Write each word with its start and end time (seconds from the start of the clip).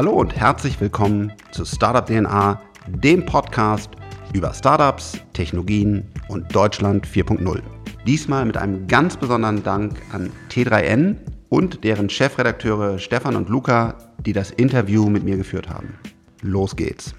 Hallo 0.00 0.12
und 0.12 0.34
herzlich 0.34 0.80
willkommen 0.80 1.30
zu 1.50 1.66
Startup 1.66 2.06
DNA, 2.06 2.58
dem 2.86 3.26
Podcast 3.26 3.90
über 4.32 4.54
Startups, 4.54 5.18
Technologien 5.34 6.10
und 6.28 6.56
Deutschland 6.56 7.06
4.0. 7.06 7.60
Diesmal 8.06 8.46
mit 8.46 8.56
einem 8.56 8.86
ganz 8.88 9.18
besonderen 9.18 9.62
Dank 9.62 10.00
an 10.14 10.30
T3N 10.48 11.16
und 11.50 11.84
deren 11.84 12.08
Chefredakteure 12.08 12.98
Stefan 12.98 13.36
und 13.36 13.50
Luca, 13.50 13.94
die 14.24 14.32
das 14.32 14.52
Interview 14.52 15.10
mit 15.10 15.22
mir 15.22 15.36
geführt 15.36 15.68
haben. 15.68 15.92
Los 16.40 16.74
geht's. 16.74 17.14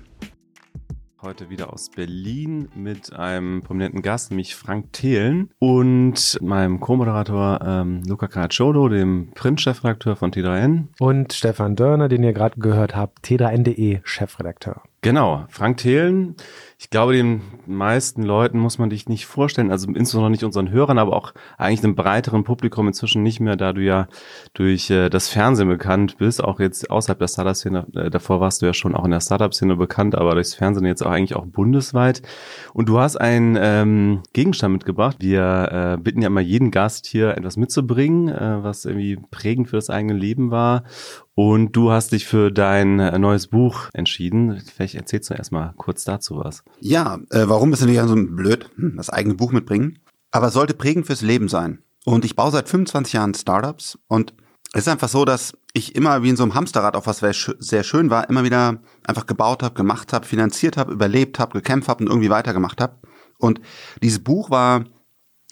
Heute 1.24 1.52
wieder 1.52 1.72
aus 1.72 1.92
Berlin 1.92 2.70
mit 2.74 3.14
einem 3.14 3.62
prominenten 3.62 4.02
Gast, 4.02 4.32
nämlich 4.32 4.56
Frank 4.56 4.92
Thelen 4.92 5.52
und 5.60 6.40
meinem 6.42 6.80
Co-Moderator 6.80 7.60
ähm, 7.64 8.02
Luca 8.08 8.28
Caracciolo, 8.28 8.90
dem 8.90 9.30
Print-Chefredakteur 9.36 10.16
von 10.16 10.32
T3N. 10.32 10.88
Und 10.98 11.34
Stefan 11.34 11.76
Dörner, 11.76 12.10
den 12.10 12.24
ihr 12.24 12.34
gerade 12.34 12.60
gehört 12.60 12.96
habt, 12.96 13.24
T3N.de 13.24 14.00
Chefredakteur. 14.04 14.82
Genau, 15.02 15.46
Frank 15.50 15.78
Thelen. 15.78 16.36
Ich 16.80 16.90
glaube, 16.90 17.14
den 17.14 17.42
meisten 17.76 18.24
Leuten 18.24 18.60
muss 18.60 18.78
man 18.78 18.90
dich 18.90 19.08
nicht 19.08 19.26
vorstellen, 19.26 19.72
also 19.72 19.88
insbesondere 19.88 20.32
nicht 20.32 20.44
unseren 20.44 20.70
Hörern, 20.70 20.98
aber 20.98 21.16
auch 21.16 21.34
eigentlich 21.58 21.84
einem 21.84 21.96
breiteren 21.96 22.44
Publikum 22.44 22.88
inzwischen 22.88 23.24
nicht 23.24 23.40
mehr, 23.40 23.56
da 23.56 23.74
du 23.74 23.82
ja 23.82 24.08
durch 24.54 24.90
äh, 24.90 25.10
das 25.10 25.30
Fernsehen 25.30 25.68
bekannt 25.68 26.18
bist, 26.18 26.44
auch 26.44 26.60
jetzt 26.60 26.90
außerhalb 26.90 27.20
der 27.20 27.28
Startup-Szene. 27.28 27.88
Äh, 27.96 28.10
davor 28.10 28.40
warst 28.40 28.62
du 28.62 28.66
ja 28.66 28.74
schon 28.74 28.96
auch 28.96 29.06
in 29.06 29.12
der 29.12 29.22
Startup-Szene 29.22 29.76
bekannt, 29.76 30.16
aber 30.16 30.34
durchs 30.34 30.56
Fernsehen 30.56 30.86
jetzt 30.86 31.06
auch 31.06 31.12
eigentlich 31.12 31.36
auch 31.36 31.46
bundesweit. 31.46 32.22
Und 32.74 32.90
du 32.90 33.00
hast 33.00 33.18
einen 33.18 33.58
ähm, 33.60 34.24
Gegenstand 34.34 34.74
mitgebracht. 34.74 35.18
Wir 35.20 35.98
äh, 35.98 36.02
bitten 36.02 36.22
ja 36.22 36.28
immer 36.28 36.42
jeden 36.42 36.72
Gast 36.72 37.06
hier 37.06 37.38
etwas 37.38 37.58
mitzubringen, 37.58 38.30
äh, 38.30 38.64
was 38.64 38.86
irgendwie 38.86 39.18
prägend 39.30 39.70
für 39.70 39.76
das 39.78 39.90
eigene 39.90 40.14
Leben 40.14 40.52
war. 40.52 40.84
Und 41.34 41.76
du 41.78 41.92
hast 41.92 42.12
dich 42.12 42.28
für 42.28 42.52
dein 42.52 43.00
äh, 43.00 43.18
neues 43.18 43.48
Buch 43.48 43.90
entschieden. 43.94 44.60
Vielleicht 44.60 44.96
erzählst 44.96 45.30
du 45.30 45.34
erstmal 45.34 45.74
kurz 45.78 46.04
dazu 46.04 46.38
was. 46.38 46.64
Ja, 46.82 47.20
äh, 47.30 47.44
warum 47.48 47.61
ist 47.74 47.82
natürlich 47.82 48.02
so 48.02 48.16
blöd, 48.16 48.70
hm, 48.76 48.98
das 48.98 49.10
eigene 49.10 49.36
Buch 49.36 49.52
mitbringen? 49.52 50.00
Aber 50.32 50.48
es 50.48 50.54
sollte 50.54 50.74
prägend 50.74 51.06
fürs 51.06 51.22
Leben 51.22 51.48
sein. 51.48 51.80
Und 52.06 52.26
ich 52.26 52.36
baue 52.36 52.52
seit 52.52 52.70
25 52.70 53.14
Jahren 53.14 53.34
Startups 53.34 54.00
und 54.08 54.34
es 54.74 54.82
ist 54.82 54.88
einfach 54.88 55.10
so, 55.10 55.26
dass 55.26 55.54
ich 55.74 55.96
immer 55.96 56.24
wie 56.24 56.30
in 56.30 56.38
so 56.38 56.44
einem 56.44 56.56
Hamsterrad, 56.56 56.96
auf 56.96 57.06
was 57.06 57.20
sehr 57.60 57.84
schön 57.84 58.10
war, 58.10 58.30
immer 58.30 58.44
wieder 58.44 58.82
einfach 59.06 59.26
gebaut 59.26 59.64
habe, 59.64 59.76
gemacht 59.76 60.14
habe, 60.14 60.26
finanziert 60.26 60.78
habe, 60.78 60.94
überlebt 60.94 61.40
habe, 61.40 61.54
gekämpft 61.54 61.90
habe 61.90 62.04
und 62.04 62.10
irgendwie 62.10 62.30
weitergemacht 62.30 62.80
habe. 62.82 62.96
Und 63.38 63.60
dieses 64.02 64.24
Buch 64.24 64.50
war 64.50 64.86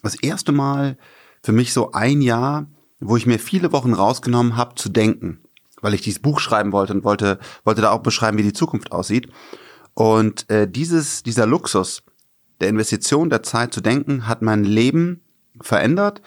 das 0.02 0.16
erste 0.16 0.52
Mal 0.52 0.98
für 1.44 1.52
mich 1.52 1.74
so 1.74 1.92
ein 1.92 2.22
Jahr, 2.22 2.68
wo 3.00 3.18
ich 3.18 3.26
mir 3.26 3.40
viele 3.40 3.72
Wochen 3.72 3.94
rausgenommen 3.94 4.56
habe 4.56 4.76
zu 4.76 4.90
denken 4.90 5.42
weil 5.82 5.94
ich 5.94 6.02
dieses 6.02 6.22
Buch 6.22 6.40
schreiben 6.40 6.72
wollte 6.72 6.94
und 6.94 7.04
wollte, 7.04 7.40
wollte 7.64 7.82
da 7.82 7.92
auch 7.92 8.02
beschreiben, 8.02 8.38
wie 8.38 8.44
die 8.44 8.54
Zukunft 8.54 8.92
aussieht. 8.92 9.30
Und 10.00 10.50
äh, 10.50 10.66
dieses, 10.66 11.24
dieser 11.24 11.46
Luxus 11.46 12.04
der 12.62 12.70
Investition, 12.70 13.30
der 13.30 13.44
Zeit 13.44 13.74
zu 13.74 13.82
denken, 13.82 14.30
hat 14.30 14.42
mein 14.42 14.64
Leben 14.64 15.26
verändert, 15.60 16.22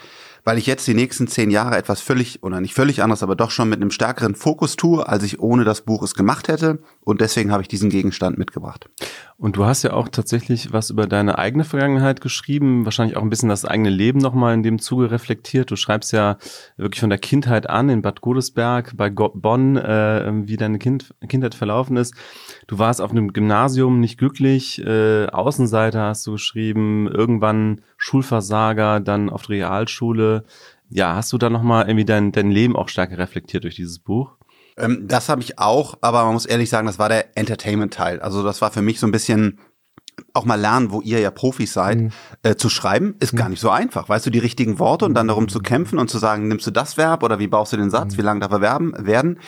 weil 0.45 0.59
ich 0.59 0.67
jetzt 0.67 0.87
die 0.87 0.93
nächsten 0.93 1.27
zehn 1.27 1.51
Jahre 1.51 1.79
etwas 1.79 2.03
völlig, 2.03 2.43
oder 2.43 2.61
nicht 2.61 2.75
völlig 2.75 3.03
anderes, 3.03 3.23
aber 3.23 3.35
doch 3.35 3.51
schon 3.51 3.71
mit 3.71 3.81
einem 3.81 3.91
stärkeren 3.91 4.35
Fokus 4.35 4.77
tue, 4.77 5.09
als 5.09 5.23
ich 5.23 5.41
ohne 5.41 5.65
das 5.65 5.81
Buch 5.81 6.03
es 6.03 6.15
gemacht 6.15 6.49
hätte. 6.49 6.83
Und 7.01 7.23
deswegen 7.23 7.51
habe 7.51 7.63
ich 7.63 7.69
diesen 7.69 7.89
Gegenstand 7.89 8.37
mitgebracht. 8.37 8.91
Und 9.39 9.57
du 9.57 9.65
hast 9.65 9.85
ja 9.85 9.95
auch 9.95 10.11
tatsächlich 10.11 10.75
was 10.75 10.91
über 10.91 11.07
deine 11.07 11.39
eigene 11.39 11.65
Vergangenheit 11.65 12.21
geschrieben, 12.21 12.85
wahrscheinlich 12.85 13.17
auch 13.17 13.23
ein 13.23 13.31
bisschen 13.31 13.49
das 13.49 13.65
eigene 13.65 13.89
Leben 13.89 14.19
nochmal 14.19 14.53
in 14.53 14.63
dem 14.63 14.81
Zuge 14.81 15.11
reflektiert. 15.11 15.71
Du 15.71 15.77
schreibst 15.77 16.13
ja 16.13 16.37
wirklich 16.77 17.01
von 17.01 17.09
der 17.11 17.19
Kindheit 17.19 17.71
an 17.71 17.89
in 17.89 18.03
Bad 18.03 18.21
Godesberg 18.21 18.99
bei 18.99 19.09
Bonn, 19.09 19.79
äh, 19.79 20.31
wie 20.47 20.59
deine 20.59 20.79
kind 20.79 21.15
Kindheit 21.27 21.55
verlaufen 21.55 21.97
ist. 21.97 22.15
Du 22.67 22.79
warst 22.79 23.01
auf 23.01 23.11
einem 23.11 23.33
Gymnasium 23.33 24.01
nicht 24.01 24.19
glücklich, 24.19 24.85
äh, 24.85 25.27
Außenseiter 25.27 26.03
hast 26.03 26.27
du 26.27 26.33
geschrieben, 26.33 27.09
irgendwann 27.09 27.83
Schulversager, 27.97 29.01
dann 29.01 29.31
auf 29.31 29.43
der 29.43 29.57
Realschule. 29.57 30.45
Ja, 30.89 31.15
hast 31.15 31.33
du 31.33 31.39
da 31.39 31.51
nochmal 31.51 31.87
irgendwie 31.87 32.05
dein, 32.05 32.33
dein 32.33 32.51
Leben 32.51 32.77
auch 32.77 32.89
stärker 32.89 33.19
reflektiert 33.19 33.65
durch 33.65 33.77
dieses 33.77 33.99
Buch? 33.99 34.37
Ähm, 34.77 35.05
das 35.07 35.29
habe 35.29 35.43
ich 35.43 35.59
auch, 35.59 35.99
aber 36.01 36.25
man 36.25 36.35
muss 36.35 36.47
ehrlich 36.47 36.71
sagen, 36.71 36.87
das 36.87 36.99
war 36.99 37.09
der 37.09 37.37
Entertainment-Teil. 37.37 38.21
Also 38.21 38.43
das 38.43 38.63
war 38.63 38.71
für 38.71 38.83
mich 38.83 39.01
so 39.01 39.07
ein 39.07 39.13
bisschen 39.13 39.59
auch 40.35 40.45
mal 40.45 40.61
lernen, 40.61 40.91
wo 40.91 41.01
ihr 41.01 41.21
ja 41.21 41.31
Profis 41.31 41.73
seid, 41.73 41.99
mhm. 41.99 42.11
äh, 42.43 42.57
zu 42.57 42.69
schreiben, 42.69 43.15
ist 43.21 43.33
mhm. 43.33 43.39
gar 43.39 43.49
nicht 43.49 43.61
so 43.61 43.71
einfach. 43.71 44.09
Weißt 44.09 44.27
du, 44.27 44.31
die 44.31 44.39
richtigen 44.39 44.79
Worte 44.79 45.05
und 45.05 45.15
dann 45.15 45.29
darum 45.29 45.49
zu 45.49 45.61
kämpfen 45.61 45.99
und 45.99 46.09
zu 46.09 46.19
sagen, 46.19 46.49
nimmst 46.49 46.67
du 46.67 46.71
das 46.71 46.97
Verb 46.97 47.23
oder 47.23 47.39
wie 47.39 47.49
baust 47.49 47.73
du 47.73 47.77
den 47.77 47.91
Satz, 47.91 48.15
mhm. 48.15 48.19
wie 48.19 48.23
lange 48.23 48.41
darf 48.41 48.53
er 48.53 48.61
werben, 48.61 48.93
werden. 48.99 49.39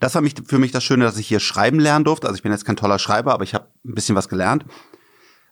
Das 0.00 0.14
war 0.14 0.22
mich, 0.22 0.34
für 0.46 0.58
mich 0.58 0.72
das 0.72 0.84
Schöne, 0.84 1.04
dass 1.04 1.18
ich 1.18 1.26
hier 1.26 1.40
schreiben 1.40 1.78
lernen 1.78 2.04
durfte. 2.04 2.26
Also 2.26 2.36
ich 2.36 2.42
bin 2.42 2.52
jetzt 2.52 2.64
kein 2.64 2.76
toller 2.76 2.98
Schreiber, 2.98 3.32
aber 3.32 3.44
ich 3.44 3.54
habe 3.54 3.66
ein 3.84 3.94
bisschen 3.94 4.16
was 4.16 4.28
gelernt. 4.28 4.64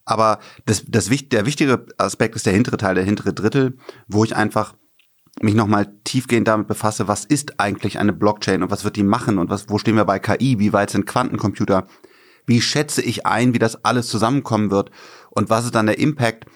Aber 0.05 0.39
das, 0.65 0.85
das, 0.87 1.11
der 1.11 1.45
wichtige 1.45 1.87
Aspekt 1.99 2.35
ist 2.35 2.47
der 2.47 2.55
hintere 2.55 2.79
Teil, 2.79 2.95
der 2.95 3.05
hintere 3.05 3.35
Drittel, 3.35 3.77
wo 4.07 4.25
ich 4.25 4.35
einfach 4.35 4.75
mich 5.43 5.55
nochmal 5.55 5.93
tiefgehend 6.05 6.49
damit 6.49 6.67
befasse, 6.67 7.09
was 7.09 7.25
ist 7.25 7.61
eigentlich 7.61 7.99
eine 7.99 8.13
Blockchain 8.13 8.63
und 8.63 8.71
was 8.71 8.85
wird 8.85 8.97
die 8.97 9.03
machen 9.03 9.39
und 9.39 9.51
was, 9.51 9.69
wo 9.69 9.79
stehen 9.79 9.97
wir 9.97 10.05
bei 10.05 10.19
KI, 10.19 10.59
wie 10.59 10.73
weit 10.73 10.91
sind 10.91 11.07
Quantencomputer, 11.07 11.87
wie 12.49 12.61
schätze 12.61 13.03
ich 13.03 13.27
ein, 13.27 13.55
wie 13.55 13.59
das 13.59 13.85
alles 13.85 14.09
zusammenkommen 14.09 14.71
wird 14.71 14.91
und 15.31 15.51
was 15.51 15.67
ist 15.67 15.75
dann 15.75 15.87
der 15.87 15.99
Impact 15.99 16.47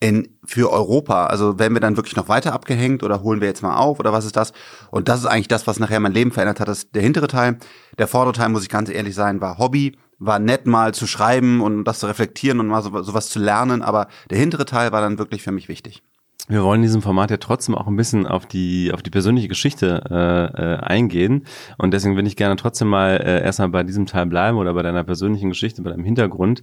in, 0.00 0.38
für 0.44 0.72
Europa? 0.72 1.26
Also 1.26 1.58
werden 1.58 1.74
wir 1.74 1.80
dann 1.80 1.96
wirklich 1.96 2.16
noch 2.16 2.28
weiter 2.28 2.52
abgehängt 2.52 3.02
oder 3.02 3.22
holen 3.22 3.40
wir 3.40 3.48
jetzt 3.48 3.62
mal 3.62 3.76
auf 3.76 4.00
oder 4.00 4.12
was 4.12 4.24
ist 4.24 4.36
das? 4.36 4.52
Und 4.90 5.08
das 5.08 5.20
ist 5.20 5.26
eigentlich 5.26 5.48
das, 5.48 5.66
was 5.66 5.78
nachher 5.78 6.00
mein 6.00 6.12
Leben 6.12 6.32
verändert 6.32 6.60
hat, 6.60 6.68
das 6.68 6.78
ist 6.78 6.94
der 6.94 7.02
hintere 7.02 7.28
Teil. 7.28 7.58
Der 7.98 8.08
vordere 8.08 8.34
Teil, 8.34 8.48
muss 8.48 8.62
ich 8.62 8.68
ganz 8.68 8.88
ehrlich 8.88 9.14
sein, 9.14 9.40
war 9.40 9.58
Hobby, 9.58 9.96
war 10.18 10.38
nett 10.38 10.66
mal 10.66 10.94
zu 10.94 11.06
schreiben 11.06 11.60
und 11.60 11.84
das 11.84 12.00
zu 12.00 12.06
reflektieren 12.06 12.58
und 12.60 12.66
mal 12.66 12.82
so, 12.82 13.02
sowas 13.02 13.28
zu 13.28 13.38
lernen, 13.38 13.82
aber 13.82 14.08
der 14.30 14.38
hintere 14.38 14.64
Teil 14.64 14.92
war 14.92 15.02
dann 15.02 15.18
wirklich 15.18 15.42
für 15.42 15.52
mich 15.52 15.68
wichtig. 15.68 16.02
Wir 16.48 16.62
wollen 16.62 16.80
in 16.80 16.82
diesem 16.82 17.02
Format 17.02 17.30
ja 17.30 17.38
trotzdem 17.38 17.74
auch 17.74 17.88
ein 17.88 17.96
bisschen 17.96 18.26
auf 18.26 18.46
die 18.46 18.92
auf 18.92 19.02
die 19.02 19.10
persönliche 19.10 19.48
Geschichte 19.48 20.02
äh, 20.08 20.74
äh, 20.74 20.76
eingehen 20.78 21.44
und 21.76 21.92
deswegen 21.92 22.14
würde 22.14 22.28
ich 22.28 22.36
gerne 22.36 22.56
trotzdem 22.56 22.88
mal 22.88 23.16
äh, 23.16 23.42
erstmal 23.42 23.68
bei 23.68 23.82
diesem 23.82 24.06
Teil 24.06 24.26
bleiben 24.26 24.56
oder 24.56 24.72
bei 24.74 24.82
deiner 24.82 25.02
persönlichen 25.02 25.48
Geschichte, 25.48 25.82
bei 25.82 25.90
deinem 25.90 26.04
Hintergrund. 26.04 26.62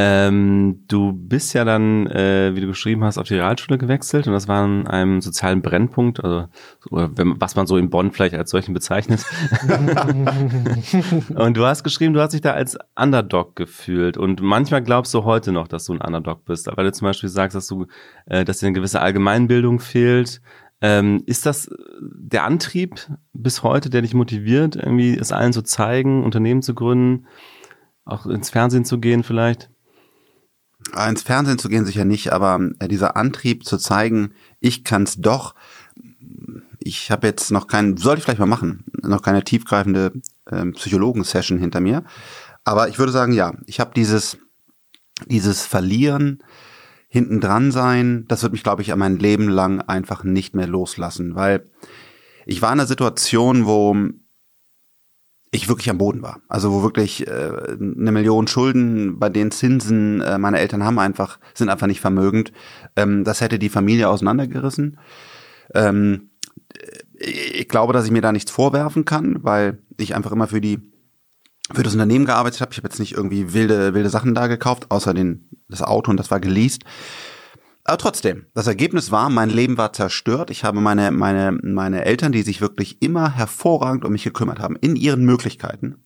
Ähm, 0.00 0.84
du 0.86 1.12
bist 1.12 1.54
ja 1.54 1.64
dann, 1.64 2.06
äh, 2.06 2.54
wie 2.54 2.60
du 2.60 2.68
geschrieben 2.68 3.02
hast, 3.02 3.18
auf 3.18 3.26
die 3.26 3.34
Realschule 3.34 3.78
gewechselt 3.78 4.28
und 4.28 4.32
das 4.32 4.46
war 4.46 4.62
an 4.62 4.86
einem 4.86 5.20
sozialen 5.20 5.60
Brennpunkt, 5.60 6.22
also 6.22 6.46
wenn, 6.92 7.40
was 7.40 7.56
man 7.56 7.66
so 7.66 7.76
in 7.76 7.90
Bonn 7.90 8.12
vielleicht 8.12 8.36
als 8.36 8.50
solchen 8.50 8.74
bezeichnet. 8.74 9.26
und 11.34 11.56
du 11.56 11.66
hast 11.66 11.82
geschrieben, 11.82 12.14
du 12.14 12.20
hast 12.20 12.32
dich 12.32 12.42
da 12.42 12.52
als 12.52 12.78
Underdog 12.94 13.56
gefühlt 13.56 14.16
und 14.16 14.40
manchmal 14.40 14.84
glaubst 14.84 15.12
du 15.14 15.24
heute 15.24 15.50
noch, 15.50 15.66
dass 15.66 15.86
du 15.86 15.94
ein 15.94 16.00
Underdog 16.00 16.44
bist, 16.44 16.70
weil 16.72 16.84
du 16.84 16.92
zum 16.92 17.06
Beispiel 17.06 17.28
sagst, 17.28 17.56
dass 17.56 17.66
du, 17.66 17.86
äh, 18.26 18.44
dass 18.44 18.58
dir 18.58 18.68
eine 18.68 18.74
gewisse 18.74 19.00
Allgemeinbildung 19.00 19.80
fehlt. 19.80 20.40
Ähm, 20.80 21.24
ist 21.26 21.44
das 21.44 21.68
der 22.00 22.44
Antrieb 22.44 23.08
bis 23.32 23.64
heute, 23.64 23.90
der 23.90 24.02
dich 24.02 24.14
motiviert, 24.14 24.76
irgendwie 24.76 25.18
es 25.18 25.32
allen 25.32 25.52
zu 25.52 25.62
zeigen, 25.62 26.22
Unternehmen 26.22 26.62
zu 26.62 26.76
gründen, 26.76 27.26
auch 28.04 28.26
ins 28.26 28.50
Fernsehen 28.50 28.84
zu 28.84 29.00
gehen 29.00 29.24
vielleicht? 29.24 29.70
Ins 31.08 31.22
Fernsehen 31.22 31.58
zu 31.58 31.68
gehen 31.68 31.84
sicher 31.84 32.04
nicht, 32.04 32.32
aber 32.32 32.60
äh, 32.78 32.88
dieser 32.88 33.16
Antrieb 33.16 33.64
zu 33.64 33.78
zeigen, 33.78 34.32
ich 34.60 34.84
kann's 34.84 35.16
doch. 35.16 35.54
Ich 36.80 37.10
habe 37.10 37.26
jetzt 37.26 37.50
noch 37.50 37.66
keinen, 37.66 37.96
sollte 37.96 38.18
ich 38.18 38.24
vielleicht 38.24 38.40
mal 38.40 38.46
machen, 38.46 38.84
noch 39.02 39.22
keine 39.22 39.44
tiefgreifende 39.44 40.12
äh, 40.46 40.64
Psychologen-Session 40.66 41.58
hinter 41.58 41.80
mir. 41.80 42.04
Aber 42.64 42.88
ich 42.88 42.98
würde 42.98 43.12
sagen, 43.12 43.32
ja, 43.32 43.54
ich 43.66 43.80
habe 43.80 43.92
dieses, 43.94 44.38
dieses 45.26 45.66
Verlieren, 45.66 46.42
hinten 47.08 47.40
dran 47.40 47.72
sein, 47.72 48.26
das 48.28 48.42
wird 48.42 48.52
mich, 48.52 48.62
glaube 48.62 48.82
ich, 48.82 48.94
mein 48.94 49.18
Leben 49.18 49.48
lang 49.48 49.80
einfach 49.80 50.24
nicht 50.24 50.54
mehr 50.54 50.66
loslassen, 50.66 51.34
weil 51.34 51.64
ich 52.44 52.60
war 52.62 52.70
in 52.72 52.80
einer 52.80 52.86
Situation, 52.86 53.66
wo 53.66 53.96
ich 55.50 55.68
wirklich 55.68 55.88
am 55.88 55.98
Boden 55.98 56.22
war. 56.22 56.40
Also 56.48 56.72
wo 56.72 56.82
wirklich 56.82 57.26
äh, 57.26 57.50
eine 57.80 58.12
Million 58.12 58.46
Schulden, 58.46 59.18
bei 59.18 59.28
den 59.28 59.50
Zinsen 59.50 60.20
äh, 60.20 60.38
meine 60.38 60.58
Eltern 60.58 60.84
haben 60.84 60.98
einfach, 60.98 61.38
sind 61.54 61.70
einfach 61.70 61.86
nicht 61.86 62.00
vermögend. 62.00 62.52
Ähm, 62.96 63.24
das 63.24 63.40
hätte 63.40 63.58
die 63.58 63.70
Familie 63.70 64.08
auseinandergerissen. 64.08 64.98
Ähm, 65.74 66.30
ich 67.14 67.68
glaube, 67.68 67.92
dass 67.92 68.04
ich 68.04 68.10
mir 68.10 68.22
da 68.22 68.32
nichts 68.32 68.50
vorwerfen 68.50 69.04
kann, 69.04 69.42
weil 69.42 69.78
ich 69.96 70.14
einfach 70.14 70.32
immer 70.32 70.48
für 70.48 70.60
die 70.60 70.80
für 71.72 71.82
das 71.82 71.92
Unternehmen 71.92 72.24
gearbeitet 72.24 72.60
habe. 72.62 72.72
Ich 72.72 72.78
habe 72.78 72.88
jetzt 72.88 72.98
nicht 72.98 73.12
irgendwie 73.12 73.52
wilde 73.52 73.92
wilde 73.92 74.08
Sachen 74.08 74.34
da 74.34 74.46
gekauft, 74.46 74.90
außer 74.90 75.12
den 75.12 75.48
das 75.68 75.82
Auto 75.82 76.10
und 76.10 76.16
das 76.18 76.30
war 76.30 76.40
geleast. 76.40 76.84
Aber 77.88 77.96
trotzdem, 77.96 78.44
das 78.52 78.66
Ergebnis 78.66 79.10
war, 79.12 79.30
mein 79.30 79.48
Leben 79.48 79.78
war 79.78 79.94
zerstört. 79.94 80.50
Ich 80.50 80.62
habe 80.62 80.78
meine, 80.78 81.10
meine, 81.10 81.52
meine 81.52 82.04
Eltern, 82.04 82.32
die 82.32 82.42
sich 82.42 82.60
wirklich 82.60 83.00
immer 83.00 83.34
hervorragend 83.34 84.04
um 84.04 84.12
mich 84.12 84.24
gekümmert 84.24 84.58
haben, 84.58 84.76
in 84.76 84.94
ihren 84.94 85.24
Möglichkeiten, 85.24 86.04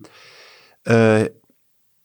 äh, 0.85 1.31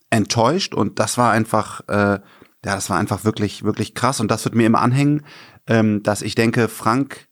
enttäuscht. 0.10 0.74
Und 0.74 0.98
das 0.98 1.20
war 1.20 1.32
einfach, 1.32 1.82
äh, 1.90 1.94
ja, 1.94 2.20
das 2.64 2.90
war 2.90 2.98
einfach 2.98 3.24
wirklich, 3.24 3.66
wirklich 3.66 3.94
krass. 3.94 4.20
Und 4.20 4.32
das 4.32 4.46
wird 4.46 4.56
mir 4.56 4.66
immer 4.66 4.82
anhängen, 4.82 5.24
ähm, 5.68 6.02
dass 6.02 6.24
ich 6.24 6.34
denke, 6.34 6.70
Frank, 6.70 7.27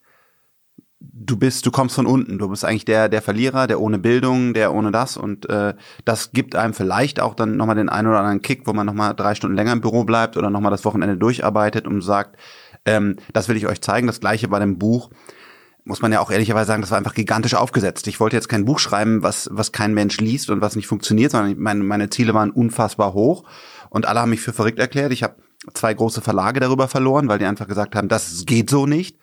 du 1.00 1.38
bist, 1.38 1.66
du 1.66 1.72
kommst 1.72 1.96
von 1.96 2.06
unten. 2.06 2.38
Du 2.38 2.50
bist 2.50 2.66
eigentlich 2.66 2.86
der, 2.86 3.10
der 3.10 3.22
Verlierer, 3.22 3.68
der 3.68 3.80
ohne 3.80 4.00
Bildung, 4.00 4.54
der 4.54 4.74
ohne 4.74 4.92
das. 4.92 5.18
Und 5.18 5.50
äh, 5.50 5.74
das 6.06 6.32
gibt 6.32 6.56
einem 6.56 6.74
vielleicht 6.74 7.20
auch 7.20 7.36
dann 7.36 7.58
nochmal 7.58 7.76
den 7.76 7.90
einen 7.90 8.08
oder 8.08 8.20
anderen 8.20 8.42
Kick, 8.42 8.66
wo 8.66 8.74
man 8.74 8.86
nochmal 8.86 9.14
drei 9.16 9.36
Stunden 9.36 9.56
länger 9.56 9.74
im 9.74 9.82
Büro 9.82 10.04
bleibt 10.04 10.38
oder 10.38 10.50
nochmal 10.50 10.72
das 10.72 10.86
Wochenende 10.86 11.18
durcharbeitet 11.18 11.88
und 11.88 12.02
sagt, 12.02 12.38
ähm, 12.86 13.18
das 13.34 13.50
will 13.50 13.58
ich 13.58 13.68
euch 13.68 13.82
zeigen. 13.82 14.08
Das 14.08 14.20
gleiche 14.20 14.48
bei 14.48 14.60
dem 14.60 14.78
Buch. 14.78 15.10
Muss 15.88 16.02
man 16.02 16.12
ja 16.12 16.20
auch 16.20 16.32
ehrlicherweise 16.32 16.66
sagen, 16.66 16.82
das 16.82 16.90
war 16.90 16.98
einfach 16.98 17.14
gigantisch 17.14 17.54
aufgesetzt. 17.54 18.08
Ich 18.08 18.20
wollte 18.20 18.36
jetzt 18.36 18.50
kein 18.50 18.66
Buch 18.66 18.80
schreiben, 18.80 19.22
was, 19.22 19.50
was 19.52 19.72
kein 19.72 19.94
Mensch 19.94 20.20
liest 20.20 20.50
und 20.50 20.60
was 20.60 20.76
nicht 20.76 20.88
funktioniert, 20.88 21.32
sondern 21.32 21.60
meine, 21.60 21.84
meine 21.84 22.10
Ziele 22.10 22.34
waren 22.34 22.50
unfassbar 22.50 23.14
hoch. 23.14 23.44
Und 23.92 24.08
alle 24.08 24.22
haben 24.22 24.32
mich 24.32 24.42
für 24.42 24.52
verrückt 24.52 24.80
erklärt. 24.80 25.12
Ich 25.12 25.22
habe 25.22 25.36
zwei 25.76 25.94
große 25.94 26.22
Verlage 26.22 26.60
darüber 26.60 26.88
verloren, 26.88 27.28
weil 27.28 27.38
die 27.38 27.46
einfach 27.46 27.68
gesagt 27.68 27.96
haben, 27.96 28.08
das 28.08 28.46
geht 28.48 28.72
so 28.72 28.88
nicht. 28.88 29.18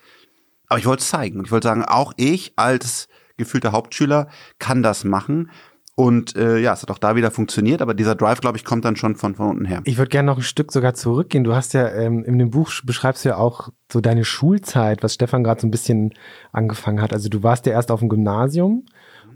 Aber 0.73 0.79
ich 0.79 0.87
wollte 0.87 1.01
es 1.01 1.09
zeigen. 1.09 1.37
Und 1.37 1.45
ich 1.45 1.51
wollte 1.51 1.67
sagen, 1.67 1.85
auch 1.85 2.13
ich 2.17 2.53
als 2.55 3.07
gefühlter 3.37 3.73
Hauptschüler 3.73 4.27
kann 4.57 4.81
das 4.81 5.03
machen. 5.03 5.51
Und 5.93 6.35
äh, 6.35 6.57
ja, 6.57 6.73
es 6.73 6.81
hat 6.81 6.89
auch 6.89 6.97
da 6.97 7.15
wieder 7.15 7.29
funktioniert, 7.29 7.83
aber 7.83 7.93
dieser 7.93 8.15
Drive, 8.15 8.41
glaube 8.41 8.57
ich, 8.57 8.65
kommt 8.65 8.83
dann 8.83 8.95
schon 8.95 9.15
von, 9.15 9.35
von 9.35 9.49
unten 9.51 9.65
her. 9.65 9.81
Ich 9.83 9.99
würde 9.99 10.09
gerne 10.09 10.25
noch 10.25 10.37
ein 10.37 10.43
Stück 10.43 10.71
sogar 10.71 10.95
zurückgehen. 10.95 11.43
Du 11.43 11.53
hast 11.53 11.75
ja 11.75 11.87
ähm, 11.89 12.23
in 12.23 12.39
dem 12.39 12.49
Buch 12.49 12.71
beschreibst 12.83 13.23
du 13.23 13.29
ja 13.29 13.37
auch 13.37 13.69
so 13.91 14.01
deine 14.01 14.25
Schulzeit, 14.25 15.03
was 15.03 15.13
Stefan 15.13 15.43
gerade 15.43 15.61
so 15.61 15.67
ein 15.67 15.69
bisschen 15.69 16.15
angefangen 16.51 17.03
hat. 17.03 17.13
Also 17.13 17.29
du 17.29 17.43
warst 17.43 17.67
ja 17.67 17.73
erst 17.73 17.91
auf 17.91 17.99
dem 17.99 18.09
Gymnasium 18.09 18.87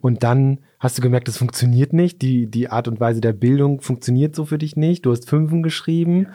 und 0.01 0.23
dann 0.23 0.61
hast 0.79 0.97
du 0.97 1.03
gemerkt, 1.03 1.27
das 1.27 1.37
funktioniert 1.37 1.93
nicht. 1.93 2.23
Die, 2.23 2.49
die 2.49 2.71
Art 2.71 2.87
und 2.87 2.99
Weise 2.99 3.21
der 3.21 3.33
Bildung 3.33 3.81
funktioniert 3.81 4.35
so 4.35 4.45
für 4.45 4.57
dich 4.57 4.75
nicht. 4.75 5.05
Du 5.05 5.11
hast 5.11 5.29
Fünfen 5.29 5.61
geschrieben. 5.61 6.29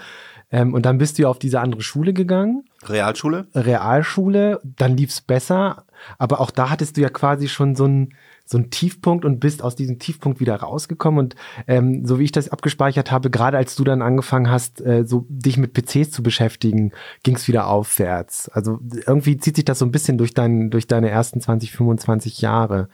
Ähm, 0.53 0.75
und 0.75 0.87
dann 0.87 0.99
bist 0.99 1.19
du 1.19 1.23
ja 1.23 1.29
auf 1.29 1.41
diese 1.41 1.59
andere 1.59 1.83
Schule 1.83 2.13
gegangen. 2.13 2.63
Realschule? 2.88 3.46
Realschule, 3.55 4.61
dann 4.64 4.96
lief's 4.96 5.20
besser. 5.20 5.84
Aber 6.19 6.40
auch 6.40 6.50
da 6.50 6.70
hattest 6.70 6.96
du 6.96 7.00
ja 7.00 7.08
quasi 7.08 7.49
schon 7.49 7.76
so 7.76 7.87
ein 7.87 8.14
so 8.44 8.59
ein 8.59 8.71
Tiefpunkt 8.71 9.25
und 9.25 9.41
bist 9.41 9.62
aus 9.62 9.77
diesem 9.77 9.99
Tiefpunkt 9.99 10.41
wieder 10.41 10.56
rausgekommen. 10.56 11.19
Und 11.19 11.37
ähm, 11.67 12.05
so 12.05 12.19
wie 12.19 12.25
ich 12.25 12.33
das 12.33 12.49
abgespeichert 12.49 13.11
habe, 13.11 13.31
gerade 13.31 13.56
als 13.56 13.77
du 13.77 13.85
dann 13.85 14.03
angefangen 14.03 14.50
hast, 14.50 14.81
äh, 14.81 15.05
so 15.05 15.27
dich 15.29 15.56
mit 15.56 15.73
PCs 15.75 16.11
zu 16.11 16.23
beschäftigen, 16.23 16.93
ging 17.23 17.37
es 17.37 17.49
wieder 17.49 17.67
aufwärts. 17.67 18.49
Also 18.49 18.79
irgendwie 19.06 19.37
zieht 19.39 19.56
sich 19.56 19.65
das 19.65 19.79
so 19.79 19.87
ein 19.87 19.93
bisschen 19.93 20.19
durch, 20.19 20.35
dein, 20.35 20.71
durch 20.71 20.87
deine 20.87 21.11
ersten 21.11 21.41
20, 21.41 21.73
25 21.73 22.41
Jahre. 22.41 22.89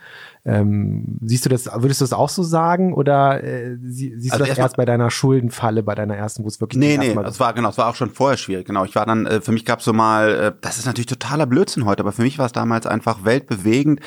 Ähm, 0.44 1.18
siehst 1.22 1.44
du 1.44 1.50
das, 1.50 1.68
würdest 1.74 2.00
du 2.00 2.04
das 2.04 2.12
auch 2.12 2.28
so 2.28 2.42
sagen 2.42 2.94
oder 2.94 3.42
äh, 3.42 3.76
siehst 3.82 4.32
also 4.32 4.44
du 4.44 4.48
das 4.48 4.58
erst 4.58 4.76
bei 4.76 4.84
deiner 4.84 5.10
Schuldenfalle, 5.10 5.82
bei 5.82 5.94
deiner 5.94 6.16
ersten, 6.16 6.44
wo 6.44 6.48
es 6.48 6.60
wirklich 6.60 6.78
Nee, 6.78 6.96
nee, 6.96 7.14
das 7.14 7.38
war 7.38 7.52
genau, 7.52 7.68
es 7.68 7.76
war 7.76 7.88
auch 7.88 7.94
schon 7.94 8.10
vorher 8.10 8.38
schwierig, 8.38 8.66
genau. 8.66 8.84
Ich 8.84 8.94
war 8.94 9.04
dann, 9.04 9.26
äh, 9.26 9.40
für 9.40 9.52
mich 9.52 9.64
gab 9.64 9.80
es 9.80 9.84
so 9.84 9.92
mal, 9.92 10.30
äh, 10.30 10.52
das 10.60 10.78
ist 10.78 10.86
natürlich 10.86 11.06
totaler 11.06 11.46
Blödsinn 11.46 11.84
heute, 11.84 12.02
aber 12.02 12.12
für 12.12 12.22
mich 12.22 12.38
war 12.38 12.46
es 12.46 12.52
damals 12.52 12.86
einfach 12.86 13.24
weltbewegend 13.24 14.00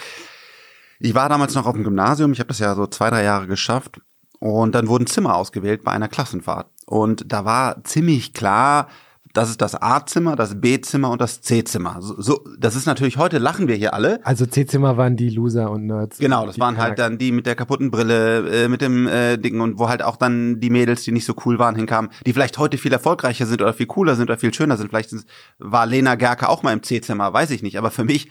ich 1.01 1.15
war 1.15 1.29
damals 1.29 1.55
noch 1.55 1.65
auf 1.65 1.73
dem 1.73 1.83
Gymnasium, 1.83 2.31
ich 2.33 2.39
habe 2.39 2.49
das 2.49 2.59
ja 2.59 2.75
so 2.75 2.87
zwei, 2.87 3.09
drei 3.09 3.23
Jahre 3.23 3.47
geschafft 3.47 4.01
und 4.39 4.73
dann 4.73 4.87
wurden 4.87 5.07
Zimmer 5.07 5.35
ausgewählt 5.35 5.83
bei 5.83 5.91
einer 5.91 6.07
Klassenfahrt. 6.07 6.67
Und 6.85 7.31
da 7.31 7.45
war 7.45 7.83
ziemlich 7.83 8.33
klar, 8.33 8.87
das 9.33 9.49
ist 9.49 9.61
das 9.61 9.75
A-Zimmer, 9.75 10.35
das 10.35 10.59
B-Zimmer 10.59 11.09
und 11.09 11.21
das 11.21 11.41
C-Zimmer. 11.41 11.97
So, 12.01 12.21
so, 12.21 12.43
das 12.57 12.75
ist 12.75 12.85
natürlich 12.85 13.17
heute 13.17 13.37
lachen 13.37 13.67
wir 13.67 13.75
hier 13.75 13.93
alle. 13.93 14.19
Also 14.25 14.45
C-Zimmer 14.45 14.97
waren 14.97 15.15
die 15.15 15.29
Loser 15.29 15.71
und 15.71 15.87
Nerds. 15.87 16.17
Genau, 16.17 16.45
das 16.45 16.59
waren 16.59 16.77
halt 16.77 16.99
dann 16.99 17.17
die 17.17 17.31
mit 17.31 17.45
der 17.45 17.55
kaputten 17.55 17.91
Brille, 17.91 18.65
äh, 18.65 18.67
mit 18.67 18.81
dem 18.81 19.07
äh, 19.07 19.37
Ding 19.37 19.59
und 19.61 19.79
wo 19.79 19.89
halt 19.89 20.01
auch 20.03 20.17
dann 20.17 20.59
die 20.59 20.69
Mädels, 20.69 21.03
die 21.03 21.11
nicht 21.11 21.25
so 21.25 21.33
cool 21.45 21.59
waren, 21.59 21.75
hinkamen, 21.75 22.11
die 22.25 22.33
vielleicht 22.33 22.57
heute 22.57 22.77
viel 22.77 22.93
erfolgreicher 22.93 23.45
sind 23.45 23.61
oder 23.61 23.73
viel 23.73 23.87
cooler 23.87 24.15
sind 24.15 24.29
oder 24.29 24.37
viel 24.37 24.53
schöner 24.53 24.77
sind. 24.77 24.89
Vielleicht 24.89 25.15
war 25.59 25.85
Lena 25.85 26.15
Gerke 26.15 26.49
auch 26.49 26.63
mal 26.63 26.73
im 26.73 26.83
C-Zimmer, 26.83 27.33
weiß 27.33 27.51
ich 27.51 27.63
nicht. 27.63 27.77
Aber 27.77 27.91
für 27.91 28.03
mich 28.03 28.29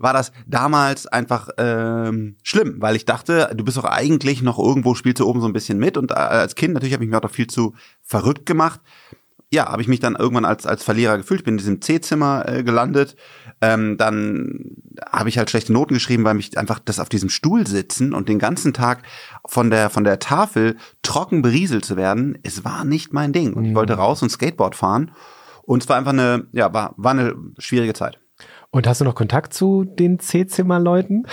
war 0.00 0.14
das 0.14 0.32
damals 0.46 1.06
einfach 1.06 1.50
ähm, 1.58 2.36
schlimm, 2.42 2.76
weil 2.78 2.96
ich 2.96 3.04
dachte, 3.04 3.50
du 3.54 3.64
bist 3.64 3.76
doch 3.76 3.84
eigentlich 3.84 4.40
noch 4.40 4.58
irgendwo, 4.58 4.94
spielst 4.94 5.20
du 5.20 5.28
oben 5.28 5.42
so 5.42 5.46
ein 5.46 5.52
bisschen 5.52 5.78
mit 5.78 5.98
und 5.98 6.10
äh, 6.10 6.14
als 6.14 6.54
Kind 6.54 6.72
natürlich 6.72 6.94
habe 6.94 7.04
ich 7.04 7.10
mich 7.10 7.18
auch 7.18 7.22
noch 7.22 7.30
viel 7.30 7.48
zu 7.48 7.74
verrückt 8.02 8.46
gemacht. 8.46 8.80
Ja, 9.52 9.66
habe 9.66 9.82
ich 9.82 9.88
mich 9.88 9.98
dann 9.98 10.14
irgendwann 10.14 10.44
als 10.44 10.64
als 10.64 10.84
Verlierer 10.84 11.16
gefühlt, 11.16 11.42
bin 11.44 11.54
in 11.54 11.58
diesem 11.58 11.82
C-Zimmer 11.82 12.48
äh, 12.48 12.62
gelandet. 12.62 13.16
Ähm, 13.60 13.96
dann 13.98 14.76
habe 15.10 15.28
ich 15.28 15.38
halt 15.38 15.50
schlechte 15.50 15.72
Noten 15.72 15.94
geschrieben, 15.94 16.24
weil 16.24 16.34
mich 16.34 16.56
einfach 16.56 16.78
das 16.78 17.00
auf 17.00 17.08
diesem 17.08 17.28
Stuhl 17.28 17.66
sitzen 17.66 18.14
und 18.14 18.28
den 18.28 18.38
ganzen 18.38 18.72
Tag 18.72 19.02
von 19.46 19.70
der 19.70 19.90
von 19.90 20.04
der 20.04 20.20
Tafel 20.20 20.76
trocken 21.02 21.42
berieselt 21.42 21.84
zu 21.84 21.96
werden, 21.96 22.38
es 22.42 22.64
war 22.64 22.84
nicht 22.84 23.12
mein 23.12 23.32
Ding. 23.32 23.54
Und 23.54 23.64
ich 23.64 23.74
wollte 23.74 23.94
mhm. 23.94 24.00
raus 24.00 24.22
und 24.22 24.30
Skateboard 24.30 24.76
fahren. 24.76 25.10
Und 25.62 25.82
es 25.82 25.88
war 25.88 25.96
einfach 25.96 26.12
eine, 26.12 26.46
ja, 26.52 26.72
war, 26.72 26.94
war 26.96 27.12
eine 27.12 27.34
schwierige 27.58 27.94
Zeit. 27.94 28.18
Und 28.70 28.86
hast 28.86 29.00
du 29.00 29.04
noch 29.04 29.14
Kontakt 29.14 29.52
zu 29.52 29.84
den 29.84 30.18
C-Zimmer-Leuten? 30.18 31.26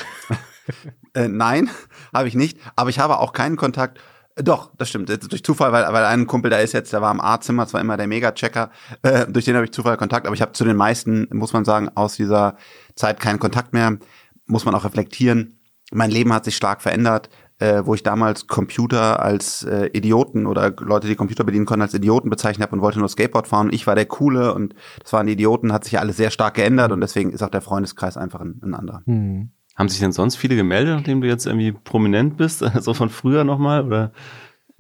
äh, 1.13 1.27
nein, 1.27 1.69
habe 2.13 2.27
ich 2.27 2.35
nicht. 2.35 2.59
Aber 2.75 2.89
ich 2.89 2.99
habe 2.99 3.19
auch 3.19 3.33
keinen 3.33 3.57
Kontakt. 3.57 3.99
Doch, 4.41 4.71
das 4.77 4.89
stimmt. 4.89 5.09
Durch 5.09 5.43
Zufall, 5.43 5.71
weil, 5.71 5.83
weil 5.91 6.05
ein 6.05 6.27
Kumpel, 6.27 6.49
der 6.49 6.61
ist 6.61 6.73
jetzt, 6.73 6.93
der 6.93 7.01
war 7.01 7.11
im 7.11 7.19
A-Zimmer, 7.21 7.63
das 7.63 7.73
war 7.73 7.81
immer 7.81 7.97
der 7.97 8.07
Mega-Checker. 8.07 8.69
Äh, 9.01 9.25
durch 9.27 9.45
den 9.45 9.55
habe 9.55 9.65
ich 9.65 9.71
Zufall 9.71 9.97
Kontakt. 9.97 10.27
Aber 10.27 10.35
ich 10.35 10.41
habe 10.41 10.51
zu 10.51 10.63
den 10.63 10.75
meisten, 10.75 11.27
muss 11.31 11.53
man 11.53 11.65
sagen, 11.65 11.89
aus 11.95 12.15
dieser 12.15 12.57
Zeit 12.95 13.19
keinen 13.19 13.39
Kontakt 13.39 13.73
mehr. 13.73 13.97
Muss 14.45 14.65
man 14.65 14.75
auch 14.75 14.85
reflektieren. 14.85 15.59
Mein 15.91 16.11
Leben 16.11 16.33
hat 16.33 16.45
sich 16.45 16.55
stark 16.55 16.81
verändert 16.81 17.29
äh, 17.59 17.81
wo 17.85 17.95
ich 17.95 18.03
damals 18.03 18.47
Computer 18.47 19.21
als 19.21 19.63
äh, 19.63 19.89
Idioten 19.93 20.45
oder 20.45 20.73
Leute, 20.79 21.07
die 21.07 21.15
Computer 21.15 21.43
bedienen 21.43 21.65
konnten, 21.65 21.81
als 21.81 21.93
Idioten 21.93 22.29
bezeichnet 22.29 22.67
habe 22.67 22.75
und 22.75 22.81
wollte 22.81 22.99
nur 22.99 23.09
Skateboard 23.09 23.47
fahren. 23.47 23.69
Ich 23.71 23.87
war 23.87 23.95
der 23.95 24.05
Coole 24.05 24.53
und 24.53 24.75
das 25.01 25.13
waren 25.13 25.27
die 25.27 25.33
Idioten, 25.33 25.73
hat 25.73 25.83
sich 25.83 25.99
alles 25.99 26.17
sehr 26.17 26.29
stark 26.29 26.55
geändert 26.55 26.91
und 26.91 27.01
deswegen 27.01 27.31
ist 27.31 27.41
auch 27.41 27.49
der 27.49 27.61
Freundeskreis 27.61 28.17
einfach 28.17 28.41
ein, 28.41 28.59
ein 28.63 28.73
anderer. 28.73 29.01
Hm. 29.05 29.51
Haben 29.77 29.89
sich 29.89 29.99
denn 29.99 30.11
sonst 30.11 30.35
viele 30.35 30.55
gemeldet, 30.55 30.95
nachdem 30.95 31.21
du 31.21 31.27
jetzt 31.27 31.45
irgendwie 31.45 31.71
prominent 31.71 32.35
bist? 32.37 32.63
Also 32.73 32.93
von 32.93 33.09
früher 33.09 33.43
nochmal 33.43 33.85
oder? 33.85 34.11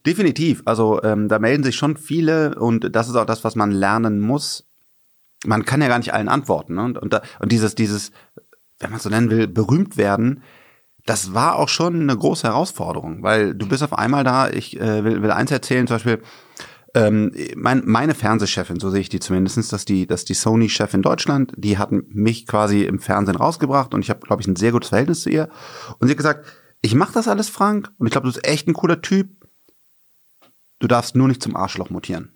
Definitiv. 0.05 0.63
Also 0.65 1.01
ähm, 1.03 1.27
da 1.27 1.39
melden 1.39 1.63
sich 1.63 1.75
schon 1.75 1.97
viele 1.97 2.55
und 2.55 2.95
das 2.95 3.07
ist 3.07 3.15
auch 3.15 3.25
das, 3.25 3.43
was 3.43 3.55
man 3.55 3.71
lernen 3.71 4.19
muss. 4.19 4.65
Man 5.45 5.65
kann 5.65 5.81
ja 5.81 5.87
gar 5.87 5.99
nicht 5.99 6.13
allen 6.13 6.29
antworten. 6.29 6.75
Ne? 6.75 6.83
Und, 6.83 6.97
und, 6.97 7.13
da, 7.13 7.21
und 7.39 7.51
dieses, 7.51 7.75
dieses, 7.75 8.11
wenn 8.79 8.91
man 8.91 8.99
so 8.99 9.09
nennen 9.09 9.29
will, 9.29 9.47
berühmt 9.47 9.97
werden, 9.97 10.41
das 11.05 11.33
war 11.33 11.55
auch 11.55 11.69
schon 11.69 12.01
eine 12.01 12.17
große 12.17 12.47
Herausforderung, 12.47 13.23
weil 13.23 13.53
du 13.53 13.67
bist 13.67 13.81
auf 13.83 13.93
einmal 13.93 14.23
da, 14.23 14.49
ich 14.49 14.79
äh, 14.79 15.03
will, 15.03 15.21
will 15.21 15.31
eins 15.31 15.51
erzählen, 15.51 15.87
zum 15.87 15.95
Beispiel, 15.95 16.21
ähm, 16.97 17.31
mein, 17.55 17.83
meine 17.85 18.15
Fernsehchefin, 18.15 18.79
so 18.79 18.89
sehe 18.89 19.01
ich 19.01 19.09
die 19.09 19.19
zumindestens, 19.19 19.69
dass 19.69 19.85
die, 19.85 20.07
dass 20.07 20.25
die 20.25 20.33
Sony-Chef 20.33 20.95
in 20.95 21.03
Deutschland, 21.03 21.53
die 21.55 21.77
hatten 21.77 22.05
mich 22.09 22.47
quasi 22.47 22.85
im 22.85 22.97
Fernsehen 22.97 23.35
rausgebracht 23.35 23.93
und 23.93 24.01
ich 24.01 24.09
habe, 24.09 24.21
glaube 24.21 24.41
ich, 24.41 24.47
ein 24.47 24.55
sehr 24.55 24.71
gutes 24.71 24.89
Verhältnis 24.89 25.21
zu 25.21 25.29
ihr. 25.29 25.47
Und 25.99 26.07
sie 26.07 26.13
hat 26.13 26.17
gesagt, 26.17 26.47
ich 26.81 26.95
mache 26.95 27.13
das 27.13 27.27
alles, 27.27 27.49
Frank, 27.49 27.91
und 27.99 28.07
ich 28.07 28.11
glaube, 28.11 28.27
du 28.27 28.33
bist 28.33 28.47
echt 28.47 28.67
ein 28.67 28.73
cooler 28.73 28.99
Typ. 29.03 29.29
Du 30.79 30.87
darfst 30.87 31.15
nur 31.15 31.27
nicht 31.27 31.43
zum 31.43 31.55
Arschloch 31.55 31.91
mutieren. 31.91 32.33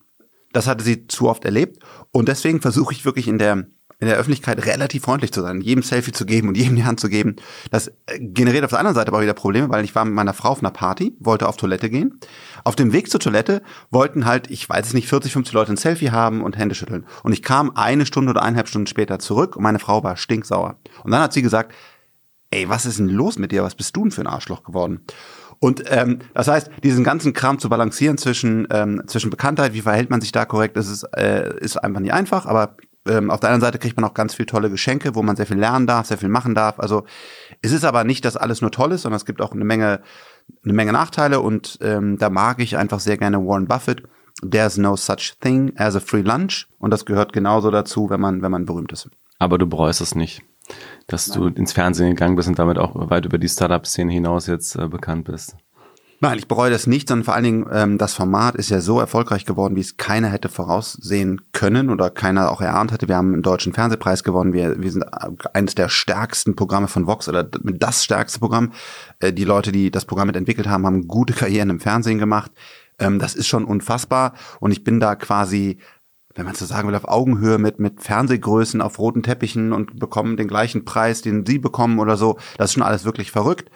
Das 0.53 0.67
hatte 0.67 0.83
sie 0.83 1.07
zu 1.07 1.27
oft 1.27 1.43
erlebt 1.43 1.81
und 2.11 2.27
deswegen 2.27 2.61
versuche 2.61 2.93
ich 2.93 3.03
wirklich 3.03 3.27
in 3.27 3.39
der 3.39 3.65
in 4.01 4.07
der 4.07 4.17
Öffentlichkeit 4.17 4.65
relativ 4.65 5.03
freundlich 5.03 5.31
zu 5.31 5.41
sein, 5.41 5.61
jedem 5.61 5.83
Selfie 5.83 6.11
zu 6.11 6.25
geben 6.25 6.47
und 6.47 6.57
jedem 6.57 6.75
die 6.75 6.83
Hand 6.83 6.99
zu 6.99 7.07
geben. 7.07 7.35
Das 7.69 7.87
äh, 7.87 8.19
generiert 8.19 8.63
auf 8.63 8.71
der 8.71 8.79
anderen 8.79 8.95
Seite 8.95 9.09
aber 9.09 9.21
wieder 9.21 9.35
Probleme, 9.35 9.69
weil 9.69 9.85
ich 9.85 9.93
war 9.93 10.03
mit 10.03 10.15
meiner 10.15 10.33
Frau 10.33 10.49
auf 10.49 10.59
einer 10.59 10.71
Party, 10.71 11.15
wollte 11.19 11.47
auf 11.47 11.55
Toilette 11.55 11.89
gehen. 11.89 12.19
Auf 12.63 12.75
dem 12.75 12.93
Weg 12.93 13.11
zur 13.11 13.19
Toilette 13.19 13.61
wollten 13.91 14.25
halt, 14.25 14.49
ich 14.49 14.67
weiß 14.67 14.87
es 14.87 14.93
nicht, 14.93 15.07
40, 15.07 15.31
50 15.31 15.53
Leute 15.53 15.71
ein 15.71 15.77
Selfie 15.77 16.09
haben 16.09 16.41
und 16.41 16.57
Hände 16.57 16.73
schütteln. 16.73 17.05
Und 17.23 17.31
ich 17.31 17.43
kam 17.43 17.71
eine 17.75 18.07
Stunde 18.07 18.31
oder 18.31 18.41
eineinhalb 18.41 18.67
Stunden 18.67 18.87
später 18.87 19.19
zurück 19.19 19.55
und 19.55 19.61
meine 19.61 19.79
Frau 19.79 20.03
war 20.03 20.17
stinksauer. 20.17 20.77
Und 21.03 21.11
dann 21.11 21.21
hat 21.21 21.33
sie 21.33 21.43
gesagt, 21.43 21.71
ey, 22.49 22.67
was 22.69 22.87
ist 22.87 22.97
denn 22.97 23.07
los 23.07 23.37
mit 23.37 23.51
dir? 23.51 23.61
Was 23.61 23.75
bist 23.75 23.95
du 23.95 24.01
denn 24.01 24.11
für 24.11 24.21
ein 24.21 24.27
Arschloch 24.27 24.63
geworden? 24.63 25.01
Und 25.59 25.83
ähm, 25.91 26.19
das 26.33 26.47
heißt, 26.47 26.71
diesen 26.83 27.03
ganzen 27.03 27.33
Kram 27.33 27.59
zu 27.59 27.69
balancieren 27.69 28.17
zwischen 28.17 28.67
ähm, 28.71 29.03
zwischen 29.05 29.29
Bekanntheit, 29.29 29.75
wie 29.75 29.81
verhält 29.81 30.09
man 30.09 30.21
sich 30.21 30.31
da 30.31 30.45
korrekt, 30.45 30.75
das 30.75 30.87
ist 30.87 31.03
äh, 31.15 31.55
ist 31.59 31.77
einfach 31.77 32.01
nicht 32.01 32.13
einfach. 32.13 32.47
Aber 32.47 32.77
ähm, 33.07 33.31
auf 33.31 33.39
der 33.39 33.49
anderen 33.49 33.61
Seite 33.61 33.79
kriegt 33.79 33.97
man 33.97 34.09
auch 34.09 34.13
ganz 34.13 34.35
viel 34.35 34.45
tolle 34.45 34.69
Geschenke, 34.69 35.15
wo 35.15 35.23
man 35.23 35.35
sehr 35.35 35.47
viel 35.47 35.57
lernen 35.57 35.87
darf, 35.87 36.07
sehr 36.07 36.17
viel 36.17 36.29
machen 36.29 36.53
darf. 36.53 36.79
Also 36.79 37.03
es 37.61 37.71
ist 37.71 37.83
aber 37.83 38.03
nicht, 38.03 38.25
dass 38.25 38.37
alles 38.37 38.61
nur 38.61 38.71
toll 38.71 38.91
ist, 38.91 39.03
sondern 39.03 39.17
es 39.17 39.25
gibt 39.25 39.41
auch 39.41 39.53
eine 39.53 39.65
Menge, 39.65 40.01
eine 40.63 40.73
Menge 40.73 40.91
Nachteile 40.91 41.39
und 41.39 41.79
ähm, 41.81 42.17
da 42.17 42.29
mag 42.29 42.59
ich 42.59 42.77
einfach 42.77 42.99
sehr 42.99 43.17
gerne 43.17 43.37
Warren 43.39 43.67
Buffett. 43.67 44.03
There's 44.47 44.77
no 44.77 44.95
such 44.95 45.33
thing 45.39 45.73
as 45.77 45.95
a 45.95 45.99
free 45.99 46.21
lunch 46.21 46.67
und 46.77 46.91
das 46.91 47.05
gehört 47.05 47.33
genauso 47.33 47.71
dazu, 47.71 48.09
wenn 48.09 48.21
man, 48.21 48.41
wenn 48.41 48.51
man 48.51 48.65
berühmt 48.65 48.91
ist. 48.91 49.09
Aber 49.39 49.57
du 49.57 49.67
bereust 49.67 50.01
es 50.01 50.13
nicht, 50.13 50.43
dass 51.07 51.27
Nein. 51.29 51.39
du 51.39 51.47
ins 51.47 51.73
Fernsehen 51.73 52.09
gegangen 52.09 52.35
bist 52.35 52.47
und 52.47 52.59
damit 52.59 52.77
auch 52.77 53.09
weit 53.09 53.25
über 53.25 53.39
die 53.39 53.49
Startup-Szene 53.49 54.13
hinaus 54.13 54.47
jetzt 54.47 54.75
äh, 54.75 54.87
bekannt 54.87 55.25
bist. 55.25 55.55
Nein, 56.23 56.37
ich 56.37 56.47
bereue 56.47 56.69
das 56.69 56.85
nicht, 56.85 57.07
sondern 57.07 57.25
vor 57.25 57.33
allen 57.33 57.43
Dingen, 57.43 57.65
ähm, 57.71 57.97
das 57.97 58.13
Format 58.13 58.53
ist 58.53 58.69
ja 58.69 58.79
so 58.79 58.99
erfolgreich 58.99 59.43
geworden, 59.43 59.75
wie 59.75 59.81
es 59.81 59.97
keiner 59.97 60.29
hätte 60.29 60.49
voraussehen 60.49 61.41
können 61.51 61.89
oder 61.89 62.11
keiner 62.11 62.51
auch 62.51 62.61
erahnt 62.61 62.91
hätte. 62.91 63.07
Wir 63.07 63.15
haben 63.15 63.33
einen 63.33 63.41
deutschen 63.41 63.73
Fernsehpreis 63.73 64.23
gewonnen. 64.23 64.53
Wir, 64.53 64.79
wir 64.79 64.91
sind 64.91 65.03
eines 65.55 65.73
der 65.73 65.89
stärksten 65.89 66.55
Programme 66.55 66.87
von 66.87 67.07
Vox 67.07 67.27
oder 67.27 67.43
das 67.43 68.03
stärkste 68.03 68.37
Programm. 68.37 68.71
Äh, 69.19 69.33
die 69.33 69.45
Leute, 69.45 69.71
die 69.71 69.89
das 69.89 70.05
Programm 70.05 70.27
mit 70.27 70.35
entwickelt 70.35 70.69
haben, 70.69 70.85
haben 70.85 71.07
gute 71.07 71.33
Karrieren 71.41 71.71
im 71.71 71.79
Fernsehen 71.79 72.19
gemacht. 72.19 72.51
Ähm, 72.99 73.17
das 73.17 73.33
ist 73.33 73.47
schon 73.47 73.65
unfassbar 73.65 74.35
und 74.59 74.69
ich 74.69 74.83
bin 74.83 74.99
da 74.99 75.15
quasi 75.15 75.79
wenn 76.33 76.45
man 76.45 76.55
so 76.55 76.65
sagen 76.65 76.87
will, 76.87 76.95
auf 76.95 77.09
Augenhöhe 77.09 77.57
mit, 77.57 77.79
mit 77.79 78.01
Fernsehgrößen 78.01 78.79
auf 78.79 78.99
roten 78.99 79.21
Teppichen 79.21 79.73
und 79.73 79.99
bekommen 79.99 80.37
den 80.37 80.47
gleichen 80.47 80.85
Preis, 80.85 81.21
den 81.21 81.45
sie 81.45 81.57
bekommen 81.57 81.99
oder 81.99 82.15
so. 82.15 82.37
Das 82.57 82.69
ist 82.69 82.73
schon 82.73 82.83
alles 82.83 83.03
wirklich 83.03 83.31
verrückt. 83.31 83.69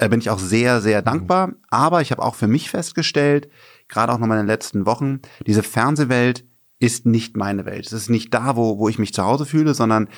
Äh, 0.00 0.08
bin 0.08 0.20
ich 0.20 0.30
auch 0.30 0.38
sehr, 0.38 0.80
sehr 0.80 1.02
dankbar. 1.02 1.52
Aber 1.68 2.00
ich 2.00 2.10
habe 2.10 2.22
auch 2.22 2.34
für 2.34 2.48
mich 2.48 2.70
festgestellt, 2.70 3.50
gerade 3.86 4.12
auch 4.12 4.18
noch 4.18 4.26
mal 4.26 4.36
in 4.36 4.46
den 4.46 4.46
letzten 4.46 4.86
Wochen, 4.86 5.20
diese 5.46 5.62
Fernsehwelt 5.62 6.46
ist 6.78 7.04
nicht 7.04 7.36
meine 7.36 7.66
Welt. 7.66 7.86
Es 7.86 7.92
ist 7.92 8.08
nicht 8.08 8.32
da, 8.32 8.56
wo, 8.56 8.78
wo 8.78 8.88
ich 8.88 8.98
mich 8.98 9.12
zu 9.12 9.22
Hause 9.22 9.44
fühle, 9.44 9.74
sondern 9.74 10.08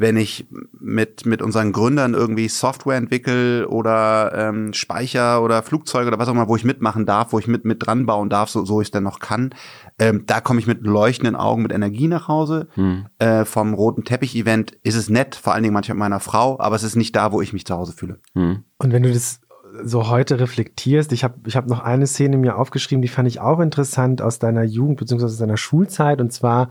wenn 0.00 0.16
ich 0.16 0.46
mit, 0.78 1.26
mit 1.26 1.42
unseren 1.42 1.72
Gründern 1.72 2.14
irgendwie 2.14 2.48
Software 2.48 2.96
entwickle 2.96 3.68
oder 3.68 4.32
ähm, 4.34 4.72
Speicher 4.72 5.42
oder 5.42 5.62
Flugzeuge 5.62 6.08
oder 6.08 6.18
was 6.18 6.26
auch 6.26 6.32
immer, 6.32 6.48
wo 6.48 6.56
ich 6.56 6.64
mitmachen 6.64 7.04
darf, 7.04 7.34
wo 7.34 7.38
ich 7.38 7.46
mit, 7.46 7.66
mit 7.66 7.84
dran 7.84 8.06
bauen 8.06 8.30
darf, 8.30 8.48
so, 8.48 8.64
so 8.64 8.80
ich 8.80 8.86
es 8.86 8.90
denn 8.92 9.02
noch 9.02 9.18
kann, 9.18 9.54
ähm, 9.98 10.24
da 10.24 10.40
komme 10.40 10.58
ich 10.58 10.66
mit 10.66 10.86
leuchtenden 10.86 11.36
Augen, 11.36 11.62
mit 11.62 11.72
Energie 11.72 12.08
nach 12.08 12.28
Hause. 12.28 12.68
Hm. 12.74 13.06
Äh, 13.18 13.44
vom 13.44 13.74
roten 13.74 14.02
Teppich-Event 14.04 14.72
ist 14.82 14.94
es 14.94 15.10
nett, 15.10 15.34
vor 15.34 15.52
allen 15.52 15.62
Dingen 15.64 15.74
manchmal 15.74 15.96
mit 15.96 16.00
meiner 16.00 16.20
Frau, 16.20 16.58
aber 16.58 16.76
es 16.76 16.82
ist 16.82 16.96
nicht 16.96 17.14
da, 17.14 17.30
wo 17.30 17.42
ich 17.42 17.52
mich 17.52 17.66
zu 17.66 17.74
Hause 17.74 17.92
fühle. 17.92 18.20
Hm. 18.34 18.64
Und 18.78 18.92
wenn 18.92 19.02
du 19.02 19.12
das 19.12 19.40
so 19.84 20.08
heute 20.08 20.40
reflektierst, 20.40 21.12
ich 21.12 21.24
habe 21.24 21.34
ich 21.46 21.56
hab 21.56 21.68
noch 21.68 21.80
eine 21.80 22.06
Szene 22.06 22.38
mir 22.38 22.56
aufgeschrieben, 22.56 23.02
die 23.02 23.08
fand 23.08 23.28
ich 23.28 23.40
auch 23.40 23.60
interessant 23.60 24.22
aus 24.22 24.38
deiner 24.38 24.62
Jugend 24.62 24.98
beziehungsweise 24.98 25.34
aus 25.34 25.38
deiner 25.38 25.58
Schulzeit 25.58 26.20
und 26.20 26.32
zwar 26.32 26.70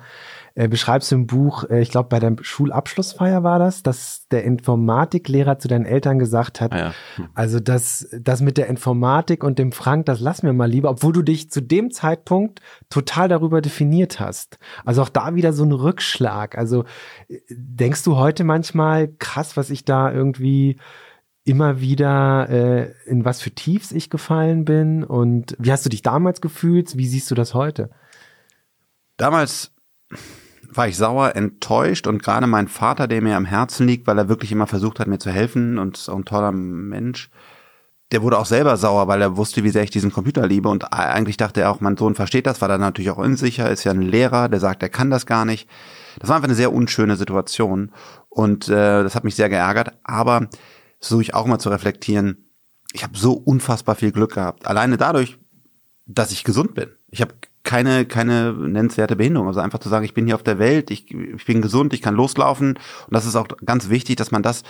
äh, 0.56 0.68
beschreibst 0.68 1.12
du 1.12 1.15
im 1.15 1.27
Buch, 1.27 1.63
äh, 1.70 1.82
ich 1.82 1.89
glaube 1.89 2.10
bei 2.10 2.20
der 2.20 2.36
Schulabschlussfeier 2.41 3.44
war 3.44 3.60
das, 3.60 3.84
dass 3.84 4.27
der 4.29 4.44
Informatiklehrer 4.44 5.60
zu 5.60 5.68
deinen 5.68 5.86
Eltern 5.86 6.20
gesagt 6.20 6.62
hat, 6.62 6.74
ah 6.74 6.77
ja. 6.77 6.94
hm. 7.15 7.29
also 7.34 7.60
das, 7.60 8.08
das 8.20 8.41
mit 8.41 8.58
der 8.58 8.68
Informatik 8.68 9.44
und 9.44 9.60
dem 9.60 9.72
Frank, 9.72 10.06
das 10.06 10.20
lass 10.20 10.44
mir 10.44 10.53
mal 10.53 10.70
lieber, 10.70 10.89
obwohl 10.89 11.13
du 11.13 11.22
dich 11.22 11.50
zu 11.50 11.62
dem 11.62 11.91
Zeitpunkt 11.91 12.62
total 12.89 13.27
darüber 13.27 13.62
definiert 13.62 14.20
hast. 14.20 14.58
Also 14.86 15.01
auch 15.01 15.10
da 15.10 15.36
wieder 15.36 15.53
so 15.53 15.63
ein 15.63 15.72
Rückschlag. 15.72 16.58
Also 16.58 16.86
äh, 17.27 17.39
denkst 17.50 18.03
du 18.03 18.18
heute 18.18 18.44
manchmal, 18.44 19.08
krass, 19.20 19.58
was 19.58 19.70
ich 19.70 19.86
da 19.86 20.12
irgendwie 20.12 20.77
immer 21.50 21.82
wieder, 21.82 22.48
äh, 22.50 22.94
in 23.06 23.25
was 23.25 23.41
für 23.41 23.51
Tiefs 23.51 23.91
ich 23.91 24.10
gefallen 24.10 24.65
bin 24.65 25.03
und 25.03 25.56
wie 25.58 25.72
hast 25.72 25.86
du 25.86 25.89
dich 25.89 26.01
damals 26.01 26.41
gefühlt? 26.41 26.96
Wie 26.96 27.08
siehst 27.08 27.32
du 27.32 27.36
das 27.36 27.53
heute? 27.53 27.89
Damals 29.18 29.72
war 30.71 30.88
ich 30.88 30.97
sauer, 30.97 31.35
enttäuscht 31.35 32.07
und 32.07 32.21
gerade 32.21 32.47
mein 32.47 32.67
Vater, 32.67 33.07
der 33.07 33.21
mir 33.21 33.35
am 33.35 33.45
Herzen 33.45 33.88
liegt, 33.88 34.07
weil 34.07 34.17
er 34.17 34.29
wirklich 34.29 34.51
immer 34.51 34.67
versucht 34.67 34.99
hat, 34.99 35.07
mir 35.07 35.19
zu 35.19 35.31
helfen 35.31 35.77
und 35.77 35.97
ist 35.97 36.09
auch 36.09 36.17
ein 36.17 36.25
toller 36.25 36.51
Mensch, 36.51 37.29
der 38.11 38.23
wurde 38.23 38.39
auch 38.39 38.45
selber 38.45 38.77
sauer, 38.77 39.07
weil 39.07 39.21
er 39.21 39.38
wusste, 39.38 39.63
wie 39.63 39.69
sehr 39.69 39.83
ich 39.83 39.91
diesen 39.91 40.11
Computer 40.11 40.47
liebe 40.47 40.69
und 40.69 40.93
eigentlich 40.93 41.38
dachte 41.38 41.61
er 41.61 41.71
auch, 41.71 41.79
mein 41.79 41.97
Sohn 41.97 42.15
versteht 42.15 42.47
das, 42.47 42.61
war 42.61 42.67
dann 42.67 42.81
natürlich 42.81 43.11
auch 43.11 43.17
unsicher, 43.17 43.69
ist 43.69 43.83
ja 43.83 43.91
ein 43.91 44.01
Lehrer, 44.01 44.49
der 44.49 44.59
sagt, 44.59 44.81
er 44.81 44.89
kann 44.89 45.09
das 45.09 45.25
gar 45.25 45.45
nicht. 45.45 45.69
Das 46.19 46.29
war 46.29 46.35
einfach 46.35 46.47
eine 46.47 46.55
sehr 46.55 46.73
unschöne 46.73 47.15
Situation 47.17 47.91
und 48.29 48.67
äh, 48.67 49.03
das 49.03 49.15
hat 49.15 49.23
mich 49.23 49.35
sehr 49.35 49.49
geärgert, 49.49 49.93
aber 50.03 50.47
versuche 50.99 51.21
ich 51.21 51.33
auch 51.33 51.45
mal 51.45 51.59
zu 51.59 51.69
reflektieren, 51.69 52.49
ich 52.93 53.03
habe 53.03 53.17
so 53.17 53.33
unfassbar 53.33 53.95
viel 53.95 54.11
Glück 54.11 54.33
gehabt. 54.33 54.65
Alleine 54.67 54.97
dadurch, 54.97 55.38
dass 56.07 56.31
ich 56.31 56.43
gesund 56.43 56.73
bin. 56.73 56.89
Ich 57.09 57.21
habe 57.21 57.35
keine, 57.69 58.05
keine 58.07 58.51
nennenswerte 58.51 59.15
Behinderung. 59.15 59.47
Also 59.47 59.59
einfach 59.59 59.77
zu 59.77 59.89
sagen, 59.89 60.03
ich 60.03 60.15
bin 60.15 60.25
hier 60.25 60.33
auf 60.33 60.41
der 60.41 60.57
Welt, 60.57 60.89
ich, 60.89 61.13
ich 61.13 61.45
bin 61.45 61.61
gesund, 61.61 61.93
ich 61.93 62.01
kann 62.01 62.15
loslaufen. 62.15 62.69
Und 62.69 63.13
das 63.13 63.27
ist 63.27 63.35
auch 63.35 63.47
ganz 63.63 63.89
wichtig, 63.89 64.15
dass 64.15 64.31
man 64.31 64.41
das 64.41 64.63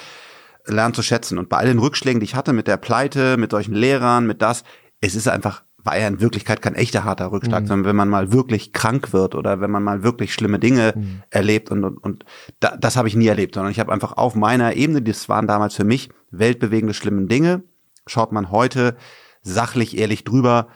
lernt 0.66 0.98
zu 0.98 1.02
schätzen. 1.02 1.38
Und 1.38 1.48
bei 1.48 1.56
all 1.56 1.68
den 1.68 1.80
Rückschlägen, 1.80 2.20
die 2.20 2.26
ich 2.26 2.36
hatte 2.36 2.52
mit 2.52 2.68
der 2.68 2.76
Pleite, 2.76 3.38
mit 3.38 3.52
solchen 3.52 3.74
Lehrern, 3.74 4.28
mit 4.28 4.42
das, 4.42 4.66
es 5.00 5.16
ist 5.16 5.30
einfach, 5.30 5.64
war 5.78 5.98
ja 5.98 6.10
in 6.10 6.20
Wirklichkeit 6.20 6.62
kein 6.62 6.76
echter 6.76 7.06
harter 7.06 7.32
Rückschlag, 7.32 7.64
mhm. 7.64 7.68
sondern 7.68 7.88
wenn 7.88 7.96
man 7.96 8.10
mal 8.10 8.34
wirklich 8.34 8.74
krank 8.74 9.14
wird 9.14 9.34
oder 9.34 9.62
wenn 9.62 9.72
man 9.72 9.82
mal 9.82 10.04
wirklich 10.04 10.34
schlimme 10.34 10.60
Dinge 10.60 10.92
mhm. 10.94 11.22
erlebt 11.30 11.72
und, 11.72 11.86
und, 11.86 11.98
und 12.00 12.26
da, 12.60 12.76
das 12.76 12.98
habe 12.98 13.08
ich 13.08 13.16
nie 13.16 13.28
erlebt, 13.28 13.56
sondern 13.56 13.72
ich 13.72 13.80
habe 13.80 13.94
einfach 13.94 14.18
auf 14.18 14.36
meiner 14.36 14.74
Ebene, 14.74 15.02
das 15.02 15.30
waren 15.30 15.48
damals 15.48 15.74
für 15.74 15.86
mich 15.86 16.10
weltbewegende 16.32 16.94
schlimme 16.94 17.28
Dinge, 17.28 17.64
schaut 18.08 18.34
man 18.34 18.52
heute 18.52 18.98
sachlich 19.42 19.98
ehrlich 19.98 20.26
drüber, 20.26 20.68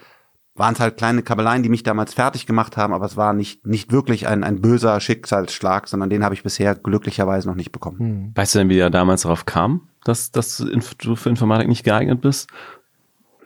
waren 0.56 0.74
es 0.74 0.80
halt 0.80 0.96
kleine 0.96 1.22
Kabeleien, 1.22 1.62
die 1.62 1.68
mich 1.68 1.82
damals 1.82 2.14
fertig 2.14 2.46
gemacht 2.46 2.76
haben, 2.76 2.92
aber 2.92 3.06
es 3.06 3.16
war 3.16 3.32
nicht, 3.32 3.66
nicht 3.66 3.90
wirklich 3.90 4.28
ein, 4.28 4.44
ein 4.44 4.60
böser 4.60 5.00
Schicksalsschlag, 5.00 5.88
sondern 5.88 6.10
den 6.10 6.22
habe 6.22 6.34
ich 6.34 6.42
bisher 6.42 6.74
glücklicherweise 6.76 7.48
noch 7.48 7.56
nicht 7.56 7.72
bekommen. 7.72 7.98
Hm. 7.98 8.32
Weißt 8.34 8.54
du 8.54 8.60
denn, 8.60 8.68
wie 8.68 8.78
er 8.78 8.90
damals 8.90 9.22
darauf 9.22 9.46
kam, 9.46 9.88
dass, 10.04 10.30
dass 10.30 10.64
du 10.98 11.16
für 11.16 11.28
Informatik 11.28 11.68
nicht 11.68 11.84
geeignet 11.84 12.20
bist? 12.20 12.48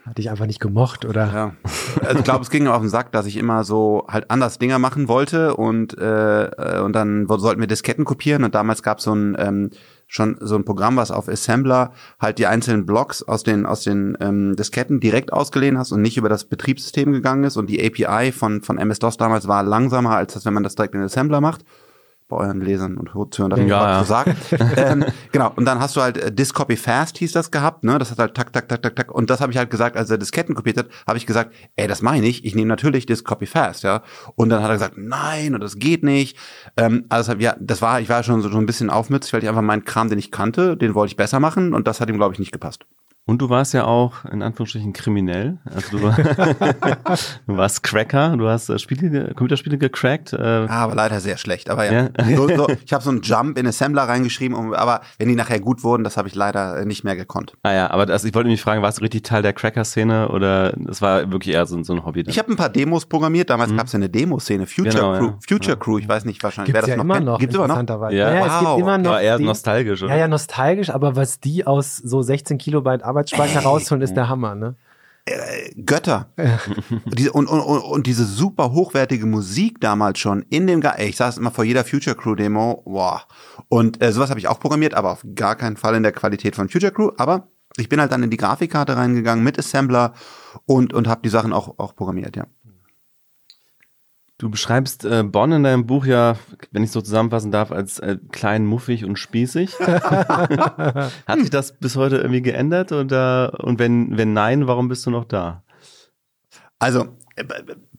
Hatte 0.04 0.22
ich 0.22 0.30
einfach 0.30 0.46
nicht 0.46 0.60
gemocht, 0.60 1.04
oder? 1.04 1.32
Ja. 1.32 1.52
Also 2.02 2.18
ich 2.18 2.24
glaube, 2.24 2.42
es 2.42 2.50
ging 2.50 2.66
auf 2.66 2.80
den 2.80 2.88
Sack, 2.88 3.12
dass 3.12 3.26
ich 3.26 3.36
immer 3.36 3.64
so 3.64 4.06
halt 4.08 4.30
anders 4.30 4.58
Dinger 4.58 4.78
machen 4.78 5.08
wollte 5.08 5.54
und, 5.54 5.98
äh, 5.98 6.44
äh 6.44 6.80
und 6.80 6.94
dann 6.94 7.26
sollten 7.26 7.60
wir 7.60 7.66
Disketten 7.66 8.04
kopieren 8.04 8.44
und 8.44 8.54
damals 8.54 8.82
gab 8.82 8.98
es 8.98 9.04
so 9.04 9.14
ein 9.14 9.36
ähm, 9.38 9.70
schon 10.08 10.36
so 10.40 10.56
ein 10.56 10.64
Programm, 10.64 10.96
was 10.96 11.10
auf 11.10 11.28
Assembler 11.28 11.92
halt 12.18 12.38
die 12.38 12.46
einzelnen 12.46 12.86
Blocks 12.86 13.22
aus 13.22 13.44
den 13.44 13.66
aus 13.66 13.84
den 13.84 14.16
ähm, 14.20 14.56
Disketten 14.56 14.98
direkt 14.98 15.32
ausgelehnt 15.32 15.78
hast 15.78 15.92
und 15.92 16.02
nicht 16.02 16.16
über 16.16 16.30
das 16.30 16.46
Betriebssystem 16.46 17.12
gegangen 17.12 17.44
ist. 17.44 17.56
Und 17.56 17.68
die 17.68 17.84
API 17.84 18.32
von 18.32 18.62
von 18.62 18.78
MS-DOS 18.78 19.18
damals 19.18 19.46
war 19.46 19.62
langsamer 19.62 20.16
als 20.16 20.32
das, 20.32 20.44
wenn 20.46 20.54
man 20.54 20.64
das 20.64 20.74
direkt 20.74 20.94
in 20.94 21.02
Assembler 21.02 21.40
macht 21.40 21.64
bei 22.28 22.36
euren 22.36 22.60
Lesern 22.60 22.98
und 22.98 23.08
Zuhörern 23.34 23.50
darf 23.50 23.60
ich 23.60 23.68
ja, 23.68 23.90
ja. 23.98 24.04
sagen. 24.04 24.36
ähm, 24.76 25.04
genau, 25.32 25.52
und 25.56 25.64
dann 25.64 25.80
hast 25.80 25.96
du 25.96 26.02
halt 26.02 26.18
äh, 26.18 26.30
Disk 26.30 26.54
Copy 26.54 26.76
Fast 26.76 27.18
hieß 27.18 27.32
das 27.32 27.50
gehabt, 27.50 27.84
ne? 27.84 27.98
Das 27.98 28.10
hat 28.10 28.18
halt 28.18 28.34
tak, 28.34 28.52
tak, 28.52 28.68
tak, 28.68 28.82
tak, 28.82 28.96
tak. 28.96 29.12
Und 29.12 29.30
das 29.30 29.40
habe 29.40 29.50
ich 29.50 29.58
halt 29.58 29.70
gesagt, 29.70 29.96
als 29.96 30.10
er 30.10 30.18
Disketten 30.18 30.54
kopiert 30.54 30.76
hat, 30.76 30.88
habe 31.06 31.16
ich 31.16 31.26
gesagt, 31.26 31.54
ey, 31.76 31.88
das 31.88 32.02
meine 32.02 32.26
ich, 32.26 32.44
ich 32.44 32.54
nehme 32.54 32.68
natürlich 32.68 33.06
Disk 33.06 33.24
Copy 33.24 33.46
Fast, 33.46 33.82
ja. 33.82 34.02
Und 34.34 34.50
dann 34.50 34.62
hat 34.62 34.68
er 34.68 34.74
gesagt, 34.74 34.94
nein, 34.98 35.54
und 35.54 35.62
das 35.62 35.78
geht 35.78 36.04
nicht. 36.04 36.36
Ähm, 36.76 37.06
also 37.08 37.32
ja, 37.32 37.56
das 37.58 37.80
war, 37.80 38.00
ich 38.00 38.08
war 38.08 38.22
schon 38.22 38.42
so, 38.42 38.50
so 38.50 38.58
ein 38.58 38.66
bisschen 38.66 38.90
aufmützig, 38.90 39.32
weil 39.32 39.42
ich 39.42 39.48
einfach 39.48 39.62
meinen 39.62 39.84
Kram, 39.84 40.10
den 40.10 40.18
ich 40.18 40.30
kannte, 40.30 40.76
den 40.76 40.94
wollte 40.94 41.12
ich 41.12 41.16
besser 41.16 41.40
machen 41.40 41.72
und 41.72 41.88
das 41.88 42.00
hat 42.00 42.10
ihm, 42.10 42.16
glaube 42.16 42.34
ich, 42.34 42.38
nicht 42.38 42.52
gepasst. 42.52 42.84
Und 43.28 43.42
du 43.42 43.50
warst 43.50 43.74
ja 43.74 43.84
auch 43.84 44.24
in 44.24 44.40
Anführungsstrichen 44.40 44.94
kriminell. 44.94 45.58
Also 45.66 45.98
du, 45.98 45.98
du 47.46 47.56
warst 47.58 47.82
Cracker, 47.82 48.34
du 48.38 48.48
hast 48.48 48.70
äh, 48.70 48.78
Spiele, 48.78 49.34
Computerspiele 49.34 49.76
gecrackt. 49.76 50.32
Äh. 50.32 50.64
Ja, 50.64 50.68
aber 50.68 50.94
leider 50.94 51.20
sehr 51.20 51.36
schlecht. 51.36 51.68
Aber 51.68 51.84
ja, 51.84 52.08
ja? 52.08 52.36
So, 52.36 52.48
so, 52.48 52.66
ich 52.82 52.90
habe 52.94 53.04
so 53.04 53.10
einen 53.10 53.20
Jump 53.20 53.58
in 53.58 53.66
Assembler 53.66 54.04
reingeschrieben, 54.04 54.56
um, 54.56 54.72
aber 54.72 55.02
wenn 55.18 55.28
die 55.28 55.34
nachher 55.34 55.60
gut 55.60 55.84
wurden, 55.84 56.04
das 56.04 56.16
habe 56.16 56.26
ich 56.26 56.34
leider 56.34 56.86
nicht 56.86 57.04
mehr 57.04 57.16
gekonnt. 57.16 57.52
Ah 57.64 57.74
ja, 57.74 57.90
aber 57.90 58.06
das, 58.06 58.24
ich 58.24 58.34
wollte 58.34 58.48
mich 58.48 58.62
fragen, 58.62 58.80
warst 58.80 58.96
du 58.96 59.02
richtig 59.02 59.24
Teil 59.24 59.42
der 59.42 59.52
Cracker-Szene 59.52 60.30
oder 60.30 60.72
das 60.78 61.02
war 61.02 61.30
wirklich 61.30 61.54
eher 61.54 61.66
so, 61.66 61.82
so 61.82 61.92
ein 61.92 62.06
Hobby? 62.06 62.22
Dann? 62.22 62.30
Ich 62.30 62.38
habe 62.38 62.50
ein 62.50 62.56
paar 62.56 62.70
Demos 62.70 63.04
programmiert. 63.04 63.50
Damals 63.50 63.72
mhm. 63.72 63.76
gab 63.76 63.88
es 63.88 63.92
ja 63.92 63.98
eine 63.98 64.08
Demo-Szene, 64.08 64.64
Future 64.64 64.94
genau, 64.94 65.18
Crew. 65.18 65.26
Ja. 65.26 65.38
Future 65.46 65.72
ja. 65.72 65.76
Crew, 65.76 65.98
ich 65.98 66.08
weiß 66.08 66.24
nicht 66.24 66.42
wahrscheinlich, 66.42 66.72
Gibt's 66.72 66.86
wer 66.86 66.96
das 66.96 66.96
ja 66.96 66.96
noch 66.96 67.04
immer 67.04 67.20
noch. 67.20 67.38
Gibt's 67.38 67.54
immer 67.54 67.68
noch? 67.68 67.76
Ja, 67.76 68.10
ja, 68.10 68.34
ja 68.34 68.40
wow. 68.40 68.46
es 68.46 68.58
gibt 68.60 68.80
immer 68.80 68.96
noch. 68.96 69.10
Aber 69.10 69.20
eher 69.20 69.36
die, 69.36 69.44
nostalgisch, 69.44 70.02
oder? 70.02 70.14
Ja, 70.14 70.20
ja, 70.20 70.28
nostalgisch, 70.28 70.88
aber 70.88 71.14
was 71.14 71.40
die 71.40 71.66
aus 71.66 71.96
so 71.96 72.22
16 72.22 72.56
Kilobyte 72.56 73.04
Arbeitsspeicher 73.18 73.60
rausholen, 73.60 74.02
ist 74.02 74.14
der 74.14 74.28
Hammer, 74.28 74.54
ne? 74.54 74.76
Äh, 75.24 75.74
Götter. 75.82 76.32
und, 77.32 77.48
und, 77.48 77.48
und, 77.48 77.80
und, 77.80 78.06
diese 78.06 78.24
super 78.24 78.72
hochwertige 78.72 79.26
Musik 79.26 79.80
damals 79.80 80.20
schon 80.20 80.42
in 80.48 80.66
dem, 80.66 80.80
Ge 80.80 80.90
ich 80.98 81.16
saß 81.16 81.38
immer 81.38 81.50
vor 81.50 81.64
jeder 81.64 81.84
Future 81.84 82.16
Crew 82.16 82.34
Demo, 82.34 82.82
wow. 82.86 83.26
Und 83.68 84.00
äh, 84.02 84.12
sowas 84.12 84.30
habe 84.30 84.40
ich 84.40 84.48
auch 84.48 84.60
programmiert, 84.60 84.94
aber 84.94 85.10
auf 85.10 85.24
gar 85.34 85.56
keinen 85.56 85.76
Fall 85.76 85.96
in 85.96 86.02
der 86.02 86.12
Qualität 86.12 86.54
von 86.54 86.68
Future 86.68 86.92
Crew. 86.92 87.10
Aber 87.18 87.48
ich 87.76 87.88
bin 87.88 88.00
halt 88.00 88.12
dann 88.12 88.22
in 88.22 88.30
die 88.30 88.36
Grafikkarte 88.36 88.96
reingegangen 88.96 89.44
mit 89.44 89.58
Assembler 89.58 90.14
und, 90.64 90.94
und 90.94 91.08
habe 91.08 91.20
die 91.22 91.28
Sachen 91.28 91.52
auch, 91.52 91.78
auch 91.78 91.94
programmiert, 91.94 92.36
ja. 92.36 92.46
Du 94.38 94.48
beschreibst 94.50 95.04
äh, 95.04 95.24
Bonn 95.24 95.50
in 95.50 95.64
deinem 95.64 95.86
Buch 95.86 96.06
ja, 96.06 96.36
wenn 96.70 96.84
ich 96.84 96.92
so 96.92 97.00
zusammenfassen 97.00 97.50
darf, 97.50 97.72
als 97.72 97.98
äh, 97.98 98.18
klein, 98.30 98.66
muffig 98.66 99.04
und 99.04 99.18
spießig. 99.18 99.78
Hat 99.80 101.40
sich 101.40 101.50
das 101.50 101.76
bis 101.76 101.96
heute 101.96 102.18
irgendwie 102.18 102.42
geändert 102.42 102.92
oder 102.92 103.58
und 103.64 103.80
wenn 103.80 104.16
wenn 104.16 104.32
nein, 104.32 104.68
warum 104.68 104.88
bist 104.88 105.04
du 105.06 105.10
noch 105.10 105.24
da? 105.24 105.64
Also 106.78 107.16
äh, 107.34 107.44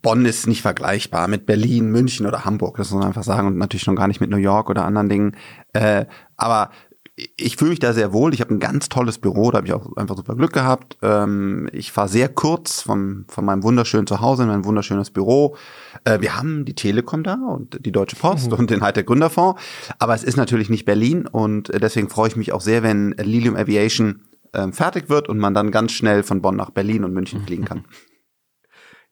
Bonn 0.02 0.26
ist 0.26 0.48
nicht 0.48 0.62
vergleichbar 0.62 1.28
mit 1.28 1.46
Berlin, 1.46 1.92
München 1.92 2.26
oder 2.26 2.46
Hamburg, 2.46 2.78
das 2.78 2.92
muss 2.92 3.00
man 3.00 3.10
einfach 3.10 3.24
sagen 3.24 3.48
und 3.48 3.58
natürlich 3.58 3.84
schon 3.84 3.98
gar 3.98 4.08
nicht 4.08 4.22
mit 4.22 4.30
New 4.30 4.38
York 4.38 4.70
oder 4.70 4.86
anderen 4.86 5.10
Dingen. 5.10 5.36
Äh, 5.74 6.06
aber 6.38 6.72
ich 7.38 7.58
fühle 7.58 7.72
mich 7.72 7.80
da 7.80 7.94
sehr 7.94 8.14
wohl. 8.14 8.34
Ich 8.34 8.42
habe 8.42 8.54
ein 8.54 8.60
ganz 8.60 8.90
tolles 8.90 9.18
Büro, 9.18 9.52
da 9.52 9.58
habe 9.58 9.68
ich 9.68 9.74
auch 9.74 9.96
einfach 9.98 10.16
super 10.16 10.36
Glück 10.36 10.54
gehabt. 10.54 10.98
Ähm, 11.02 11.70
ich 11.74 11.92
fahre 11.92 12.08
sehr 12.08 12.30
kurz 12.30 12.82
von, 12.82 13.26
von 13.28 13.46
meinem 13.46 13.64
wunderschönen 13.64 14.08
Zuhause 14.08 14.44
in 14.44 14.50
mein 14.50 14.66
wunderschönes 14.66 15.12
Büro. 15.12 15.56
Äh, 16.06 16.22
wir 16.22 16.38
haben 16.38 16.66
die 16.66 16.76
Telekom 16.76 17.24
da 17.24 17.36
und 17.36 17.86
die 17.86 17.92
Deutsche 17.92 18.16
Post 18.16 18.52
mhm. 18.52 18.58
und 18.58 18.70
den 18.70 18.82
Hightech 18.82 19.06
Gründerfonds. 19.06 19.62
Aber 20.00 20.16
es 20.16 20.24
ist 20.24 20.38
natürlich 20.38 20.70
nicht 20.70 20.86
Berlin 20.86 21.28
und 21.28 21.72
deswegen 21.74 22.10
freue 22.10 22.30
ich 22.30 22.36
mich 22.36 22.52
auch 22.52 22.62
sehr, 22.62 22.84
wenn 22.84 23.12
Lilium 23.12 23.56
Aviation 23.56 24.22
ähm, 24.54 24.74
fertig 24.74 25.10
wird 25.10 25.30
und 25.30 25.38
man 25.38 25.54
dann 25.54 25.72
ganz 25.72 25.92
schnell 25.92 26.24
von 26.24 26.42
Bonn 26.42 26.56
nach 26.56 26.72
Berlin 26.72 27.04
und 27.04 27.14
München 27.14 27.46
fliegen 27.46 27.66
kann. 27.66 27.86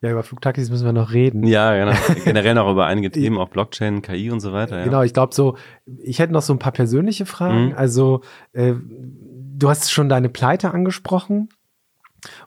Ja, 0.02 0.12
über 0.12 0.22
Flugtaxis 0.24 0.70
müssen 0.70 0.86
wir 0.86 0.94
noch 0.94 1.12
reden. 1.12 1.44
Ja, 1.48 1.76
genau. 1.76 1.98
Generell 2.24 2.54
noch 2.54 2.72
über 2.72 2.86
einige 2.86 3.10
Themen, 3.10 3.38
auch 3.40 3.50
Blockchain, 3.50 4.02
KI 4.04 4.30
und 4.30 4.42
so 4.42 4.54
weiter. 4.54 4.78
Ja. 4.80 4.84
Genau, 4.84 5.02
ich 5.02 5.14
glaube 5.14 5.34
so, 5.34 5.58
ich 6.04 6.20
hätte 6.20 6.34
noch 6.34 6.44
so 6.44 6.54
ein 6.54 6.60
paar 6.60 6.72
persönliche 6.72 7.26
Fragen. 7.26 7.68
Mhm. 7.70 7.74
Also, 7.76 8.22
äh, 8.54 8.74
du 8.84 9.70
hast 9.70 9.92
schon 9.92 10.08
deine 10.10 10.30
Pleite 10.30 10.72
angesprochen. 10.72 11.50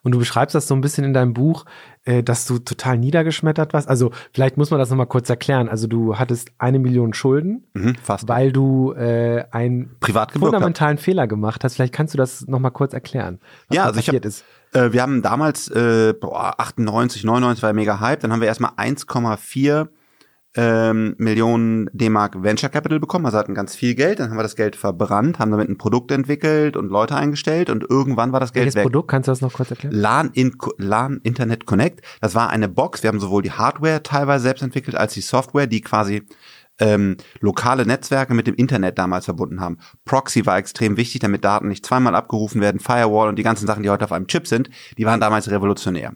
Und 0.03 0.13
du 0.13 0.19
beschreibst 0.19 0.55
das 0.55 0.67
so 0.67 0.75
ein 0.75 0.81
bisschen 0.81 1.05
in 1.05 1.15
deinem 1.15 1.33
Buch, 1.33 1.65
äh, 2.05 2.25
dass 2.25 2.45
du 2.45 2.59
total 2.59 2.99
niedergeschmettert 2.99 3.73
warst. 3.73 3.89
Also 3.89 4.11
vielleicht 4.33 4.57
muss 4.57 4.71
man 4.71 4.81
das 4.81 4.91
nochmal 4.91 5.07
kurz 5.07 5.31
erklären. 5.31 5.69
Also 5.69 5.87
du 5.87 6.19
hattest 6.19 6.51
eine 6.59 6.81
Million 6.81 7.15
Schulden, 7.15 7.65
Mhm, 7.73 7.95
fast. 7.95 8.29
weil 8.29 8.53
du 8.53 8.93
äh, 8.93 9.45
einen 9.53 9.97
fundamentalen 10.01 10.99
Fehler 10.99 11.29
gemacht 11.29 11.63
hast. 11.63 11.77
Vielleicht 11.77 11.95
kannst 11.95 12.15
du 12.15 12.19
das 12.19 12.47
nochmal 12.49 12.73
kurz 12.73 12.93
erklären, 12.95 13.39
was 13.69 13.77
Ja, 13.77 13.85
also 13.85 14.01
ich 14.01 14.07
passiert 14.07 14.25
hab, 14.25 14.29
ist. 14.29 14.45
Äh, 14.73 14.93
wir 14.93 15.03
haben 15.03 15.23
damals, 15.23 15.69
äh, 15.69 16.15
boah, 16.19 16.55
98, 16.59 17.25
99 17.25 17.63
war 17.63 17.73
mega 17.73 18.01
Hype. 18.01 18.21
Dann 18.21 18.33
haben 18.33 18.41
wir 18.41 18.49
erstmal 18.49 18.73
1,4 18.73 19.89
ähm, 20.57 21.15
Millionen 21.19 21.89
D-Mark 21.93 22.43
Venture 22.43 22.71
Capital 22.71 22.99
bekommen, 22.99 23.25
also 23.25 23.39
hatten 23.39 23.55
ganz 23.55 23.77
viel 23.77 23.95
Geld. 23.95 24.19
Dann 24.19 24.31
haben 24.31 24.37
wir 24.37 24.43
das 24.43 24.57
Geld 24.57 24.75
verbrannt, 24.75 25.39
haben 25.39 25.53
damit 25.53 25.69
ein 25.69 25.79
Produkt 25.79 26.11
entwickelt 26.11 26.77
und 26.77 26.91
Leute 26.91 27.15
eingestellt 27.15 27.71
und 27.71 27.89
irgendwann 27.89 28.33
war 28.33 28.41
das 28.41 28.53
Geld 28.53 28.65
Welches 28.65 28.77
weg. 28.77 28.83
Produkt? 28.85 29.09
Kannst 29.09 29.29
du 29.29 29.33
das 29.33 29.41
noch 29.41 29.53
kurz 29.53 29.71
erklären? 29.71 29.95
LAN, 29.95 30.31
in, 30.33 30.57
LAN 30.79 31.21
Internet 31.23 31.67
Connect. 31.67 32.05
Das 32.21 32.35
war 32.35 32.51
eine 32.51 32.69
Box. 32.69 33.03
Wir 33.03 33.09
haben 33.09 33.21
sowohl 33.21 33.43
die 33.43 33.53
Hardware 33.53 34.03
teilweise 34.03 34.43
selbst 34.43 34.63
entwickelt 34.63 34.97
als 34.97 35.15
die 35.15 35.21
Software, 35.21 35.69
die 35.69 35.83
quasi 35.83 36.23
ähm, 36.81 37.17
lokale 37.41 37.87
Netzwerke 37.87 38.35
mit 38.35 38.47
dem 38.47 38.55
Internet 38.55 38.99
damals 38.99 39.27
verbunden 39.27 39.61
haben. 39.61 39.79
Proxy 40.05 40.47
war 40.47 40.59
extrem 40.59 40.97
wichtig, 40.97 41.21
damit 41.21 41.45
Daten 41.45 41.69
nicht 41.69 41.87
zweimal 41.87 42.15
abgerufen 42.15 42.61
werden. 42.61 42.81
Firewall 42.81 43.29
und 43.29 43.37
die 43.37 43.43
ganzen 43.43 43.67
Sachen, 43.67 43.83
die 43.83 43.91
heute 43.91 44.05
auf 44.05 44.13
einem 44.13 44.27
Chip 44.27 44.47
sind, 44.47 44.71
die 44.99 45.05
waren 45.05 45.21
damals 45.21 45.51
revolutionär. 45.51 46.15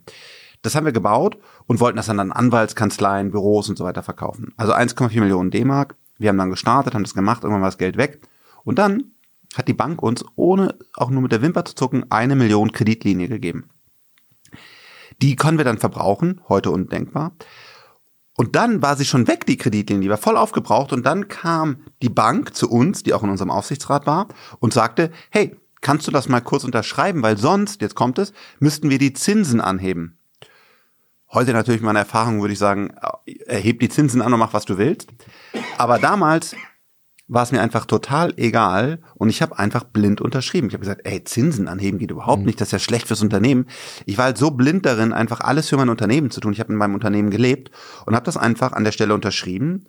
Das 0.61 0.75
haben 0.75 0.85
wir 0.85 0.91
gebaut 0.91 1.37
und 1.67 1.79
wollten 1.79 1.97
das 1.97 2.07
dann 2.07 2.19
an 2.19 2.31
Anwaltskanzleien, 2.31 3.31
Büros 3.31 3.69
und 3.69 3.77
so 3.77 3.83
weiter 3.83 4.01
verkaufen. 4.01 4.53
Also 4.57 4.73
1,4 4.73 5.19
Millionen 5.19 5.51
D-Mark. 5.51 5.95
Wir 6.17 6.29
haben 6.29 6.37
dann 6.37 6.49
gestartet, 6.49 6.95
haben 6.95 7.03
das 7.03 7.13
gemacht, 7.13 7.43
irgendwann 7.43 7.61
war 7.61 7.69
das 7.69 7.77
Geld 7.77 7.97
weg. 7.97 8.21
Und 8.63 8.79
dann 8.79 9.11
hat 9.55 9.67
die 9.67 9.73
Bank 9.73 10.01
uns, 10.01 10.25
ohne 10.35 10.75
auch 10.95 11.09
nur 11.09 11.21
mit 11.21 11.31
der 11.31 11.41
Wimper 11.41 11.65
zu 11.65 11.75
zucken, 11.75 12.05
eine 12.09 12.35
Million 12.35 12.71
Kreditlinie 12.71 13.27
gegeben. 13.27 13.69
Die 15.21 15.35
können 15.35 15.57
wir 15.57 15.65
dann 15.65 15.77
verbrauchen, 15.77 16.41
heute 16.49 16.71
undenkbar. 16.71 17.33
Und 18.37 18.55
dann 18.55 18.81
war 18.81 18.97
sie 18.97 19.05
schon 19.05 19.27
weg, 19.27 19.45
die 19.45 19.57
Kreditlinie, 19.57 20.03
die 20.03 20.09
war 20.09 20.17
voll 20.17 20.37
aufgebraucht. 20.37 20.91
Und 20.91 21.05
dann 21.05 21.27
kam 21.27 21.77
die 22.01 22.09
Bank 22.09 22.53
zu 22.55 22.69
uns, 22.69 23.03
die 23.03 23.13
auch 23.13 23.23
in 23.23 23.29
unserem 23.29 23.51
Aufsichtsrat 23.51 24.05
war, 24.05 24.27
und 24.59 24.73
sagte, 24.73 25.11
hey, 25.29 25.55
kannst 25.81 26.07
du 26.07 26.11
das 26.11 26.27
mal 26.27 26.41
kurz 26.41 26.63
unterschreiben, 26.63 27.21
weil 27.21 27.37
sonst, 27.37 27.81
jetzt 27.81 27.95
kommt 27.95 28.19
es, 28.19 28.33
müssten 28.59 28.89
wir 28.89 28.97
die 28.97 29.13
Zinsen 29.13 29.61
anheben. 29.61 30.17
Heute 31.31 31.53
natürlich 31.53 31.81
meine 31.81 31.99
Erfahrung 31.99 32.41
würde 32.41 32.53
ich 32.53 32.59
sagen, 32.59 32.93
erheb 33.45 33.79
die 33.79 33.89
Zinsen 33.89 34.21
an 34.21 34.33
und 34.33 34.39
mach, 34.39 34.53
was 34.53 34.65
du 34.65 34.77
willst. 34.77 35.09
Aber 35.77 35.99
damals 35.99 36.55
war 37.27 37.43
es 37.43 37.51
mir 37.51 37.61
einfach 37.61 37.85
total 37.85 38.33
egal 38.37 38.99
und 39.15 39.29
ich 39.29 39.41
habe 39.41 39.57
einfach 39.57 39.83
blind 39.83 40.21
unterschrieben. 40.21 40.67
Ich 40.67 40.73
habe 40.73 40.81
gesagt, 40.81 41.01
ey, 41.05 41.23
Zinsen 41.23 41.67
anheben 41.67 41.97
geht 41.97 42.11
überhaupt 42.11 42.45
nicht, 42.45 42.61
das 42.61 42.67
ist 42.67 42.71
ja 42.73 42.79
schlecht 42.79 43.07
fürs 43.07 43.23
Unternehmen. 43.23 43.65
Ich 44.05 44.17
war 44.17 44.25
halt 44.25 44.37
so 44.37 44.51
blind 44.51 44.85
darin, 44.85 45.11
einfach 45.11 45.41
alles 45.41 45.69
für 45.69 45.77
mein 45.77 45.89
Unternehmen 45.89 46.29
zu 46.29 46.39
tun. 46.39 46.53
Ich 46.53 46.59
habe 46.59 46.71
in 46.71 46.77
meinem 46.77 46.93
Unternehmen 46.93 47.31
gelebt 47.31 47.71
und 48.05 48.15
habe 48.15 48.25
das 48.25 48.37
einfach 48.37 48.73
an 48.73 48.83
der 48.83 48.91
Stelle 48.91 49.13
unterschrieben. 49.13 49.87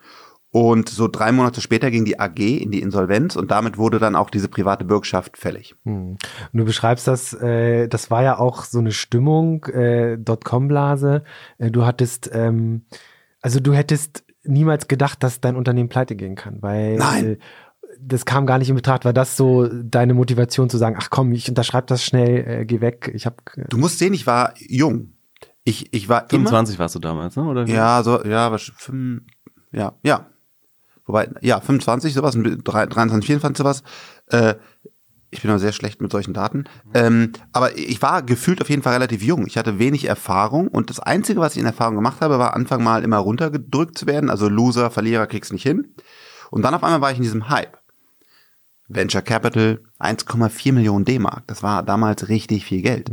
Und 0.51 0.89
so 0.89 1.07
drei 1.09 1.33
Monate 1.33 1.61
später 1.61 1.91
ging 1.91 2.07
die 2.07 2.19
AG 2.19 2.39
in 2.39 2.71
die 2.71 2.81
Insolvenz 2.81 3.37
und 3.37 3.51
damit 3.51 3.77
wurde 3.77 3.99
dann 3.99 4.17
auch 4.17 4.31
diese 4.31 4.49
private 4.49 4.87
Bürgschaft 4.87 5.37
fällig. 5.37 5.75
Hm. 5.85 6.13
Und 6.13 6.19
du 6.55 6.65
beschreibst 6.65 7.07
das, 7.07 7.35
äh, 7.35 7.89
das 7.89 8.11
war 8.11 8.23
ja 8.23 8.39
auch 8.39 8.65
so 8.65 8.79
eine 8.79 8.93
Stimmung, 8.93 9.65
äh, 9.67 10.17
Dotcom-Blase. 10.17 11.25
Äh, 11.59 11.71
du 11.71 11.85
hattest, 11.85 12.31
ähm, 12.33 12.87
also 13.43 13.61
du 13.61 13.75
hättest 13.75 14.25
niemals 14.47 14.89
gedacht, 14.89 15.23
dass 15.23 15.41
dein 15.41 15.57
Unternehmen 15.57 15.89
pleite 15.89 16.17
gehen 16.17 16.35
kann, 16.35 16.63
weil 16.63 16.97
Nein. 16.97 17.25
Äh, 17.25 17.39
das 17.99 18.25
kam 18.27 18.47
gar 18.47 18.59
nicht 18.59 18.69
in 18.69 18.77
Betracht. 18.77 19.05
War 19.05 19.13
das 19.13 19.37
so 19.37 19.69
deine 19.69 20.15
Motivation 20.15 20.69
zu 20.69 20.77
sagen, 20.77 20.97
ach 20.99 21.09
komm, 21.11 21.33
ich 21.33 21.49
unterschreibe 21.49 21.87
das 21.87 22.05
schnell, 22.05 22.61
äh, 22.61 22.65
geh 22.67 22.81
weg. 22.81 23.11
Ich 23.15 23.27
habe 23.27 23.37
Du 23.69 23.79
musst 23.79 23.99
sehen, 23.99 24.13
ich 24.13 24.27
war 24.27 24.55
jung. 24.59 25.15
Ich, 25.65 25.93
ich 25.95 26.09
war 26.09 26.31
immer, 26.31 26.49
25 26.49 26.79
warst 26.79 26.95
du 26.95 26.99
damals, 26.99 27.37
ne? 27.37 27.45
Oder 27.45 27.67
wie? 27.67 27.73
Ja, 27.73 28.03
so, 28.03 28.23
ja, 28.25 28.53
was, 28.53 28.71
fünf, 28.77 29.23
ja, 29.73 29.95
ja. 30.05 30.27
Wobei, 31.07 31.29
ja, 31.41 31.61
25, 31.61 32.15
sowas, 32.15 32.37
23, 32.37 33.27
24, 33.27 33.59
sowas. 33.59 33.83
Äh, 34.29 34.55
ich 35.31 35.43
bin 35.43 35.51
auch 35.51 35.59
sehr 35.59 35.73
schlecht 35.73 36.01
mit 36.01 36.13
solchen 36.13 36.35
Daten. 36.35 36.65
Ähm, 36.95 37.33
aber 37.53 37.77
ich 37.77 38.01
war 38.01 38.23
gefühlt 38.23 38.61
auf 38.61 38.71
jeden 38.71 38.83
Fall 38.83 38.95
relativ 38.95 39.23
jung. 39.23 39.47
Ich 39.47 39.59
hatte 39.59 39.79
wenig 39.79 40.07
Erfahrung 40.07 40.69
und 40.69 40.89
das 40.91 41.01
Einzige, 41.01 41.41
was 41.41 41.55
ich 41.55 41.61
in 41.61 41.67
Erfahrung 41.67 41.97
gemacht 41.97 42.21
habe, 42.21 42.39
war 42.39 42.55
Anfang 42.55 42.83
mal 42.83 43.03
immer 43.03 43.19
runtergedrückt 43.19 43.99
zu 43.99 44.07
werden. 44.07 44.31
Also 44.31 44.49
Loser, 44.49 44.91
Verlierer, 44.91 45.27
kriegst 45.27 45.53
nicht 45.53 45.65
hin. 45.65 45.95
Und 46.51 46.63
dann 46.63 46.75
auf 46.75 46.85
einmal 46.85 47.01
war 47.01 47.11
ich 47.11 47.17
in 47.17 47.25
diesem 47.25 47.49
Hype. 47.49 47.79
Venture 48.89 49.23
Capital, 49.23 49.81
1,4 49.99 50.73
Millionen 50.73 51.05
D-Mark. 51.05 51.45
Das 51.49 51.63
war 51.63 51.83
damals 51.83 52.29
richtig 52.29 52.65
viel 52.65 52.83
Geld. 52.83 53.11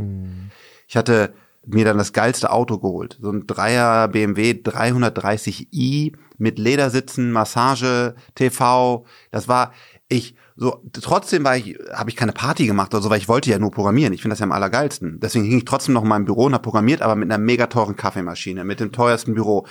Ich 0.86 0.96
hatte 0.96 1.34
mir 1.66 1.84
dann 1.84 1.98
das 1.98 2.12
geilste 2.12 2.50
Auto 2.52 2.78
geholt. 2.78 3.18
So 3.20 3.30
ein 3.30 3.46
Dreier 3.46 4.08
BMW 4.08 4.52
330i 4.52 6.12
mit 6.36 6.58
Ledersitzen, 6.58 7.32
Massage, 7.32 8.14
TV. 8.34 9.04
Das 9.30 9.48
war 9.48 9.72
ich 10.08 10.34
so 10.56 10.82
trotzdem 10.92 11.44
war 11.44 11.56
ich 11.56 11.78
habe 11.92 12.10
ich 12.10 12.16
keine 12.16 12.32
Party 12.32 12.66
gemacht 12.66 12.92
oder 12.94 13.02
so, 13.02 13.10
weil 13.10 13.18
ich 13.18 13.28
wollte 13.28 13.50
ja 13.50 13.58
nur 13.58 13.70
programmieren. 13.70 14.12
Ich 14.12 14.22
finde 14.22 14.32
das 14.34 14.40
ja 14.40 14.44
am 14.44 14.52
allergeilsten. 14.52 15.18
Deswegen 15.20 15.44
hing 15.44 15.58
ich 15.58 15.64
trotzdem 15.64 15.94
noch 15.94 16.02
in 16.02 16.08
meinem 16.08 16.26
Büro 16.26 16.44
und 16.44 16.52
habe 16.52 16.62
programmiert, 16.62 17.02
aber 17.02 17.16
mit 17.16 17.30
einer 17.30 17.42
mega 17.42 17.66
teuren 17.66 17.96
Kaffeemaschine, 17.96 18.64
mit 18.64 18.80
dem 18.80 18.92
teuersten 18.92 19.34
Büro. 19.34 19.66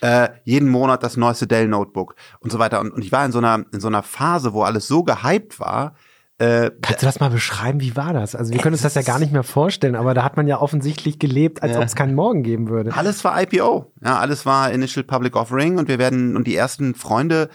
Äh, 0.00 0.28
jeden 0.44 0.68
Monat 0.68 1.02
das 1.02 1.16
neueste 1.16 1.46
Dell 1.46 1.68
Notebook 1.68 2.14
und 2.40 2.52
so 2.52 2.58
weiter 2.58 2.80
und, 2.80 2.92
und 2.92 3.02
ich 3.04 3.12
war 3.12 3.24
in 3.24 3.32
so 3.32 3.38
einer 3.38 3.64
in 3.72 3.80
so 3.80 3.88
einer 3.88 4.02
Phase, 4.02 4.52
wo 4.52 4.62
alles 4.62 4.86
so 4.86 5.02
gehypt 5.04 5.58
war, 5.58 5.94
äh, 6.40 6.70
Kannst 6.82 7.02
du 7.02 7.06
das 7.06 7.18
mal 7.18 7.30
beschreiben? 7.30 7.80
Wie 7.80 7.96
war 7.96 8.12
das? 8.12 8.36
Also 8.36 8.52
wir 8.52 8.60
können 8.60 8.74
uns 8.74 8.82
das 8.82 8.94
ja 8.94 9.02
gar 9.02 9.18
nicht 9.18 9.32
mehr 9.32 9.42
vorstellen, 9.42 9.96
aber 9.96 10.14
da 10.14 10.22
hat 10.22 10.36
man 10.36 10.46
ja 10.46 10.60
offensichtlich 10.60 11.18
gelebt, 11.18 11.64
als 11.64 11.72
Ja. 11.72 11.78
ob 11.78 11.84
es 11.86 11.96
keinen 11.96 12.14
Morgen 12.14 12.44
geben 12.44 12.68
würde. 12.68 12.94
Alles 12.94 13.24
war 13.24 13.42
IPO. 13.42 13.92
Ja, 14.04 14.18
alles 14.18 14.46
war 14.46 14.70
Initial 14.70 15.02
Public 15.02 15.34
Offering 15.34 15.78
und 15.78 15.88
wir 15.88 15.98
werden, 15.98 16.36
und 16.36 16.46
die 16.46 16.54
ersten 16.54 16.94
Freunde 16.94 17.48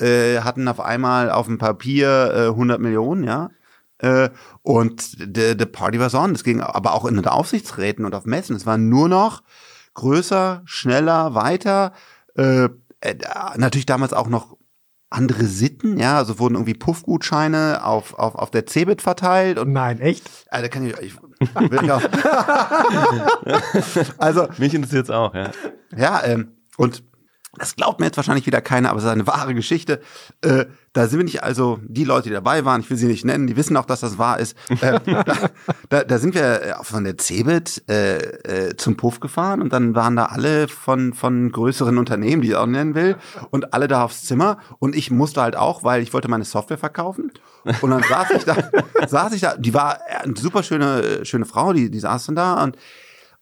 äh, 0.00 0.40
hatten 0.40 0.68
auf 0.68 0.80
einmal 0.80 1.30
auf 1.30 1.46
dem 1.46 1.58
Papier 1.58 2.32
äh, 2.34 2.46
100 2.48 2.80
Millionen, 2.80 3.24
ja. 3.24 3.50
Äh, 3.98 4.30
und 4.62 5.00
the, 5.00 5.54
the 5.58 5.66
party 5.66 5.98
was 5.98 6.14
on. 6.14 6.34
Das 6.34 6.44
ging 6.44 6.60
aber 6.60 6.92
auch 6.92 7.06
in 7.06 7.16
den 7.16 7.26
Aufsichtsräten 7.26 8.04
und 8.04 8.14
auf 8.14 8.26
Messen. 8.26 8.56
Es 8.56 8.66
war 8.66 8.76
nur 8.76 9.08
noch 9.08 9.42
größer, 9.94 10.62
schneller, 10.66 11.34
weiter. 11.34 11.92
Äh, 12.36 12.68
äh, 13.00 13.14
natürlich 13.56 13.86
damals 13.86 14.12
auch 14.12 14.28
noch 14.28 14.56
andere 15.08 15.44
Sitten, 15.44 15.98
ja, 15.98 16.18
also 16.18 16.38
wurden 16.38 16.56
irgendwie 16.56 16.74
Puffgutscheine 16.74 17.84
auf, 17.84 18.12
auf, 18.14 18.34
auf 18.34 18.50
der 18.50 18.66
Cebit 18.66 19.00
verteilt 19.02 19.58
und 19.58 19.72
Nein, 19.72 20.00
echt? 20.00 20.28
also 20.50 20.68
kann 20.68 20.86
ich, 20.86 20.98
ich 20.98 21.14
will 21.70 21.84
ich 21.84 21.92
auch. 21.92 22.02
also 24.18 24.48
Mich 24.58 24.74
interessiert 24.74 25.10
auch, 25.10 25.32
ja. 25.32 25.52
ja, 25.96 26.22
ähm, 26.24 26.56
und 26.76 27.04
das 27.58 27.76
glaubt 27.76 28.00
mir 28.00 28.06
jetzt 28.06 28.16
wahrscheinlich 28.16 28.46
wieder 28.46 28.60
keiner, 28.60 28.90
aber 28.90 28.98
es 28.98 29.04
ist 29.04 29.10
eine 29.10 29.26
wahre 29.26 29.54
Geschichte. 29.54 30.00
Äh, 30.42 30.66
da 30.92 31.06
sind 31.06 31.18
wir 31.18 31.24
nicht, 31.24 31.42
also 31.42 31.78
die 31.82 32.04
Leute, 32.04 32.28
die 32.28 32.34
dabei 32.34 32.64
waren, 32.64 32.80
ich 32.80 32.88
will 32.88 32.96
sie 32.96 33.06
nicht 33.06 33.24
nennen, 33.24 33.46
die 33.46 33.56
wissen 33.56 33.76
auch, 33.76 33.84
dass 33.84 34.00
das 34.00 34.18
wahr 34.18 34.38
ist. 34.38 34.56
Äh, 34.80 34.98
da, 35.06 35.24
da, 35.88 36.04
da 36.04 36.18
sind 36.18 36.34
wir 36.34 36.62
äh, 36.62 36.74
von 36.82 37.04
der 37.04 37.18
Cebit 37.18 37.82
äh, 37.88 38.16
äh, 38.16 38.76
zum 38.76 38.96
Puff 38.96 39.20
gefahren 39.20 39.60
und 39.60 39.72
dann 39.72 39.94
waren 39.94 40.16
da 40.16 40.26
alle 40.26 40.68
von, 40.68 41.12
von 41.12 41.52
größeren 41.52 41.98
Unternehmen, 41.98 42.42
die 42.42 42.48
ich 42.48 42.56
auch 42.56 42.66
nennen 42.66 42.94
will, 42.94 43.16
und 43.50 43.74
alle 43.74 43.88
da 43.88 44.04
aufs 44.04 44.24
Zimmer 44.24 44.58
und 44.78 44.96
ich 44.96 45.10
musste 45.10 45.42
halt 45.42 45.56
auch, 45.56 45.84
weil 45.84 46.02
ich 46.02 46.12
wollte 46.12 46.28
meine 46.28 46.44
Software 46.44 46.78
verkaufen. 46.78 47.32
Und 47.80 47.90
dann 47.90 48.02
saß 48.02 48.30
ich 48.30 48.44
da, 48.44 48.56
saß 49.06 49.32
ich 49.32 49.40
da, 49.40 49.56
die 49.56 49.74
war 49.74 49.98
eine 50.20 50.36
super 50.36 50.62
schöne, 50.62 51.24
schöne 51.24 51.44
Frau, 51.44 51.72
die, 51.72 51.90
die 51.90 52.00
saß 52.00 52.26
dann 52.26 52.36
da 52.36 52.62
und 52.62 52.76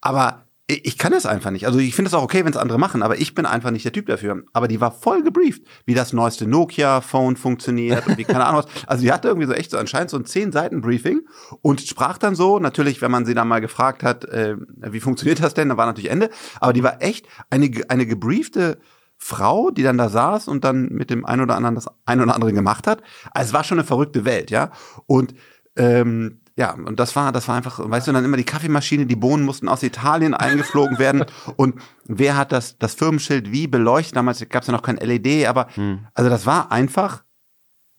aber 0.00 0.44
ich 0.66 0.96
kann 0.96 1.12
das 1.12 1.27
einfach 1.27 1.50
nicht. 1.50 1.66
Also 1.66 1.79
ich 1.79 1.94
finde 1.94 2.09
es 2.09 2.14
auch 2.14 2.22
okay, 2.22 2.42
wenn 2.42 2.53
es 2.53 2.57
andere 2.57 2.79
machen, 2.79 3.03
aber 3.03 3.18
ich 3.18 3.35
bin 3.35 3.44
einfach 3.44 3.70
nicht 3.70 3.85
der 3.85 3.92
Typ 3.92 4.07
dafür. 4.07 4.44
Aber 4.55 4.66
die 4.66 4.81
war 4.81 4.92
voll 4.92 5.22
gebrieft, 5.22 5.62
wie 5.85 5.92
das 5.92 6.14
neueste 6.14 6.46
Nokia-Phone 6.46 7.37
funktioniert 7.37 8.07
und 8.07 8.16
wie 8.16 8.24
keine 8.24 8.46
Ahnung 8.46 8.62
was. 8.64 8.87
Also 8.87 9.03
die 9.03 9.12
hatte 9.12 9.29
irgendwie 9.29 9.46
so 9.46 9.53
echt 9.53 9.70
so 9.70 9.77
anscheinend 9.77 10.09
so 10.09 10.16
ein 10.16 10.24
zehn 10.24 10.53
Seiten 10.53 10.81
Briefing 10.81 11.20
und 11.61 11.83
sprach 11.83 12.16
dann 12.16 12.35
so, 12.35 12.59
natürlich, 12.61 13.03
wenn 13.03 13.11
man 13.11 13.27
sie 13.27 13.35
dann 13.35 13.46
mal 13.46 13.61
gefragt 13.61 14.03
hat, 14.03 14.24
äh, 14.24 14.57
wie 14.81 15.00
funktioniert 15.00 15.42
das 15.42 15.53
denn, 15.53 15.68
dann 15.68 15.77
war 15.77 15.85
natürlich 15.85 16.11
Ende. 16.11 16.31
Aber 16.61 16.72
die 16.72 16.83
war 16.83 17.03
echt 17.03 17.27
eine, 17.50 17.70
eine 17.88 18.07
gebriefte 18.07 18.79
Frau, 19.18 19.70
die 19.70 19.83
dann 19.83 19.98
da 19.98 20.09
saß 20.09 20.48
und 20.48 20.64
dann 20.64 20.88
mit 20.88 21.11
dem 21.11 21.27
einen 21.27 21.42
oder 21.42 21.57
anderen 21.57 21.74
das 21.74 21.88
ein 22.07 22.22
oder 22.22 22.35
andere 22.35 22.55
gemacht 22.55 22.87
hat. 22.87 23.03
Also 23.33 23.48
es 23.48 23.53
war 23.53 23.64
schon 23.64 23.79
eine 23.79 23.87
verrückte 23.87 24.24
Welt, 24.24 24.50
ja. 24.50 24.70
Und 25.07 25.35
ähm, 25.77 26.40
ja, 26.57 26.73
und 26.73 27.01
das 27.01 27.17
war, 27.17 27.33
das 27.33 27.49
war 27.49 27.57
einfach, 27.57 27.81
weißt 27.83 28.07
du, 28.07 28.12
dann 28.12 28.25
immer 28.25 28.37
die 28.37 28.45
Kaffeemaschine, 28.45 29.07
die 29.07 29.17
Bohnen 29.17 29.45
mussten 29.45 29.69
aus 29.69 29.83
Italien 29.83 30.35
eingeflogen 30.35 30.99
werden. 30.99 31.25
Und 31.57 31.81
wer 32.05 32.37
hat 32.37 32.53
das, 32.53 32.79
das 32.79 32.95
Firmenschild 32.95 33.51
wie 33.51 33.67
beleuchtet? 33.67 34.17
Damals 34.17 34.47
gab 34.49 34.62
es 34.62 34.69
ja 34.69 34.73
noch 34.73 34.83
kein 34.83 34.97
LED, 34.97 35.47
aber 35.47 35.69
also 36.14 36.31
das 36.31 36.47
war 36.47 36.71
einfach. 36.71 37.25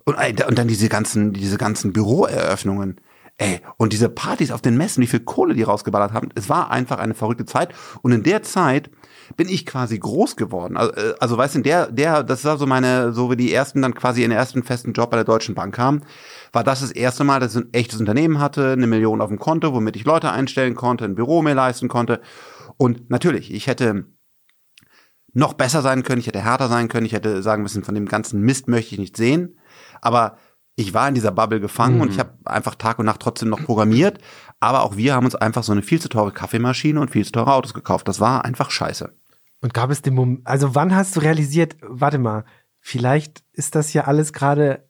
Und, 0.06 0.16
und 0.16 0.58
dann 0.58 0.68
diese 0.68 0.88
ganzen, 0.88 1.34
diese 1.34 1.58
ganzen 1.58 1.92
Büroeröffnungen. 1.92 3.02
Ey, 3.38 3.60
und 3.76 3.92
diese 3.92 4.08
Partys 4.08 4.52
auf 4.52 4.62
den 4.62 4.78
Messen, 4.78 5.02
wie 5.02 5.08
viel 5.08 5.20
Kohle 5.20 5.56
die 5.56 5.64
rausgeballert 5.64 6.14
haben, 6.14 6.30
es 6.36 6.48
war 6.48 6.72
einfach 6.72 7.00
eine 7.00 7.16
verrückte 7.16 7.46
Zeit. 7.46 7.74
Und 8.02 8.14
in 8.14 8.24
der 8.24 8.44
Zeit 8.44 8.90
bin 9.38 9.50
ich 9.50 9.66
quasi 9.66 9.98
groß 9.98 10.36
geworden. 10.36 10.78
Also, 10.78 10.94
äh, 10.94 11.16
also 11.20 11.38
weißt 11.38 11.56
du, 11.56 11.62
der, 11.62 11.92
der, 11.92 12.24
das 12.24 12.46
war 12.46 12.58
so 12.58 12.66
meine, 12.66 13.14
so 13.14 13.32
wie 13.32 13.36
die 13.36 13.54
ersten 13.54 13.82
dann 13.82 13.94
quasi 13.94 14.24
in 14.24 14.30
den 14.30 14.38
ersten 14.38 14.64
festen 14.64 14.94
Job 14.94 15.10
bei 15.12 15.18
der 15.18 15.24
Deutschen 15.24 15.56
Bank 15.56 15.76
kamen, 15.76 16.06
war 16.52 16.64
das 16.64 16.82
das 16.82 16.92
erste 16.92 17.24
Mal, 17.24 17.40
dass 17.40 17.56
ich 17.56 17.64
ein 17.64 17.74
echtes 17.74 18.00
Unternehmen 18.00 18.40
hatte, 18.40 18.72
eine 18.72 18.88
Million 18.88 19.22
auf 19.22 19.30
dem 19.30 19.40
Konto, 19.40 19.74
womit 19.74 19.96
ich 19.96 20.06
Leute 20.06 20.32
einstellen 20.32 20.76
konnte, 20.76 21.06
ein 21.06 21.16
Büro 21.16 21.42
mir 21.42 21.54
leisten 21.54 21.88
konnte. 21.88 22.22
Und 22.78 23.10
natürlich, 23.10 23.54
ich 23.54 23.68
hätte 23.68 24.06
noch 25.34 25.54
besser 25.54 25.82
sein 25.82 26.04
können, 26.04 26.22
ich 26.22 26.28
hätte 26.28 26.42
härter 26.42 26.70
sein 26.70 26.88
können, 26.88 27.06
ich 27.06 27.14
hätte 27.14 27.44
sagen 27.44 27.62
müssen, 27.62 27.84
von 27.84 27.94
dem 27.94 28.08
ganzen 28.08 28.42
Mist 28.42 28.68
möchte 28.68 28.96
ich 28.96 29.00
nicht 29.00 29.18
sehen. 29.18 29.60
Aber 30.02 30.38
ich 30.76 30.94
war 30.94 31.08
in 31.08 31.16
dieser 31.16 31.32
Bubble 31.32 31.60
gefangen 31.60 31.96
mhm. 31.96 32.02
und 32.02 32.12
ich 32.12 32.20
habe 32.20 32.32
einfach 32.46 32.76
Tag 32.76 33.00
und 33.00 33.06
Nacht 33.06 33.22
trotzdem 33.22 33.50
noch 33.50 33.64
programmiert. 33.64 34.20
Aber 34.60 34.84
auch 34.84 34.98
wir 34.98 35.16
haben 35.16 35.26
uns 35.26 35.36
einfach 35.36 35.64
so 35.64 35.72
eine 35.72 35.82
viel 35.82 36.02
zu 36.02 36.10
teure 36.10 36.32
Kaffeemaschine 36.32 37.00
und 37.00 37.12
viel 37.12 37.26
zu 37.26 37.32
teure 37.32 37.54
Autos 37.54 37.74
gekauft. 37.74 38.08
Das 38.08 38.20
war 38.20 38.46
einfach 38.46 38.72
scheiße. 38.72 39.14
Und 39.62 39.74
gab 39.74 39.90
es 39.90 40.02
den 40.02 40.14
Moment, 40.14 40.46
also 40.46 40.76
wann 40.76 40.96
hast 40.96 41.16
du 41.16 41.22
realisiert, 41.22 41.78
warte 41.82 42.18
mal, 42.18 42.46
vielleicht 42.82 43.44
ist 43.54 43.76
das 43.76 43.94
ja 43.94 44.04
alles 44.04 44.34
gerade 44.34 44.86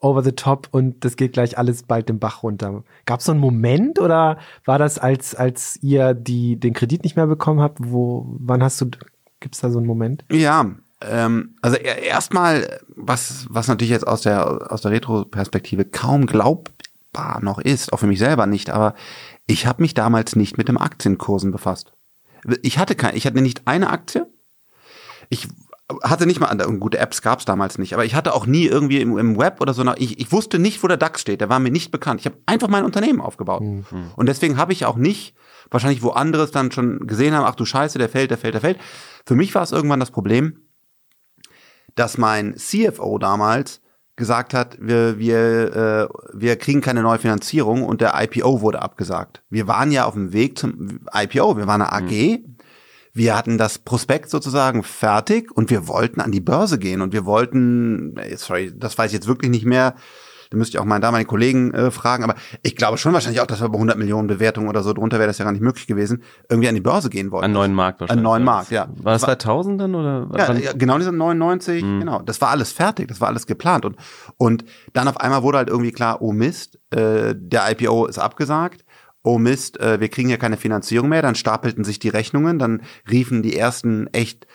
over 0.00 0.22
the 0.22 0.32
top 0.32 0.68
und 0.72 1.04
das 1.04 1.16
geht 1.16 1.32
gleich 1.32 1.56
alles 1.56 1.84
bald 1.84 2.08
den 2.08 2.18
Bach 2.18 2.42
runter. 2.42 2.84
Gab 3.06 3.20
es 3.20 3.26
so 3.26 3.32
einen 3.32 3.40
Moment 3.40 3.98
oder 3.98 4.38
war 4.66 4.78
das, 4.78 4.98
als, 4.98 5.34
als 5.34 5.78
ihr 5.80 6.12
die, 6.12 6.60
den 6.60 6.74
Kredit 6.74 7.04
nicht 7.04 7.16
mehr 7.16 7.26
bekommen 7.26 7.60
habt? 7.60 7.78
Wo, 7.80 8.26
wann 8.38 8.62
hast 8.62 8.80
du, 8.80 8.90
gibt 9.40 9.54
es 9.54 9.62
da 9.62 9.70
so 9.70 9.78
einen 9.78 9.86
Moment? 9.86 10.24
Ja, 10.30 10.74
ähm, 11.00 11.56
also 11.62 11.76
erstmal, 11.76 12.80
was, 12.88 13.46
was 13.48 13.68
natürlich 13.68 13.90
jetzt 13.90 14.06
aus 14.06 14.22
der, 14.22 14.72
aus 14.72 14.82
der 14.82 14.90
Retro-Perspektive 14.90 15.84
kaum 15.84 16.26
glaubbar 16.26 17.42
noch 17.42 17.58
ist, 17.58 17.92
auch 17.92 17.98
für 17.98 18.06
mich 18.06 18.18
selber 18.18 18.46
nicht, 18.46 18.70
aber 18.70 18.94
ich 19.46 19.66
habe 19.66 19.82
mich 19.82 19.94
damals 19.94 20.36
nicht 20.36 20.56
mit 20.56 20.68
dem 20.68 20.78
Aktienkursen 20.78 21.50
befasst. 21.50 21.92
Ich 22.62 22.78
hatte 22.78 22.94
kein, 22.94 23.16
ich 23.16 23.26
hatte 23.26 23.40
nicht 23.40 23.62
eine 23.66 23.90
Aktie. 23.90 24.26
Ich 25.28 25.48
hatte 26.02 26.26
nicht 26.26 26.40
mal, 26.40 26.56
gute 26.78 26.98
Apps 26.98 27.20
gab 27.20 27.40
es 27.40 27.44
damals 27.44 27.76
nicht, 27.78 27.92
aber 27.92 28.04
ich 28.04 28.14
hatte 28.14 28.34
auch 28.34 28.46
nie 28.46 28.64
irgendwie 28.64 29.00
im, 29.00 29.18
im 29.18 29.38
Web 29.38 29.60
oder 29.60 29.74
so, 29.74 29.84
ich, 29.96 30.18
ich 30.18 30.32
wusste 30.32 30.58
nicht, 30.58 30.82
wo 30.82 30.88
der 30.88 30.96
DAX 30.96 31.20
steht, 31.20 31.40
der 31.40 31.50
war 31.50 31.58
mir 31.58 31.70
nicht 31.70 31.90
bekannt. 31.90 32.20
Ich 32.20 32.26
habe 32.26 32.38
einfach 32.46 32.68
mein 32.68 32.84
Unternehmen 32.84 33.20
aufgebaut. 33.20 33.62
Mhm. 33.62 33.84
Und 34.16 34.26
deswegen 34.26 34.56
habe 34.56 34.72
ich 34.72 34.86
auch 34.86 34.96
nicht, 34.96 35.34
wahrscheinlich 35.70 36.02
wo 36.02 36.10
andere 36.10 36.44
es 36.44 36.52
dann 36.52 36.72
schon 36.72 37.06
gesehen 37.06 37.34
haben, 37.34 37.44
ach 37.44 37.54
du 37.54 37.64
Scheiße, 37.64 37.98
der 37.98 38.08
fällt, 38.08 38.30
der 38.30 38.38
fällt, 38.38 38.54
der 38.54 38.60
fällt. 38.62 38.78
Für 39.26 39.34
mich 39.34 39.54
war 39.54 39.62
es 39.62 39.72
irgendwann 39.72 40.00
das 40.00 40.10
Problem, 40.10 40.58
dass 41.94 42.18
mein 42.18 42.56
CFO 42.56 43.18
damals 43.18 43.80
gesagt 44.16 44.54
hat, 44.54 44.76
wir, 44.80 45.18
wir, 45.18 45.74
äh, 45.74 46.08
wir 46.32 46.56
kriegen 46.56 46.80
keine 46.80 47.02
neue 47.02 47.18
Finanzierung 47.18 47.82
und 47.84 48.00
der 48.00 48.14
IPO 48.14 48.60
wurde 48.60 48.80
abgesagt. 48.80 49.42
Wir 49.50 49.66
waren 49.66 49.90
ja 49.90 50.04
auf 50.04 50.14
dem 50.14 50.32
Weg 50.32 50.58
zum 50.58 51.00
IPO, 51.12 51.56
wir 51.56 51.66
waren 51.66 51.82
eine 51.82 51.92
AG, 51.92 52.38
mhm. 52.38 52.56
wir 53.12 53.36
hatten 53.36 53.58
das 53.58 53.78
Prospekt 53.78 54.30
sozusagen 54.30 54.84
fertig 54.84 55.50
und 55.50 55.70
wir 55.70 55.88
wollten 55.88 56.20
an 56.20 56.30
die 56.30 56.40
Börse 56.40 56.78
gehen 56.78 57.00
und 57.00 57.12
wir 57.12 57.24
wollten, 57.24 58.14
sorry, 58.36 58.72
das 58.76 58.96
weiß 58.96 59.10
ich 59.10 59.14
jetzt 59.14 59.26
wirklich 59.26 59.50
nicht 59.50 59.66
mehr, 59.66 59.96
da 60.50 60.56
müsste 60.56 60.76
ich 60.76 60.80
auch 60.80 60.84
meinen 60.84 61.00
damaligen 61.00 61.28
Kollegen 61.28 61.72
äh, 61.74 61.90
fragen, 61.90 62.24
aber 62.24 62.34
ich 62.62 62.76
glaube 62.76 62.98
schon 62.98 63.12
wahrscheinlich 63.12 63.40
auch, 63.40 63.46
dass 63.46 63.60
wir 63.60 63.68
bei 63.68 63.76
100 63.76 63.98
Millionen 63.98 64.28
Bewertungen 64.28 64.68
oder 64.68 64.82
so 64.82 64.92
drunter 64.92 65.18
wäre 65.18 65.28
das 65.28 65.38
ja 65.38 65.44
gar 65.44 65.52
nicht 65.52 65.62
möglich 65.62 65.86
gewesen, 65.86 66.22
irgendwie 66.48 66.68
an 66.68 66.74
die 66.74 66.80
Börse 66.80 67.10
gehen 67.10 67.30
wollten. 67.30 67.46
An 67.46 67.52
neuen 67.52 67.74
Markt 67.74 68.00
wahrscheinlich. 68.00 68.18
An 68.18 68.24
neuen 68.24 68.44
Markt, 68.44 68.70
ja. 68.70 68.88
War 68.96 69.12
das 69.12 69.22
2000 69.22 69.80
dann 69.80 69.94
oder? 69.94 70.28
Ja, 70.36 70.52
ja, 70.52 70.72
genau 70.72 70.98
diese 70.98 71.12
99, 71.12 71.82
mhm. 71.82 72.00
genau. 72.00 72.22
Das 72.22 72.40
war 72.40 72.50
alles 72.50 72.72
fertig, 72.72 73.08
das 73.08 73.20
war 73.20 73.28
alles 73.28 73.46
geplant 73.46 73.84
und 73.84 73.96
und 74.36 74.64
dann 74.92 75.08
auf 75.08 75.20
einmal 75.20 75.42
wurde 75.42 75.58
halt 75.58 75.68
irgendwie 75.68 75.92
klar, 75.92 76.20
oh 76.20 76.32
Mist, 76.32 76.78
äh, 76.90 77.34
der 77.36 77.70
IPO 77.70 78.06
ist 78.06 78.18
abgesagt 78.18 78.84
oh 79.24 79.38
Mist, 79.38 79.80
äh, 79.80 80.00
wir 80.00 80.08
kriegen 80.08 80.28
ja 80.28 80.36
keine 80.36 80.58
Finanzierung 80.58 81.08
mehr, 81.08 81.22
dann 81.22 81.34
stapelten 81.34 81.82
sich 81.82 81.98
die 81.98 82.10
Rechnungen, 82.10 82.58
dann 82.58 82.82
riefen 83.10 83.42
die 83.42 83.56
ersten 83.56 84.06
echt 84.08 84.46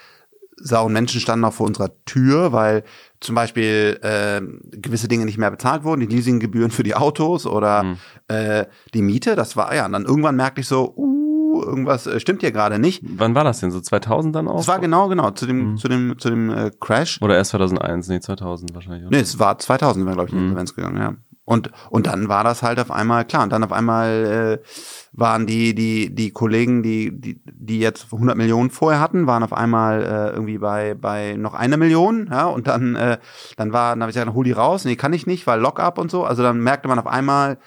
sauren 0.62 0.93
Menschen 0.93 1.22
standen 1.22 1.45
auch 1.45 1.54
vor 1.54 1.67
unserer 1.67 1.91
Tür, 2.06 2.52
weil 2.52 2.84
zum 3.19 3.36
Beispiel 3.36 4.00
äh, 4.02 4.41
gewisse 4.78 5.08
Dinge 5.08 5.26
nicht 5.26 5.38
mehr 5.38 5.52
bezahlt 5.52 5.84
wurden, 5.84 6.02
die 6.02 6.08
Leasinggebühren 6.08 6.72
für 6.72 6.84
die 6.84 6.95
Autos 6.95 7.45
oder 7.45 7.84
mhm. 7.84 7.98
äh, 8.28 8.65
die 8.93 9.02
Miete, 9.02 9.36
das 9.36 9.56
war 9.56 9.74
ja, 9.76 9.86
und 9.86 9.93
dann 9.93 10.06
irgendwann 10.06 10.36
merkte 10.36 10.62
ich 10.62 10.67
so, 10.67 10.93
uh, 10.95 11.63
irgendwas 11.63 12.08
äh, 12.08 12.19
stimmt 12.19 12.41
hier 12.41 12.52
gerade 12.52 12.80
nicht. 12.80 13.04
Wann 13.04 13.36
war 13.36 13.43
das 13.43 13.60
denn? 13.60 13.72
So 13.72 13.82
2000 13.82 14.36
dann 14.36 14.48
auch? 14.48 14.58
Das 14.58 14.67
war 14.67 14.80
genau, 14.80 15.08
genau, 15.08 15.32
zu 15.32 15.45
dem, 15.45 15.72
mhm. 15.72 15.78
zu 15.78 15.88
dem, 15.88 16.17
zu 16.17 16.30
dem 16.30 16.50
äh, 16.50 16.72
Crash. 16.80 17.22
Oder 17.22 17.36
erst 17.36 17.52
2001, 17.52 18.08
nee, 18.08 18.19
2000 18.19 18.74
wahrscheinlich. 18.74 19.08
Oder? 19.08 19.15
Nee, 19.15 19.22
es 19.22 19.39
war 19.39 19.58
2000, 19.58 20.06
wir 20.06 20.13
glaube 20.13 20.28
ich, 20.28 20.34
in 20.34 20.39
mhm. 20.39 20.45
Insolvenz 20.45 20.76
gegangen, 20.76 20.98
ja. 20.98 21.15
Und, 21.49 21.71
und 21.89 22.05
dann 22.05 22.29
war 22.29 22.43
das 22.43 22.62
halt 22.62 22.79
auf 22.79 22.91
einmal, 22.91 23.25
klar, 23.25 23.41
und 23.41 23.51
dann 23.51 23.63
auf 23.63 23.71
einmal 23.71 24.59
äh, 24.62 24.65
waren 25.13 25.47
die, 25.47 25.73
die, 25.73 26.13
die 26.13 26.29
Kollegen, 26.29 26.83
die, 26.83 27.09
die, 27.19 27.41
die 27.43 27.79
jetzt 27.79 28.13
100 28.13 28.38
Millionen 28.38 28.69
vorher 28.69 28.99
hatten, 28.99 29.25
waren 29.25 29.41
auf 29.41 29.51
einmal 29.51 30.03
äh, 30.03 30.29
irgendwie 30.29 30.59
bei, 30.59 30.93
bei 30.93 31.38
noch 31.38 31.55
einer 31.55 31.77
Million, 31.77 32.29
ja, 32.31 32.45
und 32.45 32.67
dann, 32.67 32.95
äh, 32.95 33.17
dann 33.57 33.73
war, 33.73 33.95
dann 33.95 34.03
habe 34.03 34.12
ich 34.12 34.15
gesagt, 34.15 34.31
hol 34.35 34.43
die 34.43 34.51
raus, 34.51 34.85
nee, 34.85 34.95
kann 34.95 35.12
ich 35.12 35.25
nicht, 35.25 35.47
weil 35.47 35.59
Lockup 35.59 35.97
und 35.97 36.12
so, 36.12 36.23
also 36.23 36.43
dann 36.43 36.62
merkte 36.62 36.88
man 36.88 36.99
auf 36.99 37.07
einmal, 37.07 37.57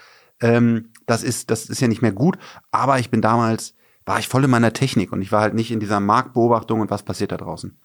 ähm, 0.40 0.90
das 1.06 1.24
ist, 1.24 1.50
das 1.50 1.64
ist 1.64 1.80
ja 1.80 1.88
nicht 1.88 2.02
mehr 2.02 2.12
gut, 2.12 2.38
aber 2.70 3.00
ich 3.00 3.10
bin 3.10 3.20
damals, 3.20 3.74
war 4.06 4.20
ich 4.20 4.28
voll 4.28 4.44
in 4.44 4.50
meiner 4.50 4.72
Technik 4.72 5.10
und 5.10 5.22
ich 5.22 5.32
war 5.32 5.40
halt 5.40 5.54
nicht 5.54 5.72
in 5.72 5.80
dieser 5.80 5.98
Marktbeobachtung 5.98 6.78
und 6.82 6.90
was 6.92 7.02
passiert 7.02 7.32
da 7.32 7.36
draußen. 7.36 7.76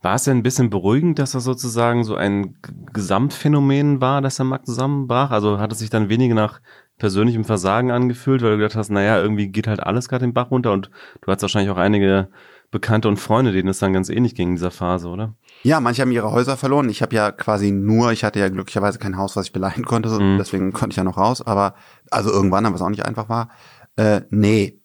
War 0.00 0.14
es 0.14 0.24
denn 0.24 0.38
ein 0.38 0.42
bisschen 0.42 0.70
beruhigend, 0.70 1.18
dass 1.18 1.32
das 1.32 1.44
sozusagen 1.44 2.04
so 2.04 2.14
ein 2.14 2.56
Gesamtphänomen 2.92 4.00
war, 4.00 4.20
dass 4.20 4.36
der 4.36 4.46
Markt 4.46 4.66
zusammenbrach? 4.66 5.30
Also 5.30 5.58
hat 5.58 5.72
es 5.72 5.78
sich 5.78 5.90
dann 5.90 6.08
weniger 6.08 6.34
nach 6.34 6.60
persönlichem 6.98 7.44
Versagen 7.44 7.90
angefühlt, 7.90 8.42
weil 8.42 8.52
du 8.52 8.58
gedacht 8.58 8.76
hast, 8.76 8.90
naja, 8.90 9.20
irgendwie 9.20 9.48
geht 9.48 9.66
halt 9.66 9.80
alles 9.80 10.08
gerade 10.08 10.24
den 10.24 10.34
Bach 10.34 10.50
runter 10.50 10.72
und 10.72 10.90
du 11.20 11.32
hast 11.32 11.42
wahrscheinlich 11.42 11.70
auch 11.70 11.78
einige 11.78 12.28
Bekannte 12.70 13.08
und 13.08 13.18
Freunde, 13.18 13.52
denen 13.52 13.68
es 13.68 13.80
dann 13.80 13.92
ganz 13.92 14.08
ähnlich 14.08 14.34
ging 14.34 14.50
in 14.50 14.54
dieser 14.54 14.70
Phase, 14.70 15.08
oder? 15.08 15.34
Ja, 15.62 15.78
manche 15.80 16.02
haben 16.02 16.10
ihre 16.10 16.32
Häuser 16.32 16.56
verloren. 16.56 16.88
Ich 16.88 17.02
habe 17.02 17.14
ja 17.14 17.30
quasi 17.30 17.70
nur, 17.70 18.12
ich 18.12 18.24
hatte 18.24 18.38
ja 18.38 18.48
glücklicherweise 18.48 18.98
kein 18.98 19.18
Haus, 19.18 19.36
was 19.36 19.46
ich 19.46 19.52
beleihen 19.52 19.84
konnte, 19.84 20.08
so, 20.08 20.18
mhm. 20.18 20.38
deswegen 20.38 20.72
konnte 20.72 20.94
ich 20.94 20.96
ja 20.96 21.04
noch 21.04 21.18
raus. 21.18 21.46
Aber 21.46 21.74
also 22.10 22.30
irgendwann, 22.30 22.64
aber 22.64 22.76
es 22.76 22.82
auch 22.82 22.88
nicht 22.88 23.04
einfach 23.04 23.28
war, 23.28 23.50
äh, 23.96 24.22
nee, 24.30 24.80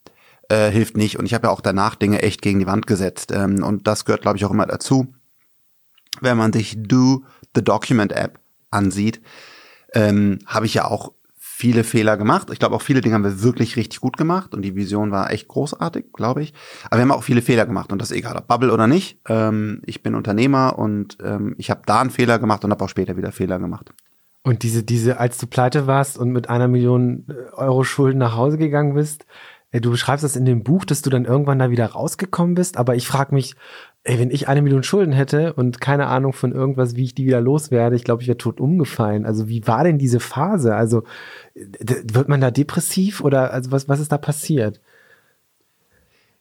äh, 0.49 0.69
hilft 0.69 0.97
nicht. 0.97 1.17
Und 1.17 1.25
ich 1.25 1.33
habe 1.33 1.47
ja 1.47 1.53
auch 1.53 1.61
danach 1.61 1.95
Dinge 1.95 2.21
echt 2.21 2.41
gegen 2.41 2.59
die 2.59 2.67
Wand 2.67 2.87
gesetzt. 2.87 3.31
Ähm, 3.31 3.63
und 3.63 3.87
das 3.87 4.05
gehört, 4.05 4.21
glaube 4.21 4.37
ich, 4.37 4.45
auch 4.45 4.51
immer 4.51 4.65
dazu. 4.65 5.13
Wenn 6.21 6.37
man 6.37 6.53
sich 6.53 6.75
Do 6.77 7.23
the 7.55 7.63
Document 7.63 8.11
App 8.11 8.39
ansieht, 8.71 9.21
ähm, 9.93 10.39
habe 10.45 10.65
ich 10.65 10.73
ja 10.73 10.85
auch 10.85 11.13
viele 11.57 11.83
Fehler 11.83 12.17
gemacht. 12.17 12.49
Ich 12.51 12.59
glaube, 12.59 12.75
auch 12.75 12.83
viele 12.83 13.01
Dinge 13.01 13.15
haben 13.15 13.23
wir 13.23 13.41
wirklich 13.41 13.77
richtig 13.77 13.99
gut 13.99 14.15
gemacht 14.15 14.53
und 14.53 14.61
die 14.61 14.75
Vision 14.75 15.09
war 15.09 15.31
echt 15.31 15.47
großartig, 15.47 16.13
glaube 16.13 16.43
ich. 16.43 16.53
Aber 16.85 16.97
wir 16.97 17.01
haben 17.01 17.11
auch 17.11 17.23
viele 17.23 17.41
Fehler 17.41 17.65
gemacht 17.65 17.91
und 17.91 17.99
das 17.99 18.11
ist 18.11 18.17
egal, 18.17 18.35
ob 18.35 18.47
Bubble 18.47 18.71
oder 18.71 18.85
nicht. 18.85 19.19
Ähm, 19.27 19.81
ich 19.85 20.03
bin 20.03 20.13
Unternehmer 20.13 20.77
und 20.77 21.17
ähm, 21.23 21.55
ich 21.57 21.71
habe 21.71 21.81
da 21.87 21.99
einen 21.99 22.11
Fehler 22.11 22.37
gemacht 22.37 22.63
und 22.63 22.69
habe 22.69 22.85
auch 22.85 22.89
später 22.89 23.17
wieder 23.17 23.31
Fehler 23.31 23.57
gemacht. 23.57 23.91
Und 24.43 24.61
diese, 24.61 24.83
diese, 24.83 25.19
als 25.19 25.39
du 25.39 25.47
pleite 25.47 25.87
warst 25.87 26.19
und 26.19 26.29
mit 26.29 26.47
einer 26.47 26.67
Million 26.67 27.25
äh, 27.27 27.53
Euro 27.55 27.83
Schulden 27.83 28.19
nach 28.19 28.35
Hause 28.35 28.59
gegangen 28.59 28.93
bist, 28.93 29.25
du 29.71 29.91
beschreibst 29.91 30.23
das 30.23 30.35
in 30.35 30.45
dem 30.45 30.63
Buch, 30.63 30.85
dass 30.85 31.01
du 31.01 31.09
dann 31.09 31.25
irgendwann 31.25 31.59
da 31.59 31.69
wieder 31.69 31.87
rausgekommen 31.87 32.55
bist, 32.55 32.77
aber 32.77 32.95
ich 32.95 33.07
frage 33.07 33.35
mich, 33.35 33.55
ey, 34.03 34.17
wenn 34.19 34.31
ich 34.31 34.47
eine 34.47 34.61
Million 34.61 34.83
Schulden 34.83 35.11
hätte 35.11 35.53
und 35.53 35.81
keine 35.81 36.07
Ahnung 36.07 36.31
von 36.31 36.53
irgendwas, 36.53 36.95
wie 36.95 37.03
ich 37.03 37.15
die 37.15 37.25
wieder 37.25 37.41
loswerde, 37.41 37.95
ich 37.95 38.05
glaube, 38.05 38.21
ich 38.21 38.29
wäre 38.29 38.37
tot 38.37 38.61
umgefallen. 38.61 39.25
Also 39.25 39.49
wie 39.49 39.67
war 39.67 39.83
denn 39.83 39.97
diese 39.97 40.21
Phase? 40.21 40.75
Also 40.75 41.03
wird 41.53 42.29
man 42.29 42.39
da 42.39 42.49
depressiv 42.49 43.21
oder 43.21 43.51
also 43.51 43.71
was, 43.71 43.89
was 43.89 43.99
ist 43.99 44.11
da 44.11 44.17
passiert? 44.17 44.79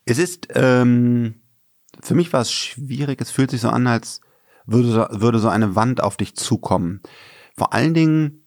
Es 0.05 0.19
ist, 0.19 0.49
ähm, 0.55 1.35
für 2.01 2.15
mich 2.15 2.33
war 2.33 2.43
es 2.43 2.53
schwierig, 2.53 3.21
es 3.21 3.33
fühlt 3.33 3.51
sich 3.51 3.61
so 3.61 3.69
an, 3.69 3.89
als 3.89 4.21
würde, 4.67 5.09
würde 5.11 5.41
so 5.41 5.49
eine 5.49 5.75
Wand 5.75 6.01
auf 6.01 6.17
dich 6.17 6.37
zukommen. 6.37 7.01
Vor 7.57 7.73
allen 7.73 7.95
Dingen, 7.95 8.46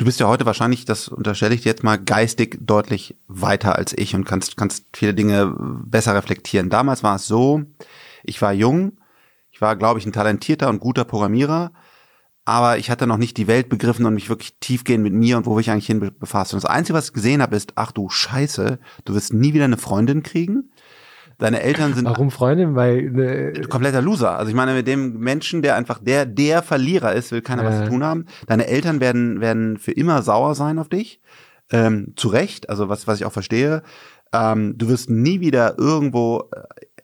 du 0.00 0.06
bist 0.06 0.18
ja 0.18 0.28
heute 0.28 0.46
wahrscheinlich, 0.46 0.86
das 0.86 1.08
unterstelle 1.08 1.54
ich 1.54 1.60
dir 1.60 1.68
jetzt 1.68 1.84
mal, 1.84 1.98
geistig 1.98 2.56
deutlich 2.62 3.16
weiter 3.28 3.76
als 3.76 3.92
ich 3.96 4.14
und 4.14 4.24
kannst, 4.24 4.56
kannst 4.56 4.86
viele 4.94 5.12
Dinge 5.12 5.54
besser 5.84 6.14
reflektieren. 6.14 6.70
Damals 6.70 7.02
war 7.02 7.16
es 7.16 7.26
so, 7.26 7.62
ich 8.24 8.40
war 8.40 8.54
jung, 8.54 8.96
ich 9.50 9.60
war, 9.60 9.76
glaube 9.76 9.98
ich, 9.98 10.06
ein 10.06 10.12
talentierter 10.12 10.70
und 10.70 10.80
guter 10.80 11.04
Programmierer, 11.04 11.72
aber 12.46 12.78
ich 12.78 12.90
hatte 12.90 13.06
noch 13.06 13.18
nicht 13.18 13.36
die 13.36 13.46
Welt 13.46 13.68
begriffen 13.68 14.06
und 14.06 14.14
mich 14.14 14.30
wirklich 14.30 14.54
tiefgehend 14.58 15.04
mit 15.04 15.12
mir 15.12 15.36
und 15.36 15.44
wo 15.44 15.58
ich 15.58 15.70
eigentlich 15.70 15.86
hin 15.86 16.00
befasst. 16.18 16.54
Und 16.54 16.62
das 16.62 16.70
Einzige, 16.70 16.96
was 16.96 17.08
ich 17.08 17.12
gesehen 17.12 17.42
habe, 17.42 17.54
ist, 17.54 17.72
ach 17.74 17.92
du 17.92 18.08
Scheiße, 18.08 18.78
du 19.04 19.14
wirst 19.14 19.34
nie 19.34 19.52
wieder 19.52 19.66
eine 19.66 19.76
Freundin 19.76 20.22
kriegen. 20.22 20.70
Deine 21.40 21.62
Eltern 21.62 21.94
sind. 21.94 22.04
Warum 22.04 22.30
Freundin? 22.30 22.76
Weil 22.76 23.10
ne 23.10 23.52
kompletter 23.68 24.02
Loser. 24.02 24.38
Also 24.38 24.50
ich 24.50 24.54
meine, 24.54 24.74
mit 24.74 24.86
dem 24.86 25.18
Menschen, 25.18 25.62
der 25.62 25.74
einfach 25.74 25.98
der 25.98 26.26
der 26.26 26.62
Verlierer 26.62 27.14
ist, 27.14 27.32
will 27.32 27.42
keiner 27.42 27.62
äh. 27.62 27.66
was 27.66 27.78
zu 27.80 27.88
tun 27.88 28.04
haben. 28.04 28.26
Deine 28.46 28.66
Eltern 28.68 29.00
werden 29.00 29.40
werden 29.40 29.78
für 29.78 29.92
immer 29.92 30.22
sauer 30.22 30.54
sein 30.54 30.78
auf 30.78 30.88
dich. 30.88 31.20
Ähm, 31.72 32.12
zu 32.16 32.28
Recht. 32.28 32.68
Also 32.68 32.88
was 32.88 33.06
was 33.06 33.18
ich 33.18 33.24
auch 33.24 33.32
verstehe. 33.32 33.82
Ähm, 34.32 34.78
du 34.78 34.88
wirst 34.88 35.10
nie 35.10 35.40
wieder 35.40 35.76
irgendwo 35.78 36.48
äh, 36.54 36.60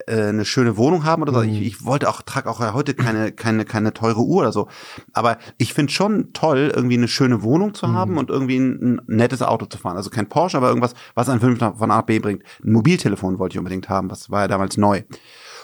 eine 0.07 0.45
schöne 0.45 0.77
Wohnung 0.77 1.05
haben 1.05 1.23
oder 1.23 1.33
so. 1.33 1.42
Ich, 1.42 1.61
ich 1.61 1.85
wollte 1.85 2.09
auch, 2.09 2.23
trage 2.23 2.49
auch 2.49 2.61
heute 2.73 2.95
keine, 2.95 3.33
keine, 3.33 3.64
keine 3.64 3.92
teure 3.92 4.21
Uhr 4.21 4.42
oder 4.42 4.53
so. 4.53 4.69
Aber 5.12 5.38
ich 5.59 5.75
finde 5.75 5.92
schon 5.92 6.33
toll, 6.33 6.73
irgendwie 6.75 6.97
eine 6.97 7.09
schöne 7.09 7.42
Wohnung 7.42 7.75
zu 7.75 7.92
haben 7.92 8.16
und 8.16 8.31
irgendwie 8.31 8.59
ein, 8.59 8.99
ein 8.99 9.01
nettes 9.09 9.42
Auto 9.42 9.66
zu 9.66 9.79
fahren. 9.79 9.97
Also 9.97 10.11
kein 10.11 10.29
Porsche, 10.29 10.57
aber 10.57 10.69
irgendwas, 10.69 10.95
was 11.14 11.29
einen 11.29 11.40
fünf 11.40 11.59
von 11.59 11.90
A 11.90 11.97
nach 11.97 12.03
B 12.03 12.19
bringt. 12.19 12.42
Ein 12.64 12.73
Mobiltelefon 12.73 13.38
wollte 13.38 13.55
ich 13.55 13.59
unbedingt 13.59 13.88
haben, 13.88 14.11
was 14.11 14.31
war 14.31 14.42
ja 14.42 14.49
damals 14.49 14.77
neu. 14.77 15.03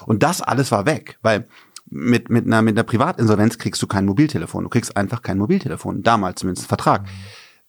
Und 0.06 0.22
das 0.22 0.42
alles 0.42 0.72
war 0.72 0.86
weg, 0.86 1.18
weil 1.22 1.46
mit, 1.88 2.30
mit, 2.30 2.46
einer, 2.46 2.62
mit 2.62 2.76
einer 2.76 2.84
Privatinsolvenz 2.84 3.58
kriegst 3.58 3.82
du 3.82 3.86
kein 3.86 4.06
Mobiltelefon. 4.06 4.64
Du 4.64 4.70
kriegst 4.70 4.96
einfach 4.96 5.22
kein 5.22 5.38
Mobiltelefon. 5.38 6.02
Damals 6.02 6.40
zumindest 6.40 6.66
Vertrag. 6.66 7.06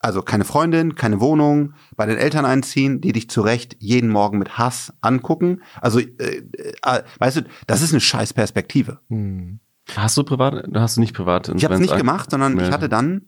Also 0.03 0.21
keine 0.21 0.43
Freundin, 0.43 0.95
keine 0.95 1.21
Wohnung, 1.21 1.75
bei 1.95 2.05
den 2.05 2.17
Eltern 2.17 2.43
einziehen, 2.43 2.99
die 2.99 3.13
dich 3.13 3.29
zurecht 3.29 3.77
jeden 3.79 4.09
Morgen 4.09 4.37
mit 4.37 4.57
Hass 4.57 4.91
angucken. 4.99 5.61
Also, 5.79 5.99
äh, 5.99 6.43
äh, 6.81 7.03
weißt 7.19 7.37
du, 7.37 7.41
das 7.67 7.81
ist 7.81 7.93
eine 7.93 8.01
scheiß 8.01 8.33
Perspektive. 8.33 8.99
Hast 9.95 10.17
du 10.17 10.23
privat, 10.23 10.67
hast 10.73 10.97
du 10.97 11.01
nicht 11.01 11.15
privat 11.15 11.49
Ich 11.55 11.63
habe 11.63 11.75
es 11.75 11.79
nicht 11.79 11.95
gemacht, 11.95 12.31
sondern 12.31 12.59
ich 12.59 12.69
hatte 12.71 12.89
dann, 12.89 13.27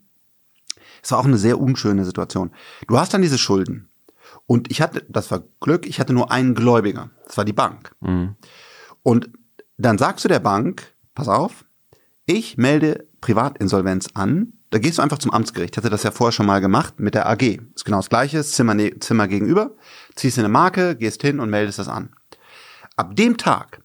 es 1.01 1.11
war 1.11 1.19
auch 1.19 1.25
eine 1.25 1.37
sehr 1.37 1.59
unschöne 1.61 2.03
Situation. 2.03 2.51
Du 2.87 2.99
hast 2.99 3.13
dann 3.13 3.21
diese 3.21 3.37
Schulden. 3.37 3.89
Und 4.45 4.69
ich 4.69 4.81
hatte, 4.81 5.05
das 5.07 5.31
war 5.31 5.43
Glück, 5.61 5.85
ich 5.87 5.99
hatte 6.01 6.11
nur 6.13 6.29
einen 6.29 6.55
Gläubiger. 6.55 7.09
Das 7.25 7.37
war 7.37 7.45
die 7.45 7.53
Bank. 7.53 7.95
Und 9.01 9.29
dann 9.77 9.97
sagst 9.97 10.25
du 10.25 10.29
der 10.29 10.39
Bank, 10.39 10.93
pass 11.13 11.29
auf, 11.29 11.65
ich 12.25 12.57
melde 12.57 13.07
Privatinsolvenz 13.21 14.09
an. 14.13 14.53
Da 14.75 14.79
gehst 14.79 14.97
du 14.97 15.01
einfach 15.01 15.19
zum 15.19 15.31
Amtsgericht. 15.31 15.73
Ich 15.73 15.77
hatte 15.77 15.89
das 15.89 16.03
ja 16.03 16.11
vorher 16.11 16.33
schon 16.33 16.47
mal 16.47 16.59
gemacht 16.59 16.99
mit 16.99 17.15
der 17.15 17.29
AG. 17.29 17.61
Ist 17.73 17.85
genau 17.85 17.99
das 17.99 18.09
gleiche, 18.09 18.43
Zimmer, 18.43 18.73
ne- 18.73 18.99
Zimmer 18.99 19.29
gegenüber. 19.29 19.71
Ziehst 20.15 20.37
eine 20.37 20.49
Marke, 20.49 20.97
gehst 20.97 21.21
hin 21.21 21.39
und 21.39 21.49
meldest 21.49 21.79
das 21.79 21.87
an. 21.87 22.09
Ab 22.97 23.15
dem 23.15 23.37
Tag, 23.37 23.81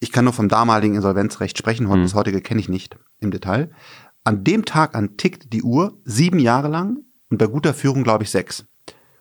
ich 0.00 0.10
kann 0.10 0.24
nur 0.24 0.32
vom 0.32 0.48
damaligen 0.48 0.96
Insolvenzrecht 0.96 1.56
sprechen, 1.56 1.88
heute 1.88 2.02
das 2.02 2.14
heutige 2.14 2.40
kenne 2.40 2.58
ich 2.58 2.68
nicht 2.68 2.96
im 3.20 3.30
Detail. 3.30 3.70
An 4.24 4.42
dem 4.42 4.64
Tag 4.64 4.96
an 4.96 5.16
tickt 5.16 5.52
die 5.52 5.62
Uhr 5.62 5.96
sieben 6.04 6.40
Jahre 6.40 6.66
lang 6.66 7.04
und 7.28 7.38
bei 7.38 7.46
guter 7.46 7.72
Führung 7.72 8.02
glaube 8.02 8.24
ich 8.24 8.30
sechs. 8.30 8.64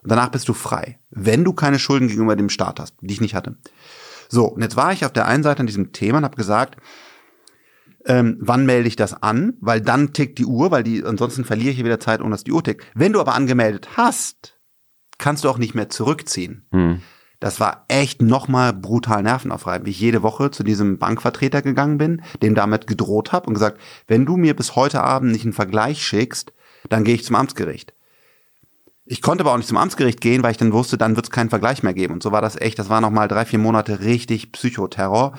Und 0.01 0.09
danach 0.09 0.29
bist 0.29 0.49
du 0.49 0.55
frei, 0.55 0.97
wenn 1.11 1.43
du 1.43 1.53
keine 1.53 1.77
Schulden 1.77 2.07
gegenüber 2.07 2.35
dem 2.35 2.49
Staat 2.49 2.79
hast, 2.79 2.95
die 3.01 3.13
ich 3.13 3.21
nicht 3.21 3.35
hatte. 3.35 3.57
So, 4.27 4.45
und 4.45 4.63
jetzt 4.63 4.75
war 4.75 4.91
ich 4.91 5.05
auf 5.05 5.13
der 5.13 5.27
einen 5.27 5.43
Seite 5.43 5.59
an 5.59 5.67
diesem 5.67 5.91
Thema 5.91 6.17
und 6.17 6.23
habe 6.23 6.35
gesagt, 6.35 6.77
ähm, 8.09 8.37
wann 8.41 8.65
melde 8.65 8.89
ich 8.89 8.95
das 8.95 9.21
an? 9.21 9.53
Weil 9.61 9.79
dann 9.79 10.11
tickt 10.11 10.39
die 10.39 10.45
Uhr, 10.45 10.71
weil 10.71 10.83
die, 10.83 11.05
ansonsten 11.05 11.45
verliere 11.45 11.69
ich 11.69 11.75
hier 11.75 11.85
wieder 11.85 11.99
Zeit, 11.99 12.19
ohne 12.19 12.31
dass 12.31 12.43
die 12.43 12.51
Uhr 12.51 12.63
tickt. 12.63 12.85
Wenn 12.95 13.13
du 13.13 13.21
aber 13.21 13.35
angemeldet 13.35 13.89
hast, 13.95 14.57
kannst 15.19 15.43
du 15.43 15.49
auch 15.49 15.59
nicht 15.59 15.75
mehr 15.75 15.89
zurückziehen. 15.89 16.65
Das 17.39 17.59
war 17.61 17.85
echt 17.87 18.21
nochmal 18.21 18.73
brutal 18.73 19.23
nervenaufreibend, 19.23 19.85
wie 19.87 19.91
ich 19.91 19.99
jede 19.99 20.23
Woche 20.23 20.51
zu 20.51 20.63
diesem 20.63 20.97
Bankvertreter 20.97 21.61
gegangen 21.61 21.97
bin, 21.97 22.21
dem 22.41 22.55
damit 22.55 22.87
gedroht 22.87 23.31
habe 23.31 23.47
und 23.47 23.53
gesagt, 23.53 23.79
wenn 24.07 24.25
du 24.25 24.35
mir 24.35 24.55
bis 24.55 24.75
heute 24.75 25.03
Abend 25.03 25.31
nicht 25.31 25.45
einen 25.45 25.53
Vergleich 25.53 26.03
schickst, 26.03 26.51
dann 26.89 27.03
gehe 27.03 27.15
ich 27.15 27.23
zum 27.23 27.35
Amtsgericht. 27.37 27.93
Ich 29.05 29.21
konnte 29.21 29.43
aber 29.43 29.53
auch 29.53 29.57
nicht 29.57 29.69
zum 29.69 29.77
Amtsgericht 29.77 30.19
gehen, 30.19 30.43
weil 30.43 30.51
ich 30.51 30.57
dann 30.57 30.73
wusste, 30.73 30.97
dann 30.97 31.15
wird 31.15 31.27
es 31.27 31.31
keinen 31.31 31.49
Vergleich 31.49 31.81
mehr 31.81 31.93
geben. 31.93 32.15
Und 32.15 32.23
so 32.23 32.31
war 32.31 32.41
das 32.41 32.59
echt, 32.59 32.77
das 32.77 32.89
war 32.89 33.01
nochmal 33.01 33.27
drei, 33.27 33.45
vier 33.45 33.59
Monate 33.59 34.01
richtig 34.01 34.51
Psychoterror. 34.51 35.33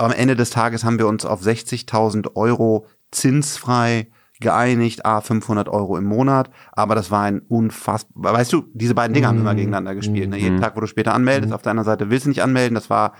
Aber 0.00 0.14
am 0.14 0.18
Ende 0.18 0.34
des 0.34 0.48
Tages 0.48 0.82
haben 0.82 0.98
wir 0.98 1.06
uns 1.06 1.26
auf 1.26 1.42
60.000 1.42 2.34
Euro 2.34 2.86
zinsfrei 3.10 4.06
geeinigt, 4.40 5.04
a 5.04 5.20
500 5.20 5.68
Euro 5.68 5.98
im 5.98 6.04
Monat. 6.04 6.48
Aber 6.72 6.94
das 6.94 7.10
war 7.10 7.24
ein 7.24 7.40
unfassbar, 7.40 8.32
weißt 8.32 8.50
du, 8.50 8.64
diese 8.72 8.94
beiden 8.94 9.12
Dinge 9.12 9.26
haben 9.26 9.36
immer 9.36 9.54
gegeneinander 9.54 9.94
gespielt. 9.94 10.30
Ne? 10.30 10.38
Jeden 10.38 10.58
Tag, 10.58 10.74
wo 10.74 10.80
du 10.80 10.86
später 10.86 11.12
anmeldest, 11.12 11.52
auf 11.52 11.60
der 11.60 11.72
anderen 11.72 11.84
Seite 11.84 12.08
willst 12.08 12.24
du 12.24 12.30
nicht 12.30 12.42
anmelden. 12.42 12.74
Das 12.74 12.88
war 12.88 13.12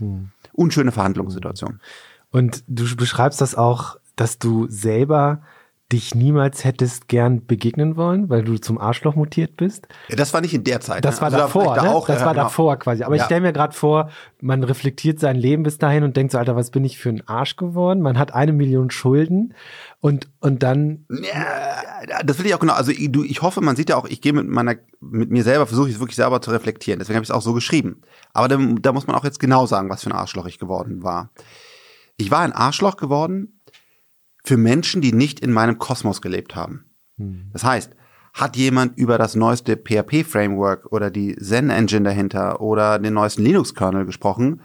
unschöne 0.54 0.90
Verhandlungssituation. 0.90 1.80
Und 2.30 2.64
du 2.66 2.96
beschreibst 2.96 3.42
das 3.42 3.54
auch, 3.54 3.98
dass 4.16 4.38
du 4.38 4.66
selber 4.70 5.42
dich 5.92 6.14
niemals 6.14 6.64
hättest 6.64 7.08
gern 7.08 7.46
begegnen 7.46 7.96
wollen, 7.96 8.28
weil 8.28 8.44
du 8.44 8.58
zum 8.58 8.78
Arschloch 8.78 9.16
mutiert 9.16 9.56
bist. 9.56 9.88
Ja, 10.08 10.16
das 10.16 10.32
war 10.32 10.40
nicht 10.40 10.54
in 10.54 10.62
der 10.62 10.80
Zeit. 10.80 11.04
Das 11.04 11.16
ne? 11.16 11.20
war 11.22 11.26
Also 11.26 11.36
da 11.38 11.42
davor, 11.44 11.62
ich 11.74 11.82
da 11.82 11.88
ne? 11.88 11.94
auch, 11.94 12.06
das 12.06 12.20
ja, 12.20 12.26
war 12.26 12.34
genau. 12.34 12.44
davor 12.44 12.76
quasi. 12.78 13.02
Aber 13.02 13.14
ich 13.16 13.20
Ja. 13.20 13.24
stelle 13.26 13.40
mir 13.40 13.52
gerade 13.52 13.74
vor, 13.74 14.10
man 14.40 14.62
reflektiert 14.62 15.18
sein 15.18 15.36
Leben 15.36 15.64
bis 15.64 15.78
dahin 15.78 16.04
und 16.04 16.16
denkt 16.16 16.32
so, 16.32 16.38
Alter, 16.38 16.54
was 16.54 16.70
bin 16.70 16.84
ich 16.84 16.98
für 16.98 17.08
ein 17.08 17.26
Arsch 17.26 17.56
geworden? 17.56 18.02
Man 18.02 18.18
hat 18.18 18.32
eine 18.34 18.52
Million 18.52 18.90
Schulden 18.90 19.54
und, 20.00 20.28
und 20.40 20.62
dann, 20.62 21.06
Ja, 21.10 22.22
das 22.24 22.38
will 22.38 22.46
ich 22.46 22.54
auch 22.54 22.60
genau. 22.60 22.74
Also 22.74 22.92
ich, 22.92 23.10
du, 23.10 23.24
ich 23.24 23.42
hoffe, 23.42 23.60
man 23.60 23.74
sieht 23.74 23.90
ja 23.90 23.96
auch, 23.96 24.06
ich 24.06 24.20
gehe 24.20 24.32
mit 24.32 24.46
meiner, 24.48 24.76
mit 25.00 25.30
mir 25.30 25.42
selber, 25.42 25.66
versuche 25.66 25.88
ich 25.88 25.94
es 25.94 26.00
wirklich 26.00 26.16
selber 26.16 26.40
zu 26.40 26.50
reflektieren. 26.52 27.00
Deswegen 27.00 27.16
habe 27.16 27.24
ich 27.24 27.30
es 27.30 27.34
auch 27.34 27.42
so 27.42 27.52
geschrieben. 27.52 28.02
Aber 28.32 28.46
da, 28.48 28.56
da 28.80 28.92
muss 28.92 29.06
man 29.08 29.16
auch 29.16 29.24
jetzt 29.24 29.40
genau 29.40 29.66
sagen, 29.66 29.90
was 29.90 30.04
für 30.04 30.10
ein 30.10 30.16
Arschloch 30.16 30.46
ich 30.46 30.58
geworden 30.60 31.02
war. 31.02 31.30
Ich 32.16 32.30
war 32.30 32.40
ein 32.40 32.52
Arschloch 32.52 32.96
geworden 32.98 33.59
für 34.44 34.56
Menschen, 34.56 35.00
die 35.00 35.12
nicht 35.12 35.40
in 35.40 35.52
meinem 35.52 35.78
Kosmos 35.78 36.22
gelebt 36.22 36.56
haben. 36.56 36.84
Das 37.52 37.64
heißt, 37.64 37.92
hat 38.32 38.56
jemand 38.56 38.96
über 38.96 39.18
das 39.18 39.34
neueste 39.34 39.76
PHP-Framework 39.76 40.92
oder 40.92 41.10
die 41.10 41.36
Zen-Engine 41.36 42.04
dahinter 42.04 42.60
oder 42.60 42.98
den 42.98 43.14
neuesten 43.14 43.42
Linux-Kernel 43.42 44.06
gesprochen, 44.06 44.62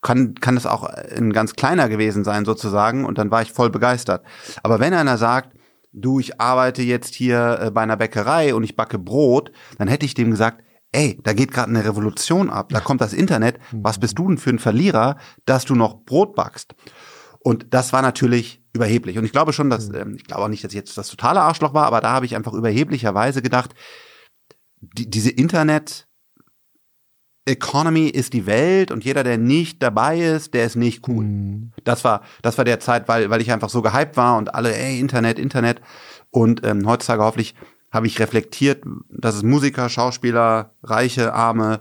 kann, 0.00 0.34
kann 0.34 0.54
das 0.54 0.66
auch 0.66 0.84
ein 0.84 1.32
ganz 1.32 1.54
kleiner 1.54 1.88
gewesen 1.88 2.22
sein 2.22 2.44
sozusagen 2.44 3.04
und 3.04 3.18
dann 3.18 3.30
war 3.30 3.42
ich 3.42 3.52
voll 3.52 3.70
begeistert. 3.70 4.24
Aber 4.62 4.78
wenn 4.78 4.94
einer 4.94 5.18
sagt, 5.18 5.56
du, 5.92 6.20
ich 6.20 6.40
arbeite 6.40 6.82
jetzt 6.82 7.14
hier 7.14 7.58
äh, 7.60 7.70
bei 7.70 7.82
einer 7.82 7.96
Bäckerei 7.96 8.54
und 8.54 8.62
ich 8.62 8.76
backe 8.76 8.98
Brot, 8.98 9.50
dann 9.78 9.88
hätte 9.88 10.06
ich 10.06 10.14
dem 10.14 10.30
gesagt, 10.30 10.62
ey, 10.92 11.18
da 11.22 11.32
geht 11.32 11.52
gerade 11.52 11.70
eine 11.70 11.84
Revolution 11.84 12.48
ab, 12.48 12.70
da 12.70 12.80
kommt 12.80 13.00
das 13.00 13.12
Internet, 13.12 13.58
was 13.72 13.98
bist 13.98 14.18
du 14.18 14.28
denn 14.28 14.38
für 14.38 14.50
ein 14.50 14.58
Verlierer, 14.58 15.16
dass 15.44 15.64
du 15.64 15.74
noch 15.74 16.04
Brot 16.04 16.34
backst? 16.34 16.74
Und 17.48 17.72
das 17.72 17.94
war 17.94 18.02
natürlich 18.02 18.62
überheblich. 18.74 19.16
Und 19.16 19.24
ich 19.24 19.32
glaube 19.32 19.54
schon, 19.54 19.70
dass, 19.70 19.88
ähm, 19.88 20.16
ich 20.16 20.24
glaube 20.24 20.42
auch 20.42 20.48
nicht, 20.48 20.62
dass 20.62 20.72
ich 20.72 20.76
jetzt 20.76 20.98
das 20.98 21.08
totale 21.08 21.40
Arschloch 21.40 21.72
war, 21.72 21.86
aber 21.86 22.02
da 22.02 22.10
habe 22.10 22.26
ich 22.26 22.36
einfach 22.36 22.52
überheblicherweise 22.52 23.40
gedacht, 23.40 23.74
die, 24.82 25.08
diese 25.08 25.30
Internet 25.30 26.06
Economy 27.46 28.08
ist 28.08 28.34
die 28.34 28.44
Welt 28.44 28.90
und 28.90 29.02
jeder, 29.02 29.24
der 29.24 29.38
nicht 29.38 29.82
dabei 29.82 30.20
ist, 30.20 30.52
der 30.52 30.66
ist 30.66 30.76
nicht 30.76 31.08
cool. 31.08 31.70
Das 31.84 32.04
war, 32.04 32.20
das 32.42 32.58
war 32.58 32.66
der 32.66 32.80
Zeit, 32.80 33.08
weil, 33.08 33.30
weil 33.30 33.40
ich 33.40 33.50
einfach 33.50 33.70
so 33.70 33.80
gehypt 33.80 34.18
war 34.18 34.36
und 34.36 34.54
alle, 34.54 34.76
ey, 34.76 35.00
Internet, 35.00 35.38
Internet. 35.38 35.80
Und 36.30 36.66
ähm, 36.66 36.86
heutzutage 36.86 37.22
hoffentlich 37.22 37.54
habe 37.90 38.08
ich 38.08 38.20
reflektiert, 38.20 38.84
dass 39.08 39.36
es 39.36 39.42
Musiker, 39.42 39.88
Schauspieler, 39.88 40.74
Reiche, 40.82 41.32
Arme 41.32 41.80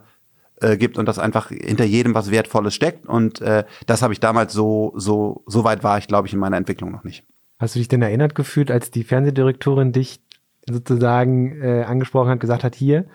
äh, 0.61 0.77
gibt 0.77 0.97
und 0.97 1.07
dass 1.07 1.19
einfach 1.19 1.49
hinter 1.49 1.85
jedem 1.85 2.13
was 2.15 2.31
Wertvolles 2.31 2.73
steckt. 2.73 3.07
Und 3.07 3.41
äh, 3.41 3.65
das 3.85 4.01
habe 4.01 4.13
ich 4.13 4.19
damals 4.19 4.53
so, 4.53 4.93
so, 4.95 5.43
so 5.45 5.63
weit 5.63 5.83
war 5.83 5.97
ich, 5.97 6.07
glaube 6.07 6.27
ich, 6.27 6.33
in 6.33 6.39
meiner 6.39 6.57
Entwicklung 6.57 6.91
noch 6.91 7.03
nicht. 7.03 7.25
hast 7.59 7.75
du 7.75 7.79
dich 7.79 7.87
denn 7.87 8.01
erinnert 8.01 8.35
gefühlt, 8.35 8.71
als 8.71 8.91
die 8.91 9.03
Fernsehdirektorin 9.03 9.91
dich 9.91 10.21
sozusagen 10.69 11.61
äh, 11.61 11.83
angesprochen 11.83 12.29
hat, 12.29 12.39
gesagt 12.39 12.63
hat, 12.63 12.75
hier, 12.75 13.05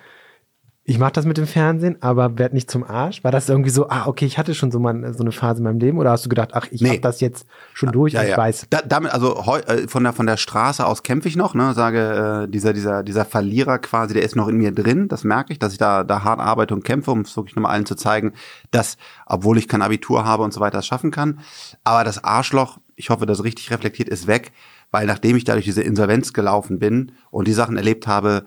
ich 0.85 0.99
mache 0.99 1.12
das 1.12 1.25
mit 1.27 1.37
dem 1.38 1.47
Fernsehen, 1.47 1.97
aber 2.03 2.38
werd 2.38 2.53
nicht 2.55 2.68
zum 2.68 2.83
Arsch? 2.83 3.23
War 3.23 3.31
das 3.31 3.49
irgendwie 3.49 3.71
so, 3.71 3.88
ah, 3.88 4.07
okay, 4.07 4.25
ich 4.27 4.37
hatte 4.37 4.53
schon 4.53 4.73
so 4.73 4.81
mal 4.81 5.14
so 5.14 5.23
eine 5.23 5.31
Phase 5.31 5.59
in 5.59 5.64
meinem 5.64 5.79
Leben 5.79 5.97
oder 5.99 6.11
hast 6.11 6.25
du 6.25 6.29
gedacht, 6.29 6.51
ach, 6.55 6.66
ich 6.73 6.81
Nee. 6.81 6.90
hab 6.97 7.03
das 7.03 7.21
jetzt 7.21 7.47
schon 7.73 7.92
durch 7.92 8.16
und 8.16 8.25
ich 8.25 8.37
weiß. 8.37 8.66
Da, 8.71 8.81
damit, 8.85 9.12
also 9.12 9.47
heu, 9.47 9.61
äh, 9.61 9.87
von 9.87 10.03
der 10.03 10.12
von 10.12 10.27
der 10.27 10.37
Straße 10.37 10.85
aus 10.85 11.05
kämpfe 11.05 11.29
ich 11.29 11.37
noch, 11.37 11.55
ne? 11.55 11.73
Sage, 11.75 12.45
äh, 12.47 12.51
dieser 12.51 12.73
dieser 12.73 13.05
dieser 13.05 13.25
Verlierer 13.25 13.79
quasi, 13.79 14.12
der 14.12 14.25
ist 14.25 14.35
noch 14.35 14.49
in 14.49 14.57
mir 14.57 14.73
drin. 14.73 15.07
Das 15.07 15.23
merke 15.23 15.53
ich, 15.53 15.61
dass 15.61 15.71
ich 15.73 15.79
da 15.79 16.03
da 16.03 16.25
hart 16.25 16.40
arbeite 16.40 16.75
und 16.75 16.83
kämpfe, 16.85 17.12
um 17.12 17.21
es 17.21 17.37
wirklich 17.37 17.55
nochmal 17.55 17.73
allen 17.75 17.87
zu 17.87 17.95
zeigen, 17.95 18.33
dass, 18.73 18.97
obwohl 19.27 19.59
ich 19.59 19.68
kein 19.68 19.83
Abitur 19.83 20.25
habe 20.25 20.42
und 20.42 20.53
so 20.53 20.59
weiter, 20.61 20.79
es 20.79 20.87
schaffen 20.87 21.12
kann. 21.12 21.38
Aber 21.85 22.03
das 22.03 22.25
Arschloch, 22.25 22.79
ich 22.97 23.09
hoffe, 23.11 23.25
das 23.27 23.45
richtig 23.45 23.71
reflektiert, 23.71 24.09
ist 24.09 24.27
weg, 24.27 24.51
weil 24.90 25.07
nachdem 25.07 25.37
ich 25.37 25.45
dadurch 25.45 25.64
diese 25.64 25.83
Insolvenz 25.83 26.33
gelaufen 26.33 26.81
bin 26.81 27.12
und 27.31 27.47
die 27.47 27.53
Sachen 27.53 27.77
erlebt 27.77 28.09
habe, 28.09 28.47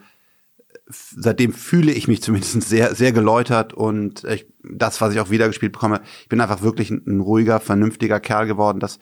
seitdem 0.87 1.53
fühle 1.53 1.91
ich 1.91 2.07
mich 2.07 2.21
zumindest 2.21 2.61
sehr, 2.61 2.93
sehr 2.95 3.11
geläutert 3.11 3.73
und 3.73 4.23
ich, 4.25 4.45
das, 4.63 5.01
was 5.01 5.13
ich 5.13 5.19
auch 5.19 5.29
wiedergespielt 5.29 5.73
bekomme, 5.73 6.01
ich 6.21 6.29
bin 6.29 6.41
einfach 6.41 6.61
wirklich 6.61 6.91
ein, 6.91 7.01
ein 7.07 7.19
ruhiger, 7.21 7.59
vernünftiger 7.59 8.19
Kerl 8.19 8.45
geworden. 8.45 8.79
Das, 8.79 8.99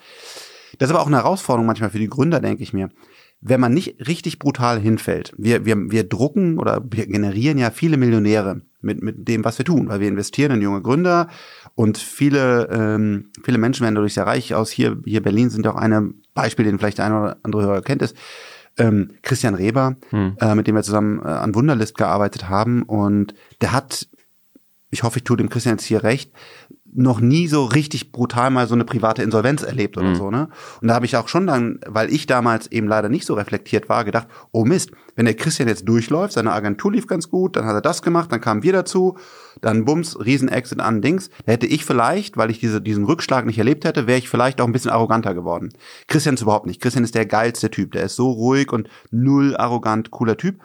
das 0.77 0.89
ist 0.89 0.95
aber 0.95 1.01
auch 1.01 1.07
eine 1.07 1.17
Herausforderung 1.17 1.67
manchmal 1.67 1.89
für 1.89 1.99
die 1.99 2.09
Gründer, 2.09 2.39
denke 2.39 2.63
ich 2.63 2.73
mir. 2.73 2.89
Wenn 3.41 3.59
man 3.59 3.73
nicht 3.73 4.07
richtig 4.07 4.39
brutal 4.39 4.79
hinfällt, 4.79 5.33
wir, 5.37 5.65
wir, 5.65 5.91
wir 5.91 6.05
drucken 6.05 6.57
oder 6.57 6.81
wir 6.89 7.05
generieren 7.07 7.57
ja 7.57 7.71
viele 7.71 7.97
Millionäre 7.97 8.61
mit, 8.79 9.03
mit 9.03 9.27
dem, 9.27 9.43
was 9.43 9.57
wir 9.57 9.65
tun, 9.65 9.89
weil 9.89 9.99
wir 9.99 10.07
investieren 10.07 10.53
in 10.53 10.61
junge 10.61 10.81
Gründer 10.81 11.27
und 11.75 11.97
viele, 11.97 12.69
ähm, 12.71 13.31
viele 13.43 13.57
Menschen 13.57 13.83
werden 13.83 13.95
dadurch 13.95 14.13
sehr 14.13 14.25
reich 14.25 14.55
aus. 14.55 14.71
Hier, 14.71 14.97
hier 15.03 15.21
Berlin 15.21 15.49
sind 15.49 15.67
auch 15.67 15.75
eine 15.75 16.13
Beispiel, 16.33 16.63
den 16.63 16.79
vielleicht 16.79 16.99
der 16.99 17.05
eine 17.05 17.19
oder 17.19 17.37
andere 17.43 17.63
Hörer 17.63 17.81
kennt, 17.81 18.01
ist 18.01 18.15
ähm, 18.77 19.11
Christian 19.21 19.55
Reber, 19.55 19.95
äh, 20.39 20.55
mit 20.55 20.67
dem 20.67 20.75
wir 20.75 20.83
zusammen 20.83 21.19
äh, 21.23 21.27
an 21.27 21.53
Wunderlist 21.55 21.97
gearbeitet 21.97 22.49
haben 22.49 22.83
und 22.83 23.33
der 23.61 23.71
hat, 23.71 24.07
ich 24.89 25.03
hoffe, 25.03 25.17
ich 25.19 25.23
tue 25.23 25.37
dem 25.37 25.49
Christian 25.49 25.75
jetzt 25.75 25.85
hier 25.85 26.03
recht, 26.03 26.31
noch 26.95 27.19
nie 27.19 27.47
so 27.47 27.65
richtig 27.65 28.11
brutal 28.11 28.51
mal 28.51 28.67
so 28.67 28.75
eine 28.75 28.85
private 28.85 29.23
Insolvenz 29.23 29.63
erlebt 29.63 29.97
oder 29.97 30.09
Mhm. 30.09 30.15
so, 30.15 30.29
ne? 30.29 30.49
Und 30.79 30.87
da 30.89 30.93
habe 30.93 31.05
ich 31.07 31.17
auch 31.17 31.27
schon 31.27 31.47
dann, 31.47 31.79
weil 31.87 32.13
ich 32.13 32.27
damals 32.27 32.67
eben 32.67 32.87
leider 32.87 33.09
nicht 33.09 33.25
so 33.25 33.33
reflektiert 33.33 33.89
war, 33.89 34.05
gedacht, 34.05 34.27
oh 34.51 34.63
Mist, 34.63 34.91
wenn 35.15 35.25
der 35.25 35.33
Christian 35.33 35.67
jetzt 35.67 35.87
durchläuft, 35.87 36.33
seine 36.33 36.51
Agentur 36.51 36.91
lief 36.91 37.07
ganz 37.07 37.29
gut, 37.29 37.55
dann 37.55 37.65
hat 37.65 37.73
er 37.73 37.81
das 37.81 38.03
gemacht, 38.03 38.31
dann 38.31 38.41
kamen 38.41 38.61
wir 38.61 38.73
dazu, 38.73 39.17
dann 39.61 39.85
bums, 39.85 40.17
Riesen-Exit 40.19 40.79
an 40.79 41.01
Dings. 41.01 41.29
Da 41.45 41.53
hätte 41.53 41.67
ich 41.67 41.85
vielleicht, 41.85 42.37
weil 42.37 42.51
ich 42.51 42.59
diese, 42.59 42.81
diesen 42.81 43.05
Rückschlag 43.05 43.45
nicht 43.45 43.57
erlebt 43.57 43.85
hätte, 43.85 44.07
wäre 44.07 44.17
ich 44.17 44.29
vielleicht 44.29 44.61
auch 44.61 44.67
ein 44.67 44.73
bisschen 44.73 44.91
arroganter 44.91 45.33
geworden. 45.33 45.69
Christian 46.07 46.35
ist 46.35 46.41
überhaupt 46.41 46.65
nicht. 46.65 46.81
Christian 46.81 47.03
ist 47.03 47.15
der 47.15 47.25
geilste 47.25 47.71
Typ. 47.71 47.91
Der 47.91 48.03
ist 48.03 48.15
so 48.15 48.31
ruhig 48.31 48.71
und 48.71 48.89
null 49.11 49.55
arrogant, 49.55 50.11
cooler 50.11 50.37
Typ. 50.37 50.59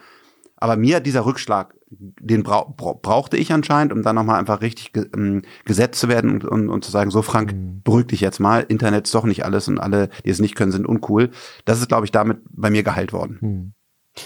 Aber 0.56 0.76
mir 0.76 0.96
hat 0.96 1.06
dieser 1.06 1.24
Rückschlag, 1.24 1.74
den 1.90 2.42
brau 2.42 2.74
brau 2.76 2.94
brauchte 2.94 3.36
ich 3.36 3.52
anscheinend, 3.52 3.92
um 3.92 4.02
dann 4.02 4.16
nochmal 4.16 4.38
einfach 4.38 4.60
richtig 4.60 4.92
ge 4.92 5.06
ähm, 5.16 5.42
gesetzt 5.64 6.00
zu 6.00 6.08
werden 6.08 6.30
und, 6.32 6.44
und, 6.44 6.68
und 6.68 6.84
zu 6.84 6.90
sagen, 6.90 7.10
so 7.10 7.22
Frank, 7.22 7.54
beruhig 7.84 8.08
dich 8.08 8.20
jetzt 8.20 8.40
mal, 8.40 8.66
Internet 8.68 9.06
ist 9.06 9.14
doch 9.14 9.24
nicht 9.24 9.44
alles 9.44 9.68
und 9.68 9.78
alle, 9.78 10.08
die 10.24 10.30
es 10.30 10.40
nicht 10.40 10.56
können, 10.56 10.72
sind 10.72 10.86
uncool. 10.86 11.30
Das 11.64 11.80
ist, 11.80 11.88
glaube 11.88 12.04
ich, 12.04 12.10
damit 12.10 12.40
bei 12.50 12.70
mir 12.70 12.82
geheilt 12.82 13.12
worden. 13.12 13.38
Hm. 13.40 13.72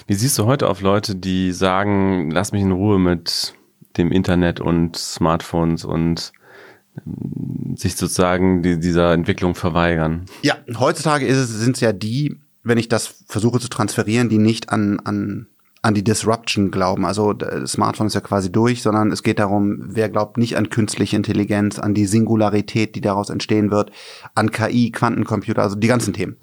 Wie 0.06 0.14
siehst 0.14 0.38
du 0.38 0.46
heute 0.46 0.68
auf 0.68 0.80
Leute, 0.80 1.14
die 1.14 1.52
sagen, 1.52 2.30
lass 2.30 2.52
mich 2.52 2.62
in 2.62 2.72
Ruhe 2.72 2.98
mit 2.98 3.54
dem 3.96 4.12
Internet 4.12 4.60
und 4.60 4.96
Smartphones 4.96 5.84
und 5.84 6.32
ähm, 7.06 7.76
sich 7.76 7.96
sozusagen 7.96 8.62
die, 8.62 8.78
dieser 8.78 9.12
Entwicklung 9.12 9.54
verweigern? 9.54 10.26
Ja, 10.42 10.56
heutzutage 10.78 11.32
sind 11.34 11.76
es 11.76 11.80
ja 11.80 11.92
die, 11.92 12.40
wenn 12.62 12.78
ich 12.78 12.88
das 12.88 13.24
versuche 13.26 13.60
zu 13.60 13.68
transferieren, 13.68 14.28
die 14.28 14.38
nicht 14.38 14.70
an, 14.70 15.00
an, 15.00 15.46
an 15.82 15.94
die 15.94 16.04
Disruption 16.04 16.70
glauben. 16.70 17.04
Also 17.04 17.32
das 17.32 17.72
Smartphone 17.72 18.06
ist 18.06 18.14
ja 18.14 18.20
quasi 18.20 18.52
durch, 18.52 18.82
sondern 18.82 19.10
es 19.10 19.22
geht 19.22 19.38
darum, 19.38 19.78
wer 19.82 20.08
glaubt 20.08 20.38
nicht 20.38 20.56
an 20.56 20.70
künstliche 20.70 21.16
Intelligenz, 21.16 21.78
an 21.78 21.94
die 21.94 22.06
Singularität, 22.06 22.94
die 22.94 23.00
daraus 23.00 23.30
entstehen 23.30 23.70
wird, 23.70 23.90
an 24.34 24.50
KI, 24.50 24.92
Quantencomputer, 24.92 25.62
also 25.62 25.76
die 25.76 25.88
ganzen 25.88 26.14
Themen. 26.14 26.36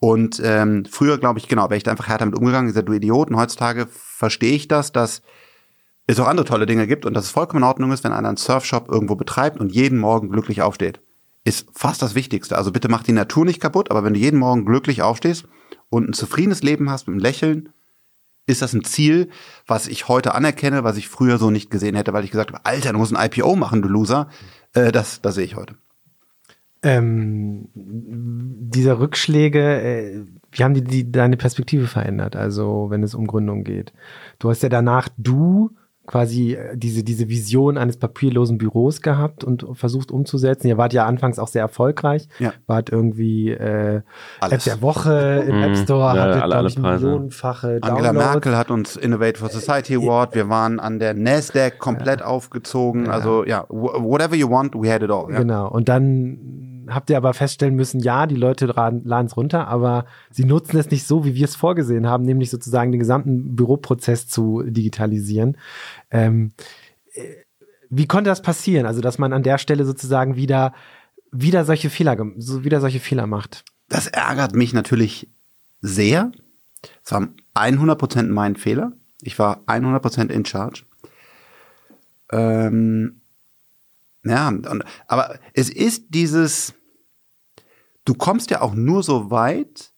Und 0.00 0.40
ähm, 0.44 0.84
früher, 0.88 1.18
glaube 1.18 1.40
ich, 1.40 1.48
genau, 1.48 1.64
wäre 1.64 1.76
ich 1.76 1.82
da 1.82 1.90
einfach 1.90 2.08
härter 2.08 2.26
mit 2.26 2.36
umgegangen, 2.36 2.68
gesagt, 2.68 2.88
du 2.88 2.92
Idioten. 2.92 3.36
Heutzutage 3.36 3.88
verstehe 3.90 4.54
ich 4.54 4.68
das, 4.68 4.92
dass 4.92 5.22
es 6.08 6.20
auch 6.20 6.26
andere 6.26 6.46
tolle 6.46 6.66
Dinge 6.66 6.86
gibt 6.86 7.04
und 7.04 7.14
dass 7.14 7.26
es 7.26 7.30
vollkommen 7.30 7.62
in 7.62 7.68
Ordnung 7.68 7.92
ist, 7.92 8.02
wenn 8.02 8.12
einer 8.12 8.28
einen 8.28 8.38
Surfshop 8.38 8.88
irgendwo 8.90 9.14
betreibt 9.14 9.60
und 9.60 9.72
jeden 9.72 9.98
Morgen 9.98 10.30
glücklich 10.30 10.62
aufsteht. 10.62 11.00
Ist 11.44 11.68
fast 11.74 12.02
das 12.02 12.14
Wichtigste. 12.14 12.56
Also 12.56 12.72
bitte 12.72 12.88
mach 12.88 13.02
die 13.02 13.12
Natur 13.12 13.44
nicht 13.44 13.60
kaputt, 13.60 13.90
aber 13.90 14.04
wenn 14.04 14.14
du 14.14 14.20
jeden 14.20 14.40
Morgen 14.40 14.64
glücklich 14.64 15.02
aufstehst 15.02 15.46
und 15.90 16.08
ein 16.08 16.12
zufriedenes 16.14 16.62
Leben 16.62 16.90
hast 16.90 17.06
mit 17.06 17.12
einem 17.12 17.22
Lächeln, 17.22 17.68
ist 18.46 18.62
das 18.62 18.72
ein 18.72 18.84
Ziel, 18.84 19.28
was 19.66 19.86
ich 19.86 20.08
heute 20.08 20.34
anerkenne, 20.34 20.82
was 20.82 20.96
ich 20.96 21.08
früher 21.08 21.36
so 21.36 21.50
nicht 21.50 21.70
gesehen 21.70 21.94
hätte, 21.94 22.14
weil 22.14 22.24
ich 22.24 22.30
gesagt 22.30 22.52
habe, 22.52 22.64
Alter, 22.64 22.92
du 22.92 22.98
musst 22.98 23.14
ein 23.14 23.30
IPO 23.30 23.56
machen, 23.56 23.82
du 23.82 23.88
Loser. 23.88 24.28
Äh, 24.72 24.90
das, 24.90 25.20
das 25.20 25.34
sehe 25.34 25.44
ich 25.44 25.56
heute. 25.56 25.74
Ähm, 26.82 27.68
diese 27.74 28.98
Rückschläge, 28.98 29.82
äh, 29.82 30.24
wie 30.52 30.64
haben 30.64 30.72
die, 30.72 30.84
die 30.84 31.12
deine 31.12 31.36
Perspektive 31.36 31.86
verändert? 31.86 32.34
Also 32.34 32.86
wenn 32.88 33.02
es 33.02 33.14
um 33.14 33.26
Gründung 33.26 33.64
geht. 33.64 33.92
Du 34.38 34.48
hast 34.48 34.62
ja 34.62 34.70
danach 34.70 35.10
du 35.18 35.76
quasi 36.08 36.54
äh, 36.54 36.74
diese, 36.76 37.04
diese 37.04 37.28
Vision 37.28 37.76
eines 37.78 37.98
papierlosen 37.98 38.56
Büros 38.58 39.02
gehabt 39.02 39.44
und 39.44 39.64
versucht 39.74 40.10
umzusetzen. 40.10 40.66
Ihr 40.66 40.78
wart 40.78 40.92
ja 40.94 41.04
anfangs 41.06 41.38
auch 41.38 41.48
sehr 41.48 41.60
erfolgreich. 41.62 42.28
Ja. 42.38 42.54
Wart 42.66 42.90
irgendwie 42.90 43.50
äh. 43.50 44.00
App 44.40 44.64
der 44.64 44.80
Woche 44.82 45.44
im 45.46 45.56
Mhm. 45.58 45.62
App 45.64 45.76
Store, 45.76 46.16
Ja, 46.16 46.22
hattet, 46.22 46.42
alle- 46.42 46.52
glaube 46.54 46.68
ich, 46.68 46.78
millionenfache 46.78 47.78
Angela 47.82 48.12
Downloads. 48.12 48.32
Merkel 48.32 48.56
hat 48.56 48.70
uns 48.70 48.96
Innovate 48.96 49.38
for 49.38 49.50
Society 49.50 49.94
Award. 49.96 50.34
Wir 50.34 50.48
waren 50.48 50.80
an 50.80 50.98
der 50.98 51.12
Nasdaq 51.14 51.78
komplett 51.78 52.22
aufgezogen. 52.22 53.08
Also 53.10 53.44
ja, 53.44 53.64
wh- 53.68 54.02
whatever 54.02 54.34
you 54.34 54.50
want, 54.50 54.74
we 54.74 54.90
had 54.90 55.02
it 55.02 55.10
all. 55.10 55.30
Ja. 55.30 55.38
Genau. 55.40 55.68
Und 55.70 55.88
dann 55.90 56.38
habt 56.88 57.10
ihr 57.10 57.16
aber 57.16 57.34
feststellen 57.34 57.74
müssen, 57.74 58.00
ja, 58.00 58.26
die 58.26 58.34
Leute 58.34 58.66
laden 58.66 59.26
es 59.26 59.36
runter, 59.36 59.68
aber 59.68 60.06
sie 60.30 60.44
nutzen 60.44 60.76
es 60.78 60.90
nicht 60.90 61.06
so, 61.06 61.24
wie 61.24 61.34
wir 61.34 61.44
es 61.44 61.56
vorgesehen 61.56 62.06
haben, 62.06 62.24
nämlich 62.24 62.50
sozusagen 62.50 62.92
den 62.92 62.98
gesamten 62.98 63.56
Büroprozess 63.56 64.28
zu 64.28 64.62
digitalisieren. 64.64 65.56
Ähm, 66.10 66.52
äh, 67.14 67.22
wie 67.90 68.06
konnte 68.06 68.30
das 68.30 68.42
passieren? 68.42 68.86
Also, 68.86 69.00
dass 69.00 69.18
man 69.18 69.32
an 69.32 69.42
der 69.42 69.58
Stelle 69.58 69.84
sozusagen 69.84 70.36
wieder, 70.36 70.74
wieder 71.32 71.64
solche 71.64 71.90
Fehler, 71.90 72.18
wieder 72.18 72.80
solche 72.80 73.00
Fehler 73.00 73.26
macht. 73.26 73.64
Das 73.88 74.06
ärgert 74.06 74.54
mich 74.54 74.74
natürlich 74.74 75.28
sehr. 75.80 76.32
Es 77.04 77.12
war 77.12 77.28
100% 77.54 78.24
mein 78.24 78.56
Fehler. 78.56 78.92
Ich 79.22 79.38
war 79.38 79.62
100% 79.66 80.30
in 80.30 80.44
charge. 80.44 80.84
Ähm, 82.30 83.20
ja, 84.24 84.48
und, 84.48 84.84
aber 85.06 85.38
es 85.54 85.70
ist 85.70 86.06
dieses, 86.10 86.74
du 88.08 88.14
kommst 88.14 88.50
ja 88.50 88.62
auch 88.62 88.74
nur 88.74 89.02
so 89.02 89.30
weit, 89.30 89.92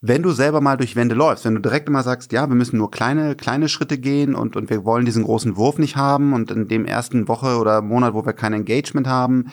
wenn 0.00 0.22
du 0.22 0.32
selber 0.32 0.60
mal 0.60 0.76
durch 0.76 0.96
Wände 0.96 1.14
läufst, 1.14 1.44
wenn 1.44 1.54
du 1.54 1.62
direkt 1.62 1.88
immer 1.88 2.02
sagst, 2.02 2.32
ja, 2.32 2.48
wir 2.48 2.56
müssen 2.56 2.76
nur 2.76 2.90
kleine, 2.90 3.36
kleine 3.36 3.68
Schritte 3.68 3.98
gehen 3.98 4.34
und, 4.34 4.56
und 4.56 4.68
wir 4.68 4.84
wollen 4.84 5.06
diesen 5.06 5.24
großen 5.24 5.56
Wurf 5.56 5.78
nicht 5.78 5.96
haben 5.96 6.34
und 6.34 6.50
in 6.50 6.68
dem 6.68 6.84
ersten 6.84 7.28
Woche 7.28 7.56
oder 7.58 7.80
Monat, 7.80 8.14
wo 8.14 8.26
wir 8.26 8.34
kein 8.34 8.52
Engagement 8.52 9.06
haben, 9.06 9.50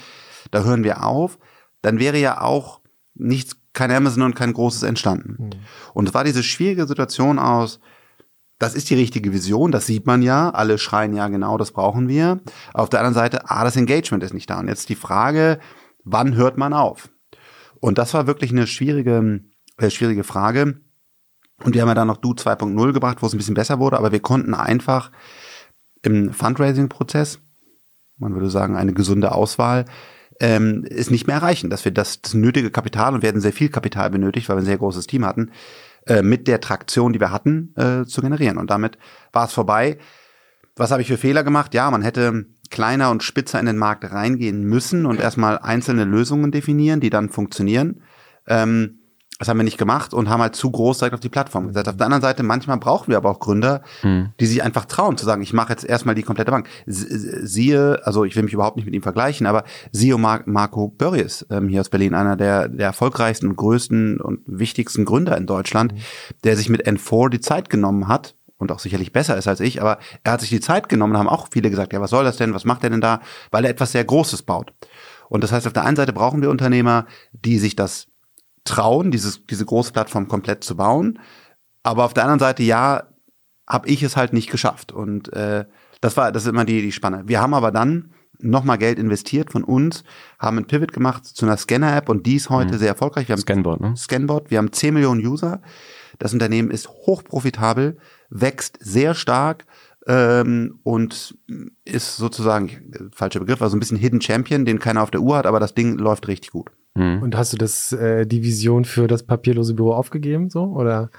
da 0.50 0.63
hören 0.63 0.84
wir 0.84 1.06
auf, 1.06 1.38
dann 1.82 2.00
wäre 2.00 2.17
ja 2.17 2.41
auch 2.41 2.82
nichts, 3.13 3.56
kein 3.74 3.91
Amazon 3.91 4.24
und 4.24 4.36
kein 4.36 4.52
großes 4.52 4.84
entstanden. 4.84 5.52
Und 5.94 6.10
es 6.10 6.13
war 6.13 6.26
diese 6.26 6.44
schwierige 6.44 6.88
Situation 6.88 7.39
aus, 7.39 7.80
das 8.60 8.76
ist 8.76 8.89
die 8.89 8.96
richtige 8.96 9.32
Vision, 9.32 9.72
das 9.72 9.86
sieht 9.86 10.06
man 10.06 10.22
ja, 10.22 10.50
alle 10.50 10.78
schreien 10.78 11.13
ja 11.15 11.30
genau, 11.30 11.58
das 11.58 11.72
brauchen 11.72 12.10
wir. 12.10 12.41
Auf 12.74 12.89
der 12.89 13.00
anderen 13.00 13.15
Seite, 13.15 13.50
ah, 13.50 13.63
das 13.63 13.78
Engagement 13.78 14.24
ist 14.24 14.34
nicht 14.34 14.50
da. 14.50 14.60
Und 14.60 14.67
jetzt 14.67 14.89
die 14.89 14.96
Frage, 14.96 15.60
wann 16.04 16.36
hört 16.36 16.58
man 16.58 16.74
auf? 16.74 17.10
Und 17.80 17.98
das 17.98 18.14
war 18.14 18.28
wirklich 18.28 18.52
eine 18.52 18.68
schwierige, 18.68 19.42
äh, 19.78 19.90
schwierige 19.90 20.24
Frage. 20.24 20.82
Und 21.64 21.76
wir 21.76 21.82
haben 21.82 21.90
ja 21.90 21.96
dann 21.96 22.08
noch 22.08 22.18
Du 22.18 22.34
2.0 22.34 22.94
gebracht, 22.94 23.18
wo 23.22 23.28
es 23.28 23.34
ein 23.34 23.38
bisschen 23.38 23.56
besser 23.56 23.80
wurde, 23.80 23.98
aber 23.98 24.12
wir 24.12 24.20
konnten 24.20 24.54
einfach 24.54 25.12
im 26.02 26.34
Fundraising-Prozess, 26.34 27.40
man 28.18 28.34
würde 28.34 28.50
sagen, 28.50 28.76
eine 28.76 28.94
gesunde 28.94 29.34
Auswahl, 29.34 29.86
ähm, 30.40 30.86
es 30.90 31.12
nicht 31.12 31.28
mehr 31.28 31.36
erreichen, 31.36 31.70
dass 31.70 31.86
wir 31.86 31.92
das, 31.92 32.22
das 32.22 32.34
nötige 32.34 32.72
Kapital, 32.72 33.14
und 33.14 33.22
wir 33.22 33.30
hatten 33.30 33.42
sehr 33.42 33.54
viel 33.54 33.70
Kapital 33.70 34.10
benötigt, 34.10 34.50
weil 34.50 34.58
wir 34.58 34.62
ein 34.62 34.66
sehr 34.66 34.80
großes 34.80 35.06
Team 35.06 35.26
hatten, 35.26 35.52
äh, 36.08 36.24
mit 36.24 36.48
der 36.48 36.62
Traktion, 36.62 37.14
die 37.14 37.20
wir 37.20 37.32
hatten, 37.32 37.76
äh, 37.76 38.06
zu 38.06 38.22
generieren. 38.22 38.58
Und 38.58 38.72
damit 38.72 38.98
war 39.34 39.46
es 39.46 39.54
vorbei. 39.54 40.00
Was 40.76 40.90
habe 40.92 41.04
ich 41.04 41.08
für 41.08 41.18
Fehler 41.18 41.44
gemacht? 41.44 41.76
Ja, 41.76 41.92
man 41.92 42.02
hätte 42.02 42.46
kleiner 42.72 43.12
und 43.12 43.24
spitzer 43.24 43.60
in 43.60 43.66
den 43.66 43.78
Markt 43.78 44.12
reingehen 44.12 44.64
müssen 44.64 45.06
und 45.06 45.20
erstmal 45.20 45.60
einzelne 45.60 46.06
Lösungen 46.06 46.52
definieren, 46.52 47.00
die 47.00 47.10
dann 47.10 47.30
funktionieren. 47.30 48.02
Ähm, 48.48 48.98
das 49.42 49.48
haben 49.48 49.58
wir 49.58 49.64
nicht 49.64 49.80
gemacht 49.80 50.14
und 50.14 50.30
haben 50.30 50.40
halt 50.40 50.56
zu 50.56 50.70
groß 50.70 51.00
direkt 51.00 51.16
auf 51.16 51.20
die 51.20 51.28
Plattform 51.28 51.66
gesetzt. 51.66 51.90
Auf 51.90 51.98
der 51.98 52.06
anderen 52.06 52.22
Seite, 52.22 52.44
manchmal 52.44 52.78
brauchen 52.78 53.08
wir 53.08 53.18
aber 53.18 53.32
auch 53.32 53.40
Gründer, 53.40 53.82
die 54.40 54.46
sich 54.46 54.62
einfach 54.62 54.86
trauen 54.86 55.18
zu 55.18 55.26
sagen, 55.26 55.42
ich 55.42 55.52
mache 55.52 55.72
jetzt 55.72 55.84
erstmal 55.84 56.14
die 56.14 56.22
komplette 56.22 56.52
Bank. 56.52 56.70
Siehe, 56.86 58.06
also 58.06 58.24
ich 58.24 58.36
will 58.36 58.44
mich 58.44 58.54
überhaupt 58.54 58.76
nicht 58.76 58.86
mit 58.86 58.94
ihm 58.94 59.02
vergleichen, 59.02 59.48
aber 59.48 59.64
siehe 59.92 60.16
Mar 60.20 60.44
Marco 60.46 60.90
Börries 60.90 61.44
ähm, 61.50 61.70
hier 61.70 61.82
aus 61.82 61.90
Berlin, 61.90 62.14
einer 62.14 62.36
der, 62.36 62.70
der 62.70 62.86
erfolgreichsten 62.86 63.48
und 63.48 63.56
größten 63.56 64.22
und 64.22 64.42
wichtigsten 64.46 65.06
Gründer 65.06 65.36
in 65.38 65.48
Deutschland, 65.48 65.96
der 66.44 66.56
sich 66.56 66.70
mit 66.70 66.86
N4 66.88 67.30
die 67.30 67.40
Zeit 67.40 67.72
genommen 67.72 68.08
hat 68.08 68.36
und 68.62 68.71
auch 68.71 68.80
sicherlich 68.80 69.12
besser 69.12 69.36
ist 69.38 69.47
als 69.47 69.60
ich, 69.60 69.82
aber 69.82 69.97
er 70.24 70.34
hat 70.34 70.41
sich 70.41 70.50
die 70.50 70.60
Zeit 70.60 70.88
genommen, 70.88 71.17
haben 71.17 71.28
auch 71.28 71.47
viele 71.52 71.69
gesagt, 71.69 71.93
ja, 71.93 72.00
was 72.00 72.12
soll 72.12 72.24
das 72.24 72.38
denn, 72.38 72.54
was 72.54 72.63
macht 72.63 72.84
er 72.84 72.91
denn 72.91 73.02
da, 73.02 73.19
weil 73.50 73.65
er 73.65 73.71
etwas 73.71 73.91
sehr 73.91 74.06
Großes 74.06 74.43
baut. 74.43 74.71
Und 75.30 75.43
das 75.43 75.52
heißt, 75.52 75.65
auf 75.65 75.74
der 75.74 75.84
einen 75.84 75.95
Seite 75.95 76.13
brauchen 76.13 76.41
wir 76.41 76.50
Unternehmer, 76.52 77.08
die 77.32 77.58
sich 77.58 77.76
das 77.76 78.08
trauen, 78.63 79.10
dieses, 79.10 79.45
diese 79.47 79.65
große 79.65 79.93
Plattform 79.93 80.28
komplett 80.28 80.63
zu 80.63 80.78
bauen. 80.78 81.19
Aber 81.82 82.06
auf 82.06 82.13
der 82.13 82.24
anderen 82.24 82.39
Seite, 82.39 82.62
ja, 82.62 83.08
habe 83.67 83.88
ich 83.88 84.04
es 84.04 84.15
halt 84.15 84.34
nicht 84.34 84.52
geschafft. 84.52 84.91
Und 84.91 85.34
äh, 85.34 85.65
das 86.02 86.17
war, 86.17 86.32
das 86.32 86.43
ist 86.43 86.50
immer 86.50 86.65
die, 86.65 86.82
die 86.82 86.91
Spanne. 86.91 87.24
Wir 87.26 87.41
haben 87.41 87.54
aber 87.54 87.71
dann 87.71 88.13
nochmal 88.39 88.78
Geld 88.78 89.00
investiert 89.00 89.52
von 89.52 89.63
uns, 89.63 90.04
haben 90.38 90.58
einen 90.58 90.67
Pivot 90.67 90.93
gemacht 90.93 91.26
zu 91.26 91.45
einer 91.45 91.58
Scanner-App 91.58 92.10
und 92.10 92.26
die 92.26 92.36
ist 92.36 92.50
heute 92.50 92.78
sehr 92.78 92.89
erfolgreich. 92.89 93.28
Wir 93.28 93.34
haben 93.34 93.41
Scanboard, 93.41 93.82
ne? 93.82 93.95
Scanbot, 93.95 94.52
wir 94.52 94.58
haben 94.58 94.71
10 94.71 94.93
Millionen 94.93 95.26
User. 95.26 95.62
Das 96.19 96.34
Unternehmen 96.34 96.69
ist 96.69 96.88
hochprofitabel, 96.89 97.97
wächst 98.32 98.78
sehr 98.80 99.13
stark 99.13 99.65
ähm, 100.08 100.80
und 100.84 101.38
ist 101.86 102.17
sozusagen, 102.17 102.91
falscher 103.13 103.39
Begriff, 103.39 103.62
also 103.62 103.78
ein 103.78 103.80
bisschen 103.80 103.98
Hidden 103.98 104.22
Champion, 104.22 104.65
den 104.65 104.80
keiner 104.80 105.04
auf 105.04 105.12
der 105.12 105.22
Uhr 105.22 105.38
hat, 105.38 105.46
aber 105.46 105.60
das 105.60 105.76
Ding 105.76 105.98
läuft 105.98 106.28
richtig 106.28 106.52
gut. 106.52 106.72
Mhm. 106.96 107.22
Und 107.22 107.38
hast 107.38 107.54
du 107.54 107.58
das, 107.58 107.91
äh, 107.91 108.26
die 108.26 108.44
Vision 108.44 108.86
für 108.86 109.08
das 109.08 109.24
papierlose 109.24 109.76
Büro 109.76 109.94
aufgegeben, 109.94 110.50
so? 110.50 110.63
Oder 110.63 111.12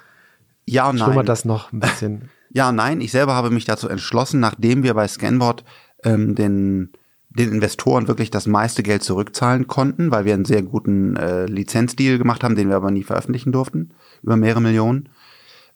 Ja 0.66 0.90
und 0.90 0.98
nein. 0.98 1.24
das 1.26 1.44
noch 1.44 1.72
ein 1.72 1.80
bisschen? 1.80 2.30
Ja, 2.54 2.68
und 2.68 2.76
nein, 2.76 3.00
ich 3.00 3.12
selber 3.12 3.34
habe 3.34 3.48
mich 3.48 3.64
dazu 3.64 3.88
entschlossen, 3.88 4.38
nachdem 4.38 4.82
wir 4.82 4.92
bei 4.92 5.08
Scanbot 5.08 5.64
ähm, 6.04 6.34
den, 6.34 6.90
den 7.30 7.50
Investoren 7.50 8.08
wirklich 8.08 8.30
das 8.30 8.46
meiste 8.46 8.82
Geld 8.82 9.02
zurückzahlen 9.02 9.68
konnten, 9.68 10.10
weil 10.10 10.26
wir 10.26 10.34
einen 10.34 10.44
sehr 10.44 10.60
guten 10.60 11.16
äh, 11.16 11.46
Lizenzdeal 11.46 12.18
gemacht 12.18 12.44
haben, 12.44 12.54
den 12.54 12.68
wir 12.68 12.76
aber 12.76 12.90
nie 12.90 13.04
veröffentlichen 13.04 13.52
durften, 13.52 13.94
über 14.22 14.36
mehrere 14.36 14.60
Millionen, 14.60 15.08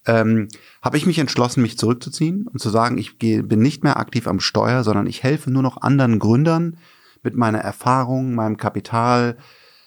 ähm, 0.06 0.48
habe 0.82 0.96
ich 0.96 1.06
mich 1.06 1.18
entschlossen, 1.18 1.62
mich 1.62 1.78
zurückzuziehen 1.78 2.46
und 2.46 2.60
zu 2.60 2.70
sagen, 2.70 2.98
ich 2.98 3.18
gehe, 3.18 3.42
bin 3.42 3.60
nicht 3.60 3.84
mehr 3.84 3.98
aktiv 3.98 4.26
am 4.26 4.40
Steuer, 4.40 4.84
sondern 4.84 5.06
ich 5.06 5.22
helfe 5.22 5.50
nur 5.50 5.62
noch 5.62 5.82
anderen 5.82 6.18
Gründern 6.18 6.76
mit 7.22 7.36
meiner 7.36 7.58
Erfahrung, 7.58 8.34
meinem 8.34 8.56
Kapital, 8.56 9.36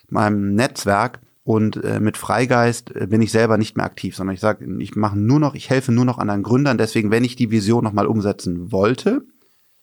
meinem 0.09 0.55
Netzwerk 0.55 1.19
und 1.43 1.83
äh, 1.83 1.99
mit 1.99 2.17
Freigeist 2.17 2.95
äh, 2.95 3.07
bin 3.07 3.21
ich 3.21 3.31
selber 3.31 3.57
nicht 3.57 3.75
mehr 3.75 3.85
aktiv, 3.85 4.15
sondern 4.15 4.35
ich 4.35 4.41
sage, 4.41 4.65
ich 4.79 4.95
mache 4.95 5.17
nur 5.17 5.39
noch, 5.39 5.55
ich 5.55 5.69
helfe 5.69 5.91
nur 5.91 6.05
noch 6.05 6.17
anderen 6.17 6.43
Gründern. 6.43 6.77
Deswegen, 6.77 7.11
wenn 7.11 7.23
ich 7.23 7.35
die 7.35 7.49
Vision 7.49 7.83
nochmal 7.83 8.05
umsetzen 8.05 8.71
wollte, 8.71 9.23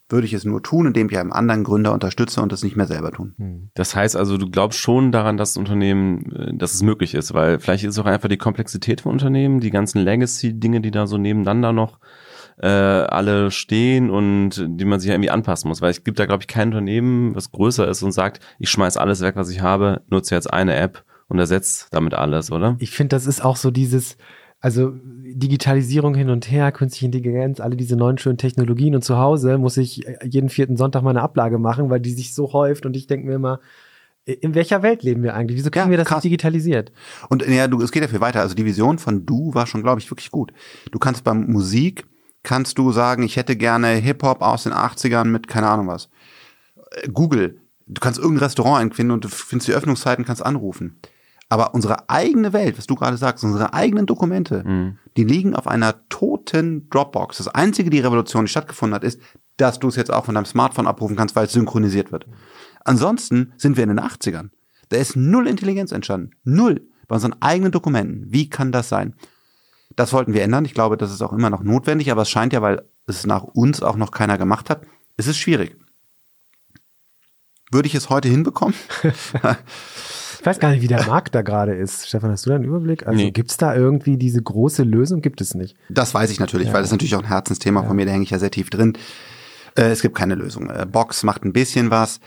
würde 0.09 0.27
ich 0.27 0.33
es 0.33 0.45
nur 0.45 0.63
tun, 0.63 0.87
indem 0.87 1.09
ich 1.11 1.19
einen 1.19 1.33
anderen 1.33 1.65
Gründer 1.65 1.93
unterstütze 1.93 2.41
und 2.41 2.53
das 2.53 2.63
nicht 2.63 2.77
mehr 2.77 2.87
selber 2.87 3.11
tun. 3.11 3.35
Hm. 3.39 3.71
Das 3.75 3.97
heißt 3.97 4.17
also, 4.17 4.39
du 4.39 4.49
glaubst 4.49 4.79
schon 4.79 5.11
daran, 5.13 5.37
dass 5.37 5.55
das 5.55 5.57
Unternehmen, 5.59 6.33
äh, 6.33 6.57
dass 6.57 6.75
es 6.75 6.83
möglich 6.83 7.15
ist, 7.15 7.35
weil 7.35 7.59
vielleicht 7.59 7.85
ist 7.85 7.95
es 7.95 7.99
auch 7.99 8.07
einfach 8.07 8.29
die 8.29 8.37
Komplexität 8.37 9.01
von 9.01 9.13
Unternehmen, 9.13 9.61
die 9.61 9.71
ganzen 9.71 10.01
Legacy-Dinge, 10.01 10.81
die 10.81 10.91
da 10.91 11.07
so 11.07 11.19
nebeneinander 11.19 11.73
noch 11.73 11.99
äh, 12.59 12.69
alle 12.69 13.51
stehen 13.51 14.11
und 14.11 14.65
die 14.67 14.85
man 14.85 15.01
sich 15.01 15.11
irgendwie 15.11 15.31
anpassen 15.31 15.69
muss. 15.69 15.83
Weil 15.83 15.91
es 15.91 16.05
gibt 16.05 16.19
da, 16.19 16.27
glaube 16.27 16.43
ich, 16.43 16.49
kein 16.49 16.69
Unternehmen, 16.69 17.35
was 17.35 17.51
größer 17.51 17.89
ist 17.89 18.03
und 18.03 18.13
sagt, 18.13 18.41
ich 18.59 18.71
schmeiß 18.71 18.97
alles 18.97 19.21
weg, 19.21 19.37
was 19.37 19.51
ich 19.51 19.61
habe, 19.61 20.03
nutze 20.09 20.35
jetzt 20.35 20.53
eine 20.53 20.75
App 20.77 21.05
und 21.29 21.39
ersetzt 21.39 21.89
damit 21.91 22.15
alles, 22.15 22.53
oder? 22.53 22.77
Ich 22.79 22.91
finde, 22.93 23.17
das 23.17 23.27
ist 23.27 23.45
auch 23.45 23.57
so 23.57 23.71
dieses, 23.71 24.17
also 24.61 24.93
Digitalisierung 25.03 26.15
hin 26.15 26.31
und 26.31 26.51
her, 26.51 26.73
künstliche 26.73 27.07
Intelligenz, 27.07 27.61
alle 27.61 27.77
diese 27.77 27.97
neuen 27.97 28.19
schönen 28.19 28.39
Technologien 28.39 28.95
und 28.95 29.03
zu 29.03 29.19
Hause 29.19 29.59
muss 29.59 29.77
ich 29.77 30.05
jeden 30.25 30.49
vierten 30.49 30.77
Sonntag 30.77 31.03
meine 31.03 31.23
Ablage 31.23 31.59
machen, 31.59 31.91
weil 31.91 32.01
die 32.01 32.13
sich 32.13 32.35
so 32.35 32.53
häuft 32.53 32.87
und 32.87 32.97
ich 32.97 33.07
denke 33.07 33.27
mir 33.27 33.35
immer, 33.35 33.61
in 34.27 34.55
welcher 34.55 34.83
Welt 34.83 35.05
leben 35.05 35.23
wir 35.23 35.35
eigentlich? 35.35 35.57
Wieso 35.57 35.71
kriegen 35.71 35.87
ja, 35.87 35.91
wir 35.91 35.99
das 35.99 36.09
krass. 36.09 36.17
nicht 36.17 36.33
digitalisiert? 36.33 36.91
Und 37.29 37.47
ja, 37.47 37.69
du, 37.69 37.81
es 37.81 37.93
geht 37.93 38.03
ja 38.03 38.09
viel 38.09 38.21
weiter. 38.21 38.41
Also 38.41 38.57
die 38.57 38.65
Vision 38.65 38.99
von 38.99 39.25
Du 39.25 39.55
war 39.55 39.69
schon, 39.69 39.85
glaube 39.85 40.01
ich, 40.01 40.11
wirklich 40.11 40.33
gut. 40.33 40.53
Du 40.91 40.99
kannst 40.99 41.23
beim 41.23 41.47
Musik, 41.47 42.05
kannst 42.43 42.77
du 42.77 42.91
sagen, 42.91 43.23
ich 43.23 43.37
hätte 43.37 43.55
gerne 43.55 43.89
Hip-Hop 43.89 44.43
aus 44.43 44.65
den 44.65 44.73
80ern 44.73 45.27
mit 45.27 45.47
keine 45.47 45.69
Ahnung 45.69 45.87
was. 45.87 46.09
Äh, 46.91 47.09
Google, 47.09 47.61
du 47.87 48.01
kannst 48.01 48.19
irgendein 48.19 48.45
Restaurant 48.45 48.83
empfinden 48.83 49.13
und 49.13 49.25
du 49.25 49.29
findest 49.29 49.69
die 49.69 49.75
Öffnungszeiten, 49.75 50.25
kannst 50.25 50.45
anrufen. 50.45 50.99
Aber 51.49 51.75
unsere 51.75 52.09
eigene 52.09 52.53
Welt, 52.53 52.77
was 52.77 52.87
du 52.87 52.97
gerade 52.97 53.17
sagst, 53.17 53.45
unsere 53.45 53.73
eigenen 53.73 54.07
Dokumente, 54.07 54.65
mhm. 54.65 54.99
die 55.17 55.25
liegen 55.25 55.55
auf 55.55 55.69
einer 55.69 56.09
toten 56.09 56.89
Dropbox. 56.91 57.39
Das 57.39 57.49
einzige, 57.49 57.89
die 57.89 58.01
Revolution, 58.01 58.47
die 58.47 58.51
stattgefunden 58.51 58.95
hat, 58.95 59.05
ist, 59.05 59.21
dass 59.57 59.79
du 59.79 59.89
es 59.89 59.97
jetzt 59.97 60.13
auch 60.13 60.25
von 60.25 60.35
deinem 60.35 60.45
Smartphone 60.45 60.89
abrufen 60.89 61.17
kannst, 61.17 61.37
weil 61.37 61.47
es 61.47 61.53
synchronisiert 61.53 62.11
wird. 62.11 62.27
Ansonsten 62.85 63.53
sind 63.57 63.77
wir 63.77 63.85
in 63.85 63.91
den 63.91 64.01
80ern. 64.01 64.51
Da 64.89 64.97
ist 64.97 65.17
null 65.17 65.47
Intelligenz 65.47 65.93
entstanden. 65.93 66.31
Null. 66.45 66.89
Bei 67.09 67.15
unseren 67.15 67.41
eigenen 67.41 67.71
Dokumenten. 67.71 68.27
Wie 68.29 68.51
kann 68.51 68.73
das 68.73 68.89
sein? 68.89 69.15
Das 69.95 70.13
wollten 70.13 70.35
wir 70.35 70.43
ändern. 70.43 70.65
Ich 70.65 70.75
glaube, 70.75 70.97
das 70.97 71.13
ist 71.13 71.23
auch 71.23 71.33
immer 71.33 71.51
noch 71.51 71.63
notwendig, 71.63 72.11
aber 72.11 72.23
es 72.23 72.31
scheint 72.31 72.53
ja, 72.53 72.63
weil 72.63 72.83
es 73.07 73.25
nach 73.25 73.45
uns 73.45 73.83
auch 73.83 73.97
noch 73.97 74.11
keiner 74.11 74.37
gemacht 74.37 74.69
hat, 74.69 74.83
es 75.17 75.29
ist 75.29 75.39
schwierig. 75.39 75.77
Würde 77.71 77.87
ich 77.87 77.95
es 77.95 78.11
heute 78.11 78.29
hinbekommen? 78.29 78.75
Ich 80.47 80.49
weiß 80.49 80.61
gar 80.61 80.71
nicht, 80.71 80.81
wie 80.81 80.87
der 80.87 81.05
Markt 81.07 81.35
da 81.35 81.43
gerade 81.43 81.75
ist. 81.75 82.07
Stefan, 82.07 82.31
hast 82.31 82.47
du 82.47 82.51
da 82.51 82.55
einen 82.55 82.63
Überblick? 82.63 83.05
Also 83.05 83.19
nee. 83.19 83.33
gibt 83.33 83.51
es 83.51 83.57
da 83.57 83.75
irgendwie 83.75 84.17
diese 84.17 84.41
große 84.41 84.85
Lösung? 84.85 85.21
Gibt 85.21 85.41
es 85.41 85.57
nicht. 85.57 85.77
Das 85.89 86.15
weiß 86.15 86.31
ich 86.31 86.39
natürlich, 86.39 86.69
ja. 86.69 86.73
weil 86.73 86.83
das 86.83 86.91
ist 86.91 86.93
natürlich 86.93 87.17
auch 87.17 87.25
ein 87.25 87.27
Herzensthema 87.27 87.81
ja. 87.81 87.87
von 87.89 87.97
mir, 87.97 88.07
da 88.07 88.13
hänge 88.13 88.23
ich 88.23 88.31
ja 88.31 88.39
sehr 88.39 88.53
tief 88.53 88.71
drin. 88.71 88.97
Äh, 89.77 89.91
es 89.91 90.03
gibt 90.03 90.15
keine 90.15 90.37
Lösung. 90.37 90.71
Äh, 90.71 90.87
Box 90.87 91.25
macht 91.25 91.45
ein 91.45 91.53
bisschen 91.53 91.91
was, 91.91 92.21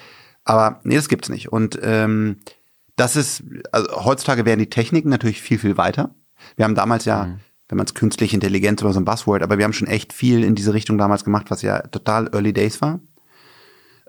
aber 0.44 0.82
nee, 0.84 0.98
das 0.98 1.08
gibt's 1.08 1.30
nicht. 1.30 1.54
Und 1.54 1.80
ähm, 1.82 2.40
das 2.98 3.16
ist, 3.16 3.42
also 3.72 4.04
heutzutage 4.04 4.44
werden 4.44 4.60
die 4.60 4.70
Techniken 4.70 5.08
natürlich 5.08 5.42
viel, 5.42 5.58
viel 5.58 5.78
weiter. 5.78 6.14
Wir 6.58 6.66
haben 6.66 6.76
damals 6.76 7.06
ja, 7.06 7.24
mhm. 7.24 7.40
wenn 7.70 7.78
man 7.78 7.86
es 7.86 7.94
künstliche 7.94 8.36
Intelligenz 8.36 8.84
oder 8.84 8.92
so 8.92 9.00
ein 9.00 9.06
Buzzword, 9.06 9.44
aber 9.44 9.60
wir 9.60 9.64
haben 9.64 9.72
schon 9.72 9.88
echt 9.88 10.12
viel 10.12 10.44
in 10.44 10.56
diese 10.56 10.74
Richtung 10.74 10.98
damals 10.98 11.24
gemacht, 11.24 11.46
was 11.52 11.62
ja 11.62 11.80
total 11.84 12.28
Early 12.34 12.52
Days 12.52 12.82
war. 12.82 13.00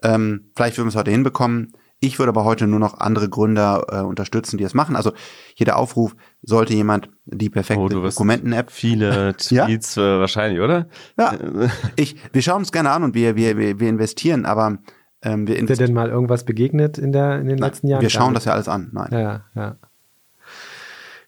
Ähm, 0.03 0.51
vielleicht 0.57 0.79
würden 0.79 0.87
wir 0.87 0.91
es 0.91 0.97
heute 0.97 1.13
hinbekommen. 1.13 1.75
Ich 2.03 2.18
würde 2.18 2.30
aber 2.30 2.44
heute 2.44 2.66
nur 2.66 2.78
noch 2.78 2.98
andere 2.98 3.28
Gründer 3.28 3.84
äh, 3.90 4.01
unterstützen, 4.01 4.57
die 4.57 4.64
das 4.64 4.72
machen. 4.72 4.96
Also 4.96 5.12
jeder 5.55 5.76
Aufruf, 5.76 6.16
sollte 6.42 6.72
jemand 6.72 7.11
die 7.26 7.51
perfekte 7.51 7.82
oh, 7.82 7.88
Dokumenten-App. 7.88 8.70
Viele 8.70 9.34
Tweets 9.38 9.96
ja? 9.96 10.16
äh, 10.16 10.20
wahrscheinlich, 10.20 10.61
oder? 10.61 10.88
Ja. 11.18 11.34
Ich, 11.96 12.16
wir 12.32 12.40
schauen 12.40 12.61
uns 12.61 12.72
gerne 12.72 12.90
an 12.90 13.03
und 13.03 13.14
wir, 13.14 13.36
wir, 13.36 13.59
wir, 13.59 13.78
wir 13.78 13.88
investieren, 13.88 14.46
aber 14.46 14.78
ähm, 15.22 15.46
wir 15.46 15.57
investieren. 15.57 15.72
Ist 15.72 15.78
dir 15.78 15.86
denn 15.86 15.94
mal 15.94 16.09
irgendwas 16.09 16.44
begegnet 16.44 16.96
in, 16.96 17.12
der, 17.12 17.38
in 17.38 17.48
den 17.48 17.59
Nein, 17.59 17.68
letzten 17.68 17.88
Jahren? 17.88 18.01
Wir 18.01 18.11
schauen 18.11 18.32
das 18.32 18.46
ja 18.46 18.53
alles 18.53 18.68
an. 18.68 18.90
Nein. 18.92 19.09
Ja, 19.12 19.44
ja. 19.55 19.76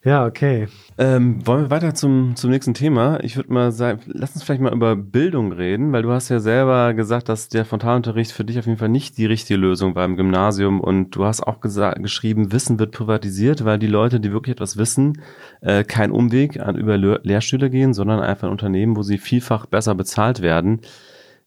Ja, 0.05 0.27
okay. 0.27 0.67
Ähm, 0.99 1.47
wollen 1.47 1.63
wir 1.63 1.71
weiter 1.71 1.95
zum, 1.95 2.35
zum 2.35 2.51
nächsten 2.51 2.75
Thema? 2.75 3.23
Ich 3.23 3.37
würde 3.37 3.53
mal 3.53 3.71
sagen, 3.71 4.01
lass 4.07 4.35
uns 4.35 4.43
vielleicht 4.43 4.61
mal 4.61 4.73
über 4.73 4.97
Bildung 4.97 5.53
reden, 5.53 5.93
weil 5.93 6.03
du 6.03 6.11
hast 6.11 6.29
ja 6.29 6.41
selber 6.41 6.93
gesagt, 6.93 7.29
dass 7.29 7.49
der 7.49 7.65
Frontalunterricht 7.65 8.33
für 8.33 8.45
dich 8.45 8.59
auf 8.59 8.67
jeden 8.67 8.79
Fall 8.79 8.89
nicht 8.89 9.17
die 9.17 9.27
richtige 9.27 9.61
Lösung 9.61 9.95
war 9.95 10.05
im 10.05 10.17
Gymnasium 10.17 10.81
und 10.81 11.15
du 11.15 11.25
hast 11.25 11.43
auch 11.43 11.61
geschrieben, 11.61 12.51
Wissen 12.51 12.81
wird 12.81 12.91
privatisiert, 12.91 13.65
weil 13.65 13.79
die 13.79 13.87
Leute, 13.87 14.19
die 14.19 14.33
wirklich 14.33 14.55
etwas 14.55 14.77
wissen, 14.77 15.23
äh, 15.61 15.85
keinen 15.85 16.11
Umweg 16.11 16.59
an, 16.59 16.77
über 16.77 16.99
Le 16.99 17.21
Lehrstühle 17.23 17.71
gehen, 17.71 17.95
sondern 17.95 18.19
einfach 18.19 18.49
ein 18.49 18.53
Unternehmen, 18.53 18.97
wo 18.97 19.05
sie 19.05 19.19
vielfach 19.19 19.67
besser 19.67 19.95
bezahlt 19.95 20.43
werden. 20.43 20.81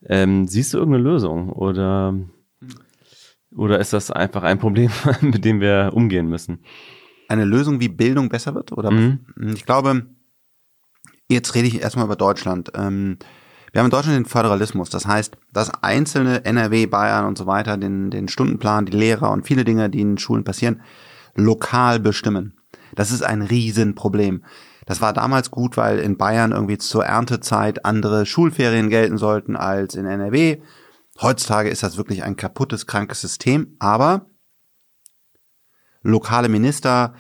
Ähm, 0.06 0.48
siehst 0.48 0.74
du 0.74 0.78
irgendeine 0.78 1.04
Lösung 1.04 1.50
oder, 1.50 2.16
oder 3.54 3.80
ist 3.80 3.92
das 3.92 4.12
einfach 4.12 4.44
ein 4.44 4.60
Problem, 4.60 4.92
mit 5.20 5.44
dem 5.44 5.60
wir 5.60 5.92
umgehen 5.94 6.30
müssen? 6.30 6.60
Eine 7.30 7.46
Lösung, 7.46 7.80
wie 7.80 7.90
Bildung 7.90 8.30
besser 8.30 8.56
wird? 8.56 8.72
Oder 8.72 8.92
mhm. 8.92 9.20
ich 9.54 9.66
glaube, 9.66 10.06
jetzt 11.30 11.56
rede 11.56 11.68
ich 11.68 11.82
erstmal 11.82 12.06
über 12.06 12.16
Deutschland. 12.16 12.72
Ähm, 12.76 13.18
wir 13.72 13.80
haben 13.80 13.88
in 13.88 13.92
Deutschland 13.92 14.18
den 14.18 14.26
Föderalismus. 14.26 14.90
Das 14.90 15.06
heißt, 15.06 15.38
dass 15.52 15.84
einzelne 15.84 16.46
NRW, 16.46 16.86
Bayern 16.86 17.26
und 17.26 17.38
so 17.38 17.46
weiter 17.46 17.78
den, 17.78 18.10
den 18.10 18.30
Stundenplan, 18.30 18.86
die 18.86 18.96
Lehrer 18.96 19.32
und 19.32 19.46
viele 19.46 19.66
Dinge, 19.66 19.90
die 19.90 20.02
in 20.02 20.18
Schulen 20.18 20.46
passieren, 20.46 20.82
lokal 21.36 22.00
bestimmen. 22.00 22.54
Das 22.96 23.12
ist 23.12 23.22
ein 23.22 23.42
Riesenproblem. 23.42 24.44
Das 24.86 25.02
war 25.02 25.14
damals 25.14 25.52
gut, 25.52 25.78
weil 25.78 26.00
in 26.00 26.16
Bayern 26.16 26.52
irgendwie 26.52 26.78
zur 26.78 27.06
Erntezeit 27.06 27.86
andere 27.86 28.26
Schulferien 28.26 28.90
gelten 28.90 29.18
sollten 29.18 29.56
als 29.56 29.96
in 29.96 30.06
NRW. 30.06 30.62
Heutzutage 31.22 31.70
ist 31.70 31.84
das 31.84 31.98
wirklich 31.98 32.24
ein 32.24 32.36
kaputtes, 32.36 32.88
krankes 32.88 33.22
System, 33.22 33.76
aber 33.80 34.28
lokale 36.06 36.50
Minister, 36.50 37.14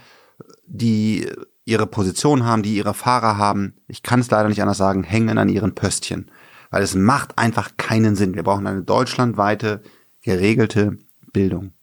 die 0.66 1.30
ihre 1.66 1.88
Position 1.88 2.46
haben, 2.46 2.64
die 2.64 2.76
ihre 2.76 2.94
Fahrer 2.94 3.38
haben, 3.38 3.74
ich 3.88 4.04
kann 4.04 4.20
es 4.20 4.30
leider 4.30 4.50
nicht 4.50 4.62
anders 4.62 4.78
sagen, 4.78 5.04
hängen 5.04 5.38
an 5.38 5.50
ihren 5.50 5.76
Pöstchen. 5.76 6.30
Weil 6.70 6.84
es 6.84 6.96
macht 6.96 7.38
einfach 7.38 7.72
keinen 7.78 8.16
Sinn. 8.16 8.36
Wir 8.36 8.44
brauchen 8.44 8.68
eine 8.68 8.84
deutschlandweite, 8.84 9.82
geregelte 10.22 10.98
Bildung. 11.34 11.74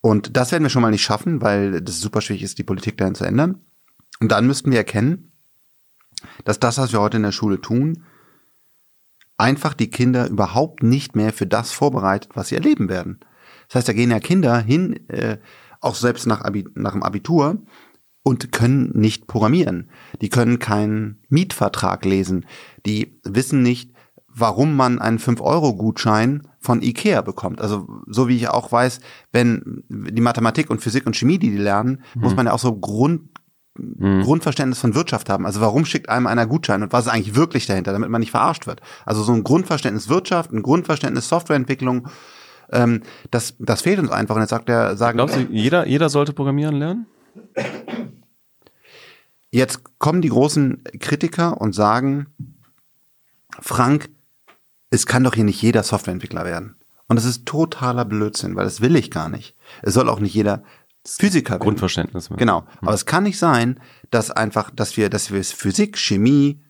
Und 0.00 0.36
das 0.36 0.52
werden 0.52 0.64
wir 0.64 0.70
schon 0.70 0.82
mal 0.82 0.90
nicht 0.90 1.02
schaffen, 1.02 1.40
weil 1.40 1.80
das 1.80 2.00
super 2.00 2.20
schwierig 2.20 2.42
ist, 2.42 2.58
die 2.58 2.64
Politik 2.64 2.98
dahin 2.98 3.14
zu 3.14 3.24
ändern. 3.24 3.60
Und 4.20 4.32
dann 4.32 4.46
müssten 4.46 4.70
wir 4.70 4.78
erkennen, 4.78 5.32
dass 6.44 6.60
das, 6.60 6.78
was 6.78 6.92
wir 6.92 7.00
heute 7.00 7.16
in 7.16 7.22
der 7.22 7.32
Schule 7.32 7.60
tun, 7.60 8.04
einfach 9.36 9.74
die 9.74 9.90
Kinder 9.90 10.28
überhaupt 10.28 10.82
nicht 10.82 11.16
mehr 11.16 11.32
für 11.32 11.46
das 11.46 11.72
vorbereitet, 11.72 12.32
was 12.34 12.48
sie 12.48 12.54
erleben 12.54 12.88
werden. 12.88 13.20
Das 13.68 13.76
heißt, 13.76 13.88
da 13.88 13.92
gehen 13.92 14.10
ja 14.10 14.20
Kinder 14.20 14.58
hin, 14.58 15.08
äh, 15.08 15.38
auch 15.82 15.94
selbst 15.94 16.26
nach, 16.26 16.42
Abi, 16.42 16.64
nach 16.74 16.92
dem 16.92 17.02
Abitur 17.02 17.58
und 18.22 18.52
können 18.52 18.90
nicht 18.94 19.26
programmieren. 19.26 19.90
Die 20.20 20.28
können 20.28 20.58
keinen 20.58 21.22
Mietvertrag 21.28 22.04
lesen. 22.04 22.46
Die 22.86 23.20
wissen 23.24 23.62
nicht, 23.62 23.92
warum 24.28 24.76
man 24.76 24.98
einen 24.98 25.18
5-Euro-Gutschein 25.18 26.48
von 26.58 26.80
Ikea 26.80 27.20
bekommt. 27.22 27.60
Also 27.60 27.88
so 28.06 28.28
wie 28.28 28.36
ich 28.36 28.48
auch 28.48 28.70
weiß, 28.70 29.00
wenn 29.32 29.84
die 29.88 30.22
Mathematik 30.22 30.70
und 30.70 30.80
Physik 30.80 31.06
und 31.06 31.16
Chemie, 31.16 31.38
die 31.38 31.50
die 31.50 31.58
lernen, 31.58 32.02
mhm. 32.14 32.22
muss 32.22 32.36
man 32.36 32.46
ja 32.46 32.52
auch 32.52 32.60
so 32.60 32.78
Grund, 32.78 33.28
mhm. 33.76 34.22
Grundverständnis 34.22 34.78
von 34.78 34.94
Wirtschaft 34.94 35.28
haben. 35.28 35.44
Also 35.44 35.60
warum 35.60 35.84
schickt 35.84 36.08
einem 36.08 36.28
einer 36.28 36.46
Gutschein 36.46 36.82
und 36.82 36.92
was 36.92 37.06
ist 37.06 37.12
eigentlich 37.12 37.34
wirklich 37.34 37.66
dahinter, 37.66 37.92
damit 37.92 38.08
man 38.08 38.20
nicht 38.20 38.30
verarscht 38.30 38.66
wird. 38.66 38.80
Also 39.04 39.22
so 39.22 39.32
ein 39.32 39.42
Grundverständnis 39.42 40.08
Wirtschaft, 40.08 40.52
ein 40.52 40.62
Grundverständnis 40.62 41.28
Softwareentwicklung 41.28 42.08
ähm, 42.72 43.02
das, 43.30 43.54
das 43.58 43.82
fehlt 43.82 43.98
uns 43.98 44.10
einfach. 44.10 44.34
Und 44.34 44.42
jetzt 44.42 44.50
sagt 44.50 44.68
er, 44.68 44.96
sagen. 44.96 45.18
Glaubst 45.18 45.36
du, 45.36 45.40
jeder, 45.50 45.86
jeder 45.86 46.08
sollte 46.08 46.32
programmieren 46.32 46.76
lernen? 46.76 47.06
Jetzt 49.50 49.98
kommen 49.98 50.22
die 50.22 50.30
großen 50.30 50.82
Kritiker 50.98 51.60
und 51.60 51.74
sagen, 51.74 52.26
Frank, 53.60 54.08
es 54.90 55.06
kann 55.06 55.24
doch 55.24 55.34
hier 55.34 55.44
nicht 55.44 55.60
jeder 55.60 55.82
Softwareentwickler 55.82 56.44
werden. 56.44 56.76
Und 57.08 57.16
das 57.16 57.24
ist 57.26 57.44
totaler 57.44 58.06
Blödsinn, 58.06 58.56
weil 58.56 58.64
das 58.64 58.80
will 58.80 58.96
ich 58.96 59.10
gar 59.10 59.28
nicht. 59.28 59.54
Es 59.82 59.94
soll 59.94 60.08
auch 60.08 60.20
nicht 60.20 60.34
jeder 60.34 60.62
Physiker 61.06 61.52
werden. 61.52 61.62
Grundverständnis. 61.62 62.30
Werden. 62.30 62.38
Genau. 62.38 62.64
Aber 62.80 62.94
es 62.94 63.06
kann 63.06 63.24
nicht 63.24 63.38
sein, 63.38 63.80
dass 64.10 64.30
einfach, 64.30 64.70
dass 64.70 64.96
wir, 64.96 65.10
dass 65.10 65.30
wir 65.30 65.44
Physik, 65.44 65.98
Chemie, 65.98 66.62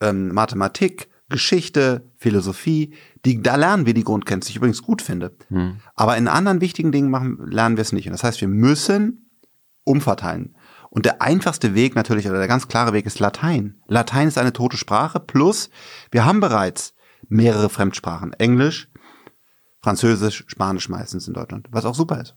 ähm, 0.00 0.28
Mathematik, 0.32 1.08
Geschichte, 1.28 2.10
Philosophie, 2.16 2.94
die, 3.24 3.42
da 3.42 3.56
lernen 3.56 3.86
wir 3.86 3.94
die 3.94 4.04
Grundkenntnisse, 4.04 4.48
die 4.48 4.52
ich 4.52 4.56
übrigens 4.56 4.82
gut 4.82 5.02
finde. 5.02 5.36
Hm. 5.48 5.76
Aber 5.94 6.16
in 6.16 6.28
anderen 6.28 6.60
wichtigen 6.60 6.92
Dingen 6.92 7.10
machen, 7.10 7.38
lernen 7.46 7.76
wir 7.76 7.82
es 7.82 7.92
nicht. 7.92 8.06
Und 8.06 8.12
das 8.12 8.24
heißt, 8.24 8.40
wir 8.40 8.48
müssen 8.48 9.30
umverteilen. 9.84 10.56
Und 10.90 11.06
der 11.06 11.22
einfachste 11.22 11.74
Weg 11.74 11.94
natürlich, 11.94 12.28
oder 12.28 12.38
der 12.38 12.48
ganz 12.48 12.68
klare 12.68 12.92
Weg 12.92 13.06
ist 13.06 13.18
Latein. 13.18 13.80
Latein 13.86 14.28
ist 14.28 14.38
eine 14.38 14.52
tote 14.52 14.76
Sprache, 14.76 15.20
plus 15.20 15.70
wir 16.10 16.24
haben 16.24 16.40
bereits 16.40 16.94
mehrere 17.28 17.68
Fremdsprachen. 17.68 18.32
Englisch, 18.34 18.90
Französisch, 19.80 20.44
Spanisch 20.48 20.88
meistens 20.88 21.26
in 21.26 21.34
Deutschland, 21.34 21.68
was 21.70 21.84
auch 21.84 21.94
super 21.94 22.20
ist. 22.20 22.36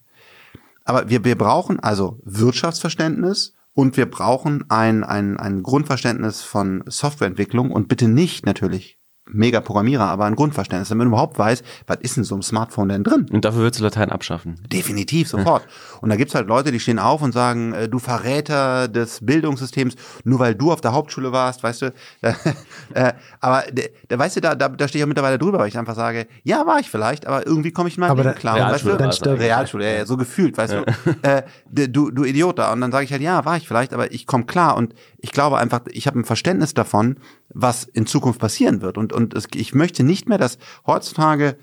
Aber 0.85 1.09
wir, 1.09 1.25
wir 1.25 1.37
brauchen 1.37 1.79
also 1.79 2.21
Wirtschaftsverständnis 2.23 3.55
und 3.73 3.97
wir 3.97 4.09
brauchen 4.09 4.63
ein, 4.69 5.03
ein, 5.03 5.37
ein 5.37 5.61
Grundverständnis 5.61 6.41
von 6.41 6.83
Softwareentwicklung 6.87 7.71
und 7.71 7.87
bitte 7.87 8.07
nicht 8.07 8.45
natürlich 8.45 8.99
mega 9.27 9.59
Programmierer, 9.59 10.05
aber 10.05 10.25
ein 10.25 10.35
Grundverständnis, 10.35 10.89
damit 10.89 11.05
man 11.05 11.13
überhaupt 11.13 11.39
weiß, 11.39 11.63
was 11.87 11.97
ist 12.01 12.17
in 12.17 12.23
so 12.23 12.35
einem 12.35 12.43
Smartphone 12.43 12.89
denn 12.89 13.03
drin? 13.03 13.25
Und 13.31 13.43
dafür 13.43 13.61
würdest 13.61 13.79
du 13.79 13.83
Latein 13.83 14.11
abschaffen. 14.11 14.55
Definitiv, 14.71 15.27
sofort. 15.27 15.67
Und 16.01 16.09
da 16.09 16.15
gibt's 16.15 16.35
halt 16.35 16.47
Leute, 16.47 16.71
die 16.71 16.79
stehen 16.79 16.99
auf 16.99 17.21
und 17.21 17.31
sagen, 17.31 17.73
äh, 17.73 17.89
du 17.89 17.97
Verräter 17.97 18.87
des 18.87 19.25
Bildungssystems, 19.25 19.95
nur 20.23 20.39
weil 20.39 20.53
du 20.53 20.71
auf 20.71 20.81
der 20.81 20.93
Hauptschule 20.93 21.31
warst, 21.31 21.63
weißt 21.63 21.81
du. 21.81 21.93
äh, 22.93 23.13
aber 23.39 23.63
da, 24.07 24.19
weißt 24.19 24.37
du, 24.37 24.41
da, 24.41 24.55
da, 24.55 24.69
da 24.69 24.87
stehe 24.87 24.99
ich 24.99 25.01
ja 25.01 25.07
mittlerweile 25.07 25.39
drüber, 25.39 25.57
weil 25.57 25.69
ich 25.69 25.77
einfach 25.77 25.95
sage, 25.95 26.27
ja, 26.43 26.65
war 26.67 26.79
ich 26.79 26.89
vielleicht, 26.89 27.25
aber 27.25 27.47
irgendwie 27.47 27.71
komme 27.71 27.89
ich 27.89 27.97
in 27.97 28.01
meinem 28.01 28.11
Aber 28.11 28.23
Leben 28.23 28.35
klar. 28.35 28.55
Realschule 28.55 28.99
weißt 28.99 29.25
du? 29.25 29.29
Realschule, 29.39 29.85
ja, 29.85 29.97
ja, 29.99 30.05
so 30.05 30.17
gefühlt, 30.17 30.57
weißt 30.57 30.73
du. 30.73 30.85
Äh, 31.21 31.43
du, 31.71 32.11
du 32.11 32.23
Idiot 32.23 32.59
da. 32.59 32.71
Und 32.73 32.81
dann 32.81 32.91
sage 32.91 33.05
ich 33.05 33.11
halt, 33.11 33.21
ja, 33.21 33.45
war 33.45 33.57
ich 33.57 33.67
vielleicht, 33.67 33.93
aber 33.93 34.11
ich 34.11 34.27
komme 34.27 34.45
klar. 34.45 34.75
Und 34.75 34.93
ich 35.17 35.31
glaube 35.31 35.57
einfach, 35.57 35.81
ich 35.89 36.07
habe 36.07 36.19
ein 36.19 36.25
Verständnis 36.25 36.73
davon, 36.73 37.17
was 37.55 37.85
in 37.85 38.05
Zukunft 38.05 38.39
passieren 38.39 38.81
wird. 38.81 38.97
Und, 38.97 39.13
und 39.13 39.33
es, 39.33 39.47
ich 39.55 39.73
möchte 39.73 40.03
nicht 40.03 40.27
mehr, 40.29 40.37
dass 40.37 40.59
heutzutage 40.85 41.57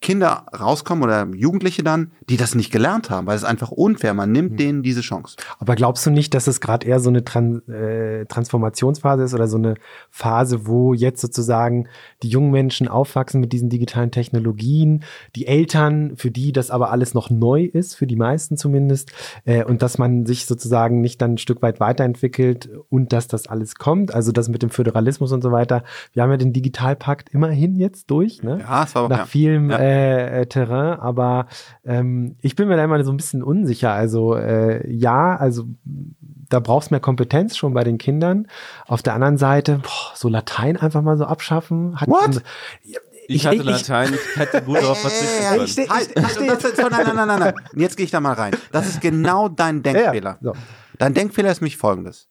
Kinder 0.00 0.46
rauskommen 0.58 1.04
oder 1.04 1.26
Jugendliche 1.34 1.82
dann, 1.82 2.12
die 2.28 2.38
das 2.38 2.54
nicht 2.54 2.72
gelernt 2.72 3.10
haben, 3.10 3.26
weil 3.26 3.36
es 3.36 3.44
einfach 3.44 3.70
unfair. 3.70 4.14
Man 4.14 4.32
nimmt 4.32 4.58
denen 4.58 4.82
diese 4.82 5.02
Chance. 5.02 5.36
Aber 5.58 5.74
glaubst 5.74 6.06
du 6.06 6.10
nicht, 6.10 6.32
dass 6.32 6.46
es 6.46 6.62
gerade 6.62 6.86
eher 6.86 7.00
so 7.00 7.10
eine 7.10 7.22
Tran 7.22 7.60
äh, 7.68 8.24
Transformationsphase 8.24 9.24
ist 9.24 9.34
oder 9.34 9.46
so 9.46 9.58
eine 9.58 9.74
Phase, 10.08 10.66
wo 10.66 10.94
jetzt 10.94 11.20
sozusagen 11.20 11.86
die 12.22 12.28
jungen 12.28 12.50
Menschen 12.50 12.88
aufwachsen 12.88 13.42
mit 13.42 13.52
diesen 13.52 13.68
digitalen 13.68 14.10
Technologien, 14.10 15.04
die 15.36 15.46
Eltern, 15.46 16.16
für 16.16 16.30
die 16.30 16.52
das 16.52 16.70
aber 16.70 16.90
alles 16.90 17.12
noch 17.12 17.28
neu 17.28 17.64
ist, 17.64 17.94
für 17.94 18.06
die 18.06 18.16
meisten 18.16 18.56
zumindest, 18.56 19.12
äh, 19.44 19.64
und 19.64 19.82
dass 19.82 19.98
man 19.98 20.24
sich 20.24 20.46
sozusagen 20.46 21.02
nicht 21.02 21.20
dann 21.20 21.34
ein 21.34 21.38
Stück 21.38 21.60
weit 21.60 21.78
weiterentwickelt 21.78 22.70
und 22.88 23.12
dass 23.12 23.28
das 23.28 23.48
alles 23.48 23.74
kommt, 23.74 24.14
also 24.14 24.32
das 24.32 24.48
mit 24.48 24.62
dem 24.62 24.70
Föderalismus 24.70 25.32
und 25.32 25.42
so 25.42 25.52
weiter. 25.52 25.84
Wir 26.14 26.22
haben 26.22 26.30
ja 26.30 26.38
den 26.38 26.54
Digitalpakt 26.54 27.28
immerhin 27.34 27.76
jetzt 27.76 28.10
durch, 28.10 28.42
ne? 28.42 28.60
Ja, 28.60 28.84
es 28.84 28.94
war 28.94 29.06
nach 29.10 29.18
ja. 29.18 29.26
vielem 29.26 29.68
Ja. 29.68 29.78
äh, 29.78 29.89
äh, 29.90 30.46
Terrain, 30.46 30.98
aber 31.00 31.46
ähm, 31.84 32.36
ich 32.40 32.54
bin 32.56 32.68
mir 32.68 32.76
da 32.76 32.84
immer 32.84 33.02
so 33.04 33.12
ein 33.12 33.16
bisschen 33.16 33.42
unsicher. 33.42 33.92
Also 33.92 34.34
äh, 34.36 34.88
ja, 34.90 35.36
also 35.36 35.64
da 35.84 36.60
brauchst 36.60 36.90
mehr 36.90 37.00
Kompetenz 37.00 37.56
schon 37.56 37.74
bei 37.74 37.84
den 37.84 37.98
Kindern. 37.98 38.46
Auf 38.86 39.02
der 39.02 39.14
anderen 39.14 39.38
Seite, 39.38 39.78
boah, 39.82 40.12
so 40.14 40.28
Latein 40.28 40.76
einfach 40.76 41.02
mal 41.02 41.16
so 41.16 41.24
abschaffen. 41.24 42.00
Hat 42.00 42.08
What? 42.08 42.42
Ich, 42.82 42.98
Ich- 43.28 43.46
hatte 43.46 43.56
ich- 43.56 43.64
Latein, 43.64 44.12
ich 44.14 44.36
hätte 44.40 44.62
gut 44.62 44.76
darauf 44.78 44.98
verzichten 45.02 45.44
können. 45.48 45.90
Halt, 45.90 46.16
halt, 46.16 46.64
das, 46.64 46.78
nein, 46.78 46.90
nein, 46.90 47.16
nein, 47.16 47.28
nein, 47.28 47.38
nein. 47.40 47.54
Jetzt 47.76 47.96
gehe 47.96 48.04
ich 48.04 48.10
da 48.10 48.20
mal 48.20 48.32
rein. 48.32 48.52
Das 48.72 48.88
ist 48.88 49.00
genau 49.00 49.48
dein 49.48 49.82
Denkfehler. 49.84 50.38
Ja, 50.40 50.52
so. 50.52 50.52
Dein 50.98 51.14
Denkfehler 51.14 51.50
ist 51.52 51.60
nämlich 51.60 51.76
folgendes. 51.76 52.28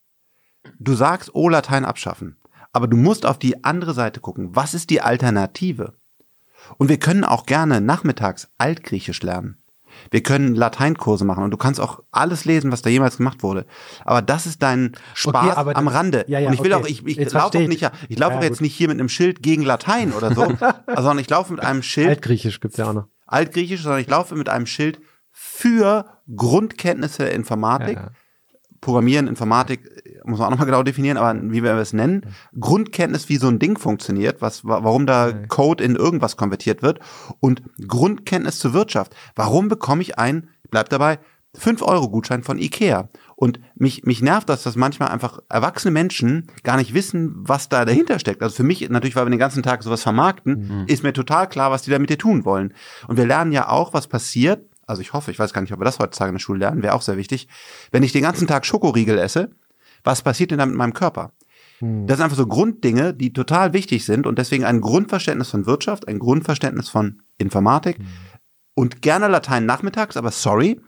Du 0.77 0.93
sagst, 0.93 1.31
oh, 1.33 1.47
Latein 1.47 1.85
abschaffen. 1.85 2.35
Aber 2.73 2.87
du 2.87 2.97
musst 2.97 3.25
auf 3.25 3.39
die 3.39 3.63
andere 3.63 3.93
Seite 3.93 4.19
gucken. 4.19 4.55
Was 4.55 4.73
ist 4.73 4.89
die 4.89 5.01
Alternative? 5.01 5.93
Und 6.77 6.89
wir 6.89 6.97
können 6.99 7.23
auch 7.23 7.45
gerne 7.45 7.81
nachmittags 7.81 8.49
Altgriechisch 8.57 9.21
lernen. 9.21 9.57
Wir 10.11 10.23
können 10.23 10.55
Lateinkurse 10.55 11.25
machen 11.25 11.43
und 11.43 11.51
du 11.51 11.57
kannst 11.57 11.79
auch 11.79 12.01
alles 12.11 12.45
lesen, 12.45 12.71
was 12.71 12.81
da 12.81 12.89
jemals 12.89 13.17
gemacht 13.17 13.43
wurde. 13.43 13.65
Aber 14.05 14.21
das 14.21 14.45
ist 14.45 14.61
dein 14.61 14.93
Spaß 15.13 15.57
aber 15.57 15.75
am 15.75 15.87
Rande. 15.87 16.25
ja, 16.27 16.39
ja, 16.39 16.47
und 16.47 16.53
ich 16.53 16.63
will 16.63 16.73
okay. 16.73 16.83
auch, 16.83 16.87
ich, 16.87 17.05
ich 17.05 17.31
laufe 17.31 17.57
auch 17.57 17.61
ich. 17.61 17.67
nicht, 17.67 17.91
ich 18.07 18.19
laufe 18.19 18.33
Ja, 18.33 18.39
auch 18.39 18.43
jetzt 18.43 18.59
gut. 18.59 18.61
nicht 18.61 18.75
hier 18.75 18.87
mit 18.87 18.99
einem 18.99 19.09
Schild 19.09 19.43
gegen 19.43 19.63
Latein 19.63 20.13
oder 20.13 20.33
so, 20.33 20.45
sondern 20.95 21.19
ich 21.19 21.29
laufe 21.29 21.51
mit 21.53 21.61
einem 21.63 21.83
Schild 21.83 22.09
Altgriechisch 22.09 22.59
gibt's 22.59 22.77
ja 22.77 22.89
auch 22.89 22.93
noch. 22.93 23.07
Altgriechisch, 23.25 23.81
sondern 23.81 24.01
ich 24.01 24.09
laufe 24.09 24.35
mit 24.35 24.49
einem 24.49 24.65
Schild 24.65 24.99
für 25.31 26.05
Grundkenntnisse 26.35 27.23
der 27.23 27.33
Informatik. 27.33 27.99
Programmieren, 28.81 29.27
Informatik, 29.27 29.81
muss 30.25 30.39
man 30.39 30.47
auch 30.47 30.51
nochmal 30.51 30.65
genau 30.67 30.83
definieren, 30.83 31.17
aber 31.17 31.39
wie 31.51 31.63
wir 31.63 31.73
es 31.75 31.93
nennen, 31.93 32.25
Grundkenntnis, 32.59 33.29
wie 33.29 33.37
so 33.37 33.47
ein 33.47 33.59
Ding 33.59 33.77
funktioniert, 33.77 34.41
was, 34.41 34.65
wa- 34.65 34.83
warum 34.83 35.05
da 35.05 35.31
Code 35.47 35.83
in 35.83 35.95
irgendwas 35.95 36.37
konvertiert 36.37 36.81
wird 36.81 36.99
und 37.39 37.61
Grundkenntnis 37.87 38.59
zur 38.59 38.73
Wirtschaft. 38.73 39.15
Warum 39.35 39.67
bekomme 39.67 40.01
ich 40.01 40.17
einen, 40.19 40.49
bleib 40.71 40.89
dabei, 40.89 41.19
5-Euro-Gutschein 41.57 42.43
von 42.43 42.57
Ikea? 42.59 43.09
Und 43.35 43.59
mich, 43.75 44.03
mich 44.03 44.21
nervt 44.21 44.49
das, 44.49 44.63
dass 44.63 44.75
manchmal 44.75 45.09
einfach 45.09 45.39
erwachsene 45.49 45.91
Menschen 45.91 46.47
gar 46.63 46.77
nicht 46.77 46.93
wissen, 46.93 47.33
was 47.37 47.69
da 47.69 47.85
dahinter 47.85 48.19
steckt. 48.19 48.43
Also 48.43 48.55
für 48.55 48.63
mich 48.63 48.87
natürlich, 48.89 49.15
weil 49.15 49.25
wir 49.25 49.29
den 49.29 49.39
ganzen 49.39 49.63
Tag 49.63 49.81
sowas 49.83 50.03
vermarkten, 50.03 50.83
ist 50.87 51.03
mir 51.03 51.13
total 51.13 51.47
klar, 51.47 51.71
was 51.71 51.83
die 51.83 51.91
da 51.91 51.99
mit 51.99 52.09
dir 52.09 52.17
tun 52.17 52.43
wollen. 52.45 52.73
Und 53.07 53.17
wir 53.17 53.25
lernen 53.25 53.51
ja 53.51 53.69
auch, 53.69 53.93
was 53.93 54.07
passiert, 54.07 54.65
also 54.85 55.01
ich 55.01 55.13
hoffe, 55.13 55.31
ich 55.31 55.39
weiß 55.39 55.53
gar 55.53 55.61
nicht, 55.61 55.71
ob 55.71 55.79
wir 55.79 55.85
das 55.85 55.99
heutzutage 55.99 56.29
in 56.29 56.35
der 56.35 56.39
Schule 56.41 56.59
lernen, 56.59 56.83
wäre 56.83 56.95
auch 56.95 57.01
sehr 57.03 57.15
wichtig. 57.17 57.47
Wenn 57.91 58.03
ich 58.03 58.11
den 58.11 58.23
ganzen 58.23 58.47
Tag 58.47 58.65
Schokoriegel 58.65 59.17
esse, 59.19 59.51
was 60.03 60.21
passiert 60.21 60.51
denn 60.51 60.59
dann 60.59 60.69
mit 60.69 60.77
meinem 60.77 60.93
Körper? 60.93 61.33
Das 62.07 62.17
sind 62.17 62.25
einfach 62.25 62.37
so 62.37 62.47
Grunddinge, 62.47 63.13
die 63.13 63.31
total 63.31 63.71
wichtig 63.71 64.05
sind 64.05 64.27
und 64.27 64.37
deswegen 64.37 64.65
ein 64.65 64.81
Grundverständnis 64.81 65.49
von 65.49 65.65
Wirtschaft, 65.65 66.07
ein 66.09 66.19
Grundverständnis 66.19 66.89
von 66.89 67.21
Informatik 67.37 67.97
und 68.75 69.01
gerne 69.01 69.29
Latein 69.29 69.65
nachmittags, 69.65 70.17
aber 70.17 70.31
sorry, 70.31 70.81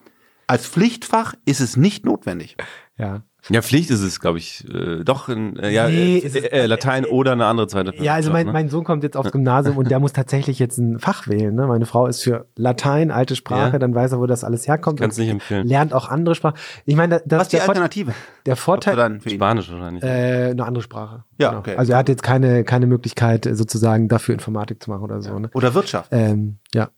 als 0.48 0.68
Pflichtfach 0.68 1.34
ist 1.46 1.62
es 1.62 1.78
nicht 1.78 2.06
notwendig. 2.06 2.58
Ja. 2.98 3.24
Ja, 3.50 3.62
Pflicht 3.64 3.90
ist 3.90 4.02
es, 4.02 4.20
glaube 4.20 4.38
ich. 4.38 4.64
Äh, 4.72 5.04
doch, 5.04 5.28
in, 5.28 5.58
äh, 5.58 5.72
ja, 5.72 5.88
Nee, 5.88 6.20
äh, 6.20 6.26
es 6.26 6.36
ist- 6.36 6.52
äh, 6.52 6.68
Latein 6.68 7.06
oder 7.06 7.32
eine 7.32 7.48
andere 7.48 7.66
zweite 7.68 7.92
Ja, 8.02 8.14
also 8.14 8.32
mein, 8.32 8.46
ne? 8.46 8.54
mein 8.54 8.70
Sohn 8.70 8.84
kommt 8.84 9.04
jetzt 9.04 9.18
aufs 9.18 9.32
Gymnasium 9.32 9.78
und 9.78 9.90
der 9.90 10.00
muss 10.00 10.14
tatsächlich 10.14 10.60
jetzt 10.60 10.78
ein 10.78 11.00
Fach 11.00 11.28
wählen. 11.28 11.56
Ne? 11.56 11.66
Meine 11.66 11.88
Frau 11.88 12.06
ist 12.06 12.22
für 12.24 12.46
Latein, 12.56 13.10
alte 13.10 13.36
Sprache, 13.36 13.74
Ja. 13.74 13.80
dann 13.80 13.96
weiß 13.96 14.12
er, 14.12 14.20
wo 14.20 14.28
das 14.28 14.44
alles 14.44 14.68
herkommt. 14.68 15.00
Kann's 15.00 15.18
und 15.18 15.24
nicht 15.24 15.32
empfehlen. 15.32 15.68
Lernt 15.68 15.92
auch 15.94 16.08
andere 16.10 16.36
Sprachen. 16.36 16.56
Ich 16.86 16.96
meine, 16.96 17.22
das 17.26 17.40
Was 17.40 17.48
ist 17.48 17.54
die 17.54 17.62
Alternative? 17.62 18.14
der 18.46 18.56
Vorteil, 18.56 18.96
dann 18.96 19.22
für 19.22 19.30
ihn? 19.30 19.36
Spanisch 19.38 19.72
wahrscheinlich. 19.72 20.04
äh, 20.04 20.52
eine 20.52 20.64
andere 20.66 20.84
Sprache. 20.84 21.24
Ja, 21.40 21.58
okay. 21.58 21.76
Also 21.78 21.94
er 21.94 21.98
hat 21.98 22.10
jetzt 22.10 22.22
keine, 22.24 22.64
keine 22.64 22.86
Möglichkeit, 22.86 23.48
äh, 23.48 23.56
sozusagen 23.56 24.08
dafür 24.08 24.34
Informatik 24.34 24.84
zu 24.84 24.92
machen 24.92 25.02
oder 25.04 25.22
so. 25.24 25.40
Ne? 25.40 25.50
Oder 25.56 25.74
Wirtschaft. 25.74 26.10
Ähm, 26.12 26.58
ja. 26.76 26.90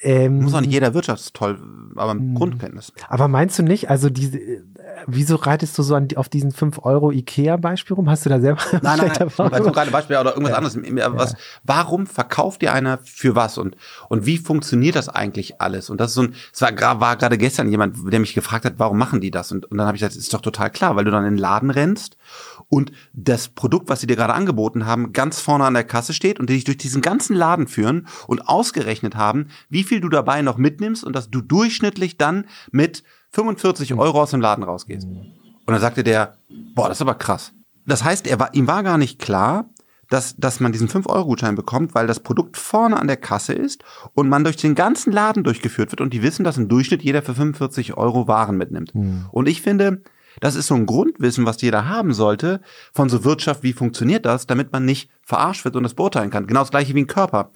Ähm, 0.00 0.42
Muss 0.42 0.54
auch 0.54 0.60
nicht 0.60 0.72
jeder 0.72 0.94
Wirtschaftstoll, 0.94 1.58
aber 1.96 2.14
Mhm. 2.14 2.34
Grundkenntnis. 2.34 2.92
aber 3.08 3.26
meinst 3.26 3.58
du 3.58 3.62
nicht, 3.64 3.90
also 3.90 4.10
diese, 4.10 4.38
äh, 4.38 4.62
wieso 5.06 5.36
reitest 5.36 5.76
du 5.78 5.82
so 5.82 5.94
an, 5.94 6.08
auf 6.16 6.28
diesen 6.28 6.52
5 6.52 6.84
Euro 6.84 7.10
Ikea-Beispiel 7.10 7.94
rum? 7.94 8.08
Hast 8.08 8.24
du 8.24 8.30
da 8.30 8.40
selber 8.40 8.60
Nein, 8.82 8.98
nein, 8.98 9.12
nein, 9.18 9.30
weil 9.36 9.64
so 9.64 9.72
gerade 9.72 9.90
Beispiel 9.90 10.16
oder 10.16 10.34
irgendwas 10.34 10.54
anderes. 10.54 10.76
Was, 11.16 11.36
warum 11.64 12.06
verkauft 12.06 12.62
dir 12.62 12.72
einer 12.72 12.98
für 12.98 13.34
was 13.34 13.58
und, 13.58 13.76
und 14.08 14.26
wie 14.26 14.38
funktioniert 14.38 14.96
das 14.96 15.08
eigentlich 15.08 15.60
alles? 15.60 15.90
Und 15.90 16.00
das 16.00 16.10
ist 16.10 16.14
so 16.14 16.22
ein, 16.22 16.34
es 16.52 16.60
war, 16.60 17.00
war 17.00 17.16
gerade 17.16 17.38
gestern 17.38 17.68
jemand, 17.68 17.96
der 18.12 18.20
mich 18.20 18.34
gefragt 18.34 18.64
hat, 18.64 18.74
warum 18.78 18.98
machen 18.98 19.20
die 19.20 19.30
das? 19.30 19.52
Und, 19.52 19.66
und 19.66 19.78
dann 19.78 19.86
habe 19.86 19.96
ich 19.96 20.00
gesagt, 20.00 20.16
ist 20.16 20.32
doch 20.32 20.40
total 20.40 20.70
klar, 20.70 20.96
weil 20.96 21.04
du 21.04 21.10
dann 21.10 21.24
in 21.24 21.34
den 21.34 21.38
Laden 21.38 21.70
rennst 21.70 22.16
und 22.68 22.92
das 23.12 23.48
Produkt, 23.48 23.88
was 23.88 24.00
sie 24.00 24.06
dir 24.06 24.16
gerade 24.16 24.34
angeboten 24.34 24.86
haben, 24.86 25.12
ganz 25.12 25.40
vorne 25.40 25.64
an 25.64 25.74
der 25.74 25.84
Kasse 25.84 26.12
steht 26.12 26.38
und 26.38 26.50
die 26.50 26.54
dich 26.54 26.64
durch 26.64 26.76
diesen 26.76 27.02
ganzen 27.02 27.34
Laden 27.34 27.66
führen 27.66 28.06
und 28.26 28.46
ausgerechnet 28.48 29.16
haben, 29.16 29.48
wie 29.68 29.84
viel 29.84 30.00
du 30.00 30.08
dabei 30.08 30.42
noch 30.42 30.58
mitnimmst 30.58 31.04
und 31.04 31.14
dass 31.14 31.30
du 31.30 31.40
durchschnittlich 31.40 32.18
dann 32.18 32.46
mit 32.70 33.02
45 33.30 33.94
Euro 33.94 34.22
aus 34.22 34.30
dem 34.30 34.40
Laden 34.40 34.64
rausgehst. 34.64 35.06
Und 35.06 35.72
dann 35.72 35.80
sagte 35.80 36.02
der, 36.02 36.38
boah, 36.74 36.88
das 36.88 36.98
ist 36.98 37.02
aber 37.02 37.14
krass. 37.14 37.52
Das 37.86 38.04
heißt, 38.04 38.26
er 38.26 38.38
war, 38.38 38.54
ihm 38.54 38.66
war 38.66 38.82
gar 38.82 38.98
nicht 38.98 39.18
klar, 39.18 39.70
dass, 40.10 40.36
dass 40.36 40.60
man 40.60 40.72
diesen 40.72 40.88
5-Euro-Gutschein 40.88 41.54
bekommt, 41.54 41.94
weil 41.94 42.06
das 42.06 42.20
Produkt 42.20 42.56
vorne 42.56 42.98
an 42.98 43.06
der 43.06 43.16
Kasse 43.18 43.52
ist 43.52 43.84
und 44.14 44.28
man 44.28 44.44
durch 44.44 44.56
den 44.56 44.74
ganzen 44.74 45.12
Laden 45.12 45.44
durchgeführt 45.44 45.92
wird 45.92 46.00
und 46.00 46.12
die 46.14 46.22
wissen, 46.22 46.44
dass 46.44 46.56
im 46.56 46.68
Durchschnitt 46.68 47.02
jeder 47.02 47.22
für 47.22 47.34
45 47.34 47.96
Euro 47.96 48.26
Waren 48.26 48.56
mitnimmt. 48.56 48.92
Und 49.32 49.48
ich 49.48 49.60
finde, 49.60 50.02
das 50.40 50.54
ist 50.54 50.68
so 50.68 50.74
ein 50.74 50.86
Grundwissen, 50.86 51.46
was 51.46 51.60
jeder 51.60 51.88
haben 51.88 52.14
sollte 52.14 52.60
von 52.92 53.08
so 53.08 53.24
Wirtschaft, 53.24 53.62
wie 53.62 53.72
funktioniert 53.72 54.24
das, 54.24 54.46
damit 54.46 54.72
man 54.72 54.84
nicht 54.84 55.10
verarscht 55.22 55.64
wird 55.64 55.76
und 55.76 55.82
das 55.82 55.94
beurteilen 55.94 56.30
kann. 56.30 56.46
Genau 56.46 56.60
das 56.60 56.70
gleiche 56.70 56.94
wie 56.94 57.02
ein 57.02 57.06
Körper. 57.06 57.52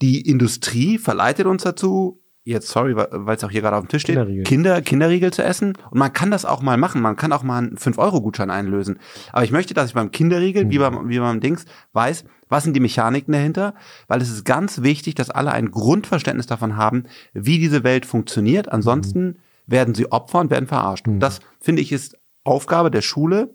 Die 0.00 0.28
Industrie 0.28 0.98
verleitet 0.98 1.46
uns 1.46 1.64
dazu, 1.64 2.20
jetzt 2.48 2.68
sorry, 2.68 2.96
weil 2.96 3.36
es 3.36 3.44
auch 3.44 3.50
hier 3.50 3.60
gerade 3.60 3.76
auf 3.76 3.84
dem 3.84 3.88
Tisch 3.88 4.02
steht, 4.02 4.16
Kinderriegel. 4.16 4.44
Kinder, 4.44 4.82
Kinderriegel 4.82 5.32
zu 5.32 5.42
essen. 5.44 5.74
Und 5.90 5.98
man 5.98 6.12
kann 6.12 6.30
das 6.30 6.44
auch 6.44 6.62
mal 6.62 6.76
machen. 6.76 7.02
Man 7.02 7.16
kann 7.16 7.32
auch 7.32 7.42
mal 7.42 7.58
einen 7.58 7.76
5-Euro-Gutschein 7.76 8.50
einlösen. 8.50 8.98
Aber 9.32 9.44
ich 9.44 9.52
möchte, 9.52 9.74
dass 9.74 9.88
ich 9.88 9.94
beim 9.94 10.10
Kinderriegel, 10.10 10.70
wie, 10.70 10.78
beim, 10.78 11.08
wie 11.08 11.18
beim 11.18 11.40
Dings, 11.40 11.64
weiß, 11.92 12.24
was 12.48 12.64
sind 12.64 12.74
die 12.74 12.80
Mechaniken 12.80 13.32
dahinter? 13.32 13.74
Weil 14.06 14.22
es 14.22 14.30
ist 14.30 14.44
ganz 14.44 14.82
wichtig, 14.82 15.14
dass 15.14 15.30
alle 15.30 15.52
ein 15.52 15.70
Grundverständnis 15.70 16.46
davon 16.46 16.76
haben, 16.76 17.04
wie 17.34 17.58
diese 17.58 17.84
Welt 17.84 18.06
funktioniert. 18.06 18.72
Ansonsten 18.72 19.38
werden 19.66 19.94
sie 19.94 20.10
Opfer 20.10 20.40
und 20.40 20.50
werden 20.50 20.66
verarscht. 20.66 21.06
Und 21.06 21.20
das, 21.20 21.40
finde 21.60 21.82
ich, 21.82 21.92
ist 21.92 22.16
Aufgabe 22.44 22.90
der 22.90 23.02
Schule, 23.02 23.54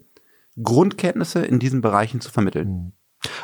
Grundkenntnisse 0.62 1.44
in 1.44 1.58
diesen 1.58 1.80
Bereichen 1.80 2.20
zu 2.20 2.30
vermitteln. 2.30 2.92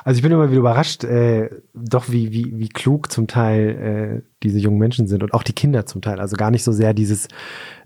Also 0.05 0.19
ich 0.19 0.23
bin 0.23 0.33
immer 0.33 0.51
wieder 0.51 0.61
überrascht, 0.61 1.05
äh, 1.05 1.51
doch 1.75 2.11
wie, 2.11 2.33
wie, 2.33 2.59
wie 2.59 2.69
klug 2.69 3.11
zum 3.11 3.27
Teil 3.27 4.23
äh, 4.23 4.29
diese 4.43 4.59
jungen 4.59 4.79
Menschen 4.79 5.07
sind 5.07 5.23
und 5.23 5.35
auch 5.35 5.43
die 5.43 5.53
Kinder 5.53 5.87
zum 5.87 6.03
Teil. 6.03 6.21
Also 6.21 6.37
gar 6.37 6.51
nicht 6.51 6.65
so 6.65 6.73
sehr 6.73 6.95
dieses, 6.95 7.29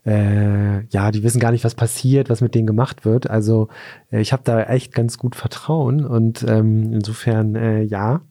äh, 0.07 0.84
ja, 0.86 1.11
die 1.11 1.22
wissen 1.22 1.40
gar 1.40 1.53
nicht, 1.53 1.64
was 1.64 1.74
passiert, 1.74 2.30
was 2.30 2.40
mit 2.40 2.55
denen 2.55 2.66
gemacht 2.66 3.05
wird. 3.05 3.28
Also 3.28 3.68
äh, 4.11 4.20
ich 4.20 4.32
habe 4.32 4.42
da 4.45 4.62
echt 4.62 4.95
ganz 4.95 5.18
gut 5.18 5.36
Vertrauen 5.36 6.05
und 6.05 6.45
ähm, 6.49 6.92
insofern 6.92 7.55
äh, 7.55 7.82
ja. 7.82 8.22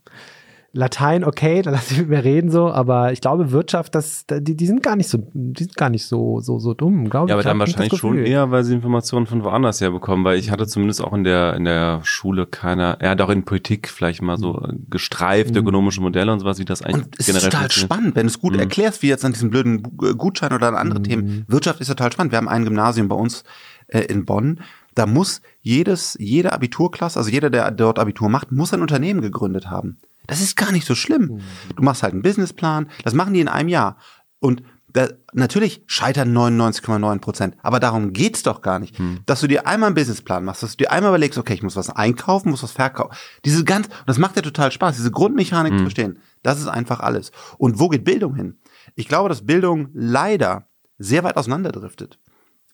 Latein, 0.76 1.24
okay, 1.24 1.62
da 1.62 1.70
lasse 1.70 1.94
ich 1.94 2.00
mit 2.00 2.10
mir 2.10 2.24
reden 2.24 2.50
so, 2.50 2.72
aber 2.72 3.12
ich 3.12 3.22
glaube 3.22 3.52
Wirtschaft, 3.52 3.94
das, 3.94 4.26
die, 4.28 4.58
die 4.58 4.66
sind 4.66 4.82
gar 4.82 4.96
nicht 4.96 5.08
so, 5.08 5.20
die 5.34 5.66
sind 5.66 5.78
gar 5.78 5.92
nicht 5.92 6.08
so, 6.08 6.40
so, 6.40 6.58
so 6.58 6.74
dumm, 6.74 7.12
glaube 7.12 7.30
Ja, 7.30 7.36
aber 7.36 7.42
ich. 7.42 7.46
dann 7.46 7.60
wahrscheinlich 7.60 7.96
schon 8.00 8.18
eher, 8.18 8.50
weil 8.50 8.64
sie 8.64 8.74
Informationen 8.74 9.28
von 9.28 9.44
woanders 9.44 9.82
her 9.82 9.92
bekommen, 9.92 10.24
weil 10.26 10.40
ich 10.40 10.50
hatte 10.50 10.66
zumindest 10.66 11.04
auch 11.04 11.14
in 11.14 11.24
der, 11.24 11.54
in 11.54 11.66
der 11.66 12.00
Schule 12.04 12.48
keiner, 12.48 12.98
ja, 13.04 13.14
doch 13.14 13.30
in 13.30 13.46
Politik 13.46 13.88
vielleicht 13.88 14.24
mal 14.24 14.38
so 14.38 14.68
gestreift, 14.90 15.56
ökonomische 15.56 16.02
Modelle 16.02 16.34
und 16.34 16.40
sowas, 16.40 16.58
wie 16.58 16.66
das 16.66 16.82
eigentlich 16.82 17.06
Und 17.06 17.20
es 17.20 17.30
ist 17.30 17.44
total 17.44 17.70
spannend, 17.70 18.16
wenn 18.16 18.26
du 18.26 18.32
es 18.32 18.40
gut 18.40 18.54
Mhm. 18.54 18.60
erklärst, 18.62 19.04
wie 19.04 19.10
jetzt 19.10 19.24
an 19.26 19.34
diesem 19.34 19.52
blöden 19.52 19.84
Bu- 19.84 20.16
Gutschein 20.16 20.54
oder 20.54 20.70
an 20.70 20.76
andere 20.76 21.00
Mhm. 21.02 21.04
Themen. 21.04 21.46
Wirtschaft 21.48 21.82
ist 21.82 21.88
total 21.88 22.12
spannend. 22.12 22.32
Wir 22.34 22.38
haben 22.38 22.50
ein 22.50 22.64
Gymnasium 22.64 23.10
bei 23.10 23.16
uns 23.16 23.44
äh, 23.90 24.00
in 24.06 24.26
Bonn. 24.26 24.60
Da 24.96 25.06
muss 25.06 25.42
jedes, 25.62 26.18
jede 26.20 26.52
Abiturklasse, 26.52 27.20
also 27.20 27.30
jeder, 27.30 27.52
der 27.52 27.70
dort 27.70 28.00
Abitur 28.00 28.28
macht, 28.30 28.52
muss 28.52 28.74
ein 28.74 28.82
Unternehmen 28.82 29.22
gegründet 29.22 29.70
haben. 29.70 29.98
Das 30.28 30.42
ist 30.42 30.56
gar 30.56 30.72
nicht 30.72 30.86
so 30.86 30.96
schlimm. 30.96 31.42
Du 31.76 31.84
machst 31.84 32.04
halt 32.04 32.14
einen 32.14 32.22
Businessplan. 32.22 32.90
Das 33.04 33.14
machen 33.14 33.34
die 33.34 33.42
in 33.42 33.48
einem 33.48 33.70
Jahr. 33.70 33.98
Und 34.40 34.64
da, 34.94 35.08
natürlich 35.34 35.84
scheitern 35.88 36.38
99,9 36.38 37.20
Prozent. 37.20 37.56
Aber 37.64 37.80
darum 37.80 38.14
geht's 38.14 38.44
doch 38.44 38.62
gar 38.62 38.80
nicht. 38.80 38.96
Dass 39.26 39.42
du 39.42 39.48
dir 39.48 39.66
einmal 39.66 39.88
einen 39.88 39.96
Businessplan 39.96 40.46
machst, 40.46 40.62
dass 40.62 40.72
du 40.72 40.84
dir 40.84 40.92
einmal 40.92 41.10
überlegst, 41.10 41.40
okay, 41.40 41.56
ich 41.56 41.64
muss 41.64 41.76
was 41.76 41.90
einkaufen, 41.90 42.52
muss 42.52 42.64
was 42.64 42.72
verkaufen. 42.72 43.16
Diese 43.44 43.64
ganz, 43.64 43.88
und 43.88 44.08
das 44.08 44.20
macht 44.20 44.36
ja 44.36 44.42
total 44.44 44.72
Spaß, 44.72 44.96
diese 44.96 45.12
Grundmechanik 45.12 45.74
zu 45.74 45.84
verstehen. 45.84 46.20
Das 46.44 46.60
ist 46.60 46.68
einfach 46.68 47.00
alles. 47.00 47.32
Und 47.58 47.80
wo 47.80 47.90
geht 47.90 48.04
Bildung 48.04 48.36
hin? 48.36 48.60
Ich 48.96 49.08
glaube, 49.08 49.30
dass 49.30 49.46
Bildung 49.46 49.90
leider 49.94 50.68
sehr 51.00 51.24
weit 51.24 51.38
auseinanderdriftet. 51.38 52.20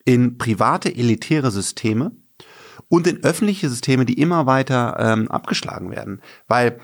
In 0.03 0.37
private, 0.37 0.93
elitäre 0.93 1.51
Systeme 1.51 2.11
und 2.89 3.07
in 3.07 3.23
öffentliche 3.23 3.69
Systeme, 3.69 4.05
die 4.05 4.19
immer 4.19 4.45
weiter 4.45 4.97
ähm, 4.99 5.29
abgeschlagen 5.29 5.91
werden. 5.91 6.21
Weil 6.47 6.79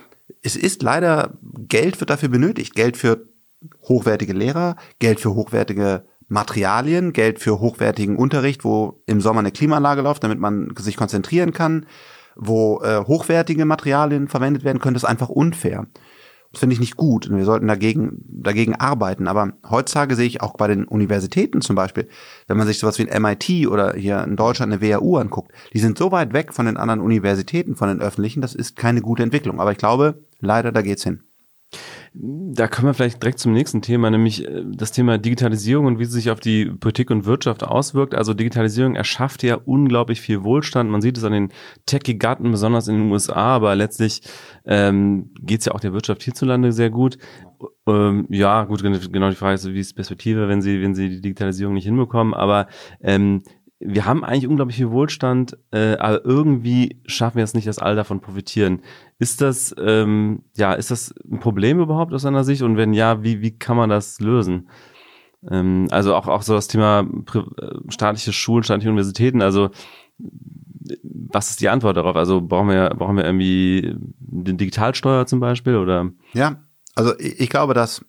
es 0.45 0.55
ist 0.55 0.83
leider, 0.83 1.37
Geld 1.41 1.99
wird 1.99 2.09
dafür 2.09 2.29
benötigt. 2.29 2.75
Geld 2.75 2.97
für 2.97 3.27
hochwertige 3.81 4.33
Lehrer, 4.33 4.75
Geld 4.99 5.19
für 5.19 5.33
hochwertige 5.33 6.05
Materialien, 6.27 7.13
Geld 7.13 7.39
für 7.39 7.59
hochwertigen 7.59 8.15
Unterricht, 8.15 8.63
wo 8.63 9.01
im 9.05 9.21
Sommer 9.21 9.39
eine 9.39 9.51
Klimaanlage 9.51 10.01
läuft, 10.01 10.23
damit 10.23 10.39
man 10.39 10.73
sich 10.77 10.97
konzentrieren 10.97 11.51
kann, 11.51 11.85
wo 12.35 12.81
äh, 12.81 13.03
hochwertige 13.05 13.65
Materialien 13.65 14.27
verwendet 14.27 14.63
werden 14.63 14.79
können, 14.79 14.93
das 14.93 15.03
ist 15.03 15.09
einfach 15.09 15.29
unfair. 15.29 15.87
Finde 16.57 16.73
ich 16.73 16.79
nicht 16.79 16.95
gut 16.95 17.27
und 17.27 17.37
wir 17.37 17.45
sollten 17.45 17.67
dagegen, 17.67 18.23
dagegen 18.27 18.75
arbeiten. 18.75 19.27
Aber 19.27 19.53
heutzutage 19.69 20.15
sehe 20.15 20.27
ich 20.27 20.41
auch 20.41 20.55
bei 20.55 20.67
den 20.67 20.85
Universitäten 20.85 21.61
zum 21.61 21.75
Beispiel, 21.75 22.07
wenn 22.47 22.57
man 22.57 22.67
sich 22.67 22.79
sowas 22.79 22.97
wie 22.97 23.09
ein 23.09 23.21
MIT 23.21 23.67
oder 23.67 23.93
hier 23.93 24.23
in 24.23 24.35
Deutschland 24.35 24.71
eine 24.71 24.81
WHU 24.81 25.17
anguckt, 25.17 25.51
die 25.73 25.79
sind 25.79 25.97
so 25.97 26.11
weit 26.11 26.33
weg 26.33 26.53
von 26.53 26.65
den 26.65 26.77
anderen 26.77 27.01
Universitäten, 27.01 27.75
von 27.75 27.89
den 27.89 28.01
öffentlichen, 28.01 28.41
das 28.41 28.55
ist 28.55 28.75
keine 28.75 29.01
gute 29.01 29.23
Entwicklung. 29.23 29.59
Aber 29.59 29.71
ich 29.71 29.77
glaube, 29.77 30.23
leider, 30.39 30.71
da 30.71 30.81
geht's 30.81 31.03
hin. 31.03 31.24
Da 32.17 32.69
kommen 32.69 32.87
wir 32.87 32.93
vielleicht 32.93 33.21
direkt 33.21 33.39
zum 33.39 33.51
nächsten 33.51 33.81
Thema, 33.81 34.09
nämlich 34.09 34.47
äh, 34.47 34.63
das 34.65 34.93
Thema 34.93 35.17
Digitalisierung 35.17 35.85
und 35.85 35.99
wie 35.99 36.05
sie 36.05 36.13
sich 36.13 36.31
auf 36.31 36.39
die 36.39 36.65
Politik 36.65 37.11
und 37.11 37.25
Wirtschaft 37.25 37.63
auswirkt. 37.63 38.15
Also 38.15 38.33
Digitalisierung 38.33 38.95
erschafft 38.95 39.43
ja 39.43 39.55
unglaublich 39.55 40.21
viel 40.21 40.43
Wohlstand. 40.43 40.89
Man 40.89 41.01
sieht 41.01 41.17
es 41.17 41.25
an 41.25 41.33
den 41.33 41.51
Tech-Giganten, 41.85 42.51
besonders 42.51 42.87
in 42.87 42.95
den 42.95 43.11
USA, 43.11 43.55
aber 43.55 43.75
letztlich 43.75 44.21
ähm, 44.63 45.31
geht 45.41 45.59
es 45.59 45.65
ja 45.65 45.73
auch 45.73 45.81
der 45.81 45.91
Wirtschaft 45.91 46.23
hierzulande 46.23 46.71
sehr 46.71 46.89
gut. 46.89 47.17
Ähm, 47.85 48.27
ja, 48.29 48.63
gut, 48.63 48.81
genau 48.81 49.29
die 49.29 49.35
Frage 49.35 49.55
ist, 49.55 49.67
wie 49.67 49.79
ist 49.79 49.91
die 49.91 49.95
Perspektive, 49.95 50.47
wenn 50.47 50.61
sie, 50.61 50.81
wenn 50.81 50.95
sie 50.95 51.09
die 51.09 51.21
Digitalisierung 51.21 51.73
nicht 51.73 51.85
hinbekommen, 51.85 52.33
aber 52.33 52.67
ähm, 53.01 53.43
wir 53.79 54.05
haben 54.05 54.23
eigentlich 54.23 54.47
unglaublich 54.47 54.77
viel 54.77 54.91
Wohlstand, 54.91 55.57
äh, 55.71 55.97
aber 55.97 56.23
irgendwie 56.23 57.01
schaffen 57.05 57.37
wir 57.37 57.43
es 57.43 57.53
nicht, 57.53 57.67
dass 57.67 57.79
alle 57.79 57.95
davon 57.95 58.21
profitieren. 58.21 58.81
Ist 59.19 59.41
das, 59.41 59.75
ähm, 59.77 60.43
ja, 60.55 60.73
ist 60.73 60.91
das 60.91 61.13
ein 61.29 61.39
Problem 61.39 61.79
überhaupt 61.79 62.13
aus 62.13 62.23
deiner 62.23 62.43
Sicht? 62.43 62.61
Und 62.61 62.77
wenn 62.77 62.93
ja, 62.93 63.23
wie, 63.23 63.41
wie 63.41 63.57
kann 63.57 63.75
man 63.77 63.89
das 63.89 64.19
lösen? 64.19 64.69
Ähm, 65.49 65.87
also 65.91 66.15
auch, 66.15 66.27
auch 66.27 66.41
so 66.41 66.53
das 66.53 66.67
Thema 66.67 67.01
äh, 67.33 67.41
staatliche 67.89 68.33
Schulen, 68.33 68.63
staatliche 68.63 68.89
Universitäten, 68.89 69.41
also 69.41 69.69
was 71.03 71.49
ist 71.49 71.61
die 71.61 71.69
Antwort 71.69 71.97
darauf? 71.97 72.15
Also 72.15 72.41
brauchen 72.41 72.69
wir, 72.69 72.89
brauchen 72.89 73.17
wir 73.17 73.25
irgendwie 73.25 73.95
eine 74.31 74.53
Digitalsteuer 74.53 75.25
zum 75.25 75.39
Beispiel 75.39 75.75
oder? 75.75 76.11
Ja, 76.33 76.63
also 76.95 77.17
ich, 77.19 77.39
ich 77.39 77.49
glaube, 77.49 77.73
dass 77.73 78.05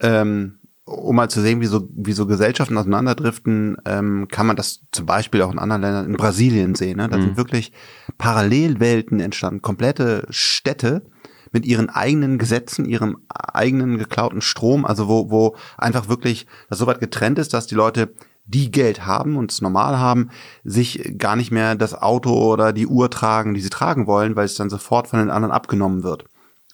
ähm, 0.00 0.55
um 0.86 1.16
mal 1.16 1.28
zu 1.28 1.40
sehen, 1.40 1.60
wie 1.60 1.66
so, 1.66 1.88
wie 1.94 2.12
so 2.12 2.26
Gesellschaften 2.26 2.78
auseinanderdriften, 2.78 3.76
ähm, 3.84 4.28
kann 4.30 4.46
man 4.46 4.54
das 4.54 4.82
zum 4.92 5.04
Beispiel 5.04 5.42
auch 5.42 5.52
in 5.52 5.58
anderen 5.58 5.82
Ländern, 5.82 6.06
in 6.06 6.16
Brasilien 6.16 6.76
sehen. 6.76 6.98
Ne? 6.98 7.08
Da 7.08 7.20
sind 7.20 7.36
wirklich 7.36 7.72
Parallelwelten 8.18 9.18
entstanden, 9.18 9.62
komplette 9.62 10.26
Städte 10.30 11.02
mit 11.50 11.66
ihren 11.66 11.90
eigenen 11.90 12.38
Gesetzen, 12.38 12.84
ihrem 12.84 13.18
eigenen 13.28 13.98
geklauten 13.98 14.40
Strom, 14.40 14.84
also 14.84 15.08
wo, 15.08 15.28
wo 15.28 15.56
einfach 15.76 16.08
wirklich 16.08 16.46
das 16.70 16.78
so 16.78 16.86
weit 16.86 17.00
getrennt 17.00 17.40
ist, 17.40 17.52
dass 17.52 17.66
die 17.66 17.74
Leute 17.74 18.14
die 18.44 18.70
Geld 18.70 19.04
haben 19.04 19.36
und 19.36 19.50
es 19.50 19.60
normal 19.60 19.98
haben, 19.98 20.30
sich 20.62 21.14
gar 21.18 21.34
nicht 21.34 21.50
mehr 21.50 21.74
das 21.74 21.94
Auto 22.00 22.30
oder 22.30 22.72
die 22.72 22.86
Uhr 22.86 23.10
tragen, 23.10 23.54
die 23.54 23.60
sie 23.60 23.70
tragen 23.70 24.06
wollen, 24.06 24.36
weil 24.36 24.44
es 24.44 24.54
dann 24.54 24.70
sofort 24.70 25.08
von 25.08 25.18
den 25.18 25.30
anderen 25.30 25.52
abgenommen 25.52 26.04
wird. 26.04 26.26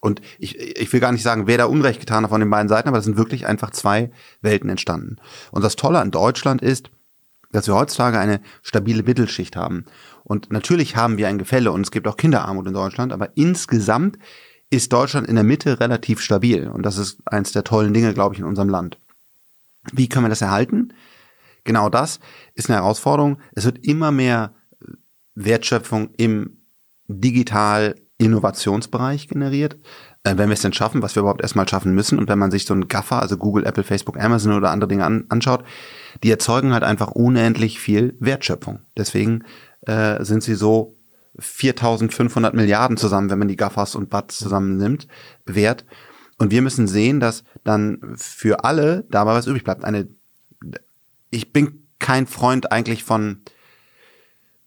Und 0.02 0.20
ich, 0.40 0.58
ich 0.58 0.92
will 0.92 0.98
gar 0.98 1.12
nicht 1.12 1.22
sagen, 1.22 1.46
wer 1.46 1.58
da 1.58 1.66
Unrecht 1.66 2.00
getan 2.00 2.24
hat 2.24 2.30
von 2.30 2.40
den 2.40 2.50
beiden 2.50 2.68
Seiten, 2.68 2.88
aber 2.88 2.98
es 2.98 3.04
sind 3.04 3.16
wirklich 3.16 3.46
einfach 3.46 3.70
zwei 3.70 4.10
Welten 4.40 4.68
entstanden. 4.68 5.16
Und 5.52 5.62
das 5.62 5.76
Tolle 5.76 6.00
an 6.00 6.10
Deutschland 6.10 6.60
ist, 6.60 6.90
dass 7.52 7.68
wir 7.68 7.76
heutzutage 7.76 8.18
eine 8.18 8.40
stabile 8.62 9.04
Mittelschicht 9.04 9.54
haben. 9.54 9.84
Und 10.24 10.50
natürlich 10.50 10.96
haben 10.96 11.18
wir 11.18 11.28
ein 11.28 11.38
Gefälle 11.38 11.70
und 11.70 11.82
es 11.82 11.92
gibt 11.92 12.08
auch 12.08 12.16
Kinderarmut 12.16 12.66
in 12.66 12.74
Deutschland, 12.74 13.12
aber 13.12 13.36
insgesamt 13.36 14.18
ist 14.70 14.92
Deutschland 14.92 15.28
in 15.28 15.36
der 15.36 15.44
Mitte 15.44 15.78
relativ 15.78 16.20
stabil. 16.20 16.66
Und 16.66 16.84
das 16.84 16.96
ist 16.96 17.20
eins 17.26 17.52
der 17.52 17.62
tollen 17.62 17.94
Dinge, 17.94 18.12
glaube 18.12 18.34
ich, 18.34 18.40
in 18.40 18.46
unserem 18.46 18.70
Land. 18.70 18.98
Wie 19.92 20.08
können 20.08 20.24
wir 20.24 20.30
das 20.30 20.42
erhalten? 20.42 20.94
Genau 21.62 21.88
das 21.88 22.18
ist 22.54 22.68
eine 22.68 22.78
Herausforderung. 22.78 23.38
Es 23.54 23.66
wird 23.66 23.86
immer 23.86 24.10
mehr 24.10 24.52
Wertschöpfung 25.36 26.10
im 26.16 26.58
digital 27.06 27.94
Innovationsbereich 28.24 29.28
generiert. 29.28 29.76
Äh, 30.24 30.36
wenn 30.36 30.48
wir 30.48 30.54
es 30.54 30.62
denn 30.62 30.72
schaffen, 30.72 31.02
was 31.02 31.14
wir 31.16 31.20
überhaupt 31.20 31.42
erstmal 31.42 31.68
schaffen 31.68 31.94
müssen. 31.94 32.18
Und 32.18 32.28
wenn 32.28 32.38
man 32.38 32.50
sich 32.50 32.64
so 32.64 32.74
einen 32.74 32.88
Gaffer, 32.88 33.20
also 33.20 33.36
Google, 33.36 33.66
Apple, 33.66 33.84
Facebook, 33.84 34.18
Amazon 34.18 34.52
oder 34.52 34.70
andere 34.70 34.88
Dinge 34.88 35.04
an, 35.04 35.24
anschaut, 35.28 35.64
die 36.22 36.30
erzeugen 36.30 36.72
halt 36.72 36.84
einfach 36.84 37.10
unendlich 37.10 37.80
viel 37.80 38.16
Wertschöpfung. 38.20 38.80
Deswegen 38.96 39.44
äh, 39.82 40.24
sind 40.24 40.42
sie 40.42 40.54
so 40.54 40.96
4500 41.38 42.54
Milliarden 42.54 42.96
zusammen, 42.96 43.30
wenn 43.30 43.38
man 43.38 43.48
die 43.48 43.56
Gaffers 43.56 43.94
und 43.94 44.10
Bats 44.10 44.38
zusammennimmt, 44.38 45.08
wert. 45.46 45.84
Und 46.38 46.50
wir 46.50 46.62
müssen 46.62 46.86
sehen, 46.86 47.20
dass 47.20 47.44
dann 47.64 48.14
für 48.16 48.64
alle 48.64 49.04
dabei 49.10 49.34
was 49.34 49.46
übrig 49.46 49.64
bleibt. 49.64 49.84
Eine, 49.84 50.08
ich 51.30 51.52
bin 51.52 51.88
kein 51.98 52.26
Freund 52.26 52.70
eigentlich 52.70 53.04
von 53.04 53.42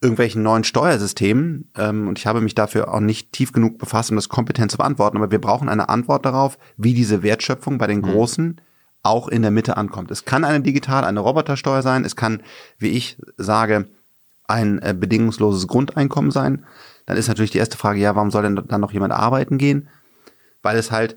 irgendwelchen 0.05 0.43
neuen 0.43 0.63
Steuersystemen 0.63 1.71
ähm, 1.75 2.07
und 2.07 2.19
ich 2.19 2.27
habe 2.27 2.39
mich 2.39 2.53
dafür 2.53 2.93
auch 2.93 2.99
nicht 2.99 3.31
tief 3.31 3.51
genug 3.51 3.79
befasst, 3.79 4.11
um 4.11 4.15
das 4.15 4.29
kompetent 4.29 4.71
zu 4.71 4.77
beantworten, 4.77 5.17
aber 5.17 5.31
wir 5.31 5.41
brauchen 5.41 5.67
eine 5.67 5.89
Antwort 5.89 6.25
darauf, 6.25 6.59
wie 6.77 6.93
diese 6.93 7.23
Wertschöpfung 7.23 7.79
bei 7.79 7.87
den 7.87 8.03
Großen 8.03 8.61
auch 9.01 9.27
in 9.27 9.41
der 9.41 9.51
Mitte 9.51 9.77
ankommt. 9.77 10.11
Es 10.11 10.23
kann 10.23 10.43
eine 10.43 10.61
digital, 10.61 11.03
eine 11.03 11.19
Robotersteuer 11.19 11.81
sein, 11.81 12.05
es 12.05 12.15
kann, 12.15 12.43
wie 12.77 12.89
ich 12.89 13.17
sage, 13.37 13.87
ein 14.47 14.79
äh, 14.79 14.93
bedingungsloses 14.97 15.67
Grundeinkommen 15.67 16.29
sein. 16.29 16.65
Dann 17.07 17.17
ist 17.17 17.27
natürlich 17.27 17.51
die 17.51 17.57
erste 17.57 17.77
Frage, 17.77 17.99
ja, 17.99 18.15
warum 18.15 18.29
soll 18.29 18.43
denn 18.43 18.55
dann 18.67 18.81
noch 18.81 18.91
jemand 18.91 19.11
arbeiten 19.11 19.57
gehen? 19.57 19.89
Weil 20.61 20.77
es 20.77 20.91
halt 20.91 21.15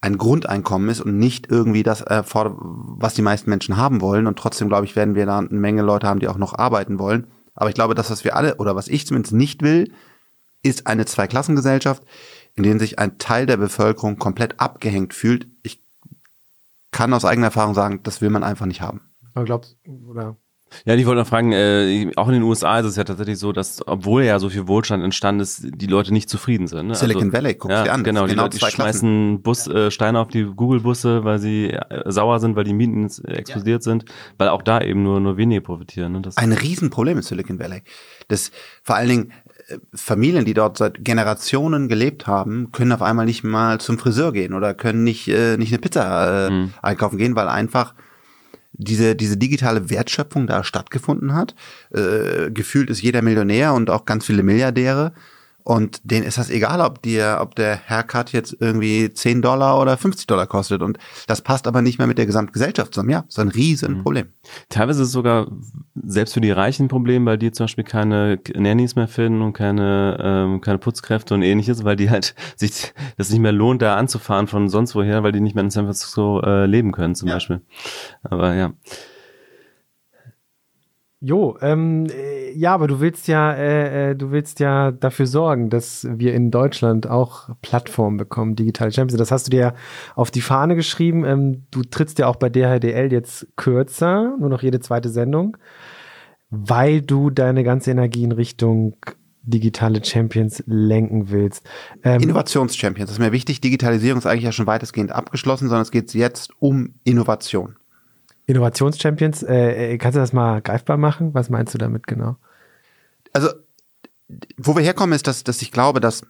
ein 0.00 0.16
Grundeinkommen 0.16 0.88
ist 0.88 1.00
und 1.00 1.18
nicht 1.18 1.50
irgendwie 1.50 1.82
das, 1.82 2.02
äh, 2.02 2.22
was 2.32 3.14
die 3.14 3.22
meisten 3.22 3.50
Menschen 3.50 3.76
haben 3.76 4.00
wollen. 4.00 4.28
Und 4.28 4.38
trotzdem, 4.38 4.68
glaube 4.68 4.84
ich, 4.84 4.94
werden 4.94 5.16
wir 5.16 5.26
da 5.26 5.38
eine 5.38 5.48
Menge 5.50 5.82
Leute 5.82 6.06
haben, 6.06 6.20
die 6.20 6.28
auch 6.28 6.38
noch 6.38 6.56
arbeiten 6.56 7.00
wollen. 7.00 7.26
Aber 7.58 7.70
ich 7.70 7.74
glaube, 7.74 7.96
das, 7.96 8.08
was 8.08 8.22
wir 8.22 8.36
alle, 8.36 8.56
oder 8.58 8.76
was 8.76 8.86
ich 8.86 9.04
zumindest 9.04 9.34
nicht 9.34 9.62
will, 9.62 9.92
ist 10.62 10.86
eine 10.86 11.06
Zweiklassengesellschaft, 11.06 12.04
in 12.54 12.62
der 12.62 12.78
sich 12.78 13.00
ein 13.00 13.18
Teil 13.18 13.46
der 13.46 13.56
Bevölkerung 13.56 14.16
komplett 14.16 14.60
abgehängt 14.60 15.12
fühlt. 15.12 15.48
Ich 15.64 15.82
kann 16.92 17.12
aus 17.12 17.24
eigener 17.24 17.48
Erfahrung 17.48 17.74
sagen, 17.74 18.00
das 18.04 18.20
will 18.20 18.30
man 18.30 18.44
einfach 18.44 18.66
nicht 18.66 18.80
haben. 18.80 19.00
Aber 19.34 19.44
glaubst 19.44 19.76
oder 19.84 20.36
Ja, 20.84 20.94
ich 20.94 21.06
wollte 21.06 21.20
noch 21.20 21.26
fragen, 21.26 21.52
äh, 21.52 22.10
auch 22.16 22.28
in 22.28 22.34
den 22.34 22.42
USA 22.42 22.80
ist 22.80 22.86
es 22.86 22.96
ja 22.96 23.04
tatsächlich 23.04 23.38
so, 23.38 23.52
dass, 23.52 23.86
obwohl 23.86 24.24
ja 24.24 24.38
so 24.38 24.48
viel 24.48 24.68
Wohlstand 24.68 25.02
entstanden 25.02 25.40
ist, 25.40 25.62
die 25.64 25.86
Leute 25.86 26.12
nicht 26.12 26.28
zufrieden 26.28 26.66
sind. 26.66 26.88
Ne? 26.88 26.94
Silicon 26.94 27.32
Valley, 27.32 27.54
guck's 27.54 27.72
ja, 27.72 27.84
dir 27.84 27.92
an. 27.92 28.04
Genau, 28.04 28.24
die 28.26 28.32
Genau 28.32 28.44
Leute 28.44 28.56
die 28.56 28.60
zwei 28.60 28.70
Klassen. 28.70 29.00
schmeißen 29.00 29.42
Bus, 29.42 29.66
äh, 29.66 29.90
Steine 29.90 30.20
auf 30.20 30.28
die 30.28 30.44
Google-Busse, 30.44 31.24
weil 31.24 31.38
sie 31.38 31.70
äh, 31.70 32.10
sauer 32.10 32.40
sind, 32.40 32.56
weil 32.56 32.64
die 32.64 32.74
Mieten 32.74 33.08
äh, 33.24 33.32
explodiert 33.32 33.82
sind, 33.82 34.04
weil 34.36 34.48
auch 34.48 34.62
da 34.62 34.80
eben 34.80 35.02
nur, 35.02 35.20
nur 35.20 35.36
wenige 35.36 35.60
profitieren. 35.60 36.12
Ne? 36.12 36.20
Das, 36.22 36.36
ein 36.36 36.52
Riesenproblem 36.52 37.18
in 37.18 37.22
Silicon 37.22 37.58
Valley. 37.58 37.82
Das 38.28 38.50
vor 38.82 38.96
allen 38.96 39.08
Dingen 39.08 39.32
Familien, 39.94 40.44
die 40.44 40.54
dort 40.54 40.78
seit 40.78 41.04
Generationen 41.04 41.88
gelebt 41.88 42.26
haben, 42.26 42.72
können 42.72 42.92
auf 42.92 43.02
einmal 43.02 43.26
nicht 43.26 43.44
mal 43.44 43.78
zum 43.80 43.98
Friseur 43.98 44.32
gehen 44.32 44.54
oder 44.54 44.74
können 44.74 45.04
nicht, 45.04 45.28
äh, 45.28 45.56
nicht 45.56 45.72
eine 45.72 45.78
Pizza 45.78 46.46
äh, 46.46 46.50
mhm. 46.50 46.74
einkaufen 46.80 47.18
gehen, 47.18 47.36
weil 47.36 47.48
einfach 47.48 47.94
diese, 48.78 49.14
diese 49.14 49.36
digitale 49.36 49.90
Wertschöpfung 49.90 50.46
da 50.46 50.64
stattgefunden 50.64 51.34
hat. 51.34 51.54
Äh, 51.90 52.50
gefühlt 52.50 52.90
ist 52.90 53.02
jeder 53.02 53.22
Millionär 53.22 53.74
und 53.74 53.90
auch 53.90 54.04
ganz 54.04 54.24
viele 54.24 54.42
Milliardäre 54.42 55.12
und 55.68 56.00
denen 56.02 56.24
ist 56.24 56.38
das 56.38 56.48
egal, 56.48 56.80
ob 56.80 57.02
dir, 57.02 57.40
ob 57.42 57.54
der 57.54 57.86
Haircut 57.90 58.32
jetzt 58.32 58.56
irgendwie 58.58 59.12
10 59.12 59.42
Dollar 59.42 59.78
oder 59.78 59.98
50 59.98 60.26
Dollar 60.26 60.46
kostet. 60.46 60.80
Und 60.80 60.96
das 61.26 61.42
passt 61.42 61.66
aber 61.66 61.82
nicht 61.82 61.98
mehr 61.98 62.06
mit 62.06 62.16
der 62.16 62.24
Gesamtgesellschaft 62.24 62.94
zusammen. 62.94 63.10
Ja, 63.10 63.26
ist 63.28 63.38
ein 63.38 63.48
Riesenproblem. 63.48 64.28
Mhm. 64.28 64.32
Teilweise 64.70 65.02
ist 65.02 65.08
es 65.08 65.12
sogar 65.12 65.46
selbst 65.94 66.32
für 66.32 66.40
die 66.40 66.52
Reichen 66.52 66.86
ein 66.86 66.88
Problem, 66.88 67.26
weil 67.26 67.36
die 67.36 67.52
zum 67.52 67.64
Beispiel 67.64 67.84
keine 67.84 68.40
Nannies 68.54 68.96
mehr 68.96 69.08
finden 69.08 69.42
und 69.42 69.52
keine, 69.52 70.16
ähm, 70.22 70.62
keine 70.62 70.78
Putzkräfte 70.78 71.34
und 71.34 71.42
ähnliches, 71.42 71.84
weil 71.84 71.96
die 71.96 72.08
halt 72.08 72.34
sich 72.56 72.94
das 73.18 73.28
nicht 73.28 73.40
mehr 73.40 73.52
lohnt, 73.52 73.82
da 73.82 73.96
anzufahren 73.96 74.46
von 74.46 74.70
sonst 74.70 74.94
woher, 74.94 75.22
weil 75.22 75.32
die 75.32 75.40
nicht 75.40 75.54
mehr 75.54 75.64
in 75.64 75.70
San 75.70 75.84
Francisco 75.84 76.40
äh, 76.40 76.64
leben 76.64 76.92
können, 76.92 77.14
zum 77.14 77.28
ja. 77.28 77.34
Beispiel. 77.34 77.60
Aber 78.22 78.54
ja. 78.54 78.72
Jo, 81.20 81.58
ähm, 81.60 82.06
äh, 82.06 82.52
ja, 82.52 82.74
aber 82.74 82.86
du 82.86 83.00
willst 83.00 83.26
ja, 83.26 83.52
äh, 83.52 84.10
äh, 84.10 84.14
du 84.14 84.30
willst 84.30 84.60
ja 84.60 84.92
dafür 84.92 85.26
sorgen, 85.26 85.68
dass 85.68 86.06
wir 86.08 86.32
in 86.32 86.52
Deutschland 86.52 87.08
auch 87.08 87.48
Plattformen 87.60 88.18
bekommen, 88.18 88.54
digitale 88.54 88.92
Champions. 88.92 89.18
Das 89.18 89.32
hast 89.32 89.48
du 89.48 89.50
dir 89.50 89.60
ja 89.60 89.74
auf 90.14 90.30
die 90.30 90.40
Fahne 90.40 90.76
geschrieben. 90.76 91.24
Ähm, 91.24 91.66
du 91.72 91.82
trittst 91.82 92.20
ja 92.20 92.28
auch 92.28 92.36
bei 92.36 92.50
DHDL 92.50 93.10
jetzt 93.10 93.48
kürzer, 93.56 94.36
nur 94.38 94.48
noch 94.48 94.62
jede 94.62 94.78
zweite 94.78 95.08
Sendung, 95.08 95.56
weil 96.50 97.02
du 97.02 97.30
deine 97.30 97.64
ganze 97.64 97.90
Energie 97.90 98.22
in 98.22 98.32
Richtung 98.32 98.94
digitale 99.42 100.04
Champions 100.04 100.62
lenken 100.66 101.30
willst. 101.30 101.68
Ähm, 102.04 102.20
Innovations-Champions, 102.20 103.10
das 103.10 103.18
ist 103.18 103.24
mir 103.24 103.32
wichtig. 103.32 103.60
Digitalisierung 103.60 104.18
ist 104.18 104.26
eigentlich 104.26 104.44
ja 104.44 104.52
schon 104.52 104.66
weitestgehend 104.68 105.10
abgeschlossen, 105.10 105.68
sondern 105.68 105.82
es 105.82 105.90
geht 105.90 106.14
jetzt 106.14 106.50
um 106.60 106.94
Innovation. 107.02 107.76
Innovationschampions, 108.48 109.42
äh, 109.42 109.92
äh, 109.92 109.98
kannst 109.98 110.16
du 110.16 110.20
das 110.20 110.32
mal 110.32 110.62
greifbar 110.62 110.96
machen? 110.96 111.34
Was 111.34 111.50
meinst 111.50 111.74
du 111.74 111.78
damit 111.78 112.06
genau? 112.06 112.36
Also, 113.34 113.50
wo 114.56 114.74
wir 114.74 114.82
herkommen, 114.82 115.14
ist, 115.14 115.26
dass, 115.26 115.44
dass 115.44 115.60
ich 115.60 115.70
glaube, 115.70 116.00
dass 116.00 116.22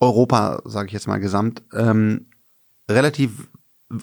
Europa, 0.00 0.62
sage 0.64 0.86
ich 0.86 0.94
jetzt 0.94 1.06
mal 1.06 1.18
gesamt, 1.18 1.62
ähm, 1.74 2.26
relativ 2.90 3.50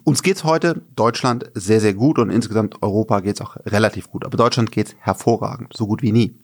uns 0.04 0.22
geht's 0.22 0.44
heute, 0.44 0.84
Deutschland, 0.96 1.50
sehr, 1.56 1.82
sehr 1.82 1.96
gut 1.96 2.20
und 2.20 2.30
insgesamt 2.30 2.84
Europa 2.84 3.22
geht's 3.22 3.42
auch 3.42 3.58
relativ 3.66 4.12
gut. 4.12 4.24
Aber 4.24 4.38
Deutschland 4.38 4.72
geht's 4.72 4.96
hervorragend, 5.00 5.74
so 5.76 5.88
gut 5.88 6.04
wie 6.04 6.12
nie. 6.12 6.36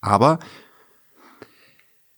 Aber 0.00 0.38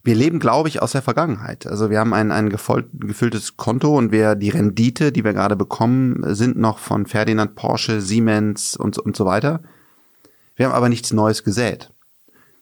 wir 0.03 0.15
leben, 0.15 0.39
glaube 0.39 0.69
ich, 0.69 0.81
aus 0.81 0.93
der 0.93 1.03
Vergangenheit. 1.03 1.67
Also 1.67 1.91
wir 1.91 1.99
haben 1.99 2.15
ein, 2.15 2.33
ein 2.33 2.49
gefülltes 2.49 3.57
Konto 3.57 3.97
und 3.97 4.13
wir, 4.13 4.35
die 4.35 4.49
Rendite, 4.49 5.13
die 5.13 5.25
wir 5.25 5.35
gerade 5.35 5.57
bekommen, 5.57 6.23
sind 6.35 6.59
noch 6.59 6.79
von 6.79 7.07
Ferdinand 7.07 7.55
Porsche, 7.55 8.01
Siemens 8.01 8.77
und, 8.77 8.99
und 8.99 9.15
so 9.15 9.27
weiter. 9.27 9.61
Wir 10.57 10.67
haben 10.67 10.75
aber 10.75 10.89
nichts 10.89 11.13
Neues 11.13 11.45
gesät. 11.45 11.91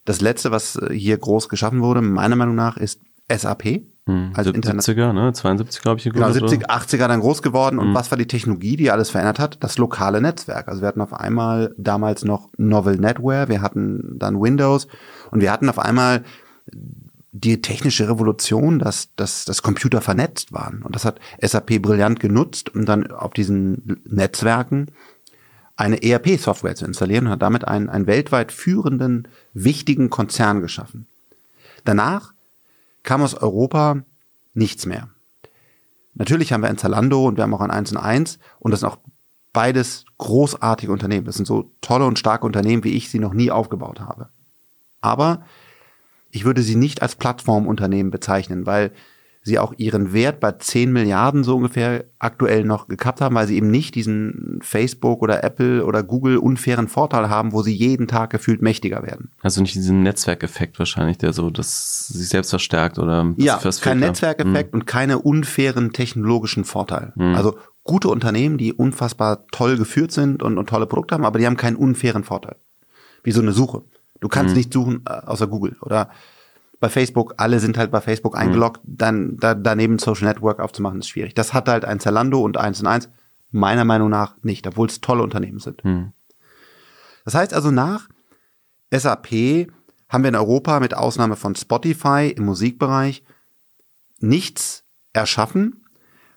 Das 0.05 0.21
letzte, 0.21 0.51
was 0.51 0.81
hier 0.91 1.17
groß 1.19 1.49
geschaffen 1.49 1.81
wurde, 1.81 2.01
meiner 2.01 2.37
Meinung 2.37 2.55
nach, 2.55 2.77
ist 2.77 3.01
SAP. 3.31 3.83
Hm, 4.07 4.33
also 4.35 4.51
70er, 4.51 5.13
ne? 5.13 5.33
72, 5.33 5.83
glaube 5.83 5.99
ich, 5.99 6.05
gegründet. 6.05 6.35
Genau, 6.35 6.49
70, 6.49 6.71
80er 6.71 7.09
dann 7.09 7.21
groß 7.21 7.43
geworden. 7.43 7.79
Und 7.79 7.89
hm. 7.89 7.95
was 7.95 8.11
war 8.11 8.19
die 8.19 8.27
Technologie, 8.27 8.77
die 8.77 8.91
alles 8.91 9.11
verändert 9.11 9.39
hat? 9.39 9.63
Das 9.63 9.79
lokale 9.79 10.21
Netzwerk. 10.21 10.67
Also 10.67 10.81
wir 10.81 10.89
hatten 10.89 11.03
auf 11.03 11.13
einmal 11.13 11.75
damals 11.77 12.25
noch 12.25 12.49
Novel 12.57 12.97
Netware, 12.97 13.49
wir 13.49 13.61
hatten 13.61 14.19
dann 14.19 14.41
Windows 14.41 14.89
und 15.31 15.41
wir 15.41 15.53
hatten 15.53 15.69
auf 15.69 15.79
einmal 15.79 16.25
die 17.41 17.63
technische 17.63 18.09
Revolution, 18.09 18.79
dass, 18.79 19.15
dass, 19.17 19.45
dass 19.45 19.63
Computer 19.63 20.01
vernetzt 20.01 20.53
waren. 20.53 20.83
Und 20.83 20.95
das 20.95 21.05
hat 21.05 21.21
SAP 21.41 21.81
brillant 21.81 22.21
genutzt, 22.21 22.75
um 22.75 22.85
dann 22.85 23.11
auf 23.11 23.33
diesen 23.33 24.01
Netzwerken 24.05 24.87
eine 25.77 26.03
ERP-Software 26.03 26.75
zu 26.75 26.85
installieren 26.85 27.27
und 27.27 27.33
hat 27.33 27.43
damit 27.43 27.67
einen, 27.67 27.89
einen 27.89 28.07
weltweit 28.07 28.51
führenden, 28.51 29.29
wichtigen 29.55 30.11
Konzern 30.11 30.61
geschaffen. 30.61 31.07
Danach 31.85 32.35
kam 33.05 33.23
aus 33.23 33.35
Europa 33.35 34.03
nichts 34.55 34.87
mehr. 34.87 35.09
Natürlich 36.15 36.53
haben 36.53 36.63
wir 36.63 36.69
ein 36.69 36.79
Zalando 36.79 37.29
und 37.29 37.37
wir 37.37 37.45
haben 37.45 37.55
auch 37.55 37.61
ein 37.61 37.71
1 37.71 37.93
und 37.93 37.99
1 37.99 38.41
und 38.59 38.73
das 38.73 38.81
sind 38.81 38.89
auch 38.89 38.99
beides 39.53 40.05
großartige 40.19 40.91
Unternehmen. 40.91 41.27
Das 41.27 41.37
sind 41.37 41.47
so 41.47 41.71
tolle 41.81 42.07
und 42.07 42.19
starke 42.19 42.45
Unternehmen, 42.45 42.83
wie 42.83 42.97
ich 42.97 43.09
sie 43.09 43.21
noch 43.21 43.33
nie 43.33 43.53
aufgebaut 43.53 44.01
habe. 44.01 44.29
Aber 45.01 45.45
ich 46.31 46.45
würde 46.45 46.63
sie 46.63 46.77
nicht 46.77 47.03
als 47.03 47.17
Plattformunternehmen 47.17 48.11
bezeichnen, 48.11 48.67
weil 48.67 48.93
sie 49.49 49.59
auch 49.59 49.73
ihren 49.77 50.13
Wert 50.13 50.41
bei 50.41 50.53
10 50.53 50.93
Milliarden 50.93 51.43
so 51.43 51.57
ungefähr 51.57 52.05
aktuell 52.19 52.65
noch 52.65 52.87
gekappt 52.87 53.21
haben, 53.21 53.35
weil 53.35 53.47
sie 53.47 53.57
eben 53.57 53.71
nicht 53.71 53.95
diesen 53.95 54.59
Facebook 54.63 55.23
oder 55.23 55.43
Apple 55.43 55.85
oder 55.85 56.03
Google 56.03 56.37
unfairen 56.39 56.87
Vorteil 56.87 57.29
haben, 57.29 57.53
wo 57.53 57.63
sie 57.63 57.75
jeden 57.75 58.07
Tag 58.07 58.31
gefühlt 58.31 58.63
mächtiger 58.63 59.03
werden. 59.03 59.31
Also 59.41 59.61
nicht 59.61 59.75
diesen 59.75 60.03
Netzwerkeffekt 60.03 60.79
wahrscheinlich, 60.79 61.19
der 61.19 61.33
so 61.33 61.51
das 61.51 62.09
sich 62.09 62.29
selbst 62.29 62.51
verstärkt 62.51 62.99
oder 62.99 63.33
ja, 63.37 63.59
kein 63.81 64.01
Netzwerkeffekt 64.01 64.75
mhm. 64.75 64.81
und 64.81 64.87
keine 64.87 65.19
unfairen 65.19 65.93
technologischen 65.93 66.65
Vorteile. 66.65 67.13
Mhm. 67.17 67.35
Also 67.35 67.57
gute 67.85 68.09
Unternehmen, 68.09 68.59
die 68.59 68.73
unfassbar 68.73 69.47
toll 69.51 69.79
geführt 69.79 70.13
sind 70.13 70.43
und, 70.43 70.59
und 70.59 70.69
tolle 70.69 70.87
Produkte 70.87 71.15
haben, 71.15 71.25
aber 71.25 71.39
die 71.39 71.47
haben 71.47 71.57
keinen 71.57 71.77
unfairen 71.77 72.23
Vorteil. 72.23 72.57
Wie 73.23 73.33
so 73.33 73.41
eine 73.41 73.53
Suche. 73.53 73.83
Du 74.21 74.29
kannst 74.29 74.55
mhm. 74.55 74.59
nicht 74.59 74.73
suchen 74.73 75.03
äh, 75.07 75.13
außer 75.13 75.47
Google 75.47 75.77
oder 75.81 76.11
bei 76.81 76.89
Facebook, 76.89 77.35
alle 77.39 77.59
sind 77.59 77.77
halt 77.77 77.91
bei 77.91 78.01
Facebook 78.01 78.35
mhm. 78.35 78.41
eingeloggt, 78.41 78.87
mhm. 78.87 78.97
dann 78.97 79.37
da, 79.37 79.55
daneben 79.55 79.99
Social 79.99 80.29
Network 80.29 80.61
aufzumachen, 80.61 81.01
ist 81.01 81.09
schwierig. 81.09 81.35
Das 81.35 81.53
hat 81.53 81.69
halt 81.69 81.85
ein 81.85 82.01
Zalando 82.01 82.41
und 82.41 82.57
eins 82.57 82.81
und 82.81 82.87
eins 82.87 83.09
meiner 83.51 83.85
Meinung 83.85 84.11
nach 84.11 84.37
nicht, 84.43 84.67
obwohl 84.67 84.89
es 84.89 85.01
tolle 85.01 85.23
Unternehmen 85.23 85.59
sind. 85.59 85.85
Mhm. 85.85 86.13
Das 87.25 87.35
heißt 87.35 87.55
also 87.55 87.71
nach 87.71 88.09
SAP 88.91 89.69
haben 90.09 90.23
wir 90.23 90.29
in 90.29 90.37
Europa 90.37 90.81
mit 90.81 90.95
Ausnahme 90.95 91.37
von 91.37 91.55
Spotify 91.55 92.33
im 92.35 92.45
Musikbereich 92.45 93.23
nichts 94.19 94.85
erschaffen, 95.13 95.85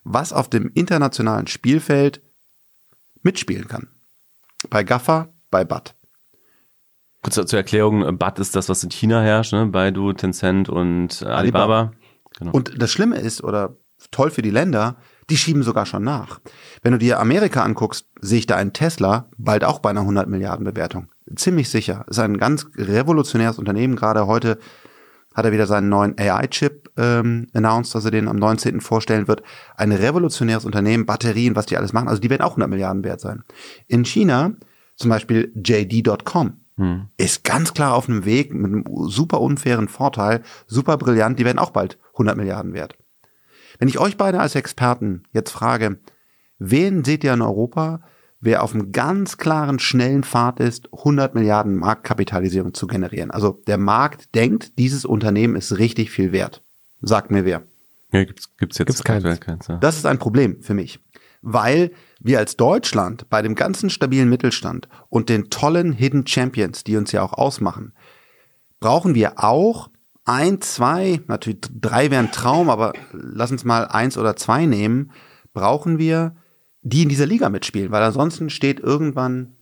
was 0.04 0.34
auf 0.34 0.50
dem 0.50 0.72
internationalen 0.74 1.48
Spielfeld 1.48 2.22
mitspielen 3.22 3.68
kann. 3.68 3.88
Bei 4.70 4.84
Gaffer, 4.84 5.34
bei 5.50 5.64
Bud. 5.64 5.96
Kurz 7.24 7.36
zur 7.36 7.60
Erklärung, 7.60 8.18
BAT 8.18 8.40
ist 8.40 8.56
das, 8.56 8.68
was 8.68 8.84
in 8.84 8.90
China 8.90 9.22
herrscht, 9.22 9.54
ne? 9.54 9.68
Baidu, 9.68 10.14
Tencent 10.14 10.70
und 10.70 11.22
Alibaba. 11.24 11.38
Alibaba. 11.38 11.92
Genau. 12.40 12.52
Und 12.52 12.82
das 12.82 12.92
Schlimme 12.92 13.18
ist, 13.18 13.44
oder 13.44 13.76
toll 14.10 14.32
für 14.32 14.42
die 14.42 14.50
Länder, 14.50 14.98
die 15.30 15.38
schieben 15.38 15.64
sogar 15.64 15.86
schon 15.86 16.04
nach. 16.04 16.40
Wenn 16.82 16.94
du 16.94 16.98
dir 16.98 17.20
Amerika 17.20 17.64
anguckst, 17.64 18.08
sehe 18.20 18.40
ich 18.40 18.48
da 18.48 18.56
einen 18.56 18.74
Tesla 18.74 19.30
bald 19.38 19.64
auch 19.64 19.80
bei 19.80 19.92
einer 19.92 20.02
100 20.02 20.28
Milliarden 20.28 20.66
Bewertung. 20.66 21.08
Ziemlich 21.36 21.70
sicher. 21.70 22.06
Ist 22.10 22.20
ein 22.20 22.38
ganz 22.38 22.66
revolutionäres 22.76 23.60
Unternehmen. 23.60 23.96
Gerade 23.96 24.28
heute 24.28 24.58
hat 25.34 25.46
er 25.46 25.52
wieder 25.52 25.68
seinen 25.68 25.90
neuen 25.90 26.18
AI-Chip 26.18 26.90
ähm, 26.98 27.48
announced, 27.54 27.96
dass 27.96 28.04
er 28.04 28.12
den 28.12 28.28
am 28.28 28.36
19. 28.36 28.82
vorstellen 28.82 29.28
wird. 29.28 29.44
Ein 29.78 29.92
revolutionäres 29.92 30.66
Unternehmen, 30.66 31.06
Batterien, 31.06 31.56
was 31.56 31.68
die 31.68 31.78
alles 31.78 31.94
machen. 31.94 32.10
Also 32.10 32.20
die 32.20 32.30
werden 32.30 32.42
auch 32.42 32.52
100 32.52 32.70
Milliarden 32.70 33.04
wert 33.04 33.22
sein. 33.22 33.44
In 33.88 34.04
China 34.04 34.54
zum 34.98 35.10
Beispiel 35.10 35.54
JD.com 35.56 36.61
hm. 36.82 37.08
ist 37.18 37.44
ganz 37.44 37.76
klar 37.76 37.94
auf 37.94 38.10
einem 38.10 38.26
Weg 38.26 38.54
mit 38.54 38.66
einem 38.66 38.84
super 39.08 39.40
unfairen 39.40 39.88
Vorteil, 39.88 40.42
super 40.66 40.98
brillant, 40.98 41.38
die 41.38 41.46
werden 41.46 41.60
auch 41.60 41.70
bald 41.70 42.00
100 42.14 42.36
Milliarden 42.36 42.74
wert. 42.74 42.98
Wenn 43.78 43.88
ich 43.88 44.00
euch 44.00 44.18
beide 44.18 44.40
als 44.40 44.56
Experten 44.56 45.24
jetzt 45.32 45.52
frage, 45.52 46.00
wen 46.58 47.04
seht 47.04 47.24
ihr 47.24 47.34
in 47.34 47.44
Europa, 47.44 48.02
wer 48.40 48.64
auf 48.64 48.74
einem 48.74 48.92
ganz 48.92 49.38
klaren, 49.38 49.78
schnellen 49.78 50.24
Pfad 50.24 50.60
ist, 50.60 50.90
100 50.92 51.36
Milliarden 51.36 51.76
Marktkapitalisierung 51.78 52.74
zu 52.74 52.88
generieren? 52.88 53.30
Also 53.30 53.62
der 53.68 53.78
Markt 53.78 54.34
denkt, 54.34 54.80
dieses 54.80 55.06
Unternehmen 55.06 55.56
ist 55.56 55.78
richtig 55.78 56.10
viel 56.10 56.32
wert. 56.32 56.64
Sagt 57.02 57.30
mir 57.30 57.46
wer. 57.46 57.62
Ja, 58.12 58.24
gibt's, 58.24 58.58
gibt's 58.58 58.80
jetzt 58.80 58.88
gibt's 58.88 59.04
keins. 59.04 59.40
keins 59.40 59.68
ja. 59.68 59.78
Das 59.78 59.98
ist 59.98 60.08
ein 60.08 60.18
Problem 60.18 60.62
für 60.62 60.74
mich. 60.74 61.00
Weil 61.42 61.92
wir 62.20 62.40
als 62.40 62.56
Deutschland 62.56 63.30
bei 63.30 63.42
dem 63.42 63.56
ganzen 63.56 63.90
stabilen 63.90 64.30
Mittelstand 64.30 64.88
und 65.10 65.30
den 65.30 65.50
tollen 65.50 65.92
Hidden 65.92 66.28
Champions, 66.28 66.84
die 66.84 66.98
uns 66.98 67.12
ja 67.12 67.24
auch 67.24 67.34
ausmachen, 67.34 67.94
brauchen 68.80 69.16
wir 69.16 69.44
auch 69.44 69.90
ein, 70.26 70.62
zwei, 70.62 71.22
natürlich 71.28 71.62
drei 71.80 72.12
wären 72.12 72.32
Traum, 72.32 72.70
aber 72.70 72.94
lass 73.12 73.52
uns 73.52 73.66
mal 73.66 73.86
eins 73.86 74.18
oder 74.18 74.36
zwei 74.36 74.66
nehmen, 74.66 75.12
brauchen 75.54 75.98
wir, 75.98 76.36
die 76.84 77.04
in 77.04 77.10
dieser 77.10 77.26
Liga 77.26 77.50
mitspielen, 77.50 77.92
weil 77.92 78.04
ansonsten 78.04 78.50
steht 78.50 78.80
irgendwann 78.80 79.56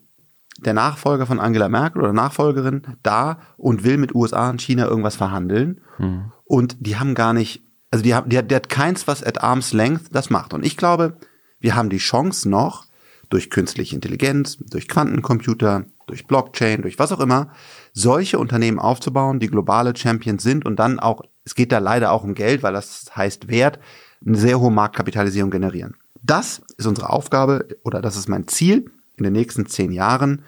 der 0.58 0.74
Nachfolger 0.74 1.26
von 1.26 1.40
Angela 1.40 1.70
Merkel 1.70 2.02
oder 2.02 2.14
Nachfolgerin 2.14 2.82
da 3.04 3.40
und 3.58 3.84
will 3.84 3.98
mit 3.98 4.14
USA 4.14 4.50
und 4.50 4.62
China 4.62 4.88
irgendwas 4.88 5.16
verhandeln. 5.16 5.82
Mhm. 5.98 6.32
Und 6.44 6.78
die 6.80 6.98
haben 6.98 7.16
gar 7.16 7.34
nicht, 7.34 7.62
also 7.92 8.04
die 8.04 8.14
haben, 8.14 8.30
die 8.30 8.42
die 8.42 8.56
hat 8.56 8.70
keins, 8.70 9.08
was 9.08 9.24
at 9.24 9.42
arm's 9.42 9.74
length 9.74 10.14
das 10.14 10.30
macht. 10.30 10.54
Und 10.54 10.66
ich 10.66 10.78
glaube, 10.78 11.18
wir 11.60 11.76
haben 11.76 11.90
die 11.90 11.98
Chance 11.98 12.50
noch, 12.50 12.88
durch 13.30 13.50
künstliche 13.50 13.96
Intelligenz, 13.96 14.58
durch 14.58 14.88
Quantencomputer, 14.88 15.86
durch 16.08 16.26
Blockchain, 16.26 16.82
durch 16.82 16.98
was 16.98 17.12
auch 17.12 17.20
immer, 17.20 17.52
solche 17.94 18.40
Unternehmen 18.40 18.80
aufzubauen, 18.80 19.40
die 19.40 19.48
globale 19.48 19.96
Champions 19.96 20.42
sind 20.42 20.66
und 20.66 20.78
dann 20.78 21.00
auch, 21.00 21.22
es 21.44 21.56
geht 21.56 21.72
da 21.72 21.78
leider 21.78 22.12
auch 22.12 22.24
um 22.24 22.34
Geld, 22.34 22.64
weil 22.64 22.74
das 22.74 23.16
heißt 23.16 23.48
Wert, 23.48 23.80
eine 24.26 24.38
sehr 24.38 24.60
hohe 24.60 24.72
Marktkapitalisierung 24.72 25.52
generieren. 25.52 25.96
Das 26.22 26.62
ist 26.78 26.88
unsere 26.88 27.10
Aufgabe 27.10 27.68
oder 27.84 28.02
das 28.02 28.18
ist 28.18 28.28
mein 28.28 28.48
Ziel 28.48 28.92
in 29.16 29.24
den 29.24 29.34
nächsten 29.34 29.68
zehn 29.68 29.92
Jahren 29.92 30.44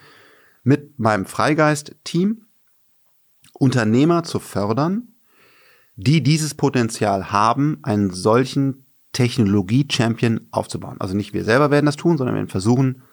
mit 0.63 0.99
meinem 0.99 1.25
Freigeist-Team 1.25 2.45
Unternehmer 3.53 4.23
zu 4.23 4.39
fördern, 4.39 5.09
die 5.95 6.23
dieses 6.23 6.55
Potenzial 6.55 7.31
haben, 7.31 7.79
einen 7.83 8.11
solchen 8.11 8.85
Technologie-Champion 9.13 10.47
aufzubauen. 10.51 10.97
Also 10.99 11.15
nicht 11.15 11.33
wir 11.33 11.43
selber 11.43 11.71
werden 11.71 11.85
das 11.85 11.95
tun, 11.95 12.17
sondern 12.17 12.35
wir 12.35 12.39
werden 12.39 12.49
versuchen, 12.49 13.03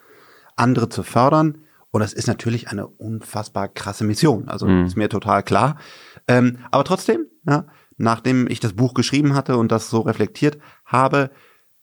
andere 0.57 0.89
zu 0.89 1.03
fördern. 1.03 1.59
Und 1.91 2.01
das 2.01 2.13
ist 2.13 2.27
natürlich 2.27 2.69
eine 2.69 2.87
unfassbar 2.87 3.69
krasse 3.69 4.05
Mission. 4.05 4.49
Also 4.49 4.67
mhm. 4.67 4.85
ist 4.85 4.97
mir 4.97 5.09
total 5.09 5.43
klar. 5.43 5.79
Ähm, 6.27 6.59
aber 6.71 6.85
trotzdem, 6.85 7.27
ja, 7.47 7.67
nachdem 7.97 8.49
ich 8.49 8.61
das 8.61 8.75
Buch 8.75 8.95
geschrieben 8.95 9.35
hatte 9.35 9.57
und 9.57 9.73
das 9.73 9.91
so 9.91 10.01
reflektiert 10.01 10.59
habe, 10.85 11.31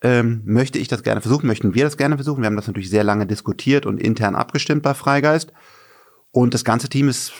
ähm, 0.01 0.43
möchte 0.45 0.77
ich 0.77 0.87
das 0.87 1.03
gerne 1.03 1.21
versuchen, 1.21 1.47
möchten 1.47 1.73
wir 1.73 1.83
das 1.83 1.97
gerne 1.97 2.15
versuchen. 2.15 2.41
Wir 2.41 2.47
haben 2.47 2.55
das 2.55 2.67
natürlich 2.67 2.89
sehr 2.89 3.03
lange 3.03 3.25
diskutiert 3.25 3.85
und 3.85 3.99
intern 3.99 4.35
abgestimmt 4.35 4.83
bei 4.83 4.93
Freigeist. 4.93 5.51
Und 6.31 6.53
das 6.53 6.63
ganze 6.63 6.89
Team 6.89 7.09
ist 7.09 7.33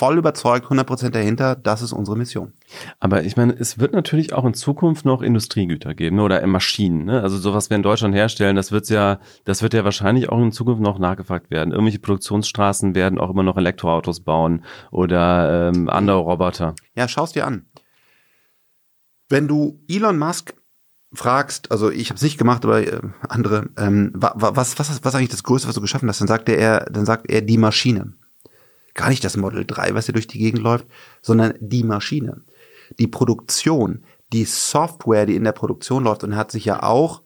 voll 0.00 0.16
überzeugt, 0.16 0.64
100% 0.68 1.10
dahinter, 1.10 1.54
das 1.54 1.82
ist 1.82 1.92
unsere 1.92 2.16
Mission. 2.16 2.54
Aber 3.00 3.22
ich 3.22 3.36
meine, 3.36 3.52
es 3.52 3.78
wird 3.78 3.92
natürlich 3.92 4.32
auch 4.32 4.46
in 4.46 4.54
Zukunft 4.54 5.04
noch 5.04 5.20
Industriegüter 5.20 5.92
geben 5.92 6.16
ne? 6.16 6.22
oder 6.22 6.46
Maschinen. 6.46 7.04
Ne? 7.04 7.20
Also 7.20 7.36
sowas 7.36 7.68
wir 7.68 7.76
in 7.76 7.82
Deutschland 7.82 8.14
herstellen, 8.14 8.56
das 8.56 8.72
wird 8.72 8.88
ja, 8.88 9.20
das 9.44 9.60
wird 9.60 9.74
ja 9.74 9.84
wahrscheinlich 9.84 10.30
auch 10.30 10.40
in 10.40 10.52
Zukunft 10.52 10.80
noch 10.80 10.98
nachgefragt 10.98 11.50
werden. 11.50 11.72
Irgendwelche 11.72 11.98
Produktionsstraßen 11.98 12.94
werden 12.94 13.18
auch 13.18 13.28
immer 13.28 13.42
noch 13.42 13.58
Elektroautos 13.58 14.20
bauen 14.20 14.64
oder 14.90 15.68
ähm, 15.68 15.90
andere 15.90 16.16
Roboter. 16.16 16.74
Ja, 16.94 17.06
schau's 17.06 17.32
dir 17.32 17.46
an. 17.46 17.66
Wenn 19.28 19.48
du 19.48 19.84
Elon 19.86 20.18
Musk 20.18 20.54
fragst, 21.12 21.70
also 21.70 21.90
ich 21.90 22.08
habe 22.08 22.16
es 22.16 22.22
nicht 22.22 22.38
gemacht, 22.38 22.64
aber 22.64 22.80
äh, 22.80 23.02
andere, 23.28 23.68
ähm, 23.76 24.12
was, 24.14 24.56
was, 24.56 24.78
was, 24.78 25.04
was 25.04 25.14
eigentlich 25.14 25.28
das 25.28 25.42
Größte, 25.42 25.68
was 25.68 25.74
du 25.74 25.82
geschaffen 25.82 26.08
hast, 26.08 26.22
dann 26.22 26.28
sagt 26.28 26.48
er, 26.48 26.86
dann 26.86 27.04
sagt 27.04 27.30
er 27.30 27.42
die 27.42 27.58
Maschine 27.58 28.14
gar 28.94 29.08
nicht 29.08 29.24
das 29.24 29.36
Model 29.36 29.64
3, 29.64 29.94
was 29.94 30.06
hier 30.06 30.12
durch 30.12 30.26
die 30.26 30.38
Gegend 30.38 30.62
läuft, 30.62 30.86
sondern 31.22 31.54
die 31.60 31.84
Maschine. 31.84 32.42
Die 32.98 33.06
Produktion, 33.06 34.04
die 34.32 34.44
Software, 34.44 35.26
die 35.26 35.36
in 35.36 35.44
der 35.44 35.52
Produktion 35.52 36.04
läuft 36.04 36.24
und 36.24 36.36
hat 36.36 36.50
sich 36.50 36.64
ja 36.64 36.82
auch 36.82 37.22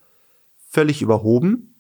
völlig 0.69 1.03
überhoben. 1.03 1.75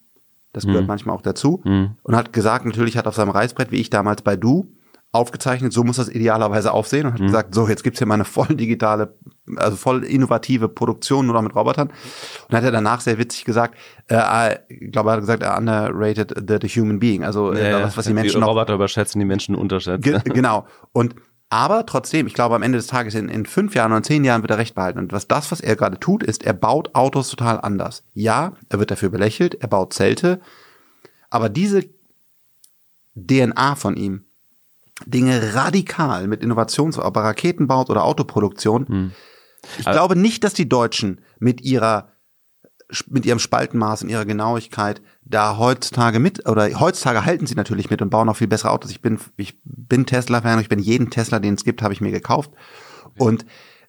Das 0.52 0.64
gehört 0.64 0.82
mhm. 0.82 0.88
manchmal 0.88 1.16
auch 1.16 1.22
dazu. 1.22 1.60
Mhm. 1.64 1.96
Und 2.02 2.16
hat 2.16 2.32
gesagt, 2.32 2.64
natürlich 2.64 2.96
hat 2.96 3.06
auf 3.06 3.16
seinem 3.16 3.30
Reißbrett, 3.30 3.72
wie 3.72 3.80
ich 3.80 3.90
damals 3.90 4.22
bei 4.22 4.36
Du, 4.36 4.73
aufgezeichnet, 5.14 5.72
so 5.72 5.84
muss 5.84 5.96
das 5.96 6.08
idealerweise 6.08 6.72
aufsehen 6.72 7.06
und 7.06 7.12
hat 7.12 7.20
mhm. 7.20 7.26
gesagt, 7.26 7.54
so, 7.54 7.68
jetzt 7.68 7.84
gibt's 7.84 7.98
hier 7.98 8.06
mal 8.06 8.14
eine 8.14 8.24
voll 8.24 8.48
digitale, 8.48 9.14
also 9.56 9.76
voll 9.76 10.02
innovative 10.04 10.68
Produktion 10.68 11.26
nur 11.26 11.34
noch 11.36 11.42
mit 11.42 11.54
Robotern. 11.54 11.92
Und 12.48 12.56
hat 12.56 12.64
er 12.64 12.72
danach 12.72 13.00
sehr 13.00 13.16
witzig 13.18 13.44
gesagt, 13.44 13.76
äh, 14.08 14.56
ich 14.68 14.90
glaube, 14.90 15.10
er 15.10 15.12
hat 15.12 15.20
gesagt, 15.20 15.42
er 15.42 15.56
underrated 15.56 16.34
the, 16.48 16.58
the 16.60 16.68
human 16.68 16.98
being, 16.98 17.24
also 17.24 17.52
äh, 17.52 17.70
ja, 17.70 17.82
was, 17.82 17.96
was 17.96 18.06
die 18.06 18.12
Menschen 18.12 18.40
die 18.40 18.46
Roboter 18.46 18.74
überschätzen, 18.74 19.20
die 19.20 19.24
Menschen 19.24 19.54
unterschätzen. 19.54 20.02
Ge 20.02 20.20
genau. 20.24 20.66
Und 20.92 21.14
aber 21.48 21.86
trotzdem, 21.86 22.26
ich 22.26 22.34
glaube, 22.34 22.56
am 22.56 22.62
Ende 22.62 22.78
des 22.78 22.88
Tages, 22.88 23.14
in, 23.14 23.28
in 23.28 23.46
fünf 23.46 23.76
Jahren 23.76 23.92
oder 23.92 24.02
zehn 24.02 24.24
Jahren 24.24 24.42
wird 24.42 24.50
er 24.50 24.58
recht 24.58 24.74
behalten. 24.74 24.98
Und 24.98 25.12
was 25.12 25.28
das, 25.28 25.52
was 25.52 25.60
er 25.60 25.76
gerade 25.76 26.00
tut, 26.00 26.24
ist, 26.24 26.42
er 26.44 26.52
baut 26.52 26.96
Autos 26.96 27.28
total 27.28 27.60
anders. 27.60 28.02
Ja, 28.14 28.54
er 28.68 28.80
wird 28.80 28.90
dafür 28.90 29.10
belächelt, 29.10 29.54
er 29.54 29.68
baut 29.68 29.92
Zelte, 29.92 30.40
aber 31.30 31.48
diese 31.48 31.84
DNA 33.14 33.76
von 33.76 33.96
ihm, 33.96 34.24
Dinge 35.06 35.54
radikal 35.54 36.26
mit 36.28 36.42
Innovations, 36.42 36.98
ob 36.98 37.16
er 37.16 37.24
Raketen 37.24 37.66
baut 37.66 37.90
oder 37.90 38.04
Autoproduktion. 38.04 38.86
Hm. 38.86 39.10
Ich 39.78 39.86
also, 39.86 39.98
glaube 39.98 40.16
nicht, 40.16 40.44
dass 40.44 40.54
die 40.54 40.68
Deutschen 40.68 41.20
mit 41.38 41.60
ihrer 41.62 42.08
mit 43.08 43.24
ihrem 43.24 43.38
Spaltenmaß 43.38 44.02
und 44.02 44.10
ihrer 44.10 44.26
Genauigkeit 44.26 45.00
da 45.22 45.56
heutzutage 45.56 46.18
mit 46.18 46.46
oder 46.46 46.68
heutzutage 46.78 47.24
halten 47.24 47.46
sie 47.46 47.54
natürlich 47.54 47.90
mit 47.90 48.02
und 48.02 48.10
bauen 48.10 48.28
auch 48.28 48.36
viel 48.36 48.46
bessere 48.46 48.70
Autos. 48.70 48.90
Ich 48.90 49.00
bin 49.00 49.18
ich 49.36 49.58
bin 49.64 50.06
Tesla 50.06 50.42
Fan, 50.42 50.60
ich 50.60 50.68
bin 50.68 50.78
jeden 50.78 51.10
Tesla, 51.10 51.38
den 51.38 51.54
es 51.54 51.64
gibt, 51.64 51.82
habe 51.82 51.94
ich 51.94 52.02
mir 52.02 52.12
gekauft 52.12 52.52
und 53.18 53.46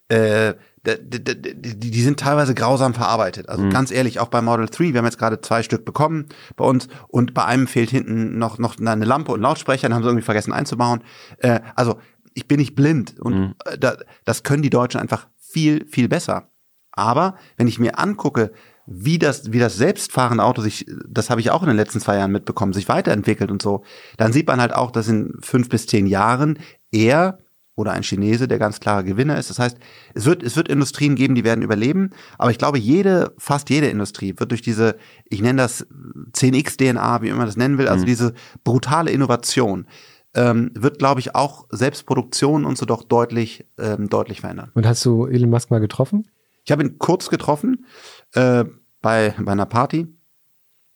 äh, 0.08 0.54
die, 0.86 1.22
die, 1.22 1.90
die 1.90 2.02
sind 2.02 2.20
teilweise 2.20 2.54
grausam 2.54 2.94
verarbeitet. 2.94 3.48
Also 3.48 3.64
mhm. 3.64 3.70
ganz 3.70 3.90
ehrlich, 3.90 4.20
auch 4.20 4.28
bei 4.28 4.40
Model 4.40 4.66
3, 4.66 4.92
wir 4.92 4.98
haben 4.98 5.04
jetzt 5.04 5.18
gerade 5.18 5.40
zwei 5.40 5.62
Stück 5.62 5.84
bekommen 5.84 6.26
bei 6.56 6.64
uns 6.64 6.88
und 7.08 7.34
bei 7.34 7.44
einem 7.44 7.66
fehlt 7.66 7.90
hinten 7.90 8.38
noch, 8.38 8.58
noch 8.58 8.78
eine 8.78 9.04
Lampe 9.04 9.32
und 9.32 9.40
Lautsprecher, 9.40 9.88
dann 9.88 9.94
haben 9.94 10.02
sie 10.02 10.08
irgendwie 10.08 10.24
vergessen 10.24 10.52
einzubauen. 10.52 11.02
Äh, 11.38 11.60
also 11.74 11.98
ich 12.34 12.46
bin 12.48 12.58
nicht 12.58 12.74
blind 12.74 13.18
und 13.20 13.34
mhm. 13.34 13.54
Äh, 13.64 13.78
da, 13.78 13.96
das 14.24 14.42
können 14.42 14.62
die 14.62 14.70
Deutschen 14.70 15.00
einfach 15.00 15.26
viel, 15.38 15.86
viel 15.86 16.08
besser. 16.08 16.50
Aber 16.92 17.36
wenn 17.56 17.68
ich 17.68 17.78
mir 17.78 17.98
angucke, 17.98 18.52
wie 18.86 19.18
das, 19.18 19.52
wie 19.52 19.58
das 19.58 19.76
selbstfahrende 19.76 20.44
Auto 20.44 20.62
sich, 20.62 20.86
das 21.08 21.28
habe 21.28 21.40
ich 21.40 21.50
auch 21.50 21.62
in 21.62 21.68
den 21.68 21.76
letzten 21.76 22.00
zwei 22.00 22.16
Jahren 22.16 22.30
mitbekommen, 22.30 22.72
sich 22.72 22.88
weiterentwickelt 22.88 23.50
und 23.50 23.60
so, 23.60 23.82
dann 24.16 24.32
sieht 24.32 24.46
man 24.46 24.60
halt 24.60 24.72
auch, 24.72 24.90
dass 24.90 25.08
in 25.08 25.34
fünf 25.40 25.68
bis 25.68 25.86
zehn 25.86 26.06
Jahren 26.06 26.58
eher 26.92 27.38
oder 27.76 27.92
ein 27.92 28.02
Chinese, 28.02 28.48
der 28.48 28.58
ganz 28.58 28.80
klarer 28.80 29.04
Gewinner 29.04 29.38
ist. 29.38 29.50
Das 29.50 29.58
heißt, 29.58 29.78
es 30.14 30.24
wird, 30.24 30.42
es 30.42 30.56
wird 30.56 30.68
Industrien 30.68 31.14
geben, 31.14 31.34
die 31.34 31.44
werden 31.44 31.62
überleben. 31.62 32.10
Aber 32.38 32.50
ich 32.50 32.58
glaube, 32.58 32.78
jede, 32.78 33.34
fast 33.38 33.70
jede 33.70 33.88
Industrie 33.88 34.34
wird 34.36 34.50
durch 34.50 34.62
diese, 34.62 34.96
ich 35.26 35.42
nenne 35.42 35.62
das 35.62 35.86
10x-DNA, 36.32 37.22
wie 37.22 37.28
immer 37.28 37.44
das 37.44 37.56
nennen 37.56 37.78
will, 37.78 37.88
also 37.88 38.02
mhm. 38.02 38.08
diese 38.08 38.34
brutale 38.64 39.10
Innovation, 39.10 39.86
ähm, 40.34 40.70
wird, 40.74 40.98
glaube 40.98 41.20
ich, 41.20 41.34
auch 41.34 41.66
Selbstproduktion 41.70 42.64
und 42.64 42.76
so 42.76 42.86
doch 42.86 43.04
deutlich, 43.04 43.66
ähm, 43.78 44.08
deutlich 44.08 44.40
verändern. 44.40 44.70
Und 44.74 44.86
hast 44.86 45.04
du 45.04 45.26
Elon 45.26 45.50
Musk 45.50 45.70
mal 45.70 45.80
getroffen? 45.80 46.28
Ich 46.64 46.72
habe 46.72 46.82
ihn 46.82 46.98
kurz 46.98 47.28
getroffen, 47.30 47.86
äh, 48.32 48.64
bei, 49.02 49.34
bei 49.38 49.52
einer 49.52 49.66
Party. 49.66 50.08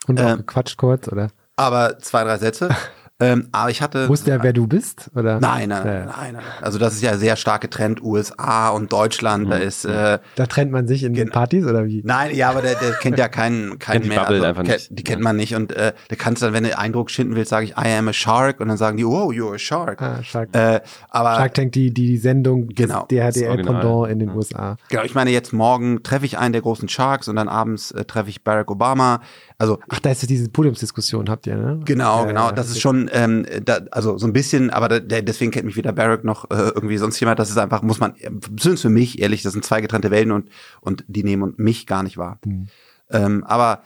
Und 0.06 0.20
auch 0.20 0.32
äh, 0.32 0.36
gequatscht 0.38 0.78
kurz, 0.78 1.08
oder? 1.08 1.28
Aber 1.56 1.98
zwei, 1.98 2.24
drei 2.24 2.38
Sätze. 2.38 2.70
Ähm, 3.20 3.48
aber 3.52 3.70
ich 3.70 3.82
hatte. 3.82 4.08
Wusste 4.08 4.30
er, 4.30 4.42
wer 4.42 4.52
du 4.52 4.66
bist? 4.66 5.10
Oder? 5.14 5.40
Nein, 5.40 5.68
nein, 5.68 5.86
ja. 5.86 6.04
nein, 6.06 6.32
nein. 6.32 6.42
Also 6.62 6.78
das 6.78 6.94
ist 6.94 7.02
ja 7.02 7.16
sehr 7.16 7.36
starke 7.36 7.68
Trend 7.68 8.02
USA 8.02 8.70
und 8.70 8.92
Deutschland. 8.92 9.46
Mhm. 9.46 9.50
Da 9.50 9.56
ist. 9.58 9.84
Äh, 9.84 10.18
da 10.36 10.46
trennt 10.46 10.72
man 10.72 10.88
sich 10.88 11.04
in 11.04 11.14
den 11.14 11.30
Partys 11.30 11.66
oder 11.66 11.86
wie? 11.86 12.02
Nein, 12.04 12.34
ja, 12.34 12.50
aber 12.50 12.62
der, 12.62 12.76
der 12.76 12.92
kennt 12.92 13.18
ja 13.18 13.28
keinen, 13.28 13.78
keinen 13.78 14.08
mehr. 14.08 14.26
Also, 14.26 14.42
einfach 14.42 14.62
nicht. 14.62 14.88
Die 14.90 15.04
kennt 15.04 15.22
man 15.22 15.36
nicht 15.36 15.54
und 15.54 15.72
äh, 15.72 15.92
da 16.08 16.16
kannst 16.16 16.40
du 16.40 16.46
dann, 16.46 16.54
wenn 16.54 16.64
du 16.64 16.76
Eindruck 16.76 17.10
schinden 17.10 17.36
willst, 17.36 17.50
sage 17.50 17.66
ich, 17.66 17.72
I 17.72 17.96
am 17.98 18.08
a 18.08 18.12
shark 18.12 18.60
und 18.60 18.68
dann 18.68 18.76
sagen 18.76 18.96
die, 18.96 19.04
oh, 19.04 19.30
you're 19.30 19.54
a 19.54 19.58
shark. 19.58 20.00
Ah, 20.00 20.22
Shark. 20.22 20.54
Äh, 20.54 20.80
aber 21.10 21.36
Shark 21.36 21.54
Tank, 21.54 21.72
die 21.72 21.92
die 21.92 22.16
Sendung, 22.16 22.68
genau, 22.68 23.06
DHDL 23.10 23.62
Pendant 23.62 24.10
in 24.10 24.18
den 24.18 24.28
ja. 24.30 24.34
USA. 24.34 24.76
Genau, 24.88 25.02
ich 25.02 25.14
meine 25.14 25.30
jetzt 25.30 25.52
morgen 25.52 26.02
treffe 26.02 26.24
ich 26.24 26.38
einen 26.38 26.52
der 26.52 26.62
großen 26.62 26.88
Sharks 26.88 27.28
und 27.28 27.36
dann 27.36 27.48
abends 27.48 27.90
äh, 27.90 28.04
treffe 28.04 28.30
ich 28.30 28.42
Barack 28.42 28.70
Obama. 28.70 29.20
Also 29.60 29.78
ach, 29.90 30.00
da 30.00 30.10
ist 30.10 30.22
ja 30.22 30.26
diese 30.26 30.48
Podiumsdiskussion 30.48 31.28
habt 31.28 31.46
ihr, 31.46 31.54
ne? 31.54 31.80
Genau, 31.84 32.24
genau. 32.24 32.50
Das 32.50 32.70
ist 32.70 32.80
schon, 32.80 33.10
ähm, 33.12 33.44
da, 33.62 33.80
also 33.90 34.16
so 34.16 34.26
ein 34.26 34.32
bisschen, 34.32 34.70
aber 34.70 34.88
da, 34.88 35.20
deswegen 35.20 35.50
kennt 35.50 35.66
mich 35.66 35.76
weder 35.76 35.92
Barrack 35.92 36.24
noch 36.24 36.50
äh, 36.50 36.70
irgendwie 36.74 36.96
sonst 36.96 37.20
jemand. 37.20 37.38
Das 37.38 37.50
ist 37.50 37.58
einfach, 37.58 37.82
muss 37.82 38.00
man, 38.00 38.14
zumindest 38.56 38.80
für 38.80 38.88
mich 38.88 39.20
ehrlich, 39.20 39.42
das 39.42 39.52
sind 39.52 39.62
zwei 39.62 39.82
getrennte 39.82 40.10
Welten 40.10 40.32
und 40.32 40.48
und 40.80 41.04
die 41.08 41.24
nehmen 41.24 41.52
mich 41.58 41.86
gar 41.86 42.02
nicht 42.02 42.16
wahr. 42.16 42.38
Mhm. 42.42 42.68
Ähm, 43.10 43.44
aber 43.44 43.82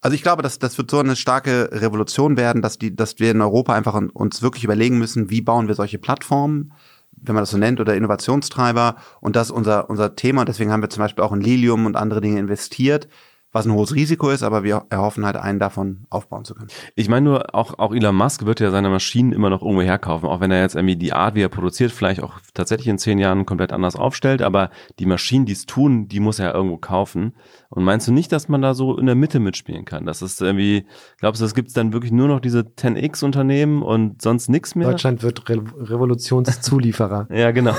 also 0.00 0.14
ich 0.14 0.22
glaube, 0.22 0.44
dass 0.44 0.60
das 0.60 0.78
wird 0.78 0.88
so 0.88 1.00
eine 1.00 1.16
starke 1.16 1.70
Revolution 1.72 2.36
werden, 2.36 2.62
dass 2.62 2.78
die, 2.78 2.94
dass 2.94 3.18
wir 3.18 3.32
in 3.32 3.40
Europa 3.40 3.74
einfach 3.74 4.00
uns 4.12 4.40
wirklich 4.40 4.62
überlegen 4.62 4.98
müssen, 4.98 5.30
wie 5.30 5.40
bauen 5.40 5.66
wir 5.66 5.74
solche 5.74 5.98
Plattformen, 5.98 6.74
wenn 7.10 7.34
man 7.34 7.42
das 7.42 7.50
so 7.50 7.58
nennt, 7.58 7.80
oder 7.80 7.96
Innovationstreiber. 7.96 8.94
Und 9.20 9.34
das 9.34 9.48
ist 9.48 9.52
unser 9.52 9.90
unser 9.90 10.14
Thema. 10.14 10.42
Und 10.42 10.48
deswegen 10.48 10.70
haben 10.70 10.82
wir 10.82 10.90
zum 10.90 11.02
Beispiel 11.02 11.24
auch 11.24 11.32
in 11.32 11.40
Lilium 11.40 11.86
und 11.86 11.96
andere 11.96 12.20
Dinge 12.20 12.38
investiert, 12.38 13.08
was 13.52 13.66
ein 13.66 13.72
hohes 13.72 13.94
Risiko 13.94 14.30
ist, 14.30 14.42
aber 14.42 14.64
wir 14.64 14.86
erhoffen 14.88 15.26
halt 15.26 15.36
einen 15.36 15.58
davon 15.58 16.06
aufbauen 16.08 16.44
zu 16.44 16.54
können. 16.54 16.70
Ich 16.96 17.08
meine 17.08 17.24
nur, 17.24 17.54
auch, 17.54 17.78
auch 17.78 17.94
Elon 17.94 18.16
Musk 18.16 18.46
wird 18.46 18.60
ja 18.60 18.70
seine 18.70 18.88
Maschinen 18.88 19.32
immer 19.32 19.50
noch 19.50 19.60
irgendwo 19.60 19.82
herkaufen, 19.82 20.28
auch 20.28 20.40
wenn 20.40 20.50
er 20.50 20.62
jetzt 20.62 20.74
irgendwie 20.74 20.96
die 20.96 21.12
Art, 21.12 21.34
wie 21.34 21.42
er 21.42 21.50
produziert, 21.50 21.92
vielleicht 21.92 22.22
auch 22.22 22.40
tatsächlich 22.54 22.88
in 22.88 22.98
zehn 22.98 23.18
Jahren 23.18 23.44
komplett 23.44 23.72
anders 23.72 23.94
aufstellt, 23.94 24.40
aber 24.40 24.70
die 24.98 25.06
Maschinen, 25.06 25.44
die 25.44 25.52
es 25.52 25.66
tun, 25.66 26.08
die 26.08 26.20
muss 26.20 26.38
er 26.38 26.46
ja 26.46 26.54
irgendwo 26.54 26.78
kaufen. 26.78 27.34
Und 27.68 27.84
meinst 27.84 28.08
du 28.08 28.12
nicht, 28.12 28.32
dass 28.32 28.48
man 28.48 28.62
da 28.62 28.74
so 28.74 28.96
in 28.96 29.06
der 29.06 29.14
Mitte 29.14 29.38
mitspielen 29.38 29.84
kann? 29.84 30.06
Das 30.06 30.22
ist 30.22 30.40
irgendwie, 30.40 30.86
glaubst 31.18 31.42
du, 31.42 31.44
es 31.44 31.54
gibt 31.54 31.76
dann 31.76 31.92
wirklich 31.92 32.12
nur 32.12 32.28
noch 32.28 32.40
diese 32.40 32.60
10x-Unternehmen 32.60 33.82
und 33.82 34.22
sonst 34.22 34.48
nichts 34.48 34.74
mehr? 34.74 34.90
Deutschland 34.90 35.22
wird 35.22 35.48
Re 35.48 35.62
Revolutionszulieferer. 35.76 37.28
ja, 37.30 37.50
genau. 37.50 37.74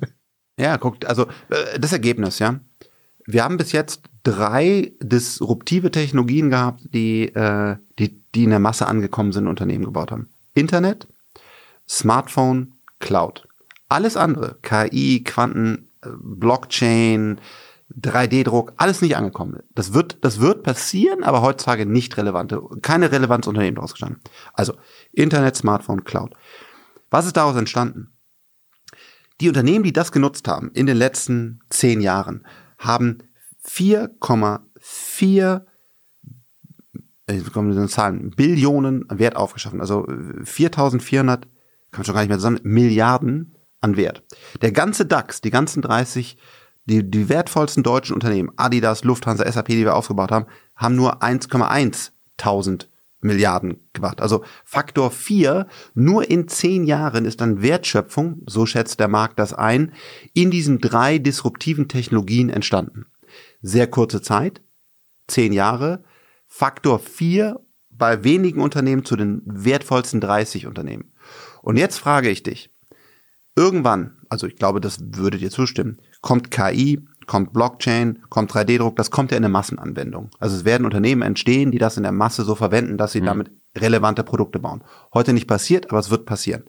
ja, 0.58 0.76
guckt, 0.76 1.06
also 1.06 1.26
äh, 1.50 1.78
das 1.80 1.92
Ergebnis, 1.92 2.38
ja 2.38 2.60
wir 3.30 3.44
haben 3.44 3.58
bis 3.58 3.72
jetzt 3.72 4.04
drei 4.22 4.92
disruptive 5.00 5.90
Technologien 5.90 6.48
gehabt, 6.48 6.80
die, 6.94 7.28
äh, 7.34 7.76
die, 7.98 8.22
die 8.34 8.44
in 8.44 8.50
der 8.50 8.58
Masse 8.58 8.86
angekommen 8.86 9.32
sind, 9.32 9.48
Unternehmen 9.48 9.84
gebaut 9.84 10.10
haben. 10.10 10.30
Internet, 10.54 11.06
Smartphone, 11.86 12.72
Cloud. 13.00 13.46
Alles 13.90 14.16
andere, 14.16 14.56
KI, 14.62 15.22
Quanten, 15.24 15.88
äh, 16.02 16.08
Blockchain, 16.18 17.38
3D-Druck, 18.00 18.72
alles 18.78 19.02
nicht 19.02 19.16
angekommen. 19.16 19.62
Das 19.74 19.92
wird, 19.92 20.16
das 20.22 20.40
wird 20.40 20.62
passieren, 20.62 21.22
aber 21.22 21.42
heutzutage 21.42 21.84
nicht 21.84 22.16
relevante, 22.16 22.62
keine 22.80 23.12
Relevanzunternehmen 23.12 23.74
daraus 23.74 23.92
gestanden. 23.92 24.22
Also 24.54 24.72
Internet, 25.12 25.54
Smartphone, 25.54 26.04
Cloud. 26.04 26.34
Was 27.10 27.26
ist 27.26 27.36
daraus 27.36 27.56
entstanden? 27.56 28.10
Die 29.42 29.48
Unternehmen, 29.48 29.84
die 29.84 29.92
das 29.92 30.12
genutzt 30.12 30.48
haben 30.48 30.70
in 30.72 30.86
den 30.86 30.96
letzten 30.96 31.60
zehn 31.68 32.00
Jahren, 32.00 32.46
haben 32.78 33.18
4,4 33.66 35.62
jetzt 37.30 37.52
kommen 37.52 37.70
diese 37.70 38.10
Billionen 38.36 39.04
Wert 39.10 39.36
aufgeschaffen. 39.36 39.80
Also 39.80 40.06
4400, 40.44 41.42
kann 41.42 41.50
man 41.98 42.04
schon 42.04 42.14
gar 42.14 42.20
nicht 42.22 42.28
mehr 42.28 42.38
zusammen, 42.38 42.60
Milliarden 42.62 43.54
an 43.80 43.96
Wert. 43.96 44.22
Der 44.62 44.72
ganze 44.72 45.06
DAX, 45.06 45.40
die 45.40 45.50
ganzen 45.50 45.82
30, 45.82 46.38
die, 46.86 47.08
die 47.08 47.28
wertvollsten 47.28 47.82
deutschen 47.82 48.14
Unternehmen, 48.14 48.50
Adidas, 48.56 49.04
Lufthansa, 49.04 49.50
SAP, 49.50 49.68
die 49.68 49.84
wir 49.84 49.94
aufgebaut 49.94 50.30
haben, 50.30 50.46
haben 50.74 50.96
nur 50.96 51.22
1,1 51.22 52.10
tausend 52.36 52.88
Milliarden 53.20 53.88
gemacht. 53.92 54.20
Also 54.20 54.44
Faktor 54.64 55.10
4, 55.10 55.66
nur 55.94 56.30
in 56.30 56.48
zehn 56.48 56.84
Jahren 56.84 57.24
ist 57.24 57.40
dann 57.40 57.62
Wertschöpfung, 57.62 58.42
so 58.46 58.64
schätzt 58.66 59.00
der 59.00 59.08
Markt 59.08 59.38
das 59.38 59.52
ein, 59.52 59.92
in 60.34 60.50
diesen 60.50 60.78
drei 60.78 61.18
disruptiven 61.18 61.88
Technologien 61.88 62.48
entstanden. 62.48 63.06
Sehr 63.60 63.88
kurze 63.88 64.22
Zeit, 64.22 64.60
zehn 65.26 65.52
Jahre, 65.52 66.04
Faktor 66.46 66.98
4 67.00 67.60
bei 67.90 68.22
wenigen 68.22 68.60
Unternehmen 68.60 69.04
zu 69.04 69.16
den 69.16 69.42
wertvollsten 69.44 70.20
30 70.20 70.66
Unternehmen. 70.66 71.12
Und 71.62 71.76
jetzt 71.76 71.98
frage 71.98 72.30
ich 72.30 72.44
dich, 72.44 72.70
irgendwann, 73.56 74.16
also 74.28 74.46
ich 74.46 74.56
glaube, 74.56 74.80
das 74.80 74.98
würde 75.00 75.38
dir 75.38 75.50
zustimmen, 75.50 76.00
kommt 76.20 76.50
KI, 76.50 77.04
kommt 77.28 77.52
Blockchain, 77.52 78.18
kommt 78.28 78.50
3D-Druck, 78.50 78.96
das 78.96 79.12
kommt 79.12 79.30
ja 79.30 79.36
in 79.36 79.44
eine 79.44 79.52
Massenanwendung. 79.52 80.30
Also 80.40 80.56
es 80.56 80.64
werden 80.64 80.84
Unternehmen 80.84 81.22
entstehen, 81.22 81.70
die 81.70 81.78
das 81.78 81.96
in 81.96 82.02
der 82.02 82.10
Masse 82.10 82.42
so 82.42 82.56
verwenden, 82.56 82.98
dass 82.98 83.12
sie 83.12 83.20
mhm. 83.20 83.26
damit 83.26 83.50
relevante 83.76 84.24
Produkte 84.24 84.58
bauen. 84.58 84.82
Heute 85.14 85.32
nicht 85.32 85.46
passiert, 85.46 85.90
aber 85.90 86.00
es 86.00 86.10
wird 86.10 86.26
passieren. 86.26 86.64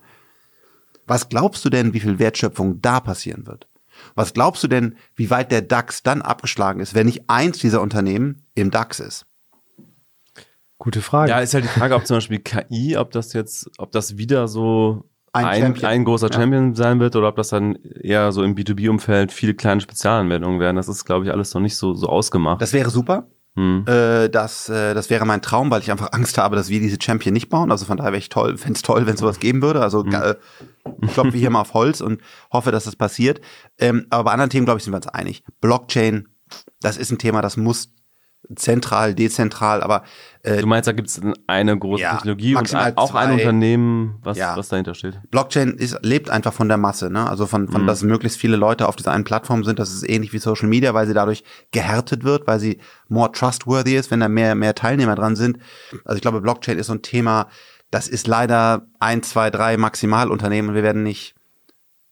Was 1.07 1.29
glaubst 1.29 1.65
du 1.65 1.71
denn, 1.71 1.93
wie 1.93 1.99
viel 1.99 2.19
Wertschöpfung 2.19 2.81
da 2.81 2.99
passieren 2.99 3.47
wird? 3.47 3.67
Was 4.13 4.33
glaubst 4.33 4.63
du 4.63 4.67
denn, 4.67 4.95
wie 5.15 5.31
weit 5.31 5.51
der 5.51 5.61
DAX 5.61 6.03
dann 6.03 6.21
abgeschlagen 6.21 6.79
ist, 6.79 6.93
wenn 6.93 7.07
nicht 7.07 7.29
eins 7.29 7.57
dieser 7.57 7.81
Unternehmen 7.81 8.45
im 8.53 8.69
DAX 8.69 8.99
ist? 8.99 9.25
Gute 10.77 11.01
Frage. 11.01 11.31
Ja, 11.31 11.39
ist 11.39 11.53
halt 11.53 11.65
die 11.65 11.79
Frage, 11.79 11.95
ob 11.95 12.05
zum 12.05 12.17
Beispiel 12.17 12.39
KI, 12.39 12.95
ob 12.95 13.11
das 13.11 13.33
jetzt, 13.33 13.69
ob 13.77 13.91
das 13.91 14.17
wieder 14.17 14.47
so 14.47 15.08
ein, 15.33 15.45
ein, 15.45 15.83
ein 15.83 16.05
großer 16.05 16.31
Champion 16.31 16.69
ja. 16.69 16.75
sein 16.75 16.99
wird 16.99 17.15
oder 17.15 17.27
ob 17.27 17.35
das 17.35 17.49
dann 17.49 17.75
eher 17.75 18.31
so 18.31 18.43
im 18.43 18.55
B2B-Umfeld 18.55 19.31
viele 19.31 19.53
kleine 19.53 19.81
Spezialanwendungen 19.81 20.59
werden. 20.59 20.75
Das 20.75 20.87
ist, 20.87 21.05
glaube 21.05 21.25
ich, 21.25 21.31
alles 21.31 21.53
noch 21.53 21.61
nicht 21.61 21.77
so, 21.77 21.93
so 21.93 22.07
ausgemacht. 22.07 22.61
Das 22.61 22.73
wäre 22.73 22.89
super. 22.89 23.27
Hm. 23.55 23.85
Äh, 23.87 24.29
das, 24.29 24.69
äh, 24.69 24.93
das 24.93 25.09
wäre 25.09 25.25
mein 25.25 25.41
Traum, 25.41 25.69
weil 25.71 25.81
ich 25.81 25.91
einfach 25.91 26.13
Angst 26.13 26.37
habe, 26.37 26.55
dass 26.55 26.69
wir 26.69 26.79
diese 26.79 26.97
Champion 27.01 27.33
nicht 27.33 27.49
bauen. 27.49 27.71
Also 27.71 27.85
von 27.85 27.97
daher 27.97 28.11
wäre 28.11 28.19
ich 28.19 28.29
toll, 28.29 28.57
fände 28.57 28.77
es 28.77 28.81
toll, 28.81 29.05
wenn 29.05 29.15
es 29.15 29.19
sowas 29.19 29.39
geben 29.39 29.61
würde. 29.61 29.81
Also 29.81 30.03
hm. 30.03 30.13
äh, 30.13 30.35
klopfen 31.07 31.33
wir 31.33 31.39
hier 31.39 31.49
mal 31.49 31.61
auf 31.61 31.73
Holz 31.73 32.01
und 32.01 32.21
hoffe, 32.53 32.71
dass 32.71 32.85
das 32.85 32.95
passiert. 32.95 33.41
Ähm, 33.77 34.07
aber 34.09 34.25
bei 34.25 34.31
anderen 34.31 34.49
Themen, 34.49 34.65
glaube 34.65 34.77
ich, 34.77 34.83
sind 34.83 34.93
wir 34.93 34.97
uns 34.97 35.07
einig. 35.07 35.43
Blockchain, 35.61 36.27
das 36.81 36.97
ist 36.97 37.11
ein 37.11 37.17
Thema, 37.17 37.41
das 37.41 37.57
muss 37.57 37.93
zentral, 38.55 39.13
dezentral, 39.13 39.83
aber 39.83 40.03
äh, 40.41 40.61
Du 40.61 40.67
meinst, 40.67 40.87
da 40.87 40.93
gibt 40.93 41.09
es 41.09 41.21
eine 41.47 41.77
große 41.77 42.01
ja, 42.01 42.15
Technologie 42.15 42.55
und 42.55 42.73
auch 42.95 43.11
zwei. 43.11 43.19
ein 43.19 43.33
Unternehmen, 43.33 44.19
was, 44.23 44.37
ja. 44.37 44.55
was 44.55 44.69
dahinter 44.69 44.95
steht? 44.95 45.19
Blockchain 45.29 45.75
ist, 45.75 45.97
lebt 46.01 46.29
einfach 46.29 46.53
von 46.53 46.67
der 46.67 46.77
Masse, 46.77 47.09
ne? 47.09 47.29
Also 47.29 47.45
von, 47.45 47.67
von 47.67 47.83
mhm. 47.83 47.87
dass 47.87 48.03
möglichst 48.03 48.39
viele 48.39 48.55
Leute 48.55 48.87
auf 48.87 48.95
dieser 48.95 49.11
einen 49.11 49.25
Plattform 49.25 49.63
sind. 49.63 49.79
Das 49.79 49.91
ist 49.91 50.07
ähnlich 50.07 50.33
wie 50.33 50.39
Social 50.39 50.69
Media, 50.69 50.93
weil 50.93 51.07
sie 51.07 51.13
dadurch 51.13 51.43
gehärtet 51.71 52.23
wird, 52.23 52.47
weil 52.47 52.59
sie 52.59 52.79
more 53.07 53.31
trustworthy 53.31 53.95
ist, 53.95 54.11
wenn 54.11 54.21
da 54.21 54.29
mehr, 54.29 54.55
mehr 54.55 54.75
Teilnehmer 54.75 55.15
dran 55.15 55.35
sind. 55.35 55.59
Also 56.05 56.15
ich 56.15 56.21
glaube, 56.21 56.41
Blockchain 56.41 56.77
ist 56.77 56.87
so 56.87 56.93
ein 56.93 57.01
Thema, 57.01 57.47
das 57.91 58.07
ist 58.07 58.27
leider 58.27 58.87
ein, 58.99 59.23
zwei, 59.23 59.49
drei 59.49 59.77
Maximalunternehmen 59.77 60.69
und 60.69 60.75
wir 60.75 60.83
werden 60.83 61.03
nicht 61.03 61.35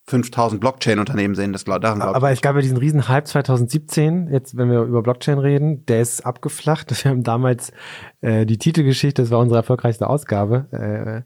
5000 0.10 0.62
Blockchain-Unternehmen 0.62 1.36
sehen, 1.36 1.52
das 1.52 1.66
daran 1.66 2.00
glaube 2.00 2.16
Aber 2.16 2.32
es 2.32 2.42
gab 2.42 2.56
ja 2.56 2.62
diesen 2.62 2.78
riesen 2.78 3.10
Hype 3.10 3.28
2017, 3.28 4.30
jetzt 4.32 4.56
wenn 4.56 4.72
wir 4.72 4.84
über 4.84 5.04
Blockchain 5.04 5.38
reden, 5.38 5.86
der 5.86 6.02
ist 6.02 6.26
abgeflacht. 6.26 6.92
Wir 7.04 7.12
haben 7.12 7.24
damals 7.24 7.74
äh, 8.22 8.46
die 8.46 8.58
Titelgeschichte, 8.58 9.22
das 9.22 9.32
war 9.32 9.40
unsere 9.40 9.60
erfolgreichste 9.60 10.10
Ausgabe. 10.10 11.26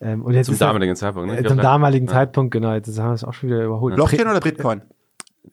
Äh, 0.00 0.04
ähm, 0.04 0.22
und 0.22 0.32
jetzt 0.32 0.46
zum 0.46 0.58
damaligen 0.58 0.96
Zeitpunkt, 0.96 1.30
ne? 1.30 1.44
Zum 1.44 1.58
damaligen 1.58 2.06
ja. 2.06 2.12
Zeitpunkt, 2.12 2.52
genau. 2.52 2.72
Jetzt 2.72 2.98
haben 2.98 3.10
wir 3.10 3.14
es 3.14 3.24
auch 3.24 3.34
schon 3.34 3.50
wieder 3.50 3.62
überholt. 3.64 3.94
Blockchain 3.94 4.26
oder 4.26 4.40
Bitcoin? 4.40 4.82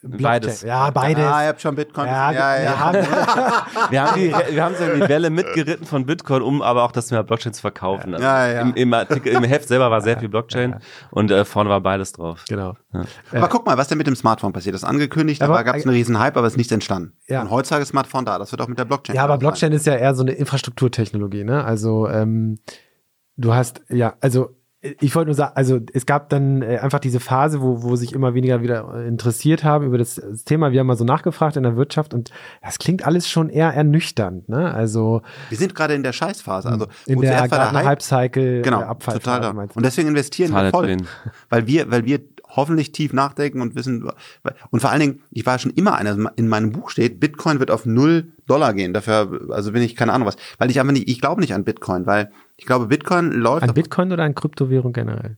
Beides. 0.01 0.61
Ja, 0.61 0.91
beides. 0.91 1.25
Ah, 1.25 1.43
ihr 1.43 1.47
habt 1.49 1.61
schon 1.61 1.75
Bitcoin. 1.75 2.07
Ja, 2.07 2.31
ja, 2.31 2.57
ja. 2.57 2.63
Wir, 2.63 2.79
haben, 2.79 2.97
wir, 3.89 4.01
haben 4.01 4.15
die, 4.15 4.55
wir 4.55 4.63
haben 4.63 4.75
so 4.75 4.85
die 4.85 5.09
Welle 5.09 5.29
mitgeritten 5.29 5.85
von 5.85 6.05
Bitcoin, 6.05 6.43
um 6.43 6.61
aber 6.61 6.83
auch 6.83 6.91
das 6.91 7.07
Thema 7.07 7.23
Blockchain 7.23 7.53
zu 7.53 7.61
verkaufen. 7.61 8.13
Also 8.13 8.23
ja, 8.23 8.47
ja. 8.47 8.61
Im, 8.61 8.75
Im, 8.75 8.93
Artikel, 8.93 9.33
Im 9.33 9.43
Heft 9.43 9.67
selber 9.67 9.89
war 9.89 10.01
sehr 10.01 10.17
viel 10.19 10.29
Blockchain 10.29 10.75
und 11.09 11.31
äh, 11.31 11.43
vorne 11.43 11.71
war 11.71 11.81
beides 11.81 12.13
drauf. 12.13 12.45
Genau. 12.47 12.77
Ja. 12.93 13.01
Aber 13.33 13.49
guck 13.49 13.65
mal, 13.65 13.77
was 13.77 13.87
denn 13.87 13.97
mit 13.97 14.07
dem 14.07 14.15
Smartphone 14.15 14.53
passiert. 14.53 14.75
Das 14.75 14.83
ist 14.83 14.87
angekündigt, 14.87 15.41
aber, 15.41 15.55
da 15.55 15.63
gab 15.63 15.75
es 15.75 15.85
einen 15.85 15.95
riesen 15.95 16.19
Hype, 16.19 16.37
aber 16.37 16.45
es 16.45 16.53
ist 16.53 16.57
nichts 16.57 16.71
entstanden. 16.71 17.13
Ja. 17.27 17.41
Und 17.41 17.49
heutzutage 17.49 17.81
ist 17.81 17.89
Smartphone 17.89 18.25
da. 18.25 18.37
Das 18.37 18.51
wird 18.51 18.61
auch 18.61 18.67
mit 18.67 18.77
der 18.77 18.85
Blockchain. 18.85 19.15
Ja, 19.15 19.23
aber 19.23 19.37
Blockchain 19.37 19.71
sein. 19.71 19.77
ist 19.77 19.85
ja 19.87 19.95
eher 19.95 20.13
so 20.13 20.21
eine 20.21 20.31
Infrastrukturtechnologie. 20.31 21.43
Ne? 21.43 21.63
Also 21.63 22.07
ähm, 22.07 22.59
du 23.37 23.53
hast, 23.53 23.81
ja, 23.89 24.13
also 24.21 24.55
ich 24.81 25.13
wollte 25.13 25.27
nur 25.27 25.35
sagen, 25.35 25.51
also 25.55 25.79
es 25.93 26.05
gab 26.05 26.29
dann 26.29 26.61
äh, 26.61 26.77
einfach 26.77 26.99
diese 26.99 27.19
Phase, 27.19 27.61
wo, 27.61 27.83
wo 27.83 27.97
sich 27.97 28.13
immer 28.13 28.33
weniger 28.33 28.61
wieder 28.61 29.05
interessiert 29.05 29.65
haben 29.65 29.85
über 29.85 29.97
das, 29.97 30.15
das, 30.15 30.45
Thema. 30.45 30.71
Wir 30.71 30.79
haben 30.79 30.87
mal 30.87 30.95
so 30.95 31.03
nachgefragt 31.03 31.57
in 31.57 31.63
der 31.63 31.75
Wirtschaft 31.75 32.13
und 32.13 32.31
das 32.61 32.79
klingt 32.79 33.05
alles 33.05 33.27
schon 33.27 33.49
eher 33.49 33.73
ernüchternd. 33.73 34.47
Ne? 34.47 34.73
Also 34.73 35.21
wir 35.49 35.57
sind 35.57 35.75
gerade 35.75 35.95
in 35.95 36.03
der 36.03 36.13
Scheißphase. 36.13 36.69
Also 36.69 36.87
in 37.05 37.19
der, 37.19 37.47
der 37.47 37.73
Hype-Cycle, 37.73 38.61
genau, 38.61 38.81
Abfall 38.81 39.15
total 39.15 39.41
da. 39.41 39.49
Und 39.49 39.85
deswegen 39.85 40.07
investieren 40.07 40.53
wir 40.53 40.69
voll, 40.69 40.95
weil 41.49 41.67
wir, 41.67 41.91
weil 41.91 42.05
wir 42.05 42.21
hoffentlich 42.47 42.93
tief 42.93 43.11
nachdenken 43.11 43.61
und 43.61 43.75
wissen 43.75 44.09
und 44.71 44.79
vor 44.79 44.89
allen 44.89 45.01
Dingen, 45.01 45.21
ich 45.29 45.45
war 45.45 45.59
schon 45.59 45.71
immer 45.71 45.95
einer, 45.95 46.31
in 46.35 46.47
meinem 46.47 46.71
Buch 46.71 46.89
steht, 46.89 47.19
Bitcoin 47.19 47.59
wird 47.59 47.69
auf 47.69 47.85
null 47.85 48.31
Dollar 48.47 48.73
gehen. 48.73 48.93
Dafür, 48.93 49.41
also 49.49 49.73
bin 49.73 49.83
ich 49.83 49.95
keine 49.95 50.13
Ahnung 50.13 50.27
was, 50.27 50.37
weil 50.57 50.71
ich 50.71 50.79
einfach 50.79 50.93
nicht, 50.93 51.09
ich 51.09 51.21
glaube 51.21 51.41
nicht 51.41 51.53
an 51.53 51.63
Bitcoin, 51.63 52.07
weil 52.07 52.31
ich 52.59 52.65
glaube, 52.65 52.87
Bitcoin 52.87 53.31
läuft. 53.31 53.63
An 53.63 53.73
Bitcoin 53.73 54.11
oder 54.11 54.23
an 54.23 54.35
Kryptowährung 54.35 54.91
generell? 54.91 55.37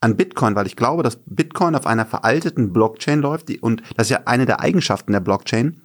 An 0.00 0.16
Bitcoin, 0.16 0.56
weil 0.56 0.66
ich 0.66 0.76
glaube, 0.76 1.02
dass 1.02 1.20
Bitcoin 1.26 1.74
auf 1.74 1.86
einer 1.86 2.06
veralteten 2.06 2.72
Blockchain 2.72 3.20
läuft 3.20 3.50
die, 3.50 3.60
und 3.60 3.82
das 3.94 4.06
ist 4.06 4.10
ja 4.10 4.22
eine 4.24 4.46
der 4.46 4.60
Eigenschaften 4.60 5.12
der 5.12 5.20
Blockchain, 5.20 5.82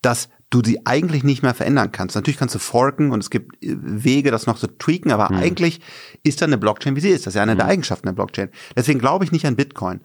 dass 0.00 0.28
du 0.50 0.60
sie 0.64 0.84
eigentlich 0.86 1.22
nicht 1.22 1.44
mehr 1.44 1.54
verändern 1.54 1.92
kannst. 1.92 2.16
Natürlich 2.16 2.36
kannst 2.36 2.56
du 2.56 2.58
forken 2.58 3.12
und 3.12 3.22
es 3.22 3.30
gibt 3.30 3.62
äh, 3.62 3.76
Wege, 3.80 4.32
das 4.32 4.48
noch 4.48 4.58
zu 4.58 4.66
tweaken, 4.66 5.12
aber 5.12 5.28
hm. 5.28 5.36
eigentlich 5.36 5.80
ist 6.24 6.42
da 6.42 6.46
eine 6.46 6.58
Blockchain, 6.58 6.96
wie 6.96 7.00
sie 7.00 7.10
ist. 7.10 7.24
Das 7.24 7.34
ist 7.34 7.36
ja 7.36 7.42
eine 7.42 7.52
hm. 7.52 7.58
der 7.58 7.68
Eigenschaften 7.68 8.08
der 8.08 8.14
Blockchain. 8.14 8.48
Deswegen 8.74 8.98
glaube 8.98 9.24
ich 9.24 9.30
nicht 9.30 9.46
an 9.46 9.54
Bitcoin. 9.54 10.00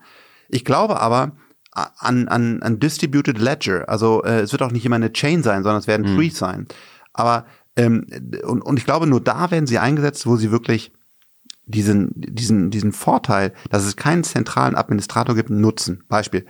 Ich 0.48 0.64
glaube 0.64 1.02
aber 1.02 1.32
an, 1.72 2.28
an, 2.28 2.62
an 2.62 2.80
Distributed 2.80 3.40
Ledger. 3.40 3.90
Also 3.90 4.24
äh, 4.24 4.42
es 4.42 4.52
wird 4.52 4.62
auch 4.62 4.72
nicht 4.72 4.86
immer 4.86 4.98
eine 4.98 5.12
Chain 5.12 5.42
sein, 5.42 5.64
sondern 5.64 5.80
es 5.80 5.88
werden 5.88 6.06
hm. 6.06 6.18
Trees 6.18 6.38
sein. 6.38 6.68
Aber 7.14 7.48
ähm, 7.78 8.06
und, 8.44 8.62
und 8.62 8.78
ich 8.78 8.86
glaube, 8.86 9.08
nur 9.08 9.22
da 9.22 9.52
werden 9.52 9.68
sie 9.68 9.80
eingesetzt, 9.80 10.26
wo 10.26 10.36
sie 10.36 10.52
wirklich 10.52 10.92
diesen, 11.66 12.12
diesen, 12.16 12.72
diesen 12.72 12.92
Vorteil, 12.92 13.54
dass 13.70 13.86
es 13.86 13.96
keinen 13.96 14.24
zentralen 14.24 14.76
Administrator 14.76 15.36
gibt, 15.36 15.50
nutzen. 15.50 16.04
Beispiel. 16.08 16.46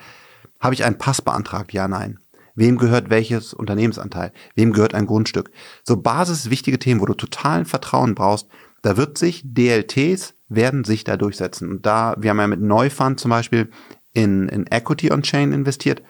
Habe 0.60 0.74
ich 0.74 0.84
einen 0.84 0.98
Pass 0.98 1.22
beantragt? 1.22 1.74
Ja, 1.74 1.88
nein. 1.88 2.20
Wem 2.56 2.78
gehört 2.78 3.12
welches 3.12 3.54
Unternehmensanteil? 3.54 4.32
Wem 4.56 4.74
gehört 4.74 4.96
ein 4.96 5.06
Grundstück? 5.06 5.52
So 5.84 5.98
basiswichtige 5.98 6.80
Themen, 6.80 7.02
wo 7.02 7.06
du 7.06 7.14
totalen 7.14 7.66
Vertrauen 7.66 8.16
brauchst, 8.16 8.48
da 8.82 8.98
wird 8.98 9.18
sich 9.18 9.44
DLTs 9.46 10.34
werden 10.50 10.84
sich 10.84 11.04
da 11.04 11.18
durchsetzen. 11.18 11.70
Und 11.70 11.86
da, 11.86 12.16
wir 12.18 12.30
haben 12.30 12.40
ja 12.40 12.48
mit 12.48 12.62
Neufund 12.62 13.20
zum 13.20 13.30
Beispiel 13.30 13.70
in, 14.14 14.48
in 14.48 14.66
Equity 14.68 15.12
on 15.12 15.22
Chain 15.22 15.52
investiert. 15.52 16.02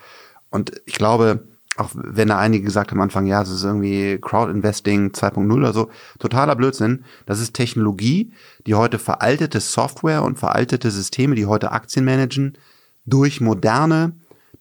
Und 0.49 0.81
ich 0.85 0.95
glaube, 0.95 1.47
auch 1.77 1.91
wenn 1.93 2.29
da 2.29 2.37
einige 2.37 2.63
gesagt 2.63 2.91
haben 2.91 2.99
am 2.99 3.03
Anfang, 3.03 3.27
ja, 3.27 3.41
es 3.41 3.49
ist 3.49 3.63
irgendwie 3.63 4.17
Crowd 4.19 4.51
Investing 4.51 5.11
2.0 5.11 5.53
oder 5.53 5.73
so, 5.73 5.89
totaler 6.19 6.55
Blödsinn. 6.55 7.03
Das 7.25 7.39
ist 7.39 7.53
Technologie, 7.53 8.33
die 8.65 8.75
heute 8.75 8.99
veraltete 8.99 9.59
Software 9.59 10.23
und 10.23 10.39
veraltete 10.39 10.91
Systeme, 10.91 11.35
die 11.35 11.45
heute 11.45 11.71
Aktien 11.71 12.05
managen, 12.05 12.57
durch 13.05 13.41
moderne 13.41 14.13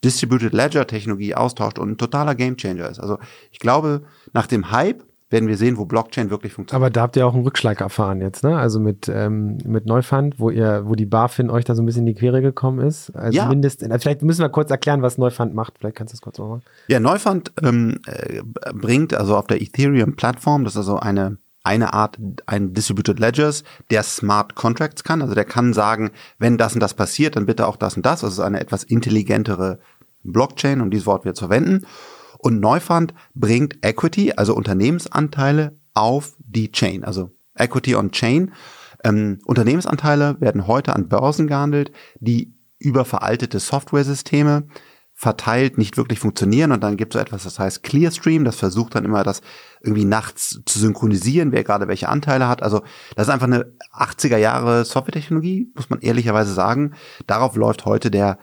Distributed 0.04 0.52
Ledger 0.52 0.86
Technologie 0.86 1.34
austauscht 1.34 1.78
und 1.78 1.90
ein 1.90 1.98
totaler 1.98 2.34
Gamechanger 2.34 2.88
ist. 2.88 3.00
Also 3.00 3.18
ich 3.50 3.58
glaube, 3.58 4.02
nach 4.32 4.46
dem 4.46 4.70
Hype 4.70 5.04
werden 5.28 5.48
wir 5.48 5.56
sehen, 5.56 5.76
wo 5.76 5.84
Blockchain 5.84 6.30
wirklich 6.30 6.52
funktioniert. 6.52 6.82
Aber 6.82 6.90
da 6.90 7.02
habt 7.02 7.16
ihr 7.16 7.26
auch 7.26 7.34
einen 7.34 7.42
Rückschlag 7.42 7.80
erfahren 7.80 8.20
jetzt, 8.20 8.44
ne? 8.44 8.56
Also 8.56 8.78
mit, 8.78 9.08
ähm, 9.08 9.58
mit 9.64 9.86
Neufund, 9.86 10.38
wo 10.38 10.50
ihr, 10.50 10.82
wo 10.86 10.94
die 10.94 11.06
BaFin 11.06 11.50
euch 11.50 11.64
da 11.64 11.74
so 11.74 11.82
ein 11.82 11.86
bisschen 11.86 12.06
in 12.06 12.14
die 12.14 12.14
Quere 12.14 12.42
gekommen 12.42 12.78
ist. 12.86 13.10
Also 13.10 13.36
ja. 13.36 13.46
mindest, 13.46 13.80
vielleicht 13.80 14.22
müssen 14.22 14.42
wir 14.42 14.48
kurz 14.48 14.70
erklären, 14.70 15.02
was 15.02 15.18
Neufund 15.18 15.54
macht. 15.54 15.74
Vielleicht 15.78 15.96
kannst 15.96 16.12
du 16.12 16.16
das 16.16 16.22
kurz 16.22 16.38
machen. 16.38 16.62
Ja, 16.88 17.00
Neufund 17.00 17.52
ähm, 17.62 17.98
äh, 18.06 18.42
bringt 18.72 19.14
also 19.14 19.36
auf 19.36 19.46
der 19.48 19.60
Ethereum-Plattform, 19.60 20.64
das 20.64 20.74
ist 20.74 20.78
also 20.78 20.98
eine 20.98 21.38
eine 21.66 21.94
Art, 21.94 22.16
ein 22.46 22.74
Distributed 22.74 23.18
Ledgers, 23.18 23.64
der 23.90 24.04
Smart 24.04 24.54
Contracts 24.54 25.02
kann. 25.02 25.20
Also 25.20 25.34
der 25.34 25.44
kann 25.44 25.72
sagen, 25.72 26.12
wenn 26.38 26.58
das 26.58 26.74
und 26.74 26.80
das 26.80 26.94
passiert, 26.94 27.34
dann 27.34 27.44
bitte 27.44 27.66
auch 27.66 27.74
das 27.74 27.96
und 27.96 28.06
das. 28.06 28.22
Also 28.22 28.42
eine 28.42 28.60
etwas 28.60 28.84
intelligentere 28.84 29.80
Blockchain, 30.22 30.80
um 30.80 30.92
dieses 30.92 31.06
Wort 31.06 31.24
wieder 31.24 31.34
zu 31.34 31.48
verwenden. 31.48 31.84
Und 32.46 32.60
Neufund 32.60 33.12
bringt 33.34 33.84
Equity, 33.84 34.34
also 34.36 34.54
Unternehmensanteile 34.54 35.76
auf 35.94 36.36
die 36.38 36.70
Chain, 36.70 37.02
also 37.02 37.32
Equity 37.56 37.96
on 37.96 38.12
Chain. 38.12 38.52
Ähm, 39.02 39.40
Unternehmensanteile 39.46 40.40
werden 40.40 40.68
heute 40.68 40.94
an 40.94 41.08
Börsen 41.08 41.48
gehandelt, 41.48 41.90
die 42.20 42.54
über 42.78 43.04
veraltete 43.04 43.58
Software-Systeme 43.58 44.68
verteilt 45.12 45.76
nicht 45.76 45.96
wirklich 45.96 46.20
funktionieren 46.20 46.70
und 46.70 46.84
dann 46.84 46.96
gibt 46.96 47.16
es 47.16 47.18
so 47.18 47.20
etwas, 47.20 47.42
das 47.42 47.58
heißt 47.58 47.82
Clearstream, 47.82 48.44
das 48.44 48.54
versucht 48.54 48.94
dann 48.94 49.04
immer 49.04 49.24
das 49.24 49.40
irgendwie 49.80 50.04
nachts 50.04 50.60
zu 50.66 50.78
synchronisieren, 50.78 51.50
wer 51.50 51.64
gerade 51.64 51.88
welche 51.88 52.08
Anteile 52.08 52.46
hat. 52.46 52.62
Also 52.62 52.82
das 53.16 53.26
ist 53.26 53.34
einfach 53.34 53.48
eine 53.48 53.72
80er 53.92 54.36
Jahre 54.36 54.84
Softwaretechnologie, 54.84 55.72
muss 55.74 55.90
man 55.90 56.00
ehrlicherweise 56.00 56.54
sagen. 56.54 56.94
Darauf 57.26 57.56
läuft 57.56 57.86
heute 57.86 58.12
der, 58.12 58.38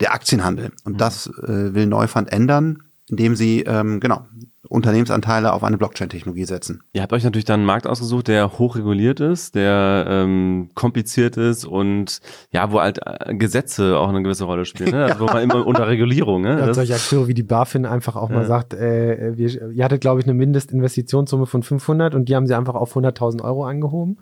der 0.00 0.12
Aktienhandel 0.12 0.72
und 0.84 0.94
mhm. 0.94 0.98
das 0.98 1.28
äh, 1.28 1.72
will 1.72 1.86
Neufund 1.86 2.30
ändern, 2.30 2.82
indem 3.08 3.36
sie 3.36 3.62
ähm, 3.62 4.00
genau 4.00 4.26
Unternehmensanteile 4.68 5.52
auf 5.52 5.62
eine 5.62 5.78
Blockchain-Technologie 5.78 6.44
setzen. 6.44 6.82
Ihr 6.92 7.02
habt 7.02 7.12
euch 7.12 7.24
natürlich 7.24 7.44
dann 7.44 7.60
einen 7.60 7.66
Markt 7.66 7.86
ausgesucht, 7.86 8.28
der 8.28 8.58
hochreguliert 8.58 9.20
ist, 9.20 9.54
der 9.54 10.06
ähm, 10.08 10.70
kompliziert 10.74 11.36
ist 11.36 11.64
und 11.64 12.20
ja, 12.50 12.72
wo 12.72 12.80
halt 12.80 13.00
äh, 13.04 13.34
Gesetze 13.34 13.98
auch 13.98 14.08
eine 14.08 14.22
gewisse 14.22 14.44
Rolle 14.44 14.64
spielen, 14.64 14.90
ne? 14.90 15.04
also, 15.06 15.20
wo 15.20 15.26
man 15.26 15.42
immer 15.42 15.66
unter 15.66 15.86
Regulierung. 15.86 16.42
Ne? 16.42 16.58
Ja, 16.58 16.74
solche 16.74 16.94
Akteure 16.94 17.28
wie 17.28 17.34
die 17.34 17.42
BaFin 17.42 17.86
einfach 17.86 18.16
auch 18.16 18.30
ja. 18.30 18.36
mal 18.36 18.44
sagt, 18.44 18.74
äh, 18.74 19.36
wir, 19.36 19.70
ihr 19.70 19.84
hattet 19.84 20.00
glaube 20.00 20.20
ich 20.20 20.26
eine 20.26 20.34
Mindestinvestitionssumme 20.34 21.46
von 21.46 21.62
500 21.62 22.14
und 22.14 22.28
die 22.28 22.34
haben 22.34 22.46
sie 22.46 22.54
einfach 22.54 22.74
auf 22.74 22.96
100.000 22.96 23.42
Euro 23.42 23.64
angehoben. 23.64 24.18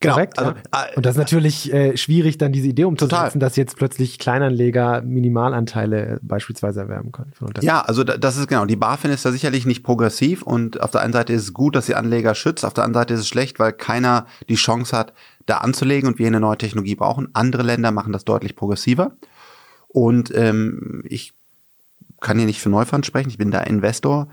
Genau. 0.00 0.14
Korrekt, 0.14 0.38
also, 0.38 0.50
ja? 0.50 0.84
Äh, 0.84 0.96
und 0.96 1.06
das 1.06 1.14
ist 1.14 1.18
natürlich 1.18 1.72
äh, 1.72 1.96
schwierig, 1.96 2.36
dann 2.36 2.52
diese 2.52 2.68
Idee 2.68 2.84
umzusetzen, 2.84 3.24
total. 3.24 3.38
dass 3.38 3.56
jetzt 3.56 3.76
plötzlich 3.76 4.18
Kleinanleger 4.18 5.00
Minimalanteile 5.00 6.18
beispielsweise 6.22 6.80
erwerben 6.80 7.12
können. 7.12 7.32
ja, 7.62 7.80
also 7.80 8.04
das 8.04 8.36
ist 8.36 8.46
genau. 8.46 8.66
Die 8.66 8.76
BaFin 8.76 9.10
ist 9.10 9.24
da 9.24 9.32
sicherlich 9.32 9.64
nicht 9.64 9.82
progressiv 9.82 10.42
und 10.42 10.82
auf 10.82 10.90
der 10.90 11.00
einen 11.00 11.14
Seite 11.14 11.32
ist 11.32 11.42
es 11.42 11.54
gut, 11.54 11.76
dass 11.76 11.86
sie 11.86 11.94
Anleger 11.94 12.34
schützt, 12.34 12.64
auf 12.64 12.74
der 12.74 12.84
anderen 12.84 13.04
Seite 13.04 13.14
ist 13.14 13.20
es 13.20 13.28
schlecht, 13.28 13.58
weil 13.58 13.72
keiner 13.72 14.26
die 14.50 14.56
Chance 14.56 14.94
hat, 14.94 15.14
da 15.46 15.58
anzulegen 15.58 16.08
und 16.08 16.18
wir 16.18 16.26
eine 16.26 16.40
neue 16.40 16.58
Technologie 16.58 16.94
brauchen. 16.94 17.28
Andere 17.32 17.62
Länder 17.62 17.90
machen 17.90 18.12
das 18.12 18.24
deutlich 18.24 18.54
progressiver. 18.54 19.12
Und 19.88 20.34
ähm, 20.34 21.04
ich 21.06 21.32
kann 22.20 22.36
hier 22.36 22.46
nicht 22.46 22.60
für 22.60 22.68
Neufund 22.68 23.06
sprechen, 23.06 23.30
ich 23.30 23.38
bin 23.38 23.50
da 23.50 23.60
Investor 23.60 24.28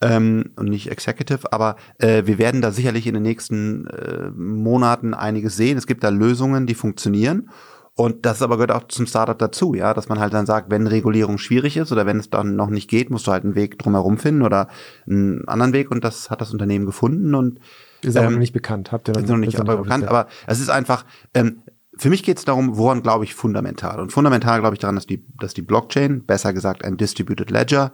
ähm, 0.00 0.52
und 0.56 0.68
nicht 0.68 0.90
Executive, 0.90 1.52
aber 1.52 1.76
äh, 1.98 2.24
wir 2.26 2.38
werden 2.38 2.62
da 2.62 2.70
sicherlich 2.70 3.06
in 3.06 3.14
den 3.14 3.22
nächsten 3.22 3.86
äh, 3.88 4.30
Monaten 4.30 5.14
einiges 5.14 5.56
sehen. 5.56 5.76
Es 5.76 5.86
gibt 5.86 6.04
da 6.04 6.08
Lösungen, 6.08 6.66
die 6.66 6.74
funktionieren. 6.74 7.50
Und 7.94 8.26
das 8.26 8.42
aber 8.42 8.58
gehört 8.58 8.70
auch 8.70 8.86
zum 8.86 9.08
Startup 9.08 9.36
dazu, 9.36 9.74
ja, 9.74 9.92
dass 9.92 10.08
man 10.08 10.20
halt 10.20 10.32
dann 10.32 10.46
sagt, 10.46 10.70
wenn 10.70 10.86
Regulierung 10.86 11.36
schwierig 11.36 11.76
ist 11.76 11.90
oder 11.90 12.06
wenn 12.06 12.20
es 12.20 12.30
dann 12.30 12.54
noch 12.54 12.70
nicht 12.70 12.88
geht, 12.88 13.10
musst 13.10 13.26
du 13.26 13.32
halt 13.32 13.42
einen 13.42 13.56
Weg 13.56 13.76
drumherum 13.76 14.18
finden 14.18 14.42
oder 14.42 14.68
einen 15.08 15.48
anderen 15.48 15.72
Weg 15.72 15.90
und 15.90 16.04
das 16.04 16.30
hat 16.30 16.40
das 16.40 16.52
Unternehmen 16.52 16.86
gefunden 16.86 17.34
und 17.34 17.58
ist 18.02 18.16
aber 18.16 18.26
ähm, 18.26 18.34
noch 18.34 18.38
nicht 18.38 18.52
bekannt, 18.52 18.92
habt 18.92 19.08
ihr 19.08 19.14
noch, 19.14 19.22
ist 19.22 19.28
noch 19.28 19.36
nicht 19.36 19.58
aber 19.58 19.78
bekannt, 19.78 20.06
aber 20.06 20.28
es 20.46 20.60
ist 20.60 20.70
einfach, 20.70 21.04
ähm, 21.34 21.62
für 21.96 22.08
mich 22.08 22.22
geht 22.22 22.38
es 22.38 22.44
darum, 22.44 22.76
woran 22.76 23.02
glaube 23.02 23.24
ich 23.24 23.34
fundamental. 23.34 23.98
Und 23.98 24.12
fundamental 24.12 24.60
glaube 24.60 24.76
ich 24.76 24.80
daran, 24.80 24.94
dass 24.94 25.06
die, 25.06 25.26
dass 25.40 25.52
die 25.52 25.62
Blockchain, 25.62 26.24
besser 26.24 26.52
gesagt 26.52 26.84
ein 26.84 26.98
Distributed 26.98 27.50
Ledger, 27.50 27.92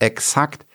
exakt 0.00 0.66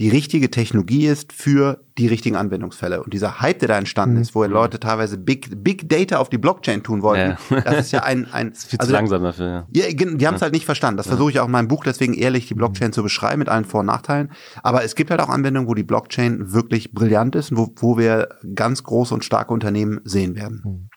die 0.00 0.08
richtige 0.08 0.50
Technologie 0.50 1.06
ist 1.06 1.30
für 1.32 1.84
die 1.98 2.06
richtigen 2.06 2.34
Anwendungsfälle. 2.34 3.02
Und 3.02 3.12
dieser 3.12 3.42
Hype, 3.42 3.58
der 3.58 3.68
da 3.68 3.76
entstanden 3.76 4.16
mhm. 4.16 4.22
ist, 4.22 4.34
wo 4.34 4.42
Leute 4.44 4.80
teilweise 4.80 5.18
Big, 5.18 5.62
Big 5.62 5.90
Data 5.90 6.16
auf 6.16 6.30
die 6.30 6.38
Blockchain 6.38 6.82
tun 6.82 7.02
wollten, 7.02 7.36
ja. 7.50 7.60
das 7.64 7.80
ist 7.80 7.92
ja 7.92 8.02
ein... 8.02 8.26
ein 8.32 8.50
das 8.50 8.60
ist 8.60 8.70
viel 8.70 8.78
also, 8.78 8.88
zu 8.88 8.96
langsam 8.96 9.22
dafür, 9.22 9.66
ja. 9.74 9.84
ja 9.84 9.92
die 9.92 10.26
haben 10.26 10.34
es 10.34 10.40
ja. 10.40 10.44
halt 10.46 10.54
nicht 10.54 10.64
verstanden. 10.64 10.96
Das 10.96 11.06
ja. 11.06 11.10
versuche 11.10 11.32
ich 11.32 11.40
auch 11.40 11.46
in 11.46 11.52
meinem 11.52 11.68
Buch 11.68 11.84
deswegen 11.84 12.14
ehrlich, 12.14 12.48
die 12.48 12.54
Blockchain 12.54 12.94
zu 12.94 13.02
beschreiben 13.02 13.40
mit 13.40 13.50
allen 13.50 13.66
Vor- 13.66 13.80
und 13.80 13.86
Nachteilen. 13.86 14.32
Aber 14.62 14.82
es 14.84 14.94
gibt 14.94 15.10
halt 15.10 15.20
auch 15.20 15.28
Anwendungen, 15.28 15.68
wo 15.68 15.74
die 15.74 15.82
Blockchain 15.82 16.50
wirklich 16.52 16.92
brillant 16.92 17.36
ist 17.36 17.50
und 17.50 17.58
wo, 17.58 17.74
wo 17.76 17.98
wir 17.98 18.30
ganz 18.54 18.82
große 18.82 19.12
und 19.12 19.22
starke 19.22 19.52
Unternehmen 19.52 20.00
sehen 20.04 20.34
werden. 20.34 20.62
Mhm. 20.64 20.89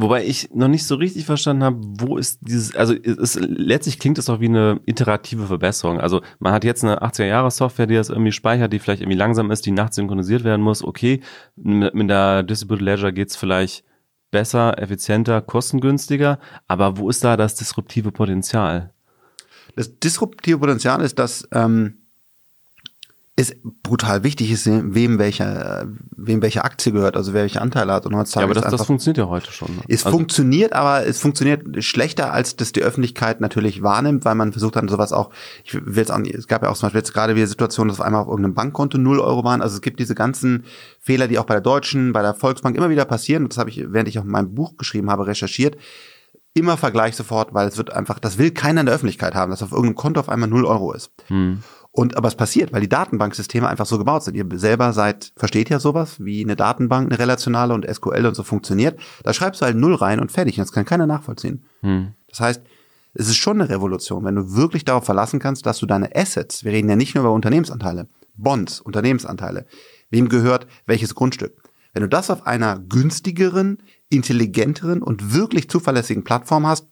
Wobei 0.00 0.24
ich 0.24 0.50
noch 0.54 0.68
nicht 0.68 0.86
so 0.86 0.94
richtig 0.94 1.26
verstanden 1.26 1.64
habe, 1.64 1.80
wo 1.82 2.18
ist 2.18 2.38
dieses, 2.40 2.76
also 2.76 2.94
es, 2.94 3.34
letztlich 3.34 3.98
klingt 3.98 4.16
es 4.18 4.30
auch 4.30 4.38
wie 4.38 4.46
eine 4.46 4.80
iterative 4.86 5.48
Verbesserung. 5.48 5.98
Also 5.98 6.20
man 6.38 6.52
hat 6.52 6.62
jetzt 6.62 6.84
eine 6.84 7.02
80er 7.02 7.24
Jahre 7.24 7.50
Software, 7.50 7.88
die 7.88 7.96
das 7.96 8.08
irgendwie 8.08 8.30
speichert, 8.30 8.72
die 8.72 8.78
vielleicht 8.78 9.02
irgendwie 9.02 9.18
langsam 9.18 9.50
ist, 9.50 9.66
die 9.66 9.72
nachts 9.72 9.96
synchronisiert 9.96 10.44
werden 10.44 10.62
muss. 10.62 10.84
Okay, 10.84 11.20
mit, 11.56 11.94
mit 11.94 12.08
der 12.08 12.44
Distributed 12.44 12.84
Ledger 12.84 13.10
geht's 13.10 13.34
vielleicht 13.34 13.82
besser, 14.30 14.80
effizienter, 14.80 15.40
kostengünstiger, 15.42 16.38
aber 16.68 16.96
wo 16.96 17.10
ist 17.10 17.24
da 17.24 17.36
das 17.36 17.56
disruptive 17.56 18.12
Potenzial? 18.12 18.92
Das 19.74 19.98
disruptive 19.98 20.58
Potenzial 20.58 21.02
ist, 21.02 21.18
dass 21.18 21.48
ähm, 21.50 21.94
ist 23.38 23.56
brutal 23.84 24.24
wichtig 24.24 24.50
ist, 24.50 24.66
wem 24.66 25.20
welche, 25.20 25.86
wem 26.16 26.42
welche 26.42 26.64
Aktie 26.64 26.90
gehört, 26.90 27.16
also 27.16 27.34
wer 27.34 27.42
welche 27.42 27.62
Anteile 27.62 27.92
hat. 27.92 28.04
Und 28.04 28.16
heutzutage 28.16 28.46
ja, 28.46 28.50
aber 28.50 28.60
das, 28.60 28.68
das 28.68 28.84
funktioniert 28.84 29.16
ja 29.16 29.28
heute 29.28 29.52
schon. 29.52 29.76
Ne? 29.76 29.82
Es 29.86 30.04
also 30.04 30.18
funktioniert, 30.18 30.72
aber 30.72 31.06
es 31.06 31.20
funktioniert 31.20 31.84
schlechter, 31.84 32.32
als 32.32 32.56
das 32.56 32.72
die 32.72 32.82
Öffentlichkeit 32.82 33.40
natürlich 33.40 33.80
wahrnimmt, 33.80 34.24
weil 34.24 34.34
man 34.34 34.50
versucht 34.50 34.74
dann 34.74 34.88
sowas 34.88 35.12
auch, 35.12 35.30
ich 35.62 35.74
will 35.74 36.02
es 36.02 36.10
auch 36.10 36.18
nicht, 36.18 36.34
es 36.34 36.48
gab 36.48 36.64
ja 36.64 36.68
auch 36.68 36.76
zum 36.76 36.86
Beispiel 36.86 36.98
jetzt 36.98 37.14
gerade 37.14 37.36
wieder 37.36 37.46
Situationen, 37.46 37.90
dass 37.90 38.00
auf 38.00 38.06
einmal 38.06 38.22
auf 38.22 38.28
irgendeinem 38.28 38.54
Bankkonto 38.54 38.98
null 38.98 39.20
Euro 39.20 39.44
waren. 39.44 39.62
Also 39.62 39.76
es 39.76 39.82
gibt 39.82 40.00
diese 40.00 40.16
ganzen 40.16 40.64
Fehler, 40.98 41.28
die 41.28 41.38
auch 41.38 41.46
bei 41.46 41.54
der 41.54 41.60
Deutschen, 41.60 42.12
bei 42.12 42.22
der 42.22 42.34
Volksbank 42.34 42.76
immer 42.76 42.90
wieder 42.90 43.04
passieren. 43.04 43.44
Und 43.44 43.52
das 43.52 43.58
habe 43.58 43.70
ich, 43.70 43.84
während 43.86 44.08
ich 44.08 44.18
auch 44.18 44.24
mein 44.24 44.52
Buch 44.52 44.76
geschrieben 44.76 45.12
habe, 45.12 45.28
recherchiert 45.28 45.76
immer 46.54 46.76
Vergleich 46.76 47.14
sofort, 47.14 47.54
weil 47.54 47.68
es 47.68 47.76
wird 47.76 47.92
einfach, 47.92 48.18
das 48.18 48.36
will 48.36 48.50
keiner 48.50 48.80
in 48.80 48.86
der 48.86 48.94
Öffentlichkeit 48.96 49.36
haben, 49.36 49.50
dass 49.50 49.62
auf 49.62 49.70
irgendeinem 49.70 49.94
Konto 49.94 50.18
auf 50.18 50.28
einmal 50.28 50.48
null 50.48 50.64
Euro 50.64 50.92
ist. 50.92 51.12
Hm. 51.28 51.62
Und 51.90 52.16
aber 52.16 52.28
es 52.28 52.36
passiert, 52.36 52.72
weil 52.72 52.80
die 52.80 52.88
Datenbanksysteme 52.88 53.66
einfach 53.66 53.86
so 53.86 53.98
gebaut 53.98 54.22
sind. 54.22 54.36
Ihr 54.36 54.46
selber 54.58 54.92
seid, 54.92 55.32
versteht 55.36 55.70
ja 55.70 55.80
sowas, 55.80 56.22
wie 56.22 56.44
eine 56.44 56.54
Datenbank, 56.54 57.10
eine 57.10 57.18
relationale 57.18 57.74
und 57.74 57.88
SQL 57.88 58.26
und 58.26 58.34
so 58.34 58.42
funktioniert. 58.42 59.00
Da 59.24 59.32
schreibst 59.32 59.60
du 59.60 59.64
halt 59.64 59.76
null 59.76 59.94
rein 59.94 60.20
und 60.20 60.30
fertig. 60.30 60.58
Und 60.58 60.66
das 60.66 60.72
kann 60.72 60.84
keiner 60.84 61.06
nachvollziehen. 61.06 61.64
Hm. 61.80 62.12
Das 62.28 62.40
heißt, 62.40 62.62
es 63.14 63.28
ist 63.28 63.36
schon 63.36 63.60
eine 63.60 63.70
Revolution, 63.70 64.24
wenn 64.24 64.36
du 64.36 64.54
wirklich 64.54 64.84
darauf 64.84 65.04
verlassen 65.04 65.40
kannst, 65.40 65.66
dass 65.66 65.78
du 65.78 65.86
deine 65.86 66.14
Assets, 66.14 66.62
wir 66.62 66.72
reden 66.72 66.88
ja 66.88 66.96
nicht 66.96 67.14
nur 67.14 67.24
über 67.24 67.32
Unternehmensanteile, 67.32 68.06
Bonds, 68.34 68.80
Unternehmensanteile, 68.80 69.66
wem 70.10 70.28
gehört 70.28 70.66
welches 70.86 71.14
Grundstück. 71.14 71.62
Wenn 71.94 72.02
du 72.02 72.08
das 72.08 72.30
auf 72.30 72.46
einer 72.46 72.78
günstigeren, 72.78 73.82
intelligenteren 74.08 75.02
und 75.02 75.34
wirklich 75.34 75.68
zuverlässigen 75.68 76.22
Plattform 76.22 76.66
hast, 76.66 76.86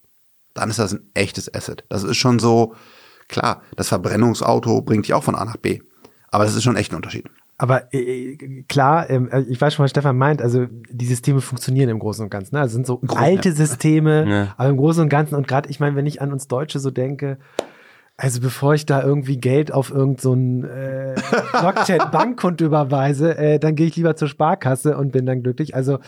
dann 0.54 0.70
ist 0.70 0.78
das 0.78 0.94
ein 0.94 1.10
echtes 1.14 1.52
Asset. 1.54 1.84
Das 1.88 2.02
ist 2.02 2.16
schon 2.16 2.38
so, 2.38 2.74
Klar, 3.28 3.62
das 3.76 3.88
Verbrennungsauto 3.88 4.82
bringt 4.82 5.06
dich 5.06 5.14
auch 5.14 5.24
von 5.24 5.34
A 5.34 5.44
nach 5.44 5.56
B. 5.56 5.80
Aber 6.30 6.44
das 6.44 6.54
ist 6.54 6.64
schon 6.64 6.76
echt 6.76 6.92
ein 6.92 6.96
Unterschied. 6.96 7.26
Aber 7.58 7.92
äh, 7.94 8.36
klar, 8.68 9.08
ähm, 9.08 9.30
äh, 9.30 9.40
ich 9.42 9.60
weiß 9.60 9.74
schon, 9.74 9.84
was 9.84 9.90
Stefan 9.90 10.18
meint, 10.18 10.42
also 10.42 10.66
die 10.90 11.06
Systeme 11.06 11.40
funktionieren 11.40 11.88
im 11.88 11.98
Großen 11.98 12.22
und 12.22 12.30
Ganzen. 12.30 12.54
Ne? 12.54 12.60
Also 12.60 12.74
sind 12.74 12.86
so 12.86 12.98
Groß, 12.98 13.16
alte 13.16 13.48
ja. 13.48 13.54
Systeme, 13.54 14.28
ja. 14.28 14.54
aber 14.58 14.68
im 14.68 14.76
Großen 14.76 15.02
und 15.02 15.08
Ganzen, 15.08 15.34
und 15.36 15.48
gerade, 15.48 15.70
ich 15.70 15.80
meine, 15.80 15.96
wenn 15.96 16.06
ich 16.06 16.20
an 16.20 16.32
uns 16.32 16.48
Deutsche 16.48 16.78
so 16.78 16.90
denke, 16.90 17.38
also 18.18 18.40
bevor 18.40 18.74
ich 18.74 18.86
da 18.86 19.02
irgendwie 19.02 19.36
Geld 19.36 19.72
auf 19.72 19.90
irgendein 19.90 20.62
so 20.62 20.68
äh, 20.68 21.14
Blockchain-Bankkonto 21.52 22.64
überweise, 22.64 23.36
äh, 23.36 23.58
dann 23.58 23.74
gehe 23.74 23.86
ich 23.86 23.96
lieber 23.96 24.16
zur 24.16 24.28
Sparkasse 24.28 24.96
und 24.96 25.12
bin 25.12 25.26
dann 25.26 25.42
glücklich. 25.42 25.74
Also 25.74 25.98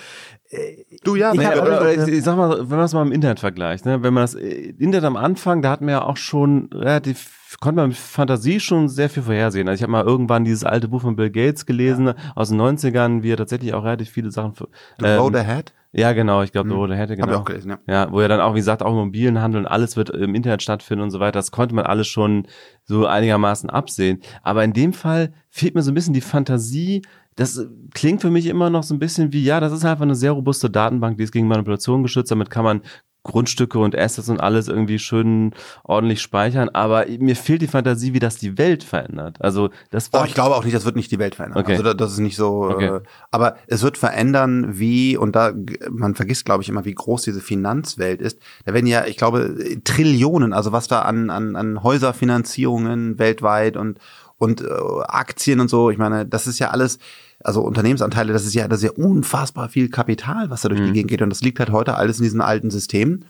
äh, 0.48 0.84
du 1.04 1.16
ja, 1.16 1.32
ich, 1.32 1.38
nee, 1.38 1.46
oder, 1.46 1.62
oder 1.62 1.92
ich, 1.92 2.08
ich, 2.14 2.24
sag 2.24 2.36
mal, 2.38 2.58
wenn 2.70 2.76
man 2.76 2.86
es 2.86 2.94
mal 2.94 3.02
im 3.02 3.12
Internet 3.12 3.40
vergleicht, 3.40 3.84
ne? 3.84 4.02
wenn 4.02 4.14
man 4.14 4.22
das 4.22 4.34
äh, 4.34 4.74
Internet 4.78 5.04
am 5.04 5.16
Anfang, 5.16 5.60
da 5.60 5.70
hatten 5.70 5.86
wir 5.86 5.92
ja 5.92 6.02
auch 6.02 6.16
schon 6.16 6.70
relativ, 6.72 7.37
konnte 7.56 7.80
man 7.80 7.88
mit 7.88 7.96
Fantasie 7.96 8.60
schon 8.60 8.88
sehr 8.88 9.08
viel 9.08 9.22
vorhersehen. 9.22 9.68
Also 9.68 9.78
ich 9.78 9.82
habe 9.82 9.92
mal 9.92 10.04
irgendwann 10.04 10.44
dieses 10.44 10.64
alte 10.64 10.88
Buch 10.88 11.00
von 11.00 11.16
Bill 11.16 11.30
Gates 11.30 11.64
gelesen 11.66 12.08
ja. 12.08 12.14
aus 12.34 12.50
den 12.50 12.60
90ern, 12.60 13.22
wie 13.22 13.32
er 13.32 13.36
tatsächlich 13.36 13.72
auch 13.74 13.84
relativ 13.84 14.10
viele 14.10 14.30
Sachen. 14.30 14.52
The 14.98 15.06
ähm, 15.06 15.18
Road 15.18 15.36
Ahead? 15.36 15.72
Ja, 15.92 16.12
genau, 16.12 16.42
ich 16.42 16.52
glaube, 16.52 16.68
The 16.68 16.74
Road 16.74 16.90
Ahead, 16.90 17.08
genau. 17.08 17.22
Hab 17.22 17.30
ich 17.30 17.36
auch 17.36 17.44
gelesen, 17.44 17.70
ja. 17.70 17.78
Ja, 17.86 18.12
wo 18.12 18.20
er 18.20 18.28
dann 18.28 18.40
auch, 18.40 18.52
wie 18.52 18.58
gesagt, 18.58 18.82
auch 18.82 18.92
Immobilienhandel 18.92 19.62
und 19.62 19.66
alles 19.66 19.96
wird 19.96 20.10
im 20.10 20.34
Internet 20.34 20.62
stattfinden 20.62 21.02
und 21.02 21.10
so 21.10 21.20
weiter. 21.20 21.38
Das 21.38 21.50
konnte 21.50 21.74
man 21.74 21.86
alles 21.86 22.06
schon 22.06 22.46
so 22.84 23.06
einigermaßen 23.06 23.70
absehen. 23.70 24.20
Aber 24.42 24.62
in 24.64 24.74
dem 24.74 24.92
Fall 24.92 25.32
fehlt 25.48 25.74
mir 25.74 25.82
so 25.82 25.90
ein 25.90 25.94
bisschen 25.94 26.14
die 26.14 26.20
Fantasie, 26.20 27.02
das 27.38 27.64
klingt 27.94 28.20
für 28.20 28.30
mich 28.30 28.46
immer 28.46 28.68
noch 28.68 28.82
so 28.82 28.92
ein 28.92 28.98
bisschen 28.98 29.32
wie, 29.32 29.44
ja, 29.44 29.60
das 29.60 29.72
ist 29.72 29.84
einfach 29.84 30.02
eine 30.02 30.16
sehr 30.16 30.32
robuste 30.32 30.68
Datenbank, 30.68 31.18
die 31.18 31.22
ist 31.22 31.30
gegen 31.30 31.46
Manipulation 31.46 32.02
geschützt, 32.02 32.32
damit 32.32 32.50
kann 32.50 32.64
man 32.64 32.82
Grundstücke 33.28 33.78
und 33.78 33.96
Assets 33.96 34.30
und 34.30 34.40
alles 34.40 34.68
irgendwie 34.68 34.98
schön 34.98 35.52
ordentlich 35.84 36.22
speichern, 36.22 36.70
aber 36.70 37.04
mir 37.18 37.36
fehlt 37.36 37.60
die 37.60 37.66
Fantasie, 37.66 38.14
wie 38.14 38.20
das 38.20 38.38
die 38.38 38.56
Welt 38.56 38.82
verändert. 38.82 39.36
Also 39.40 39.68
das 39.90 40.10
war. 40.14 40.22
Oh, 40.22 40.24
ich 40.24 40.32
glaube 40.32 40.56
auch 40.56 40.64
nicht, 40.64 40.74
das 40.74 40.86
wird 40.86 40.96
nicht 40.96 41.10
die 41.10 41.18
Welt 41.18 41.34
verändern. 41.34 41.62
Okay. 41.62 41.76
Also 41.76 41.92
das 41.92 42.12
ist 42.12 42.20
nicht 42.20 42.36
so. 42.36 42.70
Okay. 42.70 42.86
Äh, 42.86 43.00
aber 43.30 43.56
es 43.66 43.82
wird 43.82 43.98
verändern, 43.98 44.78
wie 44.78 45.18
und 45.18 45.36
da 45.36 45.52
man 45.90 46.14
vergisst, 46.14 46.46
glaube 46.46 46.62
ich, 46.62 46.70
immer, 46.70 46.86
wie 46.86 46.94
groß 46.94 47.22
diese 47.22 47.40
Finanzwelt 47.40 48.22
ist. 48.22 48.38
Da 48.64 48.72
werden 48.72 48.86
ja, 48.86 49.04
ich 49.04 49.18
glaube, 49.18 49.54
Trillionen, 49.84 50.54
also 50.54 50.72
was 50.72 50.88
da 50.88 51.02
an 51.02 51.28
an, 51.28 51.54
an 51.54 51.82
Häuserfinanzierungen 51.82 53.18
weltweit 53.18 53.76
und 53.76 53.98
und 54.38 54.62
äh, 54.62 54.66
Aktien 55.06 55.60
und 55.60 55.68
so. 55.68 55.90
Ich 55.90 55.98
meine, 55.98 56.24
das 56.24 56.46
ist 56.46 56.58
ja 56.60 56.70
alles 56.70 56.98
also 57.40 57.62
Unternehmensanteile, 57.62 58.32
das 58.32 58.44
ist 58.44 58.54
ja, 58.54 58.68
das 58.68 58.82
ist 58.82 58.84
ja 58.84 59.04
unfassbar 59.04 59.68
viel 59.68 59.90
Kapital, 59.90 60.50
was 60.50 60.62
da 60.62 60.68
durch 60.68 60.80
mhm. 60.80 60.86
die 60.86 60.92
Gegend 60.92 61.10
geht. 61.10 61.22
Und 61.22 61.30
das 61.30 61.42
liegt 61.42 61.58
halt 61.60 61.70
heute 61.70 61.94
alles 61.94 62.18
in 62.18 62.24
diesen 62.24 62.40
alten 62.40 62.70
Systemen. 62.70 63.24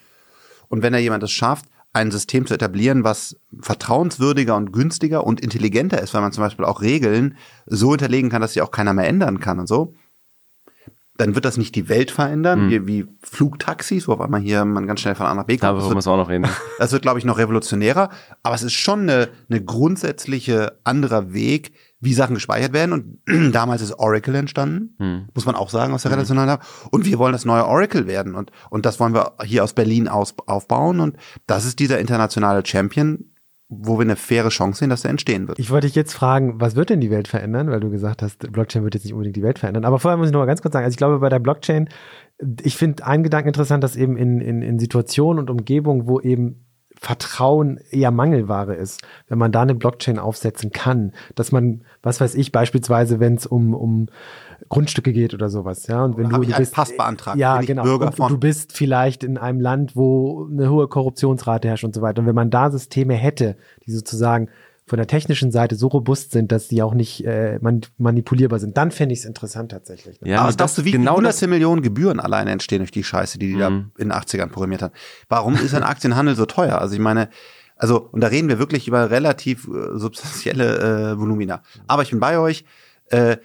Und 0.69 0.83
wenn 0.83 0.93
da 0.93 0.99
jemand 0.99 1.23
es 1.23 1.31
schafft, 1.31 1.67
ein 1.93 2.11
System 2.11 2.47
zu 2.47 2.55
etablieren, 2.55 3.03
was 3.05 3.37
vertrauenswürdiger 3.61 4.57
und 4.57 4.73
günstiger 4.73 5.27
und 5.27 5.41
intelligenter 5.41 6.01
ist, 6.03 6.15
weil 6.15 6.21
man 6.21 6.33
zum 6.33 6.45
Beispiel 6.45 6.65
auch 6.65 6.83
Regeln 6.83 7.37
so 7.67 7.91
hinterlegen 7.91 8.31
kann, 8.31 8.43
dass 8.43 8.53
sie 8.53 8.61
auch 8.61 8.71
keiner 8.71 8.93
mehr 8.93 9.09
ändern 9.09 9.41
kann 9.41 9.59
und 9.59 9.67
so, 9.67 9.95
dann 11.17 11.35
wird 11.35 11.45
das 11.45 11.57
nicht 11.57 11.75
die 11.75 11.89
Welt 11.89 12.11
verändern, 12.11 12.71
Hm. 12.71 12.71
wie, 12.71 12.87
wie 12.87 13.07
Flugtaxis, 13.23 14.07
wo 14.07 14.13
auf 14.13 14.21
einmal 14.21 14.41
hier 14.41 14.65
man 14.65 14.87
ganz 14.87 15.01
schnell 15.01 15.17
von 15.17 15.27
A 15.27 15.35
nach 15.35 15.45
B 15.45 15.55
kommt. 15.55 15.65
Darüber 15.65 15.81
Das 15.81 15.89
wird, 15.89 15.97
müssen 15.97 16.09
wir 16.09 16.13
auch 16.13 16.19
noch 16.19 16.29
reden. 16.29 16.47
das 16.79 16.93
wird, 16.93 17.03
glaube 17.03 17.19
ich, 17.19 17.25
noch 17.25 17.39
revolutionärer, 17.39 18.11
aber 18.43 18.55
es 18.55 18.63
ist 18.63 18.75
schon 18.75 19.01
eine, 19.01 19.29
eine 19.51 19.63
grundsätzliche 19.63 20.79
anderer 20.85 21.33
Weg, 21.33 21.73
wie 22.01 22.15
Sachen 22.15 22.35
gespeichert 22.35 22.73
werden. 22.73 22.93
Und 22.93 23.53
damals 23.55 23.83
ist 23.83 23.99
Oracle 23.99 24.35
entstanden, 24.37 24.95
Hm. 24.99 25.29
muss 25.35 25.47
man 25.47 25.55
auch 25.55 25.71
sagen, 25.71 25.93
aus 25.93 26.03
der 26.03 26.13
relationalen 26.13 26.49
Lage. 26.49 26.63
Und 26.91 27.07
wir 27.07 27.19
wollen 27.19 27.33
das 27.33 27.45
neue 27.45 27.67
Oracle 27.67 28.07
werden. 28.07 28.35
Und, 28.35 28.53
und 28.71 28.87
das 28.87 29.01
wollen 29.01 29.15
wir 29.15 29.33
hier 29.45 29.65
aus 29.65 29.73
Berlin 29.73 30.09
aus, 30.09 30.35
aufbauen. 30.47 31.01
Und 31.01 31.17
das 31.47 31.65
ist 31.65 31.79
dieser 31.79 31.99
internationale 31.99 32.65
Champion, 32.65 33.25
wo 33.69 33.99
wir 33.99 34.03
eine 34.03 34.17
faire 34.17 34.49
Chance 34.49 34.79
sehen, 34.79 34.89
dass 34.91 35.05
er 35.05 35.11
entstehen 35.11 35.47
wird. 35.47 35.59
Ich 35.59 35.71
wollte 35.71 35.87
dich 35.87 35.95
jetzt 35.97 36.15
fragen, 36.15 36.61
was 36.61 36.75
wird 36.75 36.89
denn 36.89 37.01
die 37.01 37.11
Welt 37.11 37.29
verändern? 37.29 37.69
Weil 37.69 37.81
du 37.81 37.91
gesagt 37.91 38.23
hast, 38.23 38.51
Blockchain 38.51 38.83
wird 38.83 38.95
jetzt 38.95 39.05
nicht 39.05 39.13
unbedingt 39.13 39.37
die 39.37 39.43
Welt 39.43 39.59
verändern. 39.59 39.85
Aber 39.85 39.99
vorher 39.99 40.17
muss 40.17 40.29
ich 40.29 40.33
noch 40.33 40.41
mal 40.41 40.47
ganz 40.47 40.63
kurz 40.63 40.73
sagen, 40.73 40.85
also 40.85 40.95
ich 40.95 40.99
glaube, 40.99 41.19
bei 41.19 41.29
der 41.29 41.39
Blockchain, 41.39 41.89
ich 42.63 42.77
finde 42.77 43.05
einen 43.05 43.25
Gedanken 43.25 43.49
interessant, 43.49 43.85
dass 43.85 43.97
eben 43.97 44.17
in, 44.17 44.41
in, 44.41 44.63
in 44.63 44.79
Situationen 44.79 45.41
und 45.41 45.51
Umgebungen, 45.51 46.07
wo 46.07 46.19
eben 46.21 46.65
Vertrauen 47.01 47.79
eher 47.91 48.11
Mangelware 48.11 48.75
ist, 48.75 49.03
wenn 49.29 49.39
man 49.39 49.53
da 49.53 49.63
eine 49.63 49.75
Blockchain 49.75 50.19
aufsetzen 50.19 50.71
kann, 50.71 51.13
dass 51.35 51.53
man, 51.53 51.83
was 52.03 52.21
weiß 52.21 52.35
ich, 52.35 52.53
beispielsweise, 52.53 53.21
wenn 53.21 53.35
es 53.35 53.47
um, 53.47 53.75
um 53.75 54.09
Grundstücke 54.69 55.13
geht 55.13 55.35
oder 55.35 55.49
sowas, 55.49 55.87
ja, 55.87 56.05
und 56.05 56.17
wenn 56.17 56.27
Oder 56.27 56.39
du, 56.39 56.45
du 56.47 56.57
bist, 56.57 56.75
Pass 56.75 56.97
beantragt? 56.97 57.39
ja, 57.39 57.61
genau, 57.61 57.97
und, 57.97 58.19
du 58.19 58.39
bist 58.39 58.73
vielleicht 58.73 59.23
in 59.23 59.39
einem 59.39 59.61
Land, 59.61 59.95
wo 59.95 60.49
eine 60.51 60.71
hohe 60.71 60.89
Korruptionsrate 60.89 61.69
herrscht 61.69 61.85
und 61.85 61.95
so 61.95 62.03
weiter. 62.03 62.21
Und 62.21 62.27
wenn 62.27 62.35
man 62.35 62.51
da 62.51 62.71
Systeme 62.71 63.15
hätte, 63.15 63.57
die 63.87 63.93
sozusagen 63.93 64.49
von 64.89 64.97
der 64.97 65.07
technischen 65.07 65.53
Seite 65.53 65.77
so 65.77 65.87
robust 65.89 66.33
sind, 66.33 66.51
dass 66.51 66.69
die 66.69 66.83
auch 66.83 66.95
nicht 66.95 67.25
äh, 67.25 67.59
man 67.61 67.83
manipulierbar 67.99 68.59
sind, 68.59 68.77
dann 68.77 68.91
fände 68.91 69.13
ich 69.13 69.21
es 69.21 69.25
interessant 69.25 69.71
tatsächlich. 69.71 70.21
Ne? 70.21 70.31
Ja, 70.31 70.41
aber 70.43 70.53
glaubst 70.53 70.79
du, 70.79 70.85
wie 70.85 70.91
genau 70.93 71.17
hunderte 71.17 71.41
das, 71.41 71.49
Millionen 71.49 71.83
Gebühren 71.83 72.21
alleine 72.21 72.51
entstehen 72.51 72.79
durch 72.79 72.91
die 72.91 73.05
Scheiße, 73.05 73.39
die 73.39 73.53
die 73.53 73.59
da 73.59 73.71
Mhm. 73.71 73.93
in 73.99 74.09
den 74.09 74.13
80ern 74.13 74.49
programmiert 74.49 74.83
haben? 74.83 74.93
Warum 75.29 75.55
ist 75.55 75.75
ein 75.75 75.83
Aktienhandel 75.83 76.35
so 76.37 76.47
teuer? 76.47 76.81
Also 76.81 76.95
ich 76.95 77.01
meine, 77.01 77.29
also, 77.77 78.09
und 78.11 78.21
da 78.21 78.27
reden 78.27 78.49
wir 78.49 78.59
wirklich 78.59 78.89
über 78.89 79.11
relativ 79.11 79.69
äh, 79.69 79.97
substanzielle 79.99 81.13
äh, 81.13 81.19
Volumina. 81.19 81.63
Aber 81.87 82.03
ich 82.03 82.11
bin 82.11 82.19
bei 82.21 82.39
euch, 82.39 82.65
äh, 83.11 83.37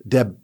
der 0.00 0.34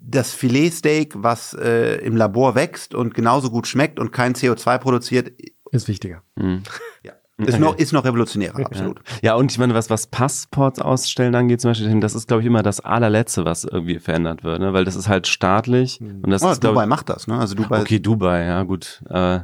das 0.00 0.32
Filetsteak, 0.32 1.12
was 1.14 1.52
äh, 1.52 1.96
im 1.96 2.16
Labor 2.16 2.54
wächst 2.54 2.94
und 2.94 3.14
genauso 3.14 3.50
gut 3.50 3.66
schmeckt 3.66 4.00
und 4.00 4.12
kein 4.12 4.34
CO2 4.34 4.78
produziert, 4.78 5.32
Ist 5.72 5.88
wichtiger. 5.88 6.22
Hm. 6.38 6.62
ja, 7.02 7.12
ist 7.38 7.58
noch 7.58 7.76
ist 7.76 7.92
noch 7.92 8.04
revolutionärer, 8.04 8.64
absolut. 8.64 9.00
Ja, 9.22 9.34
und 9.34 9.50
ich 9.50 9.58
meine, 9.58 9.74
was, 9.74 9.90
was 9.90 10.06
Passports 10.06 10.78
ausstellen 10.80 11.34
angeht, 11.34 11.60
zum 11.60 11.70
Beispiel, 11.70 12.00
das 12.00 12.14
ist, 12.14 12.28
glaube 12.28 12.42
ich, 12.42 12.46
immer 12.46 12.62
das 12.62 12.80
allerletzte, 12.80 13.44
was 13.44 13.64
irgendwie 13.64 13.98
verändert 13.98 14.44
wird, 14.44 14.60
ne? 14.60 14.72
weil 14.72 14.84
das 14.84 14.94
ist 14.94 15.08
halt 15.08 15.26
staatlich 15.26 16.00
und 16.00 16.30
das 16.30 16.42
Oh, 16.42 16.50
ist, 16.50 16.62
Dubai 16.62 16.84
ich, 16.84 16.88
macht 16.88 17.08
das, 17.08 17.26
ne? 17.26 17.38
Also 17.38 17.54
Dubai 17.56 17.80
okay, 17.80 17.98
Dubai, 17.98 18.44
ja, 18.44 18.62
gut. 18.62 19.02
Äh, 19.10 19.40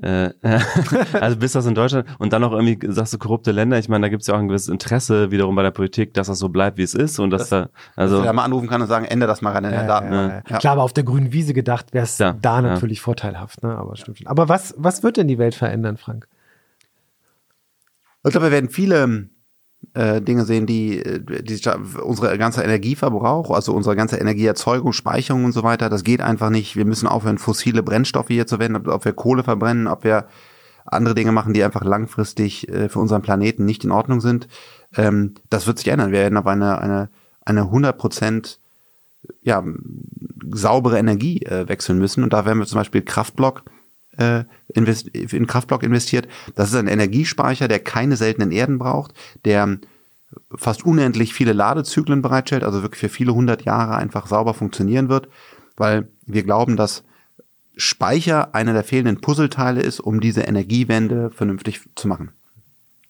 äh, 0.00 0.30
also 1.20 1.36
bis 1.36 1.52
das 1.52 1.66
in 1.66 1.74
Deutschland 1.74 2.06
und 2.18 2.32
dann 2.32 2.40
noch 2.40 2.52
irgendwie, 2.52 2.78
sagst 2.90 3.12
du, 3.12 3.18
korrupte 3.18 3.52
Länder, 3.52 3.78
ich 3.78 3.90
meine, 3.90 4.06
da 4.06 4.08
gibt 4.08 4.22
es 4.22 4.26
ja 4.28 4.34
auch 4.34 4.38
ein 4.38 4.48
gewisses 4.48 4.68
Interesse 4.68 5.30
wiederum 5.30 5.54
bei 5.54 5.62
der 5.62 5.70
Politik, 5.70 6.14
dass 6.14 6.28
das 6.28 6.38
so 6.38 6.48
bleibt, 6.48 6.78
wie 6.78 6.82
es 6.82 6.94
ist 6.94 7.18
und 7.18 7.28
dass 7.28 7.50
da, 7.50 7.68
also, 7.94 8.14
also, 8.16 8.22
der 8.22 8.32
mal 8.32 8.44
anrufen 8.44 8.68
kann 8.68 8.80
und 8.80 8.88
sagen, 8.88 9.04
ändere 9.04 9.28
das 9.28 9.42
mal 9.42 9.52
an 9.54 9.64
den 9.64 9.74
Ja, 9.74 9.86
Daten. 9.86 10.12
ja, 10.12 10.28
ja. 10.28 10.40
Klar, 10.40 10.72
aber 10.72 10.82
auf 10.82 10.94
der 10.94 11.04
grünen 11.04 11.34
Wiese 11.34 11.52
gedacht 11.52 11.92
wäre 11.92 12.04
es 12.04 12.16
Ja, 12.16 12.32
da 12.40 12.56
ja. 12.56 12.62
natürlich 12.62 13.02
vorteilhaft, 13.02 13.62
ne? 13.62 13.76
Aber 13.76 13.94
stimmt 13.96 14.16
schon. 14.18 14.26
Aber 14.28 14.48
was, 14.48 14.74
was 14.78 15.02
wird 15.02 15.18
denn 15.18 15.28
die 15.28 15.36
Welt 15.36 15.54
verändern, 15.54 15.98
Frank? 15.98 16.26
Ich 18.24 18.30
glaube, 18.30 18.46
wir 18.46 18.52
werden 18.52 18.70
viele 18.70 19.28
äh, 19.94 20.20
Dinge 20.20 20.44
sehen, 20.44 20.66
die, 20.66 20.98
äh, 20.98 21.42
die 21.42 21.60
unsere 22.02 22.38
ganze 22.38 22.62
Energieverbrauch, 22.62 23.50
also 23.50 23.74
unsere 23.74 23.96
ganze 23.96 24.16
Energieerzeugung, 24.16 24.92
Speicherung 24.92 25.44
und 25.44 25.52
so 25.52 25.62
weiter, 25.62 25.88
das 25.88 26.04
geht 26.04 26.20
einfach 26.20 26.50
nicht. 26.50 26.76
Wir 26.76 26.84
müssen 26.84 27.08
aufhören, 27.08 27.38
fossile 27.38 27.82
Brennstoffe 27.82 28.28
hier 28.28 28.46
zu 28.46 28.56
verwenden, 28.56 28.76
ob, 28.76 28.88
ob 28.88 29.04
wir 29.04 29.12
Kohle 29.12 29.42
verbrennen, 29.42 29.88
ob 29.88 30.04
wir 30.04 30.26
andere 30.84 31.14
Dinge 31.14 31.32
machen, 31.32 31.52
die 31.52 31.64
einfach 31.64 31.84
langfristig 31.84 32.68
äh, 32.68 32.88
für 32.88 32.98
unseren 32.98 33.22
Planeten 33.22 33.64
nicht 33.64 33.84
in 33.84 33.90
Ordnung 33.90 34.20
sind. 34.20 34.48
Ähm, 34.96 35.34
das 35.50 35.66
wird 35.66 35.78
sich 35.78 35.88
ändern. 35.88 36.12
Wir 36.12 36.20
werden 36.20 36.38
auf 36.38 36.46
eine, 36.46 36.78
eine, 36.78 37.10
eine 37.44 37.62
100 37.62 37.96
Prozent 37.96 38.58
ja, 39.42 39.62
saubere 40.52 40.98
Energie 40.98 41.42
äh, 41.42 41.68
wechseln 41.68 41.98
müssen. 41.98 42.24
Und 42.24 42.32
da 42.32 42.44
werden 42.44 42.58
wir 42.58 42.66
zum 42.66 42.78
Beispiel 42.78 43.02
Kraftblock 43.02 43.64
äh, 44.18 44.44
in 44.74 45.46
Kraftblock 45.46 45.82
investiert. 45.82 46.28
Das 46.54 46.70
ist 46.70 46.76
ein 46.76 46.88
Energiespeicher, 46.88 47.68
der 47.68 47.80
keine 47.80 48.16
seltenen 48.16 48.52
Erden 48.52 48.78
braucht, 48.78 49.12
der 49.44 49.78
fast 50.54 50.84
unendlich 50.84 51.34
viele 51.34 51.52
Ladezyklen 51.52 52.22
bereitstellt, 52.22 52.64
also 52.64 52.82
wirklich 52.82 53.00
für 53.00 53.08
viele 53.08 53.34
hundert 53.34 53.64
Jahre 53.64 53.96
einfach 53.96 54.26
sauber 54.26 54.54
funktionieren 54.54 55.08
wird, 55.08 55.28
weil 55.76 56.08
wir 56.26 56.42
glauben, 56.42 56.76
dass 56.76 57.04
Speicher 57.76 58.54
einer 58.54 58.72
der 58.72 58.84
fehlenden 58.84 59.20
Puzzleteile 59.20 59.80
ist, 59.80 60.00
um 60.00 60.20
diese 60.20 60.42
Energiewende 60.42 61.30
vernünftig 61.30 61.80
zu 61.94 62.08
machen. 62.08 62.32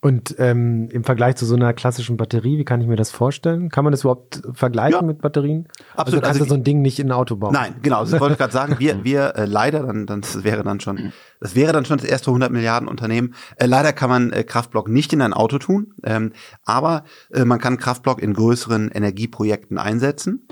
Und 0.05 0.35
ähm, 0.39 0.89
im 0.91 1.05
Vergleich 1.05 1.37
zu 1.37 1.47
so 1.47 1.55
einer 1.55 1.73
klassischen 1.73 2.17
Batterie, 2.17 2.59
wie 2.59 2.65
kann 2.65 2.81
ich 2.81 2.89
mir 2.89 2.97
das 2.97 3.13
vorstellen? 3.13 3.69
Kann 3.69 3.85
man 3.85 3.93
das 3.93 4.01
überhaupt 4.01 4.43
vergleichen 4.53 5.01
Ja. 5.01 5.03
mit 5.07 5.23
Batterien? 5.23 5.69
Absolut. 5.95 5.97
Also 5.97 6.17
kannst 6.17 6.27
Also 6.27 6.45
du 6.45 6.49
so 6.49 6.55
ein 6.57 6.65
Ding 6.65 6.83
nicht 6.83 6.99
in 6.99 7.07
ein 7.09 7.13
Auto 7.13 7.37
bauen. 7.37 7.53
Nein, 7.53 7.77
genau. 7.83 8.01
Das 8.01 8.19
wollte 8.19 8.33
ich 8.33 8.39
gerade 8.39 8.53
sagen. 8.53 8.75
Wir, 8.81 9.05
wir 9.05 9.37
äh, 9.37 9.45
leider, 9.45 9.85
dann, 9.87 10.07
dann 10.07 10.23
das 10.23 10.43
wäre 10.43 10.65
dann 10.65 10.81
schon, 10.81 11.13
das 11.39 11.55
wäre 11.55 11.73
dann 11.73 11.85
schon 11.85 11.99
das 11.99 12.07
erste 12.07 12.31
100 12.31 12.51
Milliarden 12.51 12.89
Unternehmen. 12.89 13.35
Äh, 13.55 13.67
leider 13.67 13.93
kann 13.93 14.11
man 14.11 14.33
äh, 14.33 14.43
Kraftblock 14.43 14.89
nicht 14.89 15.13
in 15.13 15.23
ein 15.23 15.33
Auto 15.33 15.59
tun, 15.59 15.95
ähm, 16.03 16.33
aber 16.65 17.05
äh, 17.33 17.45
man 17.45 17.61
kann 17.61 17.77
Kraftblock 17.77 18.21
in 18.21 18.35
größeren 18.35 18.91
Energieprojekten 18.91 19.79
einsetzen. 19.79 20.49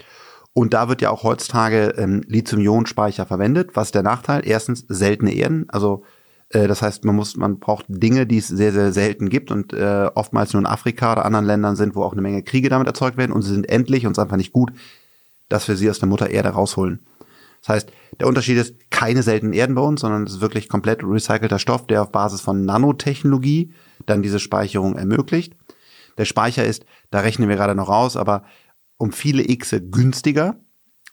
Und 0.53 0.75
da 0.75 0.89
wird 0.89 1.03
ja 1.03 1.11
auch 1.11 1.25
heutzutage 1.25 1.95
ähm, 1.97 2.23
Lithium-Ionen-Speicher 2.29 3.27
verwendet. 3.27 3.71
Was 3.75 3.89
ist 3.89 3.95
der 3.97 4.05
Nachteil? 4.05 4.43
Erstens 4.45 4.85
seltene 4.89 5.33
Erden, 5.35 5.67
also 5.71 6.05
äh, 6.51 6.69
das 6.69 6.83
heißt, 6.83 7.05
man 7.05 7.17
muss, 7.17 7.37
man 7.37 7.59
braucht 7.59 7.87
Dinge, 7.89 8.27
die 8.27 8.39
es 8.39 8.49
sehr, 8.49 8.73
sehr 8.73 8.93
selten 8.93 9.29
gibt 9.29 9.51
und 9.51 9.73
äh, 9.73 10.11
oftmals 10.15 10.53
nur 10.53 10.61
in 10.61 10.67
Afrika 10.67 11.13
oder 11.13 11.25
anderen 11.25 11.47
Ländern 11.47 11.77
sind, 11.77 11.95
wo 11.95 12.03
auch 12.03 12.13
eine 12.13 12.23
Menge 12.23 12.43
Kriege 12.43 12.69
damit 12.69 12.87
erzeugt 12.87 13.17
werden 13.17 13.33
und 13.33 13.43
sie 13.43 13.53
sind 13.53 13.69
endlich 13.69 14.07
und 14.07 14.13
es 14.13 14.19
einfach 14.19 14.37
nicht 14.37 14.53
gut, 14.53 14.73
dass 15.49 15.69
wir 15.69 15.77
sie 15.77 15.89
aus 15.91 15.99
der 15.99 16.09
Mutter 16.09 16.31
Erde 16.31 16.51
rausholen. 16.51 17.01
Das 17.61 17.69
heißt, 17.69 17.93
der 18.19 18.27
Unterschied 18.27 18.57
ist 18.57 18.91
keine 18.91 19.23
seltenen 19.23 19.53
Erden 19.53 19.75
bei 19.75 19.83
uns, 19.83 20.01
sondern 20.01 20.25
es 20.25 20.35
ist 20.35 20.41
wirklich 20.41 20.69
komplett 20.69 21.03
recycelter 21.05 21.59
Stoff, 21.59 21.87
der 21.87 22.03
auf 22.03 22.11
Basis 22.11 22.41
von 22.41 22.65
Nanotechnologie 22.65 23.73
dann 24.07 24.23
diese 24.23 24.41
Speicherung 24.41 24.97
ermöglicht. 24.97 25.55
Der 26.17 26.25
Speicher 26.25 26.65
ist, 26.65 26.85
da 27.11 27.21
rechnen 27.21 27.49
wir 27.49 27.57
gerade 27.57 27.75
noch 27.75 27.89
raus, 27.89 28.17
aber 28.17 28.45
um 28.97 29.13
viele 29.13 29.45
Xe 29.45 29.81
günstiger 29.83 30.57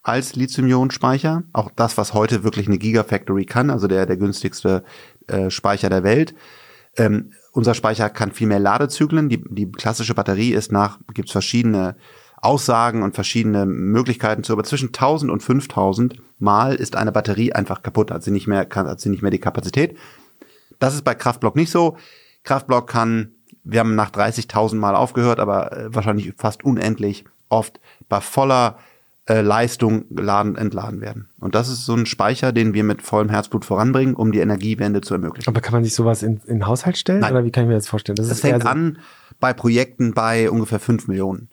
als 0.08 0.36
Lithium-Ionen-Speicher. 0.36 1.44
Auch 1.54 1.70
das, 1.76 1.98
was 1.98 2.14
heute 2.14 2.44
wirklich 2.44 2.68
eine 2.68 2.78
Gigafactory 2.78 3.46
kann, 3.46 3.70
also 3.70 3.88
der, 3.88 4.06
der 4.06 4.18
günstigste 4.18 4.84
äh, 5.28 5.50
Speicher 5.50 5.90
der 5.90 6.04
Welt. 6.04 6.34
Ähm, 6.96 7.32
unser 7.52 7.74
Speicher 7.74 8.10
kann 8.10 8.32
viel 8.32 8.48
mehr 8.48 8.60
Ladezyklen. 8.60 9.30
Die, 9.30 9.44
die 9.50 9.70
klassische 9.72 10.14
Batterie 10.14 10.54
ist 10.54 10.72
nach, 10.72 11.00
gibt's 11.14 11.34
verschiedene 11.34 11.98
Aussagen 12.40 13.04
und 13.04 13.16
verschiedene 13.16 13.66
Möglichkeiten 13.66 14.44
zu, 14.44 14.54
aber 14.54 14.64
zwischen 14.64 14.90
1000 14.90 15.32
und 15.32 15.42
5000 15.42 16.16
Mal 16.40 16.76
ist 16.76 16.96
eine 16.96 17.12
Batterie 17.12 17.52
einfach 17.52 17.82
kaputt, 17.82 18.12
hat 18.12 18.24
sie 18.24 18.32
nicht 18.32 18.48
mehr, 18.48 18.64
kann, 18.64 18.88
hat 18.88 19.02
sie 19.02 19.10
nicht 19.10 19.24
mehr 19.24 19.32
die 19.32 19.40
Kapazität. 19.40 19.98
Das 20.80 20.94
ist 20.94 21.04
bei 21.04 21.16
Kraftblock 21.16 21.56
nicht 21.56 21.72
so. 21.72 21.98
Kraftblock 22.44 22.88
kann, 22.88 23.32
wir 23.64 23.80
haben 23.80 23.96
nach 23.96 24.12
30.000 24.12 24.76
Mal 24.76 24.96
aufgehört, 24.96 25.40
aber 25.40 25.72
äh, 25.76 25.94
wahrscheinlich 25.94 26.34
fast 26.38 26.64
unendlich 26.64 27.26
oft 27.50 27.80
bei 28.08 28.22
voller 28.22 28.78
äh, 29.30 29.42
Leistung 29.42 30.06
geladen, 30.10 30.56
entladen 30.56 31.02
werden. 31.02 31.28
Und 31.40 31.54
das 31.56 31.68
ist 31.70 31.86
so 31.86 31.94
ein 31.94 32.06
Speicher, 32.06 32.52
den 32.54 32.74
wir 32.74 32.84
mit 32.84 33.02
vollem 33.02 33.30
Herzblut 33.30 33.66
voranbringen, 33.66 34.16
um 34.16 34.32
die 34.32 34.40
Energiewende 34.40 35.02
zu 35.02 35.14
ermöglichen. 35.14 35.50
Aber 35.50 35.60
kann 35.62 35.74
man 35.74 35.84
sich 35.84 35.94
sowas 35.94 36.24
in, 36.24 36.38
in 36.48 36.60
den 36.60 36.68
Haushalt 36.68 36.98
stellen? 36.98 37.20
Nein. 37.20 37.34
Oder 37.34 37.44
wie 37.44 37.52
kann 37.52 37.64
ich 37.66 37.68
mir 37.70 37.76
das 37.76 37.88
vorstellen? 37.88 38.16
Das 38.16 38.30
ist 38.30 38.44
eher 38.44 38.52
fängt 38.52 38.64
so- 38.64 38.70
an 38.70 38.98
bei 39.40 39.54
Projekten 39.54 40.14
bei 40.14 40.50
ungefähr 40.50 40.80
5 40.80 41.08
Millionen 41.08 41.50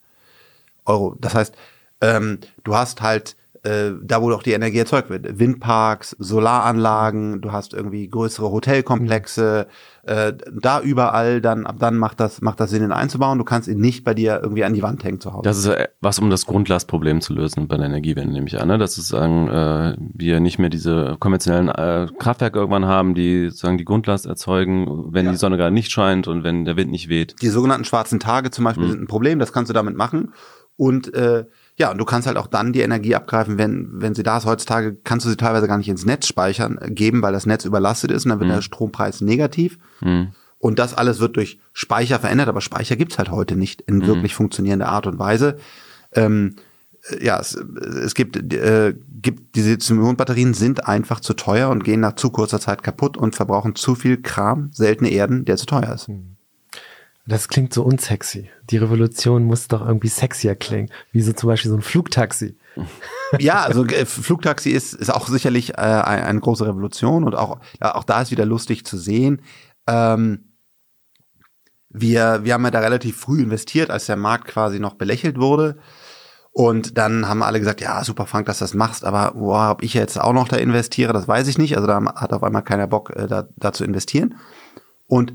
Euro. 0.87 1.17
Das 1.21 1.35
heißt, 1.35 1.55
ähm, 2.01 2.39
du 2.63 2.75
hast 2.77 3.03
halt 3.03 3.37
äh, 3.65 3.93
da, 4.03 4.21
wo 4.21 4.31
auch 4.33 4.43
die 4.43 4.53
Energie 4.53 4.79
erzeugt 4.79 5.09
wird, 5.09 5.39
Windparks, 5.39 6.15
Solaranlagen, 6.19 7.41
du 7.41 7.51
hast 7.51 7.73
irgendwie 7.73 8.09
größere 8.09 8.51
Hotelkomplexe, 8.51 9.67
äh, 10.03 10.35
da 10.53 10.81
überall, 10.83 11.41
dann 11.41 11.67
ab 11.67 11.77
dann 11.79 11.97
macht 11.97 12.21
das 12.21 12.43
macht 12.43 12.61
das 12.61 12.71
Sinn, 12.71 12.83
ihn 12.83 12.93
einzubauen. 12.93 13.39
Du 13.39 13.45
kannst 13.45 13.69
ihn 13.69 13.79
nicht 13.79 14.05
bei 14.05 14.13
dir 14.13 14.41
irgendwie 14.43 14.65
an 14.65 14.75
die 14.75 14.83
Wand 14.83 15.03
hängen 15.03 15.19
zu 15.19 15.33
Hause. 15.33 15.43
Das 15.45 15.57
ist 15.57 15.67
äh, 15.67 15.89
was, 16.03 16.19
um 16.19 16.29
das 16.29 16.45
Grundlastproblem 16.45 17.23
zu 17.23 17.33
lösen 17.33 17.67
bei 17.67 17.79
der 17.79 17.87
Energiewende, 17.87 18.35
nehme 18.35 18.47
ich 18.47 18.61
an. 18.61 18.69
Ne? 18.69 18.77
Dass 18.77 18.99
es 18.99 19.09
sagen, 19.09 19.49
äh, 19.49 19.97
wir 19.99 20.41
nicht 20.41 20.59
mehr 20.59 20.69
diese 20.69 21.17
konventionellen 21.19 21.69
äh, 21.71 22.09
Kraftwerke 22.19 22.59
irgendwann 22.59 22.85
haben, 22.85 23.15
die 23.15 23.51
sagen 23.51 23.79
die 23.79 23.87
Grundlast 23.87 24.27
erzeugen, 24.27 25.13
wenn 25.15 25.31
die 25.31 25.37
Sonne 25.37 25.57
gerade 25.57 25.75
nicht 25.75 25.91
scheint 25.91 26.29
und 26.29 26.45
wenn 26.45 26.67
der 26.67 26.77
Wind 26.77 26.91
nicht 26.91 27.09
weht. 27.09 27.37
Die 27.41 27.49
sogenannten 27.49 27.87
schwarzen 27.87 28.21
Tage 28.21 28.51
zum 28.51 28.65
Beispiel 28.65 28.91
sind 28.91 29.01
ein 29.01 29.07
Problem, 29.07 29.39
das 29.39 29.55
kannst 29.55 29.71
du 29.71 29.75
damit 29.75 29.97
machen. 29.97 30.35
Und 30.77 31.15
äh, 31.15 31.45
ja, 31.77 31.91
und 31.91 31.99
du 31.99 32.05
kannst 32.05 32.27
halt 32.29 32.37
auch 32.37 32.47
dann 32.47 32.73
die 32.73 32.81
Energie 32.83 33.15
abgreifen, 33.17 33.59
wenn, 33.59 33.89
wenn 33.93 34.15
sie 34.15 34.23
da 34.23 34.37
ist. 34.37 34.47
Heutzutage 34.47 34.97
kannst 35.03 35.27
du 35.27 35.31
sie 35.31 35.37
teilweise 35.37 35.67
gar 35.67 35.79
nicht 35.79 35.89
ins 35.89 36.07
Netz 36.07 36.27
speichern, 36.29 36.79
äh, 36.81 36.91
geben, 36.91 37.21
weil 37.23 37.33
das 37.33 37.47
Netz 37.47 37.65
überlastet 37.65 38.13
ist 38.13 38.25
und 38.25 38.31
dann 38.31 38.41
wird 38.41 38.51
der 38.51 38.63
Strompreis 38.63 39.21
negativ. 39.21 39.79
Hm. 40.01 40.29
Und 40.59 40.79
das 40.79 40.95
alles 40.95 41.19
wird 41.19 41.37
durch 41.37 41.59
Speicher 41.73 42.21
verändert, 42.21 42.49
aber 42.49 42.61
Speicher 42.61 42.97
gibt's 42.97 43.19
halt 43.19 43.31
heute 43.31 43.57
nicht 43.57 43.83
in 43.83 43.99
Mhm. 43.99 44.07
wirklich 44.07 44.35
funktionierender 44.35 44.89
Art 44.89 45.07
und 45.07 45.19
Weise. 45.19 45.59
Ähm, 46.13 46.55
äh, 47.11 47.25
ja, 47.25 47.39
es, 47.41 47.55
es 47.55 48.15
gibt, 48.15 48.37
äh, 48.55 48.95
gibt 49.21 49.57
diese 49.57 49.71
Lithium-Ionen-Batterien 49.71 50.55
sind 50.55 50.87
einfach 50.87 51.21
zu 51.21 51.35
teuer 51.35 51.71
und 51.71 51.83
gehen 51.83 52.01
nach 52.01 52.15
zu 52.15 52.31
kurzer 52.31 52.61
Zeit 52.61 52.83
kaputt 52.83 53.17
und 53.17 53.35
verbrauchen 53.35 53.75
zu 53.75 53.95
viel 53.95 54.23
Kram, 54.23 54.71
seltene 54.73 55.11
Erden, 55.11 55.45
der 55.45 55.57
zu 55.57 55.67
teuer 55.67 55.93
ist. 55.93 56.09
Das 57.27 57.49
klingt 57.49 57.73
so 57.73 57.83
unsexy. 57.83 58.51
Die 58.69 58.77
Revolution 58.77 59.45
muss 59.45 59.69
doch 59.69 59.87
irgendwie 59.87 60.09
sexier 60.09 60.57
klingen. 60.57 60.91
Wie 61.11 61.23
so 61.23 61.33
zum 61.33 61.49
Beispiel 61.49 61.71
so 61.71 61.77
ein 61.77 61.83
Flugtaxi. 61.83 62.59
ja, 63.39 63.63
also 63.63 63.87
äh, 63.87 64.05
Flugtaxi 64.05 64.71
ist, 64.71 64.93
ist 64.93 65.13
auch 65.13 65.27
sicherlich 65.29 65.71
äh, 65.71 65.77
eine, 65.77 66.27
eine 66.27 66.41
große 66.41 66.67
Revolution 66.67 67.25
und 67.25 67.35
auch, 67.35 67.61
ja, 67.81 67.95
auch 67.95 68.05
da 68.05 68.21
ist 68.21 68.31
wieder 68.31 68.45
lustig 68.45 68.85
zu 68.85 68.99
sehen. 68.99 69.41
Ähm, 69.87 70.55
wir, 71.89 72.41
wir 72.45 72.55
haben 72.55 72.65
ja 72.65 72.71
da 72.71 72.81
relativ 72.81 73.17
früh 73.17 73.41
investiert, 73.43 73.91
als 73.91 74.07
der 74.07 74.17
Markt 74.17 74.47
quasi 74.47 74.79
noch 74.79 74.95
belächelt 74.95 75.39
wurde. 75.39 75.79
Und 76.51 76.99
dann 76.99 77.27
haben 77.27 77.43
alle 77.43 77.59
gesagt, 77.59 77.81
ja, 77.81 78.05
super 78.05 78.27
Frank, 78.27 78.47
dass 78.47 78.59
du 78.59 78.65
das 78.65 78.75
machst, 78.75 79.05
aber 79.05 79.33
boah, 79.33 79.71
ob 79.71 79.83
ich 79.83 79.95
jetzt 79.95 80.21
auch 80.21 80.33
noch 80.33 80.47
da 80.47 80.57
investiere, 80.57 81.13
das 81.13 81.27
weiß 81.27 81.49
ich 81.49 81.59
nicht. 81.59 81.77
Also 81.77 81.87
da 81.87 82.05
hat 82.17 82.33
auf 82.33 82.43
einmal 82.43 82.63
keiner 82.63 82.87
Bock, 82.87 83.11
äh, 83.17 83.27
da, 83.27 83.49
da 83.57 83.73
zu 83.73 83.83
investieren. 83.83 84.37
Und 85.07 85.33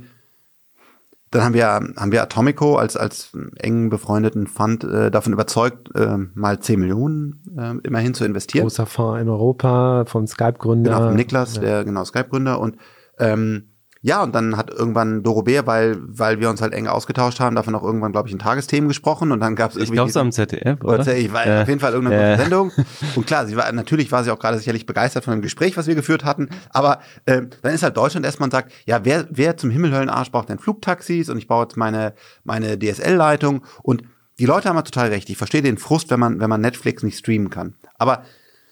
dann 1.31 1.43
haben 1.43 1.53
wir, 1.53 1.68
haben 1.68 2.11
wir 2.11 2.23
Atomico 2.23 2.77
als, 2.77 2.97
als 2.97 3.31
engen 3.57 3.89
befreundeten 3.89 4.47
Fund 4.47 4.84
äh, 4.84 5.11
davon 5.11 5.34
überzeugt, 5.34 5.89
äh, 5.95 6.18
mal 6.34 6.60
10 6.60 6.80
Millionen 6.80 7.43
äh, 7.57 7.76
immerhin 7.88 8.14
zu 8.14 8.26
investieren. 8.26 8.64
Großer 8.64 8.85
Fonds 8.85 9.22
in 9.22 9.30
Europa 9.30 10.06
vom 10.06 10.26
Skype-Gründer. 10.26 10.91
Genau, 10.91 11.07
von 11.07 11.15
Niklas, 11.15 11.60
der 11.60 11.84
genau 11.84 12.03
Skype-Gründer. 12.03 12.60
Und 12.60 12.77
ähm, 13.19 13.69
ja, 14.01 14.23
und 14.23 14.34
dann 14.34 14.55
hat 14.55 14.69
irgendwann 14.69 15.23
Doro 15.23 15.43
Bär, 15.43 15.67
weil, 15.67 15.97
weil 15.99 16.39
wir 16.39 16.49
uns 16.49 16.61
halt 16.61 16.71
eng 16.73 16.88
ausgetauscht 16.88 17.39
haben, 17.41 17.55
davon 17.55 17.76
auch 17.76 17.84
irgendwann, 17.84 18.11
glaube 18.13 18.30
ich, 18.30 18.34
in 18.34 18.39
Tagesthemen 18.39 18.88
gesprochen 18.88 19.31
und 19.34 19.39
dann 19.41 19.55
gab 19.57 19.71
es 19.71 19.77
Ich 19.77 19.91
glaube, 19.91 20.09
es 20.09 20.15
am 20.17 20.31
ZDF, 20.31 20.81
oder? 20.84 20.99
oder? 21.01 21.15
Ich 21.17 21.34
war 21.34 21.45
Ja. 21.45 21.61
auf 21.63 21.67
jeden 21.67 21.81
Fall 21.81 21.93
irgendeine 21.93 22.31
Ja. 22.31 22.38
Sendung. 22.38 22.71
Und 23.15 23.27
klar, 23.27 23.45
sie 23.45 23.57
war, 23.57 23.69
natürlich 23.73 24.11
war 24.11 24.23
sie 24.23 24.31
auch 24.31 24.39
gerade 24.39 24.57
sicherlich 24.57 24.85
begeistert 24.85 25.26
von 25.26 25.34
dem 25.34 25.41
Gespräch, 25.41 25.76
was 25.76 25.88
wir 25.88 25.95
geführt 25.95 26.23
hatten. 26.23 26.49
Aber 26.69 26.99
äh, 27.26 27.41
dann 27.61 27.73
ist 27.73 27.84
halt 27.84 27.97
Deutschland 27.97 28.26
erstmal 28.26 28.47
und 28.47 28.51
sagt, 28.51 28.71
ja, 28.85 29.03
wer, 29.03 29.27
wer 29.30 29.57
zum 29.57 29.69
Himmelhöllenarsch 29.69 30.31
braucht 30.31 30.49
denn 30.49 30.59
Flugtaxis 30.59 31.30
und 31.30 31.38
ich 31.38 31.47
baue 31.47 31.63
jetzt 31.63 31.76
meine, 31.76 32.13
meine 32.45 32.80
DSL-Leitung 32.80 33.63
und 33.84 34.03
die 34.39 34.45
Leute 34.45 34.69
haben 34.69 34.77
ja 34.77 34.84
total 34.84 35.09
recht. 35.09 35.30
Ich 35.30 35.38
verstehe 35.38 35.61
den 35.61 35.77
Frust, 35.77 36.09
wenn 36.09 36.19
man, 36.21 36.39
wenn 36.39 36.49
man 36.49 36.61
Netflix 36.61 37.03
nicht 37.03 37.17
streamen 37.17 37.49
kann. 37.49 37.76
Aber 37.97 38.23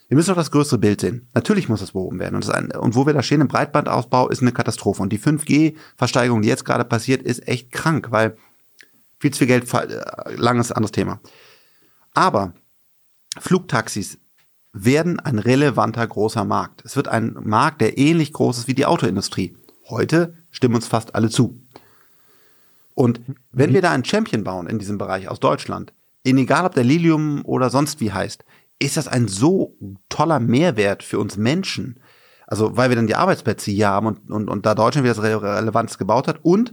wir 0.07 0.15
müssen 0.15 0.29
doch 0.29 0.37
das 0.37 0.51
größere 0.51 0.79
Bild 0.79 1.01
sehen. 1.01 1.27
Natürlich 1.33 1.67
muss 1.67 1.81
das 1.81 1.91
behoben 1.91 2.19
werden. 2.19 2.35
Und, 2.35 2.49
ein, 2.49 2.71
und 2.71 2.95
wo 2.95 3.05
wir 3.05 3.13
da 3.13 3.21
stehen 3.21 3.41
im 3.41 3.49
Breitbandausbau, 3.49 4.29
ist 4.29 4.41
eine 4.41 4.53
Katastrophe. 4.53 5.01
Und 5.01 5.11
die 5.11 5.19
5G-Versteigerung, 5.19 6.41
die 6.41 6.47
jetzt 6.47 6.63
gerade 6.63 6.85
passiert, 6.85 7.21
ist 7.23 7.45
echt 7.47 7.71
krank, 7.71 8.07
weil 8.11 8.37
viel 9.19 9.31
zu 9.31 9.39
viel 9.39 9.47
Geld, 9.47 9.73
äh, 9.73 10.35
langes 10.35 10.71
anderes 10.71 10.91
Thema. 10.91 11.19
Aber 12.13 12.53
Flugtaxis 13.37 14.17
werden 14.71 15.19
ein 15.19 15.39
relevanter 15.39 16.07
großer 16.07 16.45
Markt. 16.45 16.85
Es 16.85 16.95
wird 16.95 17.07
ein 17.07 17.35
Markt, 17.41 17.81
der 17.81 17.97
ähnlich 17.97 18.31
groß 18.31 18.59
ist 18.59 18.67
wie 18.67 18.75
die 18.75 18.85
Autoindustrie. 18.85 19.57
Heute 19.89 20.35
stimmen 20.51 20.75
uns 20.75 20.87
fast 20.87 21.15
alle 21.15 21.29
zu. 21.29 21.61
Und 22.93 23.21
wenn 23.51 23.73
wir 23.73 23.81
da 23.81 23.91
einen 23.91 24.05
Champion 24.05 24.43
bauen 24.43 24.67
in 24.67 24.79
diesem 24.79 24.97
Bereich 24.97 25.29
aus 25.29 25.39
Deutschland, 25.39 25.93
in 26.23 26.37
egal 26.37 26.65
ob 26.65 26.73
der 26.73 26.83
Lilium 26.83 27.43
oder 27.45 27.69
sonst 27.69 27.99
wie 27.99 28.11
heißt, 28.11 28.43
ist 28.79 28.97
das 28.97 29.07
ein 29.07 29.27
so 29.27 29.75
toller 30.09 30.39
Mehrwert 30.39 31.03
für 31.03 31.19
uns 31.19 31.37
Menschen. 31.37 31.99
Also, 32.45 32.77
weil 32.77 32.89
wir 32.89 32.95
dann 32.95 33.07
die 33.07 33.15
Arbeitsplätze 33.15 33.71
hier 33.71 33.89
haben 33.89 34.07
und, 34.07 34.31
und, 34.31 34.49
und 34.49 34.65
da 34.65 34.73
Deutschland 34.75 35.03
wieder 35.03 35.15
das 35.15 35.23
Re 35.23 35.41
Relevantes 35.41 35.97
gebaut 35.97 36.27
hat. 36.27 36.39
Und 36.43 36.71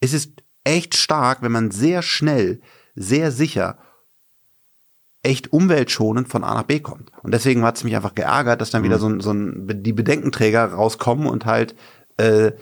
es 0.00 0.12
ist 0.12 0.42
echt 0.62 0.96
stark, 0.96 1.42
wenn 1.42 1.50
man 1.52 1.70
sehr 1.70 2.02
schnell, 2.02 2.60
sehr 2.94 3.32
sicher, 3.32 3.78
echt 5.22 5.52
umweltschonend 5.52 6.28
von 6.28 6.44
A 6.44 6.54
nach 6.54 6.64
B 6.64 6.80
kommt. 6.80 7.10
Und 7.22 7.32
deswegen 7.32 7.64
hat 7.64 7.76
es 7.76 7.84
mich 7.84 7.96
einfach 7.96 8.14
geärgert, 8.14 8.60
dass 8.60 8.70
dann 8.70 8.82
wieder 8.84 8.98
so, 8.98 9.08
ein- 9.08 9.20
so 9.20 9.32
ein, 9.32 9.82
die 9.82 9.92
Bedenkenträger 9.94 10.66
rauskommen 10.66 11.26
und 11.26 11.46
halt 11.46 11.74
äh, 12.18 12.52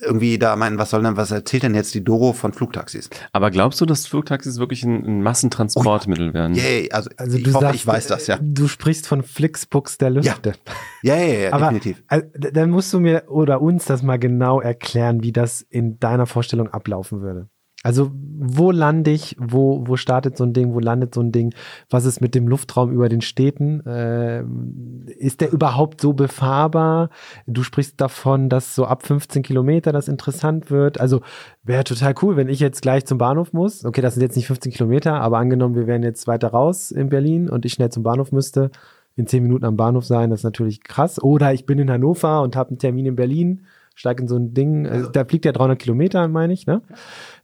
irgendwie 0.00 0.38
da 0.38 0.56
meinen, 0.56 0.78
was 0.78 0.90
soll 0.90 1.02
denn, 1.02 1.16
was 1.16 1.30
erzählt 1.30 1.62
denn 1.62 1.74
jetzt 1.74 1.94
die 1.94 2.04
Doro 2.04 2.32
von 2.32 2.52
Flugtaxis? 2.52 3.10
Aber 3.32 3.50
glaubst 3.50 3.80
du, 3.80 3.86
dass 3.86 4.06
Flugtaxis 4.06 4.58
wirklich 4.58 4.82
ein, 4.84 5.04
ein 5.04 5.22
Massentransportmittel 5.22 6.34
werden? 6.34 6.54
Yay, 6.54 6.90
also, 6.92 7.10
Also 7.16 7.36
ich 7.36 7.46
hoffe, 7.46 7.60
sagst, 7.60 7.74
ich 7.76 7.86
weiß 7.86 8.06
das, 8.06 8.26
ja. 8.26 8.38
Du 8.40 8.68
sprichst 8.68 9.06
von 9.06 9.22
Flixbus 9.22 9.98
der 9.98 10.10
Lüfte. 10.10 10.54
Ja, 11.02 11.16
ja, 11.16 11.22
ja, 11.24 11.38
ja 11.40 11.52
Aber 11.52 11.66
definitiv. 11.70 12.02
d- 12.12 12.50
dann 12.52 12.70
musst 12.70 12.92
du 12.92 13.00
mir 13.00 13.24
oder 13.28 13.60
uns 13.60 13.84
das 13.86 14.02
mal 14.02 14.18
genau 14.18 14.60
erklären, 14.60 15.22
wie 15.22 15.32
das 15.32 15.62
in 15.62 15.98
deiner 15.98 16.26
Vorstellung 16.26 16.68
ablaufen 16.68 17.20
würde. 17.20 17.48
Also 17.84 18.10
wo 18.12 18.72
lande 18.72 19.12
ich, 19.12 19.36
wo, 19.38 19.86
wo 19.86 19.96
startet 19.96 20.36
so 20.36 20.42
ein 20.42 20.52
Ding, 20.52 20.74
wo 20.74 20.80
landet 20.80 21.14
so 21.14 21.20
ein 21.20 21.30
Ding, 21.30 21.54
was 21.88 22.06
ist 22.06 22.20
mit 22.20 22.34
dem 22.34 22.48
Luftraum 22.48 22.90
über 22.90 23.08
den 23.08 23.20
Städten? 23.20 23.82
Ähm, 23.86 25.06
ist 25.06 25.40
der 25.40 25.52
überhaupt 25.52 26.00
so 26.00 26.12
befahrbar? 26.12 27.10
Du 27.46 27.62
sprichst 27.62 28.00
davon, 28.00 28.48
dass 28.48 28.74
so 28.74 28.84
ab 28.84 29.06
15 29.06 29.44
Kilometer 29.44 29.92
das 29.92 30.08
interessant 30.08 30.72
wird. 30.72 31.00
Also 31.00 31.20
wäre 31.62 31.84
total 31.84 32.14
cool, 32.22 32.36
wenn 32.36 32.48
ich 32.48 32.58
jetzt 32.58 32.82
gleich 32.82 33.06
zum 33.06 33.18
Bahnhof 33.18 33.52
muss. 33.52 33.84
Okay, 33.84 34.00
das 34.00 34.14
sind 34.14 34.22
jetzt 34.22 34.36
nicht 34.36 34.48
15 34.48 34.72
Kilometer, 34.72 35.20
aber 35.20 35.38
angenommen, 35.38 35.76
wir 35.76 35.86
wären 35.86 36.02
jetzt 36.02 36.26
weiter 36.26 36.48
raus 36.48 36.90
in 36.90 37.08
Berlin 37.08 37.48
und 37.48 37.64
ich 37.64 37.74
schnell 37.74 37.90
zum 37.90 38.02
Bahnhof 38.02 38.32
müsste, 38.32 38.72
in 39.14 39.26
10 39.26 39.42
Minuten 39.42 39.64
am 39.64 39.76
Bahnhof 39.76 40.04
sein, 40.04 40.30
das 40.30 40.40
ist 40.40 40.44
natürlich 40.44 40.82
krass. 40.82 41.22
Oder 41.22 41.52
ich 41.52 41.66
bin 41.66 41.78
in 41.78 41.90
Hannover 41.90 42.42
und 42.42 42.56
habe 42.56 42.70
einen 42.70 42.78
Termin 42.78 43.06
in 43.06 43.16
Berlin, 43.16 43.62
steige 43.98 44.22
in 44.22 44.28
so 44.28 44.36
ein 44.36 44.54
Ding, 44.54 44.84
äh, 44.86 45.04
da 45.12 45.24
fliegt 45.24 45.44
ja 45.44 45.52
300 45.52 45.78
Kilometer, 45.78 46.28
meine 46.28 46.52
ich, 46.52 46.66
ne? 46.66 46.82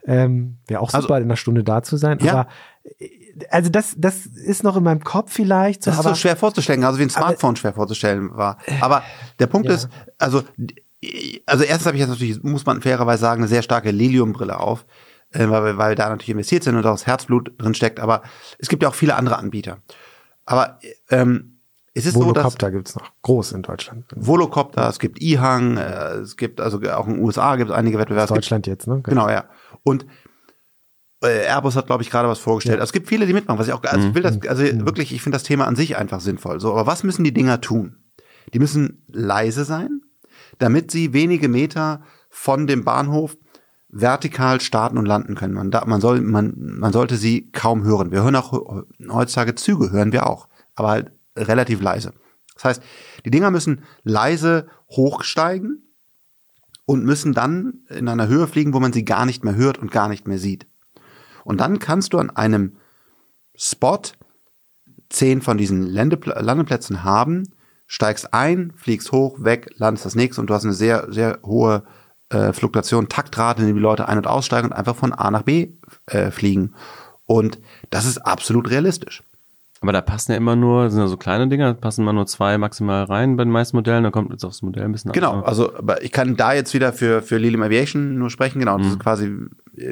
Ähm, 0.06 0.58
Wäre 0.68 0.80
auch 0.80 0.92
Also- 0.94 1.02
super, 1.06 1.18
in 1.18 1.24
einer 1.24 1.36
Stunde 1.36 1.64
da 1.64 1.82
zu 1.82 1.96
sein. 1.96 2.18
Ja. 2.22 2.32
Aber 2.32 2.48
äh, 3.00 3.08
also 3.50 3.68
das, 3.70 3.94
das 3.98 4.26
ist 4.26 4.62
noch 4.62 4.76
in 4.76 4.84
meinem 4.84 5.02
Kopf 5.02 5.32
vielleicht. 5.32 5.82
So, 5.82 5.90
Das 5.90 5.98
ist 5.98 6.06
aber 6.06 6.14
so 6.14 6.20
schwer 6.20 6.36
vorzustellen, 6.36 6.84
also 6.84 6.98
wie 7.00 7.02
ein 7.02 7.10
Smartphone 7.10 7.56
schwer 7.56 7.72
vorzustellen 7.72 8.30
war. 8.36 8.58
Aber 8.80 9.02
der 9.40 9.48
Punkt 9.48 9.68
Ja. 9.68 9.74
ist, 9.74 9.88
also, 10.18 10.42
also 11.46 11.64
erstens 11.64 11.86
habe 11.86 11.96
ich 11.96 12.00
jetzt 12.00 12.10
natürlich, 12.10 12.42
muss 12.44 12.64
man 12.64 12.80
fairerweise 12.80 13.20
sagen, 13.22 13.40
eine 13.42 13.48
sehr 13.48 13.62
starke 13.62 13.90
Lilium-Brille 13.90 14.58
auf, 14.60 14.86
äh, 15.32 15.48
weil, 15.48 15.64
wir- 15.64 15.76
weil 15.78 15.90
wir 15.90 15.96
da 15.96 16.08
natürlich 16.08 16.30
investiert 16.30 16.62
sind 16.62 16.76
und 16.76 16.86
auch 16.86 16.92
das 16.92 17.06
Herzblut 17.06 17.52
drin 17.58 17.74
steckt. 17.74 17.98
Aber 17.98 18.22
es 18.58 18.68
gibt 18.68 18.82
ja 18.84 18.88
auch 18.88 18.94
viele 18.94 19.16
andere 19.16 19.38
Anbieter. 19.38 19.78
Aber 20.44 20.78
ähm, 21.10 21.53
es 21.96 22.06
ist 22.06 22.14
so, 22.14 22.20
Volocopter 22.24 22.70
gibt's 22.70 22.94
noch. 22.96 23.10
Groß 23.22 23.52
in 23.52 23.62
Deutschland. 23.62 24.04
Volocopter, 24.16 24.88
es 24.88 24.98
gibt 24.98 25.22
IHang, 25.22 25.76
äh, 25.76 26.14
es 26.16 26.36
gibt 26.36 26.60
also 26.60 26.78
auch 26.92 27.06
in 27.06 27.14
den 27.14 27.22
USA 27.24 27.56
gibt 27.56 27.70
es 27.70 27.76
einige 27.76 27.98
Wettbewerbe. 27.98 28.24
Es 28.24 28.28
gibt- 28.30 28.38
Deutschland 28.44 28.66
jetzt, 28.66 28.86
ne? 28.88 29.00
Genau, 29.04 29.28
ja. 29.28 29.44
Und 29.84 30.06
äh, 31.22 31.46
Airbus 31.46 31.76
hat, 31.76 31.86
glaube 31.86 32.02
ich, 32.02 32.10
gerade 32.10 32.28
was 32.28 32.38
vorgestellt. 32.38 32.80
Also 32.80 32.88
es 32.90 32.92
gibt 32.92 33.08
viele, 33.08 33.26
die 33.26 33.32
mitmachen, 33.32 33.58
was 33.58 33.68
ich 33.68 33.72
auch, 33.72 33.82
also 33.84 34.08
ich 34.08 34.14
will 34.14 34.22
das, 34.22 34.38
also 34.46 34.62
wirklich, 34.84 35.12
ich 35.14 35.22
finde 35.22 35.36
das 35.36 35.42
Thema 35.44 35.66
an 35.66 35.76
sich 35.76 35.96
einfach 35.96 36.20
sinnvoll. 36.20 36.60
So, 36.60 36.72
aber 36.72 36.86
was 36.86 37.02
müssen 37.04 37.24
die 37.24 37.32
Dinger 37.32 37.60
tun? 37.60 37.96
Die 38.52 38.58
müssen 38.58 39.04
leise 39.08 39.64
sein, 39.64 40.00
damit 40.58 40.90
sie 40.90 41.12
wenige 41.12 41.48
Meter 41.48 42.02
von 42.28 42.66
dem 42.66 42.84
Bahnhof 42.84 43.36
vertikal 43.88 44.60
starten 44.60 44.98
und 44.98 45.06
landen 45.06 45.34
können. 45.36 45.54
Man, 45.54 45.70
da, 45.70 45.84
man, 45.86 46.00
soll, 46.00 46.20
man, 46.20 46.52
man 46.56 46.92
sollte 46.92 47.16
sie 47.16 47.50
kaum 47.52 47.84
hören. 47.84 48.10
Wir 48.10 48.22
hören 48.24 48.34
auch 48.36 48.52
he- 48.52 49.08
heutzutage 49.08 49.54
Züge, 49.54 49.92
hören 49.92 50.12
wir 50.12 50.26
auch, 50.26 50.48
aber 50.74 50.88
halt 50.88 51.12
relativ 51.36 51.80
leise. 51.80 52.12
Das 52.54 52.64
heißt, 52.64 52.82
die 53.24 53.30
Dinger 53.30 53.50
müssen 53.50 53.82
leise 54.02 54.68
hochsteigen 54.90 55.82
und 56.86 57.04
müssen 57.04 57.32
dann 57.32 57.84
in 57.88 58.08
einer 58.08 58.28
Höhe 58.28 58.46
fliegen, 58.46 58.74
wo 58.74 58.80
man 58.80 58.92
sie 58.92 59.04
gar 59.04 59.26
nicht 59.26 59.44
mehr 59.44 59.54
hört 59.54 59.78
und 59.78 59.90
gar 59.90 60.08
nicht 60.08 60.26
mehr 60.28 60.38
sieht. 60.38 60.66
Und 61.44 61.60
dann 61.60 61.78
kannst 61.78 62.12
du 62.12 62.18
an 62.18 62.30
einem 62.30 62.76
Spot 63.56 64.02
zehn 65.08 65.42
von 65.42 65.58
diesen 65.58 65.82
Landepl 65.82 66.34
Landeplätzen 66.40 67.04
haben, 67.04 67.44
steigst 67.86 68.32
ein, 68.32 68.72
fliegst 68.76 69.12
hoch, 69.12 69.42
weg, 69.42 69.70
landest 69.76 70.06
das 70.06 70.14
nächste 70.14 70.40
und 70.40 70.48
du 70.48 70.54
hast 70.54 70.64
eine 70.64 70.72
sehr, 70.72 71.06
sehr 71.12 71.38
hohe 71.44 71.84
äh, 72.30 72.52
Fluktuation, 72.52 73.08
Taktrate, 73.08 73.62
in 73.62 73.68
dem 73.68 73.76
die 73.76 73.82
Leute 73.82 74.08
ein- 74.08 74.18
und 74.18 74.26
aussteigen 74.26 74.68
und 74.68 74.72
einfach 74.72 74.96
von 74.96 75.12
A 75.12 75.30
nach 75.30 75.42
B 75.42 75.74
äh, 76.06 76.30
fliegen. 76.30 76.74
Und 77.26 77.58
das 77.90 78.06
ist 78.06 78.18
absolut 78.18 78.70
realistisch. 78.70 79.22
Aber 79.80 79.92
da 79.92 80.00
passen 80.00 80.32
ja 80.32 80.38
immer 80.38 80.56
nur, 80.56 80.88
sind 80.90 81.00
ja 81.00 81.08
so 81.08 81.16
kleine 81.18 81.46
Dinger, 81.48 81.74
da 81.74 81.78
passen 81.78 82.02
immer 82.02 82.14
nur 82.14 82.26
zwei 82.26 82.56
maximal 82.56 83.04
rein 83.04 83.36
bei 83.36 83.44
den 83.44 83.50
meisten 83.52 83.76
Modellen, 83.76 84.02
da 84.04 84.10
kommt 84.10 84.30
jetzt 84.30 84.42
aufs 84.44 84.62
Modell 84.62 84.84
ein 84.84 84.92
bisschen 84.92 85.12
Genau, 85.12 85.40
also 85.42 85.76
aber 85.76 86.02
ich 86.02 86.10
kann 86.10 86.36
da 86.36 86.54
jetzt 86.54 86.72
wieder 86.72 86.92
für, 86.94 87.20
für 87.20 87.36
Lilium 87.36 87.62
Aviation 87.62 88.16
nur 88.16 88.30
sprechen, 88.30 88.60
genau, 88.60 88.78
das 88.78 88.86
ist 88.86 88.98
quasi, 89.00 89.30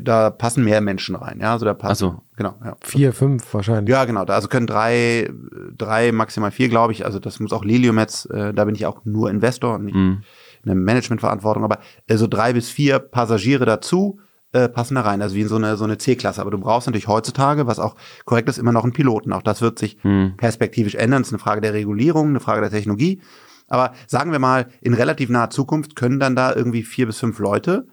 da 0.00 0.30
passen 0.30 0.64
mehr 0.64 0.80
Menschen 0.80 1.14
rein, 1.14 1.40
ja, 1.40 1.52
also 1.52 1.66
da 1.66 1.74
passen, 1.74 2.06
Ach 2.06 2.14
so. 2.14 2.22
genau, 2.36 2.54
ja. 2.64 2.74
Vier, 2.82 3.12
fünf 3.12 3.52
wahrscheinlich. 3.52 3.90
Ja, 3.90 4.06
genau. 4.06 4.24
Da 4.24 4.34
also 4.34 4.48
können 4.48 4.66
drei, 4.66 5.28
drei 5.76 6.10
maximal 6.12 6.52
vier, 6.52 6.68
glaube 6.70 6.92
ich. 6.92 7.04
Also 7.04 7.18
das 7.18 7.38
muss 7.40 7.52
auch 7.52 7.64
Lilium 7.64 7.98
jetzt. 7.98 8.30
Äh, 8.30 8.54
da 8.54 8.64
bin 8.64 8.74
ich 8.74 8.86
auch 8.86 9.04
nur 9.04 9.28
Investor 9.30 9.74
und 9.74 9.84
nicht 9.86 9.94
Mhm. 9.96 10.22
eine 10.64 10.74
Managementverantwortung. 10.76 11.64
Aber 11.64 11.80
äh, 12.06 12.16
so 12.16 12.26
drei 12.28 12.52
bis 12.52 12.70
vier 12.70 12.98
Passagiere 13.00 13.64
dazu 13.66 14.20
äh, 14.52 14.68
passen 14.68 14.94
da 14.96 15.00
rein. 15.02 15.22
Also 15.22 15.34
wie 15.34 15.40
in 15.42 15.48
so 15.48 15.56
eine 15.56 15.76
so 15.76 15.84
eine 15.84 15.98
C-Klasse. 15.98 16.40
Aber 16.40 16.50
du 16.50 16.58
brauchst 16.58 16.86
natürlich 16.86 17.08
heutzutage, 17.08 17.66
was 17.66 17.78
auch 17.78 17.94
korrekt 18.24 18.48
ist, 18.48 18.58
immer 18.58 18.72
noch 18.72 18.84
einen 18.84 18.92
Piloten. 18.92 19.32
Auch 19.32 19.42
das 19.42 19.60
wird 19.62 19.78
sich 19.78 19.96
Mhm. 20.04 20.34
perspektivisch 20.36 20.94
ändern. 20.94 21.22
Das 21.22 21.28
ist 21.28 21.34
eine 21.34 21.38
Frage 21.40 21.60
der 21.60 21.72
Regulierung, 21.74 22.28
eine 22.28 22.40
Frage 22.40 22.60
der 22.60 22.70
Technologie. 22.70 23.20
Aber 23.68 23.92
sagen 24.06 24.32
wir 24.32 24.38
mal, 24.38 24.68
in 24.82 24.92
relativ 24.94 25.30
naher 25.30 25.50
Zukunft 25.50 25.96
können 25.96 26.20
dann 26.20 26.36
da 26.36 26.54
irgendwie 26.54 26.82
vier 26.82 27.06
bis 27.06 27.18
fünf 27.18 27.38
Leute 27.38 27.86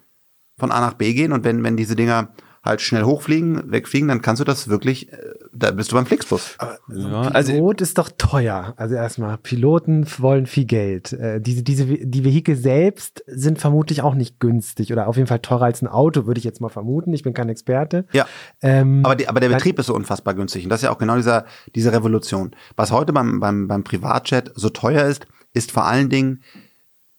von 0.58 0.72
A 0.72 0.82
nach 0.82 0.94
B 0.96 1.14
gehen 1.14 1.32
und 1.32 1.46
wenn, 1.46 1.64
wenn 1.64 1.78
diese 1.78 1.96
Dinger 1.96 2.34
halt 2.64 2.82
schnell 2.82 3.04
hochfliegen, 3.04 3.72
wegfliegen, 3.72 4.08
dann 4.10 4.22
kannst 4.22 4.40
du 4.40 4.44
das 4.44 4.68
wirklich, 4.68 5.12
äh, 5.12 5.18
da 5.54 5.72
bist 5.72 5.92
du 5.92 5.96
beim 5.96 6.06
Flixbus. 6.06 6.58
Ja, 6.60 6.78
Pilot 6.88 7.36
also 7.36 7.72
ist 7.72 7.98
doch 7.98 8.10
teuer. 8.18 8.74
Also 8.78 8.96
erstmal, 8.96 9.38
Piloten 9.38 10.06
wollen 10.18 10.46
viel 10.46 10.66
Geld. 10.66 11.14
Äh, 11.14 11.40
diese, 11.42 11.64
diese, 11.64 11.86
die 11.86 12.24
Vehikel 12.24 12.56
selbst 12.56 13.24
sind 13.28 13.60
vermutlich 13.60 14.02
auch 14.02 14.16
nicht 14.16 14.40
günstig 14.40 14.92
oder 14.92 15.08
auf 15.08 15.16
jeden 15.16 15.28
Fall 15.28 15.40
teurer 15.40 15.66
als 15.66 15.82
ein 15.82 15.88
Auto, 15.88 16.26
würde 16.26 16.40
ich 16.40 16.44
jetzt 16.46 16.62
mal 16.62 16.70
vermuten. 16.70 17.14
Ich 17.14 17.24
bin 17.24 17.34
kein 17.34 17.50
Experte. 17.50 18.06
Ja. 18.12 18.26
Ähm, 18.62 19.02
Aber, 19.06 19.16
die, 19.16 19.28
aber 19.28 19.40
der 19.40 19.50
Dann- 19.50 19.58
Betrieb 19.58 19.80
ist 19.80 19.88
so 19.88 19.96
unfassbar 19.96 20.34
günstig. 20.34 20.64
Und 20.66 20.70
das 20.70 20.80
ist 20.82 20.84
ja 20.86 20.92
auch 20.92 20.98
genau 20.98 21.16
dieser, 21.16 21.46
diese 21.76 21.92
Revolution. 21.94 22.52
Was 22.76 22.92
heute 22.92 23.14
beim, 23.14 23.40
beim, 23.40 23.68
beim 23.68 23.84
Privatjet 23.84 24.52
so 24.56 24.70
teuer 24.70 25.06
ist, 25.06 25.26
ist 25.54 25.72
vor 25.72 25.86
allen 25.86 26.10
Dingen, 26.10 26.44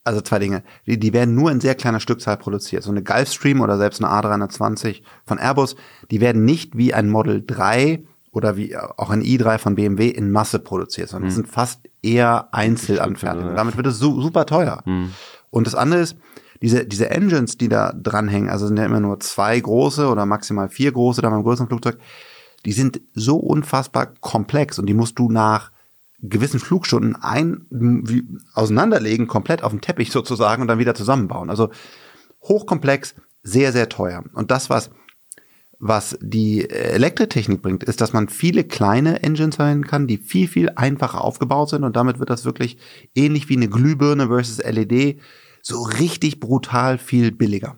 also 0.05 0.21
zwei 0.21 0.39
Dinge. 0.39 0.63
Die, 0.87 0.99
die 0.99 1.13
werden 1.13 1.35
nur 1.35 1.51
in 1.51 1.61
sehr 1.61 1.75
kleiner 1.75 2.01
Stückzahl 2.01 2.37
produziert. 2.37 2.83
So 2.83 2.91
eine 2.91 3.03
Gulfstream 3.03 3.61
oder 3.61 3.77
selbst 3.77 4.03
eine 4.03 4.13
A320 4.13 5.03
von 5.25 5.39
Airbus, 5.39 5.77
die 6.11 6.21
werden 6.21 6.45
nicht 6.45 6.77
wie 6.77 6.95
ein 6.95 7.09
Model 7.09 7.43
3 7.47 8.03
oder 8.33 8.57
wie 8.57 8.77
auch 8.77 9.11
ein 9.11 9.23
i3 9.23 9.59
von 9.59 9.75
BMW 9.75 10.09
in 10.09 10.31
Masse 10.31 10.61
produziert, 10.61 11.09
sondern 11.09 11.29
es 11.29 11.35
sind 11.35 11.49
fast 11.49 11.81
eher 12.03 12.49
Einzelanfertigungen. 12.53 13.57
Damit 13.57 13.77
wird 13.77 13.89
es 13.89 13.99
su 13.99 14.21
super 14.21 14.47
teuer. 14.47 14.83
Und 15.51 15.67
das 15.67 15.75
andere 15.75 16.01
ist, 16.01 16.17
diese, 16.63 16.87
diese 16.87 17.11
Engines, 17.11 17.57
die 17.57 17.69
da 17.69 17.93
dranhängen, 17.93 18.49
also 18.49 18.67
sind 18.67 18.79
ja 18.79 18.85
immer 18.85 19.01
nur 19.01 19.19
zwei 19.21 19.59
große 19.59 20.09
oder 20.09 20.27
maximal 20.27 20.69
vier 20.69 20.93
große, 20.93 21.23
da 21.23 21.31
beim 21.31 21.43
größeren 21.43 21.69
Flugzeug, 21.69 21.99
die 22.67 22.73
sind 22.73 23.01
so 23.15 23.39
unfassbar 23.39 24.13
komplex 24.21 24.79
und 24.79 24.87
die 24.87 24.95
musst 24.95 25.19
du 25.19 25.31
nach 25.31 25.73
gewissen 26.23 26.61
Flugstunden 26.61 27.17
ein, 27.17 27.67
wie, 27.71 28.25
auseinanderlegen, 28.55 29.27
komplett 29.27 29.63
auf 29.63 29.73
dem 29.73 29.81
Teppich 29.81 30.11
sozusagen 30.13 30.63
und 30.63 30.69
dann 30.69 30.79
wieder 30.79 30.95
zusammenbauen. 30.95 31.51
Also 31.51 31.71
hochkomplex, 32.43 33.15
sehr, 33.43 33.73
sehr 33.73 33.89
teuer. 33.89 34.25
Und 34.35 34.51
das, 34.51 34.71
was, 34.71 34.91
was 35.79 36.19
die 36.21 36.69
Elektrotechnik 36.69 37.63
bringt, 37.63 37.85
ist, 37.85 38.01
dass 38.01 38.13
man 38.13 38.29
viele 38.29 38.65
kleine 38.65 39.23
Engines 39.23 39.57
verwenden 39.57 39.87
kann, 39.87 40.07
die 40.07 40.19
viel, 40.19 40.47
viel 40.47 40.71
einfacher 40.77 41.23
aufgebaut 41.23 41.71
sind 41.71 41.85
und 41.85 41.97
damit 41.97 42.19
wird 42.19 42.31
das 42.31 42.45
wirklich 42.45 42.77
ähnlich 43.15 43.49
wie 43.49 43.57
eine 43.57 43.69
Glühbirne 43.69 44.29
versus 44.29 44.63
LED 44.63 45.21
so 45.63 45.83
richtig 45.83 46.41
brutal 46.41 46.99
viel 46.99 47.33
billiger. 47.33 47.77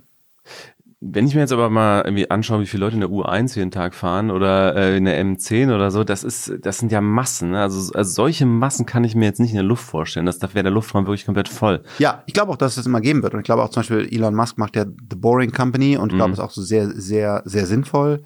Wenn 1.05 1.27
ich 1.27 1.35
mir 1.35 1.41
jetzt 1.41 1.53
aber 1.53 1.69
mal 1.69 2.03
irgendwie 2.05 2.31
anschaue, 2.31 2.61
wie 2.61 2.67
viele 2.67 2.85
Leute 2.85 2.95
in 2.95 3.01
der 3.01 3.11
U1 3.11 3.57
jeden 3.57 3.73
Tag 3.73 3.93
fahren 3.93 4.31
oder 4.31 4.77
äh, 4.77 4.97
in 4.97 5.05
der 5.05 5.21
M10 5.21 5.75
oder 5.75 5.91
so, 5.91 6.05
das 6.05 6.23
ist, 6.23 6.53
das 6.61 6.79
sind 6.79 6.93
ja 6.93 7.01
Massen. 7.01 7.51
Ne? 7.51 7.61
Also, 7.61 7.93
also 7.93 8.11
solche 8.13 8.47
Massen 8.47 8.87
kann 8.87 9.03
ich 9.03 9.17
mir 9.17 9.25
jetzt 9.25 9.41
nicht 9.41 9.51
in 9.51 9.57
der 9.57 9.65
Luft 9.65 9.85
vorstellen. 9.85 10.27
Das, 10.27 10.39
da 10.39 10.55
wäre 10.55 10.63
der 10.63 10.71
Luftraum 10.71 11.07
wirklich 11.07 11.27
komplett 11.27 11.49
voll. 11.49 11.83
Ja, 11.99 12.23
ich 12.27 12.35
glaube 12.35 12.53
auch, 12.53 12.57
dass 12.57 12.77
es 12.77 12.87
immer 12.87 13.01
geben 13.01 13.25
wird. 13.25 13.35
Und 13.35 13.41
ich 13.41 13.45
glaube 13.45 13.65
auch 13.65 13.71
zum 13.71 13.81
Beispiel, 13.81 14.09
Elon 14.13 14.37
Musk 14.37 14.59
macht 14.59 14.77
ja 14.77 14.85
The 14.85 15.17
Boring 15.17 15.51
Company 15.51 15.97
und 15.97 16.13
ich 16.13 16.17
glaube, 16.17 16.35
es 16.35 16.39
ist 16.39 16.45
auch 16.45 16.53
so 16.53 16.63
sehr, 16.63 16.89
sehr, 16.91 17.43
sehr 17.47 17.67
sinnvoll. 17.67 18.23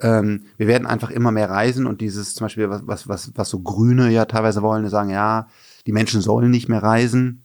Ähm, 0.00 0.44
wir 0.56 0.68
werden 0.68 0.86
einfach 0.86 1.10
immer 1.10 1.32
mehr 1.32 1.50
reisen 1.50 1.86
und 1.86 2.00
dieses 2.00 2.34
zum 2.34 2.44
Beispiel, 2.44 2.70
was, 2.70 2.86
was, 2.86 3.08
was, 3.08 3.32
was 3.34 3.48
so 3.48 3.60
Grüne 3.60 4.10
ja 4.10 4.24
teilweise 4.26 4.62
wollen, 4.62 4.84
die 4.84 4.90
sagen, 4.90 5.10
ja, 5.10 5.48
die 5.86 5.92
Menschen 5.92 6.20
sollen 6.20 6.50
nicht 6.50 6.68
mehr 6.68 6.82
reisen, 6.82 7.42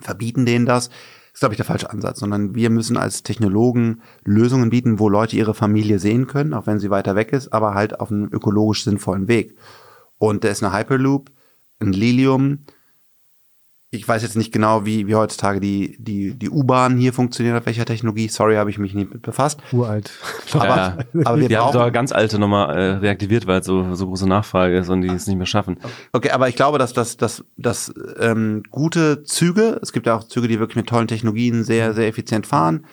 verbieten 0.00 0.44
denen 0.44 0.66
das. 0.66 0.90
Das 1.36 1.40
ist, 1.40 1.42
glaube 1.42 1.52
ich, 1.52 1.58
der 1.58 1.66
falsche 1.66 1.90
Ansatz, 1.90 2.20
sondern 2.20 2.54
wir 2.54 2.70
müssen 2.70 2.96
als 2.96 3.22
Technologen 3.22 4.00
Lösungen 4.24 4.70
bieten, 4.70 4.98
wo 4.98 5.10
Leute 5.10 5.36
ihre 5.36 5.52
Familie 5.52 5.98
sehen 5.98 6.26
können, 6.26 6.54
auch 6.54 6.66
wenn 6.66 6.78
sie 6.78 6.88
weiter 6.88 7.14
weg 7.14 7.30
ist, 7.34 7.52
aber 7.52 7.74
halt 7.74 8.00
auf 8.00 8.10
einem 8.10 8.30
ökologisch 8.32 8.84
sinnvollen 8.84 9.28
Weg. 9.28 9.54
Und 10.16 10.44
da 10.44 10.48
ist 10.48 10.62
eine 10.62 10.74
Hyperloop, 10.74 11.30
ein 11.78 11.92
Lilium. 11.92 12.60
Ich 13.96 14.06
weiß 14.06 14.22
jetzt 14.22 14.36
nicht 14.36 14.52
genau, 14.52 14.84
wie, 14.86 15.06
wie 15.08 15.14
heutzutage 15.14 15.58
die, 15.60 15.96
die, 15.98 16.34
die 16.34 16.48
U-Bahn 16.50 16.96
hier 16.96 17.12
funktioniert, 17.12 17.56
auf 17.56 17.66
welcher 17.66 17.84
Technologie. 17.84 18.28
Sorry, 18.28 18.56
habe 18.56 18.70
ich 18.70 18.78
mich 18.78 18.94
nicht 18.94 19.12
mit 19.12 19.22
befasst. 19.22 19.60
uralt. 19.72 20.10
Aber, 20.52 20.66
Ja. 20.66 20.96
aber 21.24 21.40
wir 21.40 21.48
Die 21.48 21.56
haben 21.56 21.64
brauchen, 21.64 21.72
sogar 21.72 21.90
ganz 21.90 22.12
alte 22.12 22.38
nochmal 22.38 22.76
äh, 22.76 22.90
reaktiviert, 22.98 23.46
weil 23.46 23.62
so, 23.62 23.94
so 23.94 24.06
große 24.06 24.28
Nachfrage 24.28 24.78
ist 24.78 24.88
und 24.88 25.00
die 25.02 25.08
es 25.08 25.26
nicht 25.26 25.36
mehr 25.36 25.46
schaffen. 25.46 25.78
Okay, 26.12 26.30
aber 26.30 26.48
ich 26.48 26.54
glaube, 26.56 26.78
dass 26.78 26.92
das 26.92 27.16
dass, 27.16 27.44
dass, 27.56 27.92
ähm, 28.20 28.62
gute 28.70 29.22
Züge, 29.24 29.78
es 29.82 29.92
gibt 29.92 30.06
ja 30.06 30.14
auch 30.16 30.24
Züge, 30.24 30.48
die 30.48 30.60
wirklich 30.60 30.76
mit 30.76 30.86
tollen 30.86 31.08
Technologien 31.08 31.64
sehr, 31.64 31.94
sehr 31.94 32.06
effizient 32.08 32.46
fahren. 32.46 32.86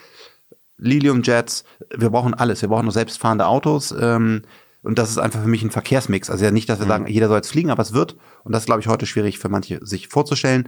Lilium-Jets, 0.78 1.64
wir 1.96 2.10
brauchen 2.10 2.34
alles. 2.34 2.62
Wir 2.62 2.70
brauchen 2.70 2.84
nur 2.86 2.92
selbstfahrende 2.92 3.46
Autos. 3.46 3.94
Ähm, 3.98 4.42
und 4.82 5.00
das 5.00 5.10
ist 5.10 5.18
einfach 5.18 5.42
für 5.42 5.48
mich 5.48 5.64
ein 5.64 5.72
Verkehrsmix. 5.72 6.30
Also 6.30 6.44
ja 6.44 6.52
nicht, 6.52 6.68
dass 6.68 6.80
wir 6.80 6.88
sagen, 6.88 7.08
jeder 7.08 7.28
soll 7.28 7.38
jetzt 7.38 7.52
fliegen, 7.52 7.70
aber 7.70 7.82
es 7.82 7.94
wird, 7.94 8.18
und 8.44 8.52
das 8.52 8.64
ist, 8.64 8.66
glaube 8.66 8.82
ich, 8.82 8.88
heute 8.88 9.06
schwierig 9.06 9.40
für 9.40 9.48
manche 9.48 9.80
sich 9.86 10.10
vorzustellen, 10.10 10.68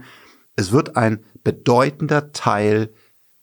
es 0.56 0.72
wird 0.72 0.96
ein 0.96 1.20
bedeutender 1.44 2.32
Teil 2.32 2.90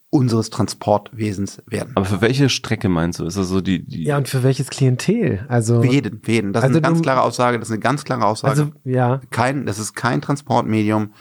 unseres 0.09 0.51
Transportwesens 0.51 1.61
werden. 1.65 1.93
Aber 1.95 2.05
für 2.05 2.21
welche 2.21 2.47
Strecke 2.49 2.87
meinst 2.87 3.19
du? 3.19 3.25
Ist 3.25 3.35
das 3.37 3.47
so 3.47 3.61
die, 3.61 3.83
die 3.83 4.03
Ja, 4.03 4.17
und 4.17 4.27
für 4.27 4.43
welches 4.43 4.69
Klientel? 4.69 5.43
Also, 5.47 5.81
Für 5.81 5.87
jeden, 5.87 6.21
für 6.21 6.31
jeden. 6.31 6.53
Das 6.53 6.63
Also 6.63 6.73
ist 6.73 6.77
eine 6.77 6.81
ganz 6.87 6.97
du- 6.99 7.03
klare 7.03 7.21
Aussage, 7.21 7.57
das 7.57 7.69
ist 7.69 7.73
eine 7.73 7.79
ganz 7.79 8.03
klare 8.03 8.25
Aussage. 8.25 8.51
also 8.51 8.71
ja, 8.83 9.21
kein, 9.31 9.65
das 9.65 9.79
ist 9.79 9.95
kein 9.95 10.21
Transportmedium 10.21 11.13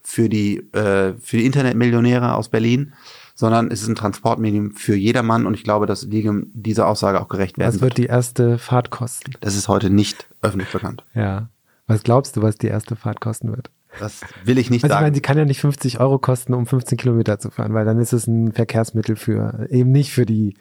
für 0.00 0.28
die, 0.28 0.58
äh, 0.72 1.14
für 1.20 1.38
die 1.38 1.44
Internetmillionäre 1.46 2.34
aus 2.34 2.48
Berlin, 2.48 2.92
sondern 3.34 3.70
es 3.72 3.82
ist 3.82 3.88
ein 3.88 3.96
Transportmedium 3.96 4.70
für 4.72 4.94
jedermann 4.94 5.44
und 5.46 5.54
ich 5.54 5.64
glaube, 5.64 5.86
dass 5.86 6.04
Lilium 6.04 6.46
dieser 6.54 6.86
Aussage 6.86 7.20
auch 7.20 7.26
gerecht 7.28 7.58
werden 7.58 7.74
was 7.74 7.80
wird 7.80 7.96
die 7.98 8.06
erste 8.06 8.58
Fahrt 8.58 8.90
kosten? 8.90 9.32
Das 9.40 9.56
ist 9.56 9.66
heute 9.66 9.90
nicht 9.90 10.28
öffentlich 10.40 10.70
bekannt. 10.70 11.04
Ja. 11.14 11.48
Was 11.88 12.04
glaubst 12.04 12.36
du, 12.36 12.42
was 12.42 12.56
die 12.56 12.68
erste 12.68 12.94
Fahrt 12.94 13.20
kosten 13.20 13.48
wird? 13.50 13.70
Das 14.00 14.20
will 14.44 14.58
ich 14.58 14.70
nicht 14.70 14.84
Also 14.84 14.92
ich 14.92 14.96
meine, 14.96 15.06
sagen. 15.06 15.14
sie 15.14 15.20
kann 15.22 15.38
ja 15.38 15.44
nicht 15.44 15.60
50 15.60 16.00
Euro 16.00 16.18
kosten, 16.18 16.54
um 16.54 16.66
15 16.66 16.98
Kilometer 16.98 17.38
zu 17.38 17.50
fahren, 17.50 17.74
weil 17.74 17.84
dann 17.84 17.98
ist 17.98 18.12
es 18.12 18.26
ein 18.26 18.52
Verkehrsmittel 18.52 19.16
für, 19.16 19.66
eben 19.70 19.90
nicht 19.90 20.12
für 20.12 20.26
die 20.26 20.54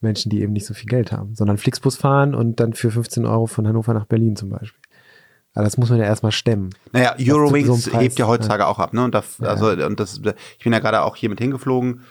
Menschen, 0.00 0.30
die 0.30 0.40
eben 0.40 0.52
nicht 0.52 0.66
so 0.66 0.74
viel 0.74 0.88
Geld 0.88 1.12
haben, 1.12 1.34
sondern 1.34 1.58
Flixbus 1.58 1.96
fahren 1.96 2.34
und 2.34 2.58
dann 2.60 2.72
für 2.72 2.90
15 2.90 3.26
Euro 3.26 3.46
von 3.46 3.66
Hannover 3.66 3.92
nach 3.94 4.06
Berlin 4.06 4.36
zum 4.36 4.50
Beispiel. 4.50 4.80
Aber 5.52 5.64
das 5.64 5.76
muss 5.76 5.90
man 5.90 5.98
ja 5.98 6.04
erstmal 6.04 6.32
stemmen. 6.32 6.70
Naja, 6.92 7.14
so 7.18 7.34
Eurowings 7.34 7.90
Preis, 7.90 8.02
hebt 8.02 8.18
ja 8.18 8.26
heutzutage 8.26 8.66
auch 8.66 8.78
ab, 8.78 8.94
ne? 8.94 9.02
Und 9.04 9.14
da, 9.14 9.24
also, 9.40 9.70
und 9.70 9.98
das, 9.98 10.20
ich 10.58 10.64
bin 10.64 10.72
ja 10.72 10.78
gerade 10.78 11.02
auch 11.02 11.16
hier 11.16 11.28
mit 11.28 11.40
hingeflogen 11.40 12.02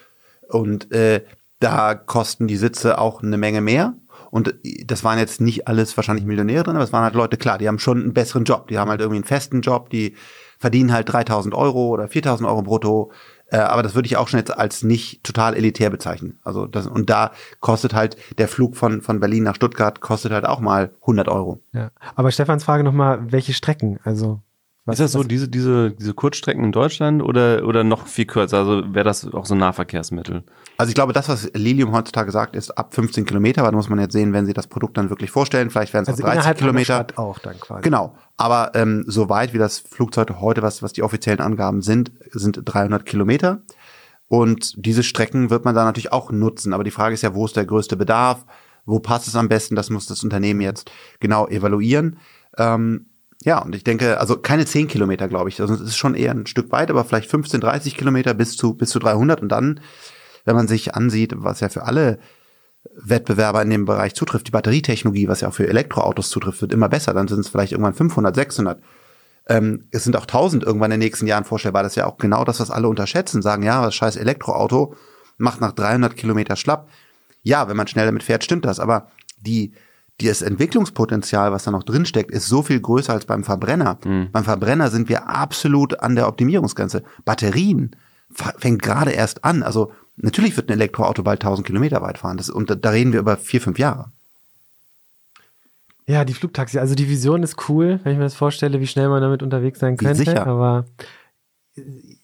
und 0.49 0.91
äh, 0.91 1.23
da 1.59 1.95
kosten 1.95 2.47
die 2.47 2.57
Sitze 2.57 2.99
auch 2.99 3.23
eine 3.23 3.37
Menge 3.37 3.61
mehr. 3.61 3.93
Und 4.31 4.53
das 4.85 5.03
waren 5.03 5.17
jetzt 5.17 5.41
nicht 5.41 5.67
alles 5.67 5.95
wahrscheinlich 5.97 6.25
Millionäre 6.25 6.63
drin, 6.63 6.75
aber 6.75 6.83
es 6.83 6.93
waren 6.93 7.03
halt 7.03 7.15
Leute, 7.15 7.37
klar, 7.37 7.57
die 7.57 7.67
haben 7.67 7.79
schon 7.79 8.01
einen 8.01 8.13
besseren 8.13 8.43
Job. 8.43 8.67
Die 8.67 8.77
haben 8.77 8.89
halt 8.89 9.01
irgendwie 9.01 9.17
einen 9.17 9.25
festen 9.25 9.61
Job, 9.61 9.89
die 9.89 10.15
verdienen 10.59 10.91
halt 10.93 11.11
3000 11.11 11.55
Euro 11.55 11.87
oder 11.87 12.07
4000 12.07 12.47
Euro 12.47 12.61
brutto. 12.61 13.11
Äh, 13.51 13.57
aber 13.57 13.81
das 13.81 13.95
würde 13.95 14.05
ich 14.05 14.17
auch 14.17 14.27
schon 14.27 14.39
jetzt 14.39 14.55
als 14.55 14.83
nicht 14.83 15.23
total 15.23 15.55
elitär 15.55 15.89
bezeichnen. 15.89 16.39
Also 16.43 16.67
das, 16.67 16.85
und 16.85 17.09
da 17.09 17.31
kostet 17.61 17.93
halt 17.93 18.17
der 18.37 18.47
Flug 18.47 18.75
von, 18.75 19.01
von 19.01 19.19
Berlin 19.19 19.43
nach 19.43 19.55
Stuttgart 19.55 20.01
kostet 20.01 20.31
halt 20.31 20.45
auch 20.45 20.59
mal 20.59 20.91
100 21.01 21.27
Euro. 21.29 21.61
Ja. 21.73 21.91
Aber 22.15 22.31
Stefans 22.31 22.63
Frage 22.63 22.83
nochmal, 22.83 23.31
welche 23.31 23.53
Strecken? 23.53 23.99
Also, 24.03 24.41
was, 24.89 24.99
ist 24.99 25.05
das 25.05 25.11
so 25.13 25.23
diese, 25.23 25.47
diese, 25.47 25.91
diese 25.91 26.13
Kurzstrecken 26.13 26.63
in 26.63 26.71
Deutschland 26.71 27.23
oder, 27.23 27.65
oder 27.65 27.83
noch 27.83 28.07
viel 28.07 28.25
kürzer? 28.25 28.57
Also 28.57 28.93
wäre 28.93 29.05
das 29.05 29.31
auch 29.33 29.45
so 29.45 29.55
ein 29.55 29.59
Nahverkehrsmittel? 29.59 30.43
Also 30.77 30.89
ich 30.89 30.95
glaube, 30.95 31.13
das, 31.13 31.27
was 31.29 31.51
Lilium 31.53 31.91
heutzutage 31.91 32.31
sagt, 32.31 32.55
ist 32.55 32.71
ab 32.71 32.93
15 32.93 33.25
Kilometer, 33.25 33.61
aber 33.61 33.71
da 33.71 33.77
muss 33.77 33.89
man 33.89 33.99
jetzt 33.99 34.13
sehen, 34.13 34.33
wenn 34.33 34.45
sie 34.45 34.53
das 34.53 34.67
Produkt 34.67 34.97
dann 34.97 35.09
wirklich 35.09 35.31
vorstellen. 35.31 35.69
Vielleicht 35.69 35.93
werden 35.93 36.03
es 36.03 36.09
also 36.09 36.23
auch 36.23 36.27
30 36.27 36.37
innerhalb 36.37 36.57
einer 36.57 36.67
Kilometer. 36.67 36.95
Stadt 36.95 37.17
auch 37.17 37.39
dann 37.39 37.59
quasi. 37.59 37.81
Genau. 37.81 38.15
Aber 38.37 38.71
ähm, 38.75 39.03
so 39.07 39.29
weit 39.29 39.53
wie 39.53 39.57
das 39.57 39.79
Flugzeug 39.79 40.35
heute, 40.39 40.61
was, 40.61 40.81
was 40.81 40.93
die 40.93 41.03
offiziellen 41.03 41.41
Angaben 41.41 41.81
sind, 41.81 42.11
sind 42.31 42.61
300 42.63 43.05
Kilometer. 43.05 43.61
Und 44.29 44.73
diese 44.77 45.03
Strecken 45.03 45.49
wird 45.49 45.65
man 45.65 45.75
da 45.75 45.83
natürlich 45.83 46.13
auch 46.13 46.31
nutzen. 46.31 46.71
Aber 46.71 46.83
die 46.83 46.91
Frage 46.91 47.13
ist 47.13 47.23
ja, 47.23 47.33
wo 47.33 47.45
ist 47.45 47.57
der 47.57 47.65
größte 47.65 47.97
Bedarf? 47.97 48.45
Wo 48.85 48.99
passt 48.99 49.27
es 49.27 49.35
am 49.35 49.49
besten? 49.49 49.75
Das 49.75 49.89
muss 49.89 50.05
das 50.05 50.23
Unternehmen 50.23 50.61
jetzt 50.61 50.89
genau 51.19 51.47
evaluieren. 51.47 52.17
Ähm, 52.57 53.07
ja, 53.43 53.59
und 53.59 53.73
ich 53.73 53.83
denke, 53.83 54.19
also 54.19 54.37
keine 54.37 54.65
10 54.65 54.87
Kilometer, 54.87 55.27
glaube 55.29 55.49
ich. 55.49 55.61
Also 55.61 55.73
es 55.73 55.81
ist 55.81 55.95
schon 55.95 56.13
eher 56.13 56.31
ein 56.31 56.45
Stück 56.45 56.71
weit, 56.71 56.89
aber 56.89 57.05
vielleicht 57.05 57.29
15, 57.29 57.61
30 57.61 57.95
Kilometer 57.95 58.33
bis 58.33 58.57
zu, 58.57 58.73
bis 58.73 58.89
zu 58.89 58.99
300. 58.99 59.41
Und 59.41 59.49
dann, 59.49 59.79
wenn 60.43 60.55
man 60.55 60.67
sich 60.67 60.93
ansieht, 60.95 61.33
was 61.37 61.61
ja 61.61 61.69
für 61.69 61.83
alle 61.83 62.19
Wettbewerber 62.95 63.61
in 63.61 63.69
dem 63.69 63.85
Bereich 63.85 64.13
zutrifft, 64.13 64.47
die 64.47 64.51
Batterietechnologie, 64.51 65.29
was 65.29 65.41
ja 65.41 65.47
auch 65.47 65.53
für 65.53 65.67
Elektroautos 65.67 66.29
zutrifft, 66.29 66.61
wird 66.61 66.73
immer 66.73 66.89
besser. 66.89 67.13
Dann 67.13 67.29
sind 67.29 67.39
es 67.39 67.47
vielleicht 67.47 67.71
irgendwann 67.71 67.93
500, 67.93 68.35
600. 68.35 68.81
Ähm, 69.47 69.87
es 69.91 70.03
sind 70.03 70.17
auch 70.17 70.23
1000 70.23 70.63
irgendwann 70.65 70.91
in 70.91 70.99
den 70.99 71.05
nächsten 71.05 71.25
Jahren 71.25 71.45
vorstellbar. 71.45 71.83
Das 71.83 71.93
ist 71.93 71.97
ja 71.97 72.07
auch 72.07 72.17
genau 72.17 72.43
das, 72.43 72.59
was 72.59 72.71
alle 72.71 72.89
unterschätzen. 72.89 73.41
Sagen, 73.41 73.63
ja, 73.63 73.85
das 73.85 73.95
scheiß 73.95 74.17
Elektroauto 74.17 74.95
macht 75.37 75.61
nach 75.61 75.71
300 75.71 76.17
Kilometer 76.17 76.57
schlapp. 76.57 76.89
Ja, 77.41 77.69
wenn 77.69 77.77
man 77.77 77.87
schnell 77.87 78.05
damit 78.05 78.23
fährt, 78.23 78.43
stimmt 78.43 78.65
das. 78.65 78.81
Aber 78.81 79.07
die 79.39 79.73
das 80.27 80.41
Entwicklungspotenzial, 80.41 81.51
was 81.51 81.63
da 81.63 81.71
noch 81.71 81.83
drin 81.83 82.05
steckt, 82.05 82.31
ist 82.31 82.47
so 82.47 82.61
viel 82.61 82.79
größer 82.79 83.13
als 83.13 83.25
beim 83.25 83.43
Verbrenner. 83.43 83.97
Beim 84.31 84.43
Verbrenner 84.43 84.89
sind 84.89 85.09
wir 85.09 85.29
absolut 85.29 85.99
an 85.99 86.15
der 86.15 86.27
Optimierungsgrenze. 86.27 87.03
Batterien 87.25 87.95
fängt 88.31 88.81
gerade 88.81 89.11
erst 89.11 89.43
an. 89.43 89.63
Also 89.63 89.91
natürlich 90.17 90.55
wird 90.57 90.69
ein 90.69 90.73
Elektroauto 90.73 91.23
bald 91.23 91.41
1000 91.41 91.65
Kilometer 91.65 92.01
weit 92.01 92.17
fahren. 92.17 92.37
Das, 92.37 92.49
und 92.49 92.69
da, 92.69 92.75
da 92.75 92.89
reden 92.89 93.13
wir 93.13 93.19
über 93.19 93.37
vier, 93.37 93.61
fünf 93.61 93.79
Jahre. 93.79 94.11
Ja, 96.07 96.25
die 96.25 96.33
Flugtaxi. 96.33 96.79
Also 96.79 96.95
die 96.95 97.07
Vision 97.07 97.43
ist 97.43 97.69
cool, 97.69 97.99
wenn 98.03 98.13
ich 98.13 98.17
mir 98.17 98.23
das 98.23 98.33
vorstelle, 98.33 98.79
wie 98.79 98.87
schnell 98.87 99.09
man 99.09 99.21
damit 99.21 99.43
unterwegs 99.43 99.79
sein 99.79 99.95
könnte. 99.95 100.15
sicher. 100.15 100.47
Aber 100.47 100.85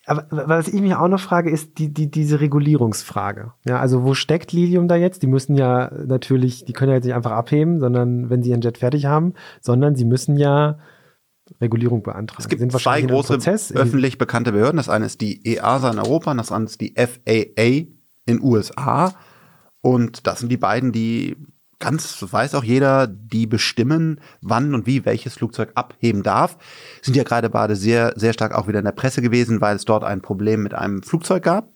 aber 0.05 0.27
was 0.29 0.67
ich 0.67 0.81
mich 0.81 0.95
auch 0.95 1.07
noch 1.07 1.19
frage, 1.19 1.49
ist 1.49 1.79
die, 1.79 1.93
die, 1.93 2.11
diese 2.11 2.39
Regulierungsfrage. 2.39 3.53
Ja, 3.65 3.79
also 3.79 4.03
wo 4.03 4.13
steckt 4.13 4.51
Lilium 4.51 4.87
da 4.87 4.95
jetzt? 4.95 5.23
Die 5.23 5.27
müssen 5.27 5.55
ja 5.55 5.91
natürlich, 6.05 6.65
die 6.65 6.73
können 6.73 6.89
ja 6.89 6.95
jetzt 6.95 7.05
nicht 7.05 7.15
einfach 7.15 7.31
abheben, 7.31 7.79
sondern 7.79 8.29
wenn 8.29 8.43
sie 8.43 8.51
ihren 8.51 8.61
Jet 8.61 8.77
fertig 8.77 9.05
haben, 9.05 9.33
sondern 9.61 9.95
sie 9.95 10.05
müssen 10.05 10.37
ja 10.37 10.77
Regulierung 11.61 12.03
beantragen. 12.03 12.41
Es 12.41 12.49
gibt 12.49 12.71
zwei 12.71 13.01
große 13.01 13.39
öffentlich 13.75 14.17
bekannte 14.17 14.51
Behörden. 14.51 14.77
Das 14.77 14.89
eine 14.89 15.05
ist 15.05 15.21
die 15.21 15.45
EASA 15.45 15.91
in 15.91 15.99
Europa 15.99 16.31
und 16.31 16.37
das 16.37 16.51
andere 16.51 16.71
ist 16.71 16.81
die 16.81 16.95
FAA 16.95 17.87
in 18.25 18.41
USA. 18.41 19.13
Und 19.81 20.25
das 20.27 20.39
sind 20.39 20.51
die 20.51 20.57
beiden, 20.57 20.91
die 20.91 21.37
ganz, 21.79 22.25
weiß 22.29 22.55
auch 22.55 22.63
jeder, 22.63 23.07
die 23.07 23.47
bestimmen, 23.47 24.19
wann 24.41 24.73
und 24.73 24.87
wie 24.87 25.05
welches 25.05 25.35
Flugzeug 25.35 25.71
abheben 25.75 26.23
darf. 26.23 26.57
Sind 27.01 27.15
ja 27.15 27.23
gerade 27.23 27.49
beide 27.49 27.75
sehr, 27.75 28.13
sehr 28.15 28.33
stark 28.33 28.53
auch 28.53 28.67
wieder 28.67 28.79
in 28.79 28.85
der 28.85 28.91
Presse 28.91 29.21
gewesen, 29.21 29.61
weil 29.61 29.75
es 29.75 29.85
dort 29.85 30.03
ein 30.03 30.21
Problem 30.21 30.63
mit 30.63 30.73
einem 30.73 31.03
Flugzeug 31.03 31.43
gab 31.43 31.69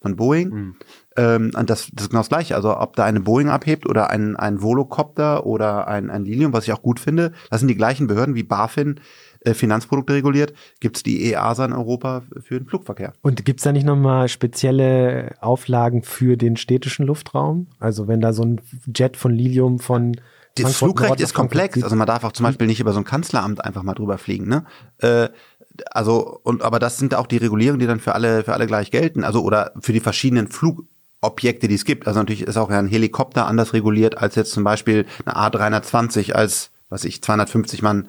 von 0.00 0.16
Boeing. 0.16 0.48
Mhm. 0.48 0.76
Ähm, 1.16 1.50
und 1.56 1.70
das, 1.70 1.90
das 1.92 2.04
ist 2.04 2.10
genau 2.10 2.20
das 2.20 2.28
Gleiche. 2.28 2.54
Also 2.56 2.76
ob 2.76 2.96
da 2.96 3.04
eine 3.04 3.20
Boeing 3.20 3.50
abhebt 3.50 3.86
oder 3.86 4.10
ein, 4.10 4.36
ein 4.36 4.62
Volocopter 4.62 5.44
oder 5.46 5.88
ein, 5.88 6.10
ein 6.10 6.24
Lilium, 6.24 6.52
was 6.52 6.64
ich 6.64 6.72
auch 6.72 6.82
gut 6.82 7.00
finde, 7.00 7.32
das 7.50 7.60
sind 7.60 7.68
die 7.68 7.76
gleichen 7.76 8.06
Behörden 8.06 8.34
wie 8.34 8.42
BaFin, 8.42 9.00
Finanzprodukte 9.46 10.12
reguliert, 10.12 10.52
gibt 10.80 10.96
es 10.96 11.02
die 11.02 11.32
EASA 11.32 11.64
in 11.64 11.72
Europa 11.72 12.22
für 12.40 12.58
den 12.58 12.68
Flugverkehr. 12.68 13.14
Und 13.22 13.44
gibt 13.44 13.60
es 13.60 13.64
da 13.64 13.72
nicht 13.72 13.86
nochmal 13.86 14.28
spezielle 14.28 15.34
Auflagen 15.40 16.02
für 16.02 16.36
den 16.36 16.56
städtischen 16.56 17.06
Luftraum? 17.06 17.68
Also 17.78 18.06
wenn 18.06 18.20
da 18.20 18.32
so 18.32 18.42
ein 18.44 18.60
Jet 18.94 19.16
von 19.16 19.32
Lilium 19.32 19.78
von 19.78 20.16
das 20.56 20.76
Flugrecht 20.76 21.10
Nord 21.10 21.20
ist 21.20 21.34
komplex. 21.34 21.82
Also 21.82 21.96
man 21.96 22.06
darf 22.06 22.24
auch 22.24 22.32
zum 22.32 22.44
Beispiel 22.44 22.66
nicht 22.66 22.80
über 22.80 22.92
so 22.92 22.98
ein 22.98 23.04
Kanzleramt 23.04 23.64
einfach 23.64 23.82
mal 23.82 23.94
drüber 23.94 24.18
fliegen. 24.18 24.48
Ne? 24.48 24.64
Äh, 24.98 25.28
also 25.90 26.40
und 26.42 26.62
aber 26.62 26.78
das 26.78 26.98
sind 26.98 27.14
auch 27.14 27.26
die 27.26 27.36
Regulierungen, 27.36 27.80
die 27.80 27.86
dann 27.86 28.00
für 28.00 28.14
alle 28.14 28.42
für 28.44 28.52
alle 28.52 28.66
gleich 28.66 28.90
gelten. 28.90 29.24
Also 29.24 29.42
oder 29.42 29.72
für 29.80 29.92
die 29.92 30.00
verschiedenen 30.00 30.48
Flugobjekte, 30.48 31.68
die 31.68 31.76
es 31.76 31.84
gibt. 31.84 32.06
Also 32.06 32.18
natürlich 32.18 32.42
ist 32.42 32.56
auch 32.56 32.70
ein 32.70 32.88
Helikopter 32.88 33.46
anders 33.46 33.72
reguliert 33.72 34.18
als 34.18 34.34
jetzt 34.34 34.52
zum 34.52 34.64
Beispiel 34.64 35.06
eine 35.24 35.36
A320 35.36 36.32
als 36.32 36.70
was 36.88 37.04
ich 37.04 37.22
250 37.22 37.82
Mann 37.82 38.08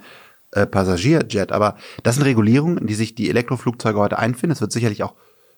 äh, 0.52 0.66
Passagierjet. 0.66 1.52
Aber 1.52 1.76
das 2.04 2.16
sind 2.16 2.24
Regulierungen, 2.24 2.78
in 2.78 2.88
die 2.88 2.94
sich 2.94 3.16
die 3.16 3.30
Elektroflugzeuge 3.30 4.00
heute 4.00 4.20
einfinden. 4.20 4.54
Es 4.54 4.62
wird 4.62 4.72
sicherlich 4.72 5.04
auch 5.04 5.16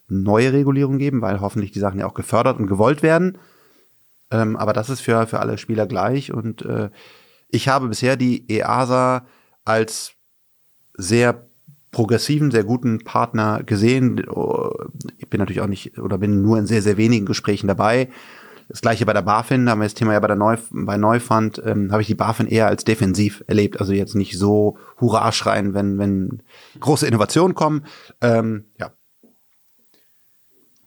neue 0.07 0.53
Regulierungen 0.53 0.99
geben, 0.99 1.21
weil 1.21 1.41
hoffentlich 1.41 1.71
die 1.71 1.79
Sachen 1.79 1.99
ja 1.99 2.05
auch 2.05 2.13
gefördert 2.13 2.59
und 2.59 2.67
gewollt 2.67 3.03
werden. 3.03 3.37
Ähm, 4.31 4.55
aber 4.55 4.73
das 4.73 4.89
ist 4.89 5.01
für, 5.01 5.27
für 5.27 5.39
alle 5.39 5.57
Spieler 5.57 5.87
gleich. 5.87 6.31
Und 6.31 6.63
äh, 6.63 6.89
ich 7.49 7.67
habe 7.67 7.87
bisher 7.87 8.15
die 8.15 8.49
EASA 8.49 9.25
als 9.65 10.13
sehr 10.95 11.47
progressiven, 11.91 12.51
sehr 12.51 12.63
guten 12.63 13.03
Partner 13.03 13.63
gesehen. 13.63 14.25
Ich 15.17 15.29
bin 15.29 15.39
natürlich 15.39 15.61
auch 15.61 15.67
nicht 15.67 15.97
oder 15.99 16.17
bin 16.17 16.41
nur 16.41 16.57
in 16.57 16.65
sehr, 16.65 16.81
sehr 16.81 16.97
wenigen 16.97 17.25
Gesprächen 17.25 17.67
dabei. 17.67 18.09
Das 18.69 18.81
gleiche 18.81 19.05
bei 19.05 19.13
der 19.13 19.21
BaFin, 19.21 19.65
da 19.65 19.71
haben 19.71 19.79
wir 19.79 19.85
das 19.85 19.93
Thema 19.93 20.13
ja 20.13 20.19
bei 20.19 20.27
der 20.27 20.35
Neu 20.35 20.57
bei 20.71 20.97
Neufund, 20.97 21.61
ähm, 21.65 21.91
habe 21.91 22.01
ich 22.01 22.07
die 22.07 22.15
BaFin 22.15 22.47
eher 22.47 22.67
als 22.67 22.83
defensiv 22.83 23.43
erlebt. 23.47 23.79
Also 23.79 23.93
jetzt 23.93 24.15
nicht 24.15 24.37
so 24.37 24.77
Hurra 24.99 25.31
schreien, 25.31 25.73
wenn, 25.73 25.97
wenn 25.97 26.43
große 26.79 27.07
Innovationen 27.07 27.55
kommen. 27.55 27.85
Ähm, 28.21 28.65
ja. 28.79 28.91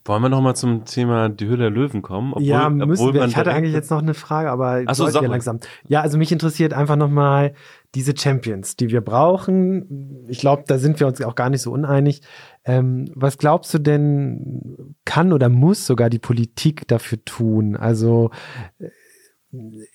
Wollen 0.06 0.22
wir 0.22 0.28
noch 0.28 0.40
mal 0.40 0.54
zum 0.54 0.84
Thema 0.84 1.28
die 1.28 1.46
Höhle 1.46 1.64
der 1.64 1.70
Löwen 1.70 2.00
kommen? 2.00 2.32
Obwohl, 2.32 2.46
ja, 2.46 2.68
müssen 2.70 3.12
wir. 3.12 3.24
Ich 3.24 3.36
hatte 3.36 3.52
eigentlich 3.52 3.74
jetzt 3.74 3.90
noch 3.90 4.00
eine 4.00 4.14
Frage, 4.14 4.50
aber 4.50 4.82
Ach 4.86 4.94
so, 4.94 5.08
ja 5.08 5.20
langsam. 5.22 5.58
Ja, 5.88 6.00
also 6.00 6.16
mich 6.16 6.30
interessiert 6.30 6.72
einfach 6.72 6.94
noch 6.94 7.10
mal 7.10 7.54
diese 7.96 8.16
Champions, 8.16 8.76
die 8.76 8.90
wir 8.90 9.00
brauchen. 9.00 10.26
Ich 10.28 10.38
glaube, 10.38 10.64
da 10.66 10.78
sind 10.78 11.00
wir 11.00 11.08
uns 11.08 11.20
auch 11.22 11.34
gar 11.34 11.50
nicht 11.50 11.62
so 11.62 11.72
uneinig. 11.72 12.22
Ähm, 12.66 13.10
was 13.14 13.38
glaubst 13.38 13.72
du 13.72 13.78
denn, 13.78 14.94
kann 15.04 15.32
oder 15.32 15.48
muss 15.48 15.86
sogar 15.86 16.10
die 16.10 16.18
Politik 16.18 16.86
dafür 16.88 17.24
tun? 17.24 17.76
Also 17.76 18.30
äh, 18.78 18.90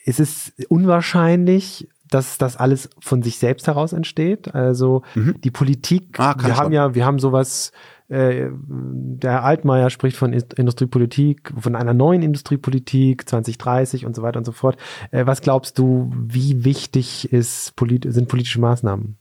ist 0.05 0.19
es 0.19 0.53
unwahrscheinlich, 0.69 1.89
dass 2.09 2.37
das 2.37 2.57
alles 2.57 2.89
von 2.99 3.21
sich 3.21 3.37
selbst 3.37 3.67
heraus 3.67 3.93
entsteht? 3.93 4.55
Also 4.55 5.03
mhm. 5.15 5.35
die 5.43 5.51
Politik, 5.51 6.19
ah, 6.19 6.35
wir 6.39 6.57
haben 6.57 6.71
ja, 6.71 6.95
wir 6.95 7.05
haben 7.05 7.19
sowas 7.19 7.71
äh, 8.11 8.49
der 8.51 9.31
Herr 9.31 9.43
Altmaier 9.43 9.89
spricht 9.89 10.17
von 10.17 10.33
Industriepolitik, 10.33 11.53
von 11.57 11.75
einer 11.75 11.93
neuen 11.93 12.21
Industriepolitik 12.21 13.27
2030 13.27 14.05
und 14.05 14.15
so 14.15 14.21
weiter 14.21 14.37
und 14.37 14.45
so 14.45 14.51
fort. 14.51 14.77
Äh, 15.11 15.25
was 15.25 15.41
glaubst 15.41 15.77
du, 15.77 16.11
wie 16.15 16.65
wichtig 16.65 17.31
ist, 17.31 17.73
sind 17.77 18.27
politische 18.27 18.59
Maßnahmen? 18.59 19.17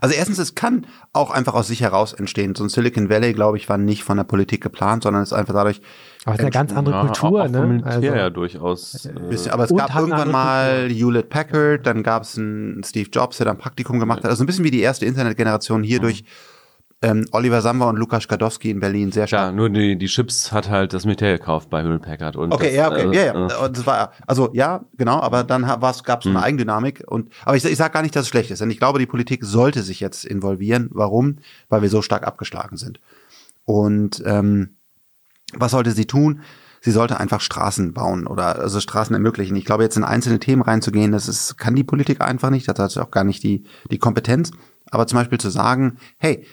Also 0.00 0.14
erstens, 0.14 0.38
es 0.38 0.54
kann 0.54 0.86
auch 1.12 1.30
einfach 1.30 1.54
aus 1.54 1.68
sich 1.68 1.80
heraus 1.80 2.12
entstehen. 2.12 2.54
So 2.54 2.64
ein 2.64 2.68
Silicon 2.68 3.08
Valley, 3.08 3.32
glaube 3.32 3.56
ich, 3.56 3.68
war 3.68 3.78
nicht 3.78 4.04
von 4.04 4.16
der 4.16 4.24
Politik 4.24 4.62
geplant, 4.62 5.02
sondern 5.02 5.22
es 5.22 5.32
ist 5.32 5.38
einfach 5.38 5.54
dadurch. 5.54 5.80
Aber 6.24 6.34
es 6.34 6.40
ist 6.40 6.44
eine 6.44 6.50
ganz 6.50 6.72
andere 6.72 7.06
Kultur, 7.06 7.42
ja, 7.42 7.48
ne? 7.48 7.82
Also, 7.84 8.00
ja, 8.02 8.30
durchaus. 8.30 9.06
Äh, 9.06 9.12
bisschen, 9.28 9.52
aber 9.52 9.64
es 9.64 9.74
gab 9.74 9.94
irgendwann 9.94 10.30
mal 10.30 10.88
Hewlett 10.88 11.28
Packard, 11.28 11.86
dann 11.86 12.02
gab 12.02 12.22
es 12.22 12.36
einen 12.36 12.82
Steve 12.84 13.08
Jobs, 13.12 13.36
der 13.38 13.46
da 13.46 13.52
ein 13.52 13.58
Praktikum 13.58 14.00
gemacht 14.00 14.24
hat. 14.24 14.30
Also 14.30 14.42
ein 14.42 14.46
bisschen 14.46 14.64
wie 14.64 14.70
die 14.70 14.80
erste 14.80 15.06
Internetgeneration 15.06 15.82
hier 15.82 16.00
mhm. 16.00 16.06
Ähm, 17.02 17.26
Oliver 17.32 17.60
Samba 17.60 17.90
und 17.90 17.96
Lukas 17.96 18.22
Skadowski 18.22 18.70
in 18.70 18.80
Berlin 18.80 19.12
sehr 19.12 19.26
stark. 19.26 19.48
Ja, 19.48 19.52
nur 19.52 19.68
die, 19.68 19.96
die 19.96 20.06
Chips 20.06 20.50
hat 20.50 20.70
halt 20.70 20.94
das 20.94 21.04
Metall 21.04 21.38
gekauft 21.38 21.68
bei 21.68 21.82
Hewlett 21.82 22.02
Packard. 22.02 22.36
Und 22.36 22.52
okay, 22.52 22.68
das, 22.68 22.74
ja, 22.74 22.90
okay, 22.90 23.10
äh, 23.10 23.14
ja, 23.14 23.34
ja. 23.34 23.66
Äh, 23.66 23.70
das 23.70 23.86
war, 23.86 24.12
also 24.26 24.50
ja, 24.54 24.84
genau, 24.96 25.20
aber 25.20 25.44
dann 25.44 25.62
gab 25.62 25.82
es 25.92 26.26
eine 26.26 26.30
mhm. 26.30 26.36
Eigendynamik. 26.36 27.04
Und, 27.06 27.30
aber 27.44 27.56
ich, 27.56 27.64
ich 27.64 27.76
sage 27.76 27.92
gar 27.92 28.02
nicht, 28.02 28.16
dass 28.16 28.22
es 28.22 28.28
schlecht 28.28 28.50
ist, 28.50 28.60
denn 28.60 28.70
ich 28.70 28.78
glaube, 28.78 28.98
die 28.98 29.06
Politik 29.06 29.44
sollte 29.44 29.82
sich 29.82 30.00
jetzt 30.00 30.24
involvieren. 30.24 30.88
Warum? 30.92 31.36
Weil 31.68 31.82
wir 31.82 31.90
so 31.90 32.00
stark 32.00 32.26
abgeschlagen 32.26 32.78
sind. 32.78 32.98
Und 33.64 34.22
ähm, 34.24 34.76
was 35.52 35.72
sollte 35.72 35.90
sie 35.90 36.06
tun? 36.06 36.40
Sie 36.80 36.92
sollte 36.92 37.18
einfach 37.18 37.40
Straßen 37.40 37.92
bauen 37.92 38.26
oder 38.26 38.58
also 38.58 38.80
Straßen 38.80 39.12
ermöglichen. 39.12 39.56
Ich 39.56 39.64
glaube, 39.64 39.82
jetzt 39.82 39.96
in 39.96 40.04
einzelne 40.04 40.38
Themen 40.38 40.62
reinzugehen, 40.62 41.12
das 41.12 41.28
ist, 41.28 41.58
kann 41.58 41.74
die 41.74 41.84
Politik 41.84 42.20
einfach 42.20 42.50
nicht, 42.50 42.68
das 42.68 42.78
hat 42.78 42.96
auch 42.98 43.10
gar 43.10 43.24
nicht 43.24 43.42
die, 43.42 43.64
die 43.90 43.98
Kompetenz. 43.98 44.52
Aber 44.90 45.06
zum 45.06 45.18
Beispiel 45.18 45.38
zu 45.38 45.50
sagen, 45.50 45.98
hey, 46.18 46.46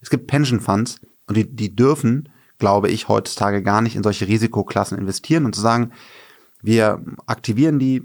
es 0.00 0.10
gibt 0.10 0.26
Pension 0.26 0.60
Funds 0.60 1.00
und 1.26 1.36
die, 1.36 1.48
die 1.48 1.74
dürfen, 1.74 2.28
glaube 2.58 2.90
ich, 2.90 3.08
heutzutage 3.08 3.62
gar 3.62 3.80
nicht 3.80 3.96
in 3.96 4.02
solche 4.02 4.28
Risikoklassen 4.28 4.98
investieren 4.98 5.44
und 5.44 5.54
zu 5.54 5.60
sagen, 5.60 5.92
wir 6.62 7.02
aktivieren 7.26 7.78
die 7.78 8.02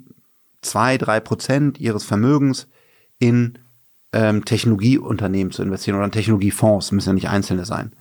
zwei, 0.62 0.98
drei 0.98 1.20
Prozent 1.20 1.80
ihres 1.80 2.04
Vermögens 2.04 2.68
in 3.20 3.60
ähm, 4.14 4.46
Technologieunternehmen 4.46 5.52
zu 5.52 5.62
investieren 5.62 5.96
oder 5.98 6.06
in 6.06 6.12
Technologiefonds, 6.12 6.92
müssen 6.92 7.10
ja 7.10 7.14
nicht 7.14 7.30
einzelne 7.30 7.66
sein. 7.66 7.94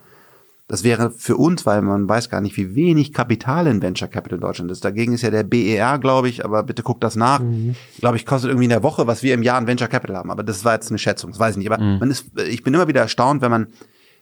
Das 0.67 0.83
wäre 0.83 1.11
für 1.11 1.37
uns, 1.37 1.67
weil 1.67 1.83
man 1.83 2.09
weiß 2.09 2.29
gar 2.29 2.41
nicht, 2.41 2.57
wie 2.57 2.73
wenig 2.73 3.13
Kapital 3.13 3.67
in 3.67 3.83
Venture 3.83 4.07
Capital 4.07 4.37
in 4.37 4.41
Deutschland 4.41 4.71
ist. 4.71 4.83
Dagegen 4.83 5.13
ist 5.13 5.21
ja 5.21 5.29
der 5.29 5.43
BER, 5.43 5.99
glaube 5.99 6.27
ich, 6.27 6.43
aber 6.43 6.63
bitte 6.63 6.81
guckt 6.81 7.03
das 7.03 7.15
nach. 7.15 7.39
Mhm. 7.39 7.75
Glaube 7.99 8.17
ich, 8.17 8.25
kostet 8.25 8.49
irgendwie 8.49 8.65
in 8.65 8.71
der 8.71 8.81
Woche, 8.81 9.05
was 9.05 9.21
wir 9.21 9.35
im 9.35 9.43
Jahr 9.43 9.59
in 9.61 9.67
Venture 9.67 9.87
Capital 9.87 10.17
haben. 10.17 10.31
Aber 10.31 10.43
das 10.43 10.65
war 10.65 10.73
jetzt 10.73 10.89
eine 10.89 10.97
Schätzung, 10.97 11.29
das 11.29 11.39
weiß 11.39 11.51
ich 11.51 11.57
nicht. 11.57 11.71
Aber 11.71 11.83
mhm. 11.83 11.99
man 11.99 12.09
ist, 12.09 12.31
ich 12.39 12.63
bin 12.63 12.73
immer 12.73 12.87
wieder 12.87 13.01
erstaunt, 13.01 13.43
wenn 13.43 13.51
man 13.51 13.67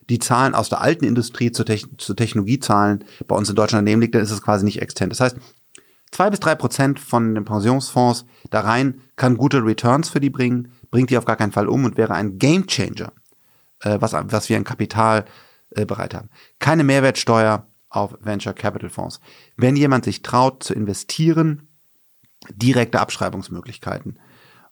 die 0.10 0.20
Zahlen 0.20 0.54
aus 0.54 0.68
der 0.68 0.82
alten 0.82 1.06
Industrie 1.06 1.54
zu, 1.54 1.64
Techn 1.64 1.98
zu 1.98 2.14
Technologiezahlen 2.14 3.06
bei 3.26 3.38
uns 3.38 3.50
in 3.50 3.56
Deutschland 3.56 3.88
daneben 3.88 4.02
liegt, 4.02 4.16
dann 4.16 4.22
ist 4.22 4.32
es 4.32 4.42
quasi 4.42 4.66
nicht 4.66 4.82
extent. 4.82 5.14
Das 5.14 5.22
heißt, 5.22 5.38
zwei 6.12 6.30
bis 6.30 6.42
drei 6.42 6.56
Prozent 6.56 7.00
von 7.00 7.36
den 7.36 7.46
Pensionsfonds 7.46 8.26
da 8.50 8.60
rein 8.60 9.02
kann 9.16 9.38
gute 9.38 9.64
Returns 9.64 10.10
für 10.10 10.20
die 10.20 10.30
bringen, 10.30 10.74
bringt 10.92 11.10
die 11.10 11.18
auf 11.18 11.24
gar 11.26 11.38
keinen 11.38 11.54
Fall 11.54 11.70
um 11.70 11.86
und 11.86 11.96
wäre 11.96 12.14
ein 12.14 12.38
Game 12.38 12.68
Changer, 12.68 13.14
äh, 13.80 13.98
was, 14.02 14.12
was 14.12 14.50
wir 14.50 14.58
an 14.58 14.66
Kapital 14.66 15.24
äh, 15.76 15.86
bereit 15.86 16.14
haben. 16.14 16.30
Keine 16.60 16.84
Mehrwertsteuer 16.84 17.68
auf 17.90 18.18
Venture 18.22 18.54
Capital 18.54 18.90
Fonds. 18.90 19.20
Wenn 19.56 19.76
jemand 19.76 20.06
sich 20.06 20.22
traut 20.22 20.64
zu 20.64 20.74
investieren, 20.74 21.68
direkte 22.50 23.00
Abschreibungsmöglichkeiten. 23.00 24.20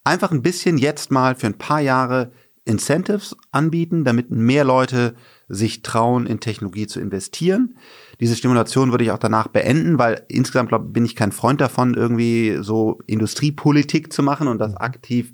Einfach 0.03 0.31
ein 0.31 0.41
bisschen 0.41 0.77
jetzt 0.77 1.11
mal 1.11 1.35
für 1.35 1.47
ein 1.47 1.57
paar 1.57 1.79
Jahre 1.79 2.31
Incentives 2.65 3.35
anbieten, 3.51 4.03
damit 4.03 4.29
mehr 4.29 4.63
Leute 4.63 5.15
sich 5.47 5.81
trauen, 5.81 6.27
in 6.27 6.39
Technologie 6.39 6.87
zu 6.87 6.99
investieren. 6.99 7.75
Diese 8.19 8.35
Stimulation 8.35 8.91
würde 8.91 9.03
ich 9.03 9.11
auch 9.11 9.17
danach 9.17 9.47
beenden, 9.47 9.97
weil 9.97 10.23
insgesamt 10.27 10.69
glaub, 10.69 10.93
bin 10.93 11.05
ich 11.05 11.15
kein 11.15 11.31
Freund 11.31 11.59
davon, 11.59 11.95
irgendwie 11.95 12.59
so 12.61 12.99
Industriepolitik 13.07 14.13
zu 14.13 14.21
machen 14.21 14.47
und 14.47 14.59
das 14.59 14.75
aktiv 14.77 15.33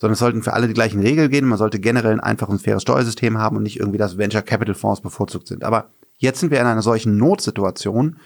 sondern 0.00 0.14
es 0.14 0.18
sollten 0.18 0.42
für 0.42 0.52
alle 0.52 0.68
die 0.68 0.74
gleichen 0.74 1.00
Regeln 1.00 1.30
gehen. 1.30 1.46
Man 1.46 1.58
sollte 1.58 1.80
generell 1.80 2.12
ein 2.12 2.20
einfaches 2.20 2.52
und 2.52 2.62
faires 2.62 2.82
Steuersystem 2.82 3.38
haben 3.38 3.56
und 3.56 3.62
nicht 3.62 3.78
irgendwie, 3.78 3.98
dass 3.98 4.18
Venture 4.18 4.42
Capital 4.42 4.74
Fonds 4.74 5.00
bevorzugt 5.00 5.48
sind. 5.48 5.64
Aber 5.64 5.90
jetzt 6.16 6.40
sind 6.40 6.50
wir 6.50 6.60
in 6.60 6.66
einer 6.66 6.82
solchen 6.82 7.16
Notsituation, 7.16 8.16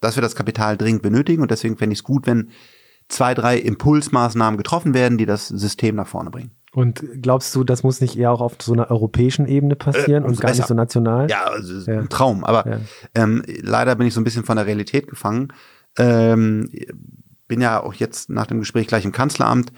dass 0.00 0.16
wir 0.16 0.22
das 0.22 0.36
Kapital 0.36 0.76
dringend 0.76 1.02
benötigen 1.02 1.42
und 1.42 1.50
deswegen 1.50 1.76
fände 1.76 1.94
ich 1.94 2.00
es 2.00 2.04
gut, 2.04 2.26
wenn 2.26 2.50
zwei, 3.08 3.34
drei 3.34 3.58
Impulsmaßnahmen 3.58 4.58
getroffen 4.58 4.94
werden, 4.94 5.18
die 5.18 5.26
das 5.26 5.48
System 5.48 5.94
nach 5.96 6.08
vorne 6.08 6.30
bringen. 6.30 6.50
Und 6.72 7.02
glaubst 7.22 7.54
du, 7.54 7.64
das 7.64 7.82
muss 7.82 8.02
nicht 8.02 8.18
eher 8.18 8.30
auch 8.30 8.42
auf 8.42 8.56
so 8.60 8.74
einer 8.74 8.90
europäischen 8.90 9.46
Ebene 9.46 9.76
passieren 9.76 10.24
äh, 10.24 10.26
und 10.26 10.38
gar 10.38 10.50
besser. 10.50 10.60
nicht 10.60 10.68
so 10.68 10.74
national? 10.74 11.30
Ja, 11.30 11.44
also 11.44 11.90
ja. 11.90 12.00
ein 12.00 12.10
Traum. 12.10 12.44
Aber 12.44 12.68
ja. 12.68 12.80
ähm, 13.14 13.42
leider 13.46 13.94
bin 13.94 14.06
ich 14.06 14.12
so 14.12 14.20
ein 14.20 14.24
bisschen 14.24 14.44
von 14.44 14.56
der 14.56 14.66
Realität 14.66 15.08
gefangen. 15.08 15.54
Ähm, 15.96 16.68
bin 17.48 17.62
ja 17.62 17.82
auch 17.82 17.94
jetzt 17.94 18.28
nach 18.28 18.46
dem 18.46 18.58
Gespräch 18.58 18.88
gleich 18.88 19.06
im 19.06 19.12
Kanzleramt 19.12 19.72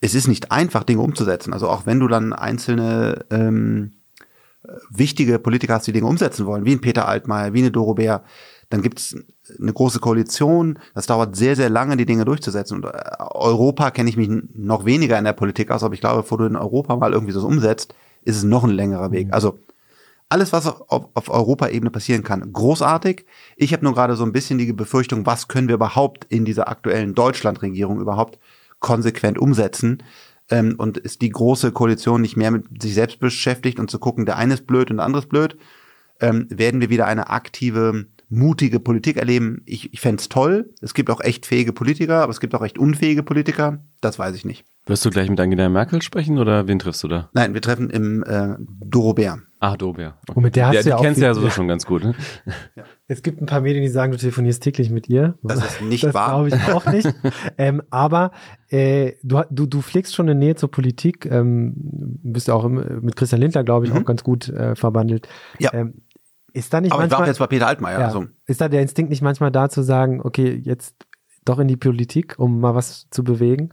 es 0.00 0.14
ist 0.14 0.28
nicht 0.28 0.52
einfach, 0.52 0.84
Dinge 0.84 1.02
umzusetzen. 1.02 1.52
Also 1.52 1.68
auch 1.68 1.86
wenn 1.86 2.00
du 2.00 2.08
dann 2.08 2.32
einzelne 2.32 3.24
ähm, 3.30 3.92
wichtige 4.90 5.38
Politiker 5.38 5.74
hast, 5.74 5.86
die 5.86 5.92
Dinge 5.92 6.06
umsetzen 6.06 6.46
wollen, 6.46 6.64
wie 6.64 6.72
ein 6.72 6.80
Peter 6.80 7.08
Altmaier, 7.08 7.52
wie 7.52 7.60
eine 7.60 7.70
Doro 7.70 7.94
Bär, 7.94 8.22
dann 8.70 8.82
gibt 8.82 8.98
es 8.98 9.16
eine 9.58 9.72
große 9.72 9.98
Koalition. 9.98 10.78
Das 10.94 11.06
dauert 11.06 11.36
sehr, 11.36 11.56
sehr 11.56 11.70
lange, 11.70 11.96
die 11.96 12.06
Dinge 12.06 12.24
durchzusetzen. 12.24 12.76
Und 12.76 12.84
äh, 12.84 12.92
Europa 13.18 13.90
kenne 13.90 14.10
ich 14.10 14.16
mich 14.16 14.28
noch 14.54 14.84
weniger 14.84 15.18
in 15.18 15.24
der 15.24 15.32
Politik 15.32 15.70
aus, 15.70 15.82
aber 15.82 15.94
ich 15.94 16.00
glaube, 16.00 16.22
bevor 16.22 16.38
du 16.38 16.44
in 16.44 16.56
Europa 16.56 16.96
mal 16.96 17.12
irgendwie 17.12 17.32
so 17.32 17.46
umsetzt, 17.46 17.94
ist 18.22 18.36
es 18.36 18.44
noch 18.44 18.64
ein 18.64 18.70
längerer 18.70 19.10
Weg. 19.10 19.28
Mhm. 19.28 19.32
Also 19.32 19.58
alles, 20.28 20.52
was 20.52 20.66
auf, 20.66 21.08
auf 21.14 21.30
Europaebene 21.30 21.90
passieren 21.90 22.22
kann, 22.22 22.52
großartig. 22.52 23.24
Ich 23.56 23.72
habe 23.72 23.84
nur 23.84 23.94
gerade 23.94 24.14
so 24.16 24.24
ein 24.24 24.32
bisschen 24.32 24.58
die 24.58 24.72
Befürchtung, 24.74 25.24
was 25.24 25.48
können 25.48 25.68
wir 25.68 25.76
überhaupt 25.76 26.26
in 26.28 26.44
dieser 26.44 26.68
aktuellen 26.68 27.14
Deutschlandregierung 27.14 28.00
überhaupt 28.00 28.38
konsequent 28.80 29.38
umsetzen? 29.38 30.02
Ähm, 30.50 30.76
und 30.78 30.96
ist 30.96 31.20
die 31.20 31.30
große 31.30 31.72
Koalition 31.72 32.22
nicht 32.22 32.36
mehr 32.36 32.50
mit 32.50 32.82
sich 32.82 32.94
selbst 32.94 33.20
beschäftigt 33.20 33.78
und 33.78 33.90
zu 33.90 33.98
gucken, 33.98 34.24
der 34.24 34.36
eine 34.36 34.54
ist 34.54 34.66
blöd 34.66 34.90
und 34.90 34.96
der 34.96 35.04
andere 35.04 35.22
ist 35.22 35.28
blöd, 35.28 35.58
ähm, 36.20 36.46
werden 36.48 36.80
wir 36.80 36.88
wieder 36.88 37.06
eine 37.06 37.28
aktive 37.28 38.06
mutige 38.30 38.80
Politik 38.80 39.16
erleben. 39.16 39.62
Ich, 39.66 39.92
ich 39.92 40.00
fände 40.00 40.22
toll. 40.28 40.70
Es 40.80 40.94
gibt 40.94 41.10
auch 41.10 41.20
echt 41.20 41.46
fähige 41.46 41.72
Politiker, 41.72 42.22
aber 42.22 42.30
es 42.30 42.40
gibt 42.40 42.54
auch 42.54 42.62
echt 42.62 42.78
unfähige 42.78 43.22
Politiker. 43.22 43.82
Das 44.00 44.18
weiß 44.18 44.34
ich 44.34 44.44
nicht. 44.44 44.64
Wirst 44.86 45.04
du 45.04 45.10
gleich 45.10 45.28
mit 45.28 45.40
Angela 45.40 45.68
Merkel 45.68 46.02
sprechen 46.02 46.38
oder 46.38 46.66
wen 46.66 46.78
triffst 46.78 47.02
du 47.02 47.08
da? 47.08 47.28
Nein, 47.34 47.54
wir 47.54 47.60
treffen 47.60 47.90
im 47.90 48.22
äh, 48.24 48.54
Dorobert. 48.58 49.40
Ah, 49.60 49.76
Dorobert. 49.76 50.14
Okay. 50.22 50.36
Und 50.36 50.42
mit 50.44 50.56
der 50.56 50.68
hast 50.68 50.74
ja, 50.74 50.82
du 50.82 50.88
ja 50.90 50.96
auch 50.96 51.02
kennst 51.02 51.20
ja 51.20 51.34
so 51.34 51.50
schon 51.50 51.66
ganz 51.66 51.84
gut. 51.84 52.04
Ne? 52.04 52.14
Ja. 52.76 52.84
Es 53.08 53.22
gibt 53.22 53.40
ein 53.40 53.46
paar 53.46 53.60
Medien, 53.60 53.82
die 53.82 53.88
sagen, 53.88 54.12
du 54.12 54.18
telefonierst 54.18 54.62
täglich 54.62 54.90
mit 54.90 55.08
ihr. 55.08 55.36
Das 55.42 55.64
ist 55.64 55.82
nicht 55.82 56.04
das 56.04 56.14
wahr. 56.14 56.44
Das 56.44 56.64
glaube 56.64 56.70
ich 56.70 56.74
auch 56.74 56.92
nicht. 56.92 57.14
ähm, 57.58 57.82
aber 57.90 58.30
äh, 58.68 59.14
du, 59.22 59.42
du, 59.50 59.66
du 59.66 59.82
pflegst 59.82 60.14
schon 60.14 60.28
eine 60.28 60.38
Nähe 60.38 60.54
zur 60.54 60.70
Politik. 60.70 61.26
Ähm, 61.26 61.74
bist 61.76 62.48
ja 62.48 62.54
auch 62.54 62.64
im, 62.64 63.00
mit 63.02 63.16
Christian 63.16 63.40
Lindner, 63.40 63.64
glaube 63.64 63.86
ich, 63.86 63.92
mhm. 63.92 64.00
auch 64.00 64.04
ganz 64.04 64.22
gut 64.22 64.48
äh, 64.48 64.76
verbandelt. 64.76 65.26
Ja. 65.58 65.72
Ähm, 65.74 66.02
ist 66.52 66.72
da 66.72 66.80
nicht 66.80 66.92
Aber 66.92 67.02
manchmal, 67.02 67.16
ich 67.16 67.20
war 67.20 67.26
jetzt 67.28 67.38
bei 67.38 67.46
Peter 67.46 67.66
Altmaier. 67.66 68.00
Ja, 68.00 68.06
also. 68.06 68.26
Ist 68.46 68.60
da 68.60 68.68
der 68.68 68.82
Instinkt 68.82 69.10
nicht 69.10 69.22
manchmal 69.22 69.50
da 69.50 69.68
zu 69.68 69.82
sagen, 69.82 70.20
okay, 70.22 70.60
jetzt 70.62 70.94
doch 71.44 71.58
in 71.58 71.68
die 71.68 71.76
Politik, 71.76 72.36
um 72.38 72.60
mal 72.60 72.74
was 72.74 73.08
zu 73.10 73.24
bewegen? 73.24 73.70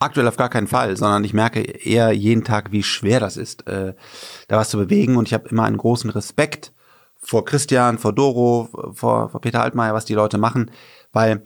Aktuell 0.00 0.28
auf 0.28 0.36
gar 0.36 0.48
keinen 0.48 0.66
Fall, 0.66 0.96
sondern 0.96 1.24
ich 1.24 1.34
merke 1.34 1.60
eher 1.60 2.12
jeden 2.12 2.44
Tag, 2.44 2.72
wie 2.72 2.82
schwer 2.82 3.20
das 3.20 3.36
ist, 3.36 3.66
äh, 3.66 3.94
da 4.46 4.56
was 4.56 4.70
zu 4.70 4.78
bewegen. 4.78 5.16
Und 5.16 5.28
ich 5.28 5.34
habe 5.34 5.48
immer 5.48 5.64
einen 5.64 5.76
großen 5.76 6.10
Respekt 6.10 6.72
vor 7.16 7.44
Christian, 7.44 7.98
vor 7.98 8.12
Doro, 8.12 8.68
vor, 8.94 9.30
vor 9.30 9.40
Peter 9.40 9.62
Altmaier, 9.62 9.94
was 9.94 10.04
die 10.04 10.14
Leute 10.14 10.38
machen, 10.38 10.70
weil 11.12 11.42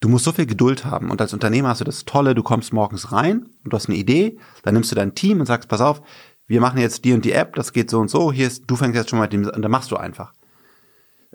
du 0.00 0.08
musst 0.08 0.24
so 0.24 0.32
viel 0.32 0.46
Geduld 0.46 0.84
haben. 0.84 1.10
Und 1.10 1.20
als 1.20 1.32
Unternehmer 1.32 1.68
hast 1.68 1.80
du 1.80 1.84
das 1.84 2.04
Tolle, 2.04 2.34
du 2.34 2.42
kommst 2.42 2.72
morgens 2.72 3.10
rein 3.10 3.46
und 3.64 3.72
du 3.72 3.76
hast 3.76 3.88
eine 3.88 3.96
Idee, 3.96 4.38
dann 4.62 4.74
nimmst 4.74 4.90
du 4.90 4.96
dein 4.96 5.14
Team 5.14 5.40
und 5.40 5.46
sagst, 5.46 5.68
pass 5.68 5.80
auf, 5.80 6.02
wir 6.46 6.60
machen 6.60 6.78
jetzt 6.78 7.04
die 7.04 7.14
und 7.14 7.24
die 7.24 7.32
App, 7.32 7.54
das 7.54 7.72
geht 7.72 7.90
so 7.90 7.98
und 8.00 8.10
so, 8.10 8.30
hier 8.30 8.46
ist, 8.46 8.64
du 8.66 8.76
fängst 8.76 8.96
jetzt 8.96 9.10
schon 9.10 9.18
mal 9.18 9.24
mit 9.24 9.32
dem, 9.32 9.46
und 9.46 9.62
dann 9.62 9.70
machst 9.70 9.90
du 9.90 9.96
einfach. 9.96 10.32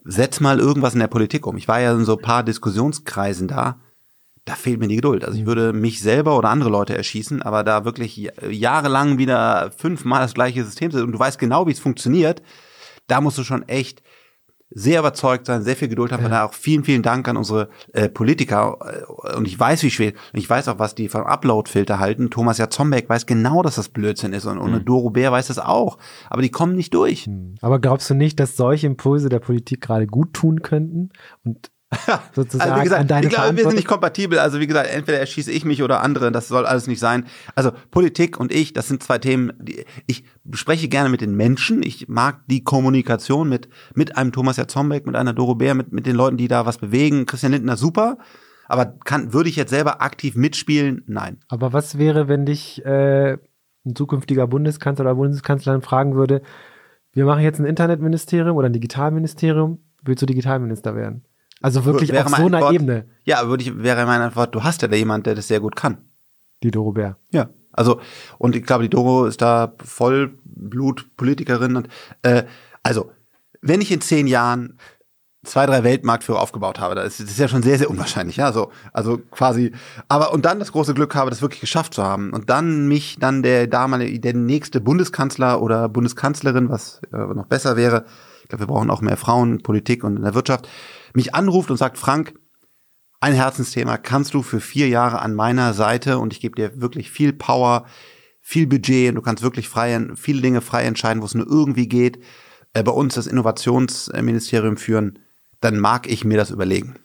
Setz 0.04 0.40
mal 0.40 0.60
irgendwas 0.60 0.94
in 0.94 1.00
der 1.00 1.08
Politik 1.08 1.46
um. 1.48 1.58
Ich 1.58 1.68
war 1.68 1.80
ja 1.80 1.94
in 1.94 2.06
so 2.06 2.16
ein 2.16 2.22
paar 2.22 2.44
Diskussionskreisen 2.44 3.48
da, 3.48 3.80
da 4.50 4.56
fehlt 4.56 4.80
mir 4.80 4.88
die 4.88 4.96
Geduld. 4.96 5.24
Also 5.24 5.38
ich 5.38 5.46
würde 5.46 5.74
mich 5.74 6.02
selber 6.02 6.36
oder 6.36 6.50
andere 6.50 6.72
Leute 6.72 6.98
erschießen, 6.98 7.44
aber 7.44 7.64
da 7.64 7.86
wirklich 7.86 8.32
jahrelang 8.50 9.20
wieder 9.20 9.70
fünfmal 9.78 10.22
das 10.22 10.34
gleiche 10.34 10.66
System 10.66 10.92
und 10.92 11.12
du 11.12 11.20
weißt 11.20 11.38
genau, 11.38 11.68
wie 11.68 11.72
es 11.72 11.80
funktioniert, 11.80 12.42
da 13.06 13.22
musst 13.22 13.38
du 13.38 13.44
schon 13.44 13.68
echt 13.68 14.02
sehr 14.72 15.00
überzeugt 15.00 15.46
sein, 15.46 15.62
sehr 15.62 15.76
viel 15.76 15.88
Geduld 15.88 16.12
haben. 16.12 16.24
Ja. 16.24 16.30
Da 16.30 16.46
auch 16.46 16.54
vielen, 16.54 16.84
vielen 16.84 17.04
Dank 17.04 17.28
an 17.28 17.38
unsere 17.38 17.70
äh, 17.94 18.10
Politiker. 18.10 18.78
Und 19.36 19.48
ich 19.48 19.60
weiß, 19.60 19.84
wie 19.84 19.92
schwer, 19.92 20.14
und 20.34 20.40
ich 20.40 20.50
weiß 20.50 20.68
auch, 20.68 20.80
was 20.80 20.96
die 20.96 21.10
von 21.10 21.24
Upload-Filter 21.24 22.00
halten. 22.00 22.30
Thomas 22.30 22.60
Jatzombeck 22.60 23.10
weiß 23.10 23.26
genau, 23.26 23.64
dass 23.64 23.76
das 23.76 23.90
Blödsinn 23.90 24.34
ist. 24.34 24.46
Und, 24.46 24.60
und 24.60 24.72
mhm. 24.72 24.86
Doro 24.86 25.10
Bär 25.10 25.32
weiß 25.32 25.48
das 25.48 25.58
auch. 25.58 25.98
Aber 26.30 26.44
die 26.44 26.52
kommen 26.52 26.76
nicht 26.76 26.94
durch. 26.94 27.26
Mhm. 27.26 27.56
Aber 27.62 27.80
glaubst 27.80 28.10
du 28.12 28.14
nicht, 28.14 28.40
dass 28.40 28.58
solche 28.58 28.86
Impulse 28.86 29.30
der 29.30 29.40
Politik 29.40 29.82
gerade 29.82 30.06
gut 30.06 30.34
tun 30.34 30.62
könnten? 30.62 31.10
Und 31.44 31.72
sozusagen 32.36 32.72
also 32.72 32.82
wie 32.82 32.84
gesagt, 32.84 33.26
ich 33.26 33.30
glaube, 33.30 33.58
wir 33.58 33.64
sind 33.64 33.76
nicht 33.76 33.88
kompatibel. 33.88 34.38
Also 34.38 34.60
wie 34.60 34.68
gesagt, 34.68 34.90
entweder 34.94 35.20
erschieße 35.20 35.52
ich 35.52 35.66
mich 35.66 35.82
oder 35.82 36.02
andere. 36.02 36.32
Das 36.32 36.48
soll 36.48 36.66
alles 36.66 36.86
nicht 36.86 37.00
sein. 37.00 37.26
Also 37.56 37.72
Politik 37.90 38.40
und 38.40 38.54
ich, 38.54 38.74
das 38.74 38.88
sind 38.88 39.02
zwei 39.02 39.18
Themen. 39.18 39.54
Die, 39.60 39.86
ich 40.06 40.24
spreche 40.54 40.88
gerne 40.88 41.10
mit 41.10 41.22
den 41.22 41.36
Menschen. 41.36 41.82
Ich 41.82 42.08
mag 42.08 42.42
die 42.48 42.64
Kommunikation 42.64 43.50
mit 43.50 43.70
mit 43.96 44.18
einem 44.18 44.32
Thomas 44.32 44.58
Jatzombeck, 44.58 45.08
mit 45.08 45.16
einer 45.16 45.34
Doro 45.34 45.56
Bär, 45.56 45.74
mit 45.74 45.92
mit 45.92 46.06
den 46.06 46.16
Leuten, 46.16 46.38
die 46.38 46.48
da 46.48 46.68
was 46.68 46.78
bewegen. 46.78 47.26
Christian 47.26 47.54
Lindner 47.54 47.76
super. 47.76 48.18
Aber 48.68 48.86
kann 48.86 49.34
würde 49.34 49.50
ich 49.50 49.56
jetzt 49.56 49.72
selber 49.72 50.02
aktiv 50.04 50.36
mitspielen? 50.36 51.04
Nein. 51.08 51.40
Aber 51.48 51.74
was 51.74 51.98
wäre, 51.98 52.28
wenn 52.28 52.46
dich 52.46 52.86
äh, 52.86 53.38
ein 53.84 53.96
zukünftiger 53.96 54.46
Bundeskanzler 54.46 55.06
oder 55.06 55.16
Bundeskanzlerin 55.16 55.82
fragen 55.82 56.14
würde? 56.14 56.44
Wir 57.12 57.26
machen 57.26 57.42
jetzt 57.42 57.60
ein 57.60 57.66
Internetministerium 57.66 58.56
oder 58.56 58.70
ein 58.70 58.74
Digitalministerium. 58.74 59.80
Willst 60.04 60.22
du 60.22 60.28
Digitalminister 60.28 60.96
werden? 60.96 61.26
Also 61.62 61.86
wirklich 61.86 62.12
wäre 62.12 62.26
auf 62.26 62.36
so 62.36 62.46
einer 62.46 62.58
Antwort, 62.58 62.74
Ebene. 62.74 63.06
Ja, 63.26 63.48
würde 63.48 63.64
ich, 63.64 63.78
wäre 63.78 64.06
meine 64.06 64.26
Antwort, 64.26 64.56
du 64.56 64.64
hast 64.64 64.82
ja 64.82 64.88
da 64.88 64.96
jemand, 64.96 65.26
der 65.26 65.36
das 65.36 65.48
sehr 65.48 65.60
gut 65.60 65.76
kann. 65.76 65.98
Die 66.64 66.72
Doro 66.72 66.92
Bär. 66.94 67.18
Ja. 67.32 67.50
Also, 67.72 68.00
und 68.38 68.56
ich 68.56 68.64
glaube, 68.64 68.84
die 68.84 68.90
Doro 68.90 69.26
ist 69.26 69.42
da 69.42 69.74
Vollblutpolitikerin. 69.84 71.76
Und, 71.76 71.88
äh, 72.24 72.44
also, 72.84 73.12
wenn 73.62 73.82
ich 73.82 73.92
in 73.92 74.02
zehn 74.02 74.28
Jahren 74.28 74.78
zwei, 75.44 75.66
drei 75.66 75.84
Weltmarktführer 75.84 76.42
aufgebaut 76.42 76.80
habe, 76.80 76.96
das 76.96 77.20
ist, 77.20 77.40
ja 77.40 77.48
schon 77.48 77.64
sehr, 77.64 77.78
sehr 77.78 77.90
unwahrscheinlich, 77.90 78.36
ja, 78.38 78.52
so, 78.52 78.72
also 78.92 79.20
quasi, 79.32 79.72
aber 80.10 80.34
und 80.34 80.46
dann 80.46 80.60
das 80.60 80.74
große 80.74 80.94
Glück 80.94 81.16
habe, 81.16 81.30
das 81.30 81.42
wirklich 81.42 81.62
geschafft 81.62 81.94
zu 81.94 82.04
haben 82.04 82.32
und 82.32 82.50
dann 82.50 82.88
mich, 82.88 83.18
dann 83.20 83.42
der 83.42 83.68
damalige, 83.68 84.20
der 84.20 84.34
nächste 84.34 84.82
Bundeskanzler 84.82 85.62
oder 85.62 85.88
Bundeskanzlerin, 85.88 86.70
was 86.70 87.02
äh, 87.14 87.18
noch 87.18 87.46
besser 87.46 87.78
wäre, 87.78 88.06
ich 88.44 88.50
glaube, 88.50 88.64
wir 88.64 88.68
brauchen 88.68 88.90
auch 88.90 89.02
mehr 89.02 89.16
Frauen 89.16 89.54
in 89.54 89.64
Politik 89.64 90.04
und 90.04 90.18
in 90.18 90.24
der 90.24 90.36
Wirtschaft, 90.36 90.68
mich 91.14 91.36
anruft 91.36 91.72
und 91.72 91.78
sagt, 91.78 91.98
Frank, 91.98 92.34
ein 93.20 93.34
Herzensthema 93.34 93.98
kannst 93.98 94.34
du 94.34 94.42
für 94.42 94.60
vier 94.60 94.88
Jahre 94.88 95.20
an 95.20 95.36
meiner 95.36 95.74
Seite 95.74 96.20
und 96.20 96.34
ich 96.34 96.40
gebe 96.40 96.56
dir 96.56 96.80
wirklich 96.82 97.12
viel 97.12 97.34
Power, 97.34 97.86
viel 98.42 98.66
Budget 98.66 99.10
und 99.10 99.16
du 99.16 99.22
kannst 99.22 99.44
wirklich 99.44 99.68
frei, 99.68 100.00
viele 100.16 100.42
Dinge 100.42 100.62
frei 100.62 100.84
entscheiden, 100.86 101.22
wo 101.22 101.26
es 101.26 101.36
nur 101.36 101.48
irgendwie 101.48 101.88
geht, 101.88 102.20
äh, 102.74 102.84
bei 102.84 102.92
uns 102.92 103.16
das 103.16 103.28
Innovationsministerium 103.28 104.78
führen, 104.78 105.20
dann 105.60 105.80
mag 105.80 106.08
ich 106.08 106.24
mir 106.24 106.38
das 106.38 106.52
überlegen. 106.52 106.96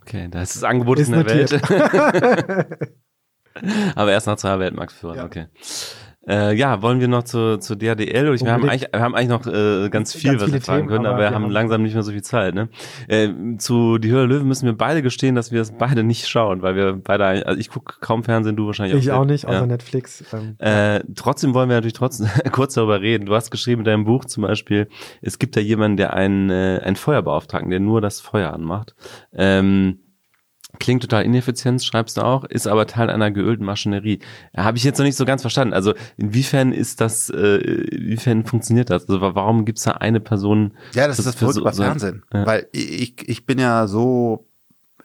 Okay, 0.00 0.28
da 0.30 0.40
ist 0.40 0.56
das 0.56 0.64
Angebot 0.64 0.98
ist 0.98 1.08
in 1.08 1.14
der 1.14 1.22
notiert. 1.24 1.52
Welt. 1.52 2.90
Aber 3.96 4.12
erst 4.12 4.26
nach 4.26 4.36
zwei 4.36 4.58
Weltmarktführern, 4.58 5.16
ja. 5.18 5.24
okay. 5.24 5.46
Äh, 6.28 6.54
ja, 6.54 6.82
wollen 6.82 7.00
wir 7.00 7.08
noch 7.08 7.22
zu, 7.22 7.58
zu 7.58 7.76
DHDL? 7.76 8.34
Ich, 8.34 8.42
wir, 8.42 8.52
haben 8.52 8.68
eigentlich, 8.68 8.92
wir 8.92 9.00
haben 9.00 9.14
eigentlich 9.14 9.30
noch 9.30 9.46
äh, 9.46 9.88
ganz 9.88 10.14
viel, 10.14 10.32
ganz 10.32 10.42
was 10.42 10.52
wir 10.52 10.60
fragen 10.60 10.80
Themen, 10.80 10.88
können, 10.88 11.06
aber, 11.06 11.18
wir 11.18 11.30
haben 11.30 11.48
langsam 11.48 11.82
nicht 11.82 11.94
mehr 11.94 12.02
so 12.02 12.12
viel 12.12 12.22
Zeit. 12.22 12.54
Ne? 12.54 12.68
Äh, 13.08 13.30
zu 13.56 13.96
Die 13.96 14.10
Höhle 14.10 14.26
Löwen 14.26 14.46
müssen 14.46 14.66
wir 14.66 14.76
beide 14.76 15.00
gestehen, 15.00 15.34
dass 15.34 15.50
wir 15.50 15.62
es 15.62 15.72
beide 15.72 16.02
nicht 16.02 16.28
schauen, 16.28 16.60
weil 16.60 16.76
wir 16.76 16.92
beide, 16.92 17.46
also 17.46 17.58
ich 17.58 17.70
gucke 17.70 17.94
kaum 18.00 18.22
Fernsehen, 18.22 18.54
du 18.54 18.66
wahrscheinlich 18.66 18.96
auch. 18.96 19.00
Ich 19.00 19.10
auch 19.12 19.24
nicht, 19.24 19.46
außer 19.46 19.60
ja. 19.60 19.66
Netflix. 19.66 20.22
Ähm. 20.34 20.56
Äh, 20.58 21.00
trotzdem 21.16 21.54
wollen 21.54 21.70
wir 21.70 21.76
natürlich 21.76 21.94
trotzdem 21.94 22.28
kurz 22.52 22.74
darüber 22.74 23.00
reden. 23.00 23.24
Du 23.24 23.34
hast 23.34 23.50
geschrieben 23.50 23.80
in 23.80 23.86
deinem 23.86 24.04
Buch 24.04 24.26
zum 24.26 24.42
Beispiel, 24.42 24.88
es 25.22 25.38
gibt 25.38 25.56
da 25.56 25.60
jemanden, 25.60 25.96
der 25.96 26.12
einen, 26.12 26.50
äh, 26.50 26.80
einen 26.84 26.96
Feuerbeauftragten, 26.96 27.70
der 27.70 27.80
nur 27.80 28.02
das 28.02 28.20
Feuer 28.20 28.52
anmacht. 28.52 28.94
Ähm, 29.32 30.00
Klingt 30.80 31.02
total 31.02 31.24
ineffizient, 31.24 31.84
schreibst 31.84 32.16
du 32.16 32.22
auch, 32.22 32.44
ist 32.44 32.66
aber 32.66 32.86
Teil 32.86 33.10
einer 33.10 33.30
geölten 33.30 33.64
Maschinerie. 33.64 34.18
Habe 34.56 34.78
ich 34.78 34.84
jetzt 34.84 34.98
noch 34.98 35.04
nicht 35.04 35.16
so 35.16 35.24
ganz 35.24 35.42
verstanden. 35.42 35.74
Also 35.74 35.94
inwiefern 36.16 36.72
ist 36.72 37.00
das, 37.00 37.30
äh, 37.30 37.58
inwiefern 37.58 38.44
funktioniert 38.44 38.90
das? 38.90 39.08
Also 39.08 39.20
warum 39.20 39.64
gibt's 39.64 39.82
da 39.82 39.92
eine 39.92 40.20
Person? 40.20 40.72
Ja, 40.94 41.06
das 41.06 41.18
ist 41.18 41.26
das 41.26 41.34
Verrückte 41.36 41.60
so, 41.60 41.64
bei 41.64 41.72
Fernsehen. 41.72 42.24
Ja. 42.32 42.46
Weil 42.46 42.66
ich, 42.72 43.28
ich 43.28 43.46
bin 43.46 43.58
ja 43.58 43.86
so 43.86 44.46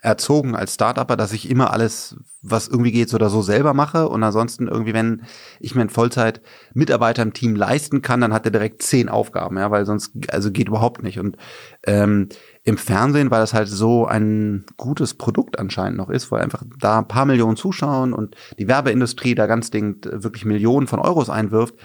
erzogen 0.05 0.55
als 0.55 0.75
Startupper, 0.75 1.17
dass 1.17 1.33
ich 1.33 1.49
immer 1.49 1.73
alles, 1.73 2.15
was 2.43 2.67
irgendwie 2.67 2.91
geht, 2.91 3.09
so 3.09 3.15
oder 3.15 3.29
so 3.29 3.41
selber 3.41 3.73
mache. 3.73 4.07
Und 4.07 4.23
ansonsten 4.23 4.67
irgendwie, 4.67 4.93
wenn 4.93 5.23
ich 5.59 5.73
mir 5.73 5.81
einen 5.81 5.89
Vollzeit-Mitarbeiter 5.89 7.23
im 7.23 7.33
Team 7.33 7.55
leisten 7.55 8.03
kann, 8.03 8.21
dann 8.21 8.31
hat 8.31 8.45
er 8.45 8.51
direkt 8.51 8.83
zehn 8.83 9.09
Aufgaben, 9.09 9.57
ja, 9.57 9.71
weil 9.71 9.85
sonst, 9.85 10.13
also 10.29 10.51
geht 10.51 10.67
überhaupt 10.67 11.01
nicht. 11.01 11.19
Und 11.19 11.37
ähm, 11.85 12.29
im 12.65 12.77
Fernsehen, 12.77 13.29
weil 13.29 13.41
das 13.41 13.53
halt 13.53 13.67
so 13.67 14.07
ein 14.07 14.65
gutes 14.75 15.13
Produkt 15.13 15.59
anscheinend 15.59 15.97
noch 15.97 16.09
ist, 16.09 16.31
wo 16.31 16.35
einfach 16.35 16.63
da 16.79 16.97
ein 16.97 17.07
paar 17.07 17.25
Millionen 17.25 17.57
zuschauen 17.57 18.11
und 18.11 18.35
die 18.57 18.67
Werbeindustrie 18.67 19.35
da 19.35 19.45
ganz 19.45 19.69
dingend 19.69 20.09
wirklich 20.11 20.45
Millionen 20.45 20.87
von 20.87 20.99
Euros 20.99 21.29
einwirft, 21.29 21.75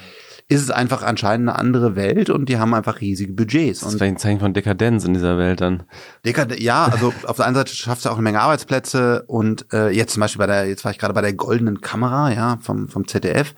ist 0.49 0.63
es 0.63 0.71
einfach 0.71 1.03
anscheinend 1.03 1.51
eine 1.51 1.59
andere 1.59 1.97
Welt 1.97 2.31
und 2.31 2.49
die 2.49 2.59
haben 2.59 2.73
einfach 2.73 3.03
riesige 3.03 3.35
Budgets. 3.35 3.81
Das 3.81 3.91
ist 3.91 3.99
vielleicht 3.99 4.15
ein 4.15 4.19
Zeichen 4.19 4.41
von 4.41 4.55
Dekadenz 4.55 5.05
in 5.05 5.13
dieser 5.13 5.37
Welt 5.37 5.61
dann. 5.61 5.85
Dekad 6.25 6.59
ja, 6.59 6.87
also 6.87 7.13
auf 7.27 7.37
der 7.37 7.47
einen 7.47 7.55
Seite 7.55 7.75
schaffst 7.75 8.07
du 8.07 8.09
auch 8.09 8.15
eine 8.15 8.23
Menge 8.23 8.41
Arbeitsplätze 8.41 9.25
und 9.27 9.67
äh, 9.75 9.91
jetzt 9.91 10.15
zum 10.15 10.23
Beispiel 10.23 10.39
bei 10.39 10.47
der, 10.47 10.67
jetzt 10.67 10.85
war 10.85 10.93
ich 10.93 10.99
gerade 10.99 11.15
bei 11.15 11.21
der 11.21 11.35
goldenen 11.35 11.83
Kamera, 11.83 12.33
ja, 12.33 12.59
vom, 12.63 12.89
vom 12.89 13.07
ZDF. 13.07 13.55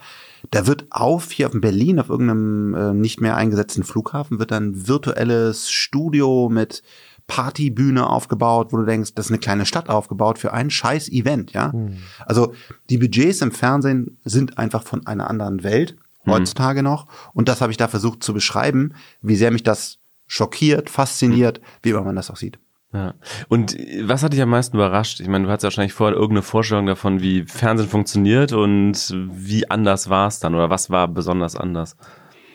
Da 0.50 0.66
wird 0.66 0.86
auf, 0.90 1.30
hier 1.30 1.46
auf 1.46 1.52
Berlin, 1.54 2.00
auf 2.00 2.10
irgendeinem 2.10 2.74
äh, 2.74 2.92
nicht 2.92 3.20
mehr 3.20 3.36
eingesetzten 3.36 3.84
Flughafen, 3.84 4.40
wird 4.40 4.50
dann 4.50 4.88
virtuelles 4.88 5.70
Studio 5.70 6.48
mit 6.50 6.82
Partybühne 7.32 8.10
aufgebaut, 8.10 8.74
wo 8.74 8.76
du 8.76 8.84
denkst, 8.84 9.14
das 9.14 9.26
ist 9.26 9.30
eine 9.30 9.38
kleine 9.38 9.64
Stadt 9.64 9.88
aufgebaut 9.88 10.38
für 10.38 10.52
ein 10.52 10.68
scheiß 10.68 11.08
Event, 11.08 11.52
ja. 11.52 11.72
Mhm. 11.72 11.96
Also 12.26 12.52
die 12.90 12.98
Budgets 12.98 13.40
im 13.40 13.52
Fernsehen 13.52 14.18
sind 14.22 14.58
einfach 14.58 14.82
von 14.82 15.06
einer 15.06 15.30
anderen 15.30 15.64
Welt 15.64 15.96
heutzutage 16.26 16.82
noch. 16.82 17.06
Und 17.32 17.48
das 17.48 17.62
habe 17.62 17.72
ich 17.72 17.78
da 17.78 17.88
versucht 17.88 18.22
zu 18.22 18.34
beschreiben, 18.34 18.92
wie 19.22 19.36
sehr 19.36 19.50
mich 19.50 19.62
das 19.62 19.96
schockiert, 20.26 20.90
fasziniert, 20.90 21.62
wie 21.82 21.88
immer 21.90 22.02
man 22.02 22.16
das 22.16 22.30
auch 22.30 22.36
sieht. 22.36 22.58
Ja. 22.92 23.14
Und 23.48 23.78
was 24.02 24.22
hat 24.22 24.34
dich 24.34 24.42
am 24.42 24.50
meisten 24.50 24.76
überrascht? 24.76 25.20
Ich 25.20 25.26
meine, 25.26 25.46
du 25.46 25.50
hattest 25.50 25.64
wahrscheinlich 25.64 25.94
vorher 25.94 26.14
irgendeine 26.14 26.42
Vorstellung 26.42 26.84
davon, 26.84 27.22
wie 27.22 27.44
Fernsehen 27.46 27.88
funktioniert 27.88 28.52
und 28.52 29.16
wie 29.32 29.70
anders 29.70 30.10
war 30.10 30.28
es 30.28 30.38
dann 30.38 30.54
oder 30.54 30.68
was 30.68 30.90
war 30.90 31.08
besonders 31.08 31.56
anders? 31.56 31.96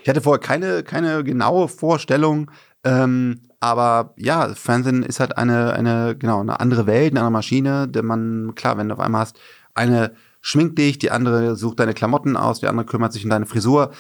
Ich 0.04 0.10
hatte 0.10 0.22
vorher 0.22 0.40
keine, 0.40 0.84
keine 0.84 1.24
genaue 1.24 1.68
Vorstellung, 1.68 2.52
ähm, 2.84 3.42
aber 3.60 4.14
ja, 4.18 4.54
Fernsehen 4.54 5.04
ist 5.04 5.20
halt 5.20 5.38
eine, 5.38 5.74
eine, 5.74 6.16
genau, 6.18 6.42
eine 6.42 6.60
andere 6.60 6.86
Welt, 6.86 7.14
eine 7.14 7.22
andere 7.22 7.32
Maschine, 7.32 7.88
denn 7.88 8.06
man, 8.06 8.54
klar, 8.56 8.78
wenn 8.78 8.90
du 8.90 8.94
auf 8.94 9.00
einmal 9.00 9.22
hast, 9.22 9.40
eine 9.74 10.12
schminkt 10.42 10.78
dich, 10.78 10.98
die 10.98 11.12
andere 11.12 11.56
sucht 11.56 11.80
deine 11.80 11.94
Klamotten 11.94 12.38
aus, 12.38 12.60
die 12.60 12.68
andere 12.68 12.86
kümmert 12.86 13.14
sich 13.14 13.24
um 13.24 13.30
deine 13.30 13.46
Frisur. 13.46 13.92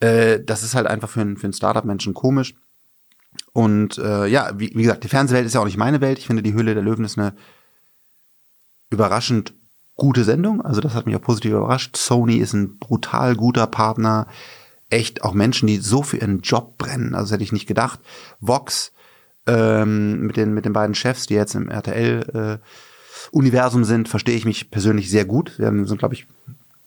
Äh, 0.00 0.40
das 0.40 0.62
ist 0.62 0.74
halt 0.74 0.86
einfach 0.86 1.08
für, 1.08 1.20
einen 1.20 1.36
für 1.36 1.44
einen 1.44 1.52
Startup-Menschen 1.52 2.14
komisch. 2.14 2.54
Und 3.52 3.98
äh, 3.98 4.26
ja, 4.26 4.50
wie, 4.58 4.72
wie 4.74 4.82
gesagt, 4.82 5.04
die 5.04 5.08
Fernsehwelt 5.08 5.46
ist 5.46 5.54
ja 5.54 5.60
auch 5.60 5.66
nicht 5.66 5.76
meine 5.76 6.00
Welt. 6.00 6.18
Ich 6.18 6.26
finde, 6.26 6.42
die 6.42 6.54
Hülle 6.54 6.74
der 6.74 6.82
Löwen 6.82 7.04
ist 7.04 7.18
eine 7.18 7.34
überraschend 8.90 9.54
gute 9.94 10.24
Sendung. 10.24 10.62
Also 10.62 10.80
das 10.80 10.94
hat 10.94 11.06
mich 11.06 11.14
auch 11.16 11.22
positiv 11.22 11.52
überrascht. 11.52 11.96
Sony 11.96 12.36
ist 12.36 12.54
ein 12.54 12.78
brutal 12.78 13.36
guter 13.36 13.66
Partner. 13.66 14.26
Echt 14.90 15.22
auch 15.22 15.34
Menschen, 15.34 15.66
die 15.66 15.78
so 15.78 16.02
für 16.02 16.16
ihren 16.16 16.40
Job 16.40 16.78
brennen. 16.78 17.14
Also 17.14 17.26
das 17.26 17.32
hätte 17.32 17.44
ich 17.44 17.52
nicht 17.52 17.66
gedacht. 17.66 18.00
Vox 18.40 18.91
ähm, 19.46 20.26
mit, 20.26 20.36
den, 20.36 20.52
mit 20.54 20.64
den 20.64 20.72
beiden 20.72 20.94
Chefs, 20.94 21.26
die 21.26 21.34
jetzt 21.34 21.54
im 21.54 21.68
RTL-Universum 21.68 23.82
äh, 23.82 23.84
sind, 23.84 24.08
verstehe 24.08 24.36
ich 24.36 24.44
mich 24.44 24.70
persönlich 24.70 25.10
sehr 25.10 25.24
gut. 25.24 25.58
Wir 25.58 25.72
sind, 25.86 25.98
glaube 25.98 26.14
ich, 26.14 26.28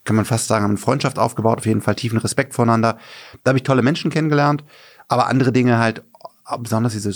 kann 0.04 0.16
man 0.16 0.26
fast 0.26 0.48
sagen, 0.48 0.64
haben 0.64 0.78
Freundschaft 0.78 1.20
aufgebaut, 1.20 1.60
auf 1.60 1.66
jeden 1.66 1.82
Fall 1.82 1.96
tiefen 1.96 2.20
Respekt 2.20 2.54
voneinander. 2.54 2.98
Da 3.44 3.50
habe 3.50 3.58
ich 3.58 3.64
tolle 3.64 3.82
Menschen 3.82 4.12
kennengelernt, 4.12 4.64
aber 5.08 5.28
andere 5.28 5.52
Dinge 5.52 5.80
halt 5.80 6.04
besonders 6.60 6.94
diese 6.94 7.12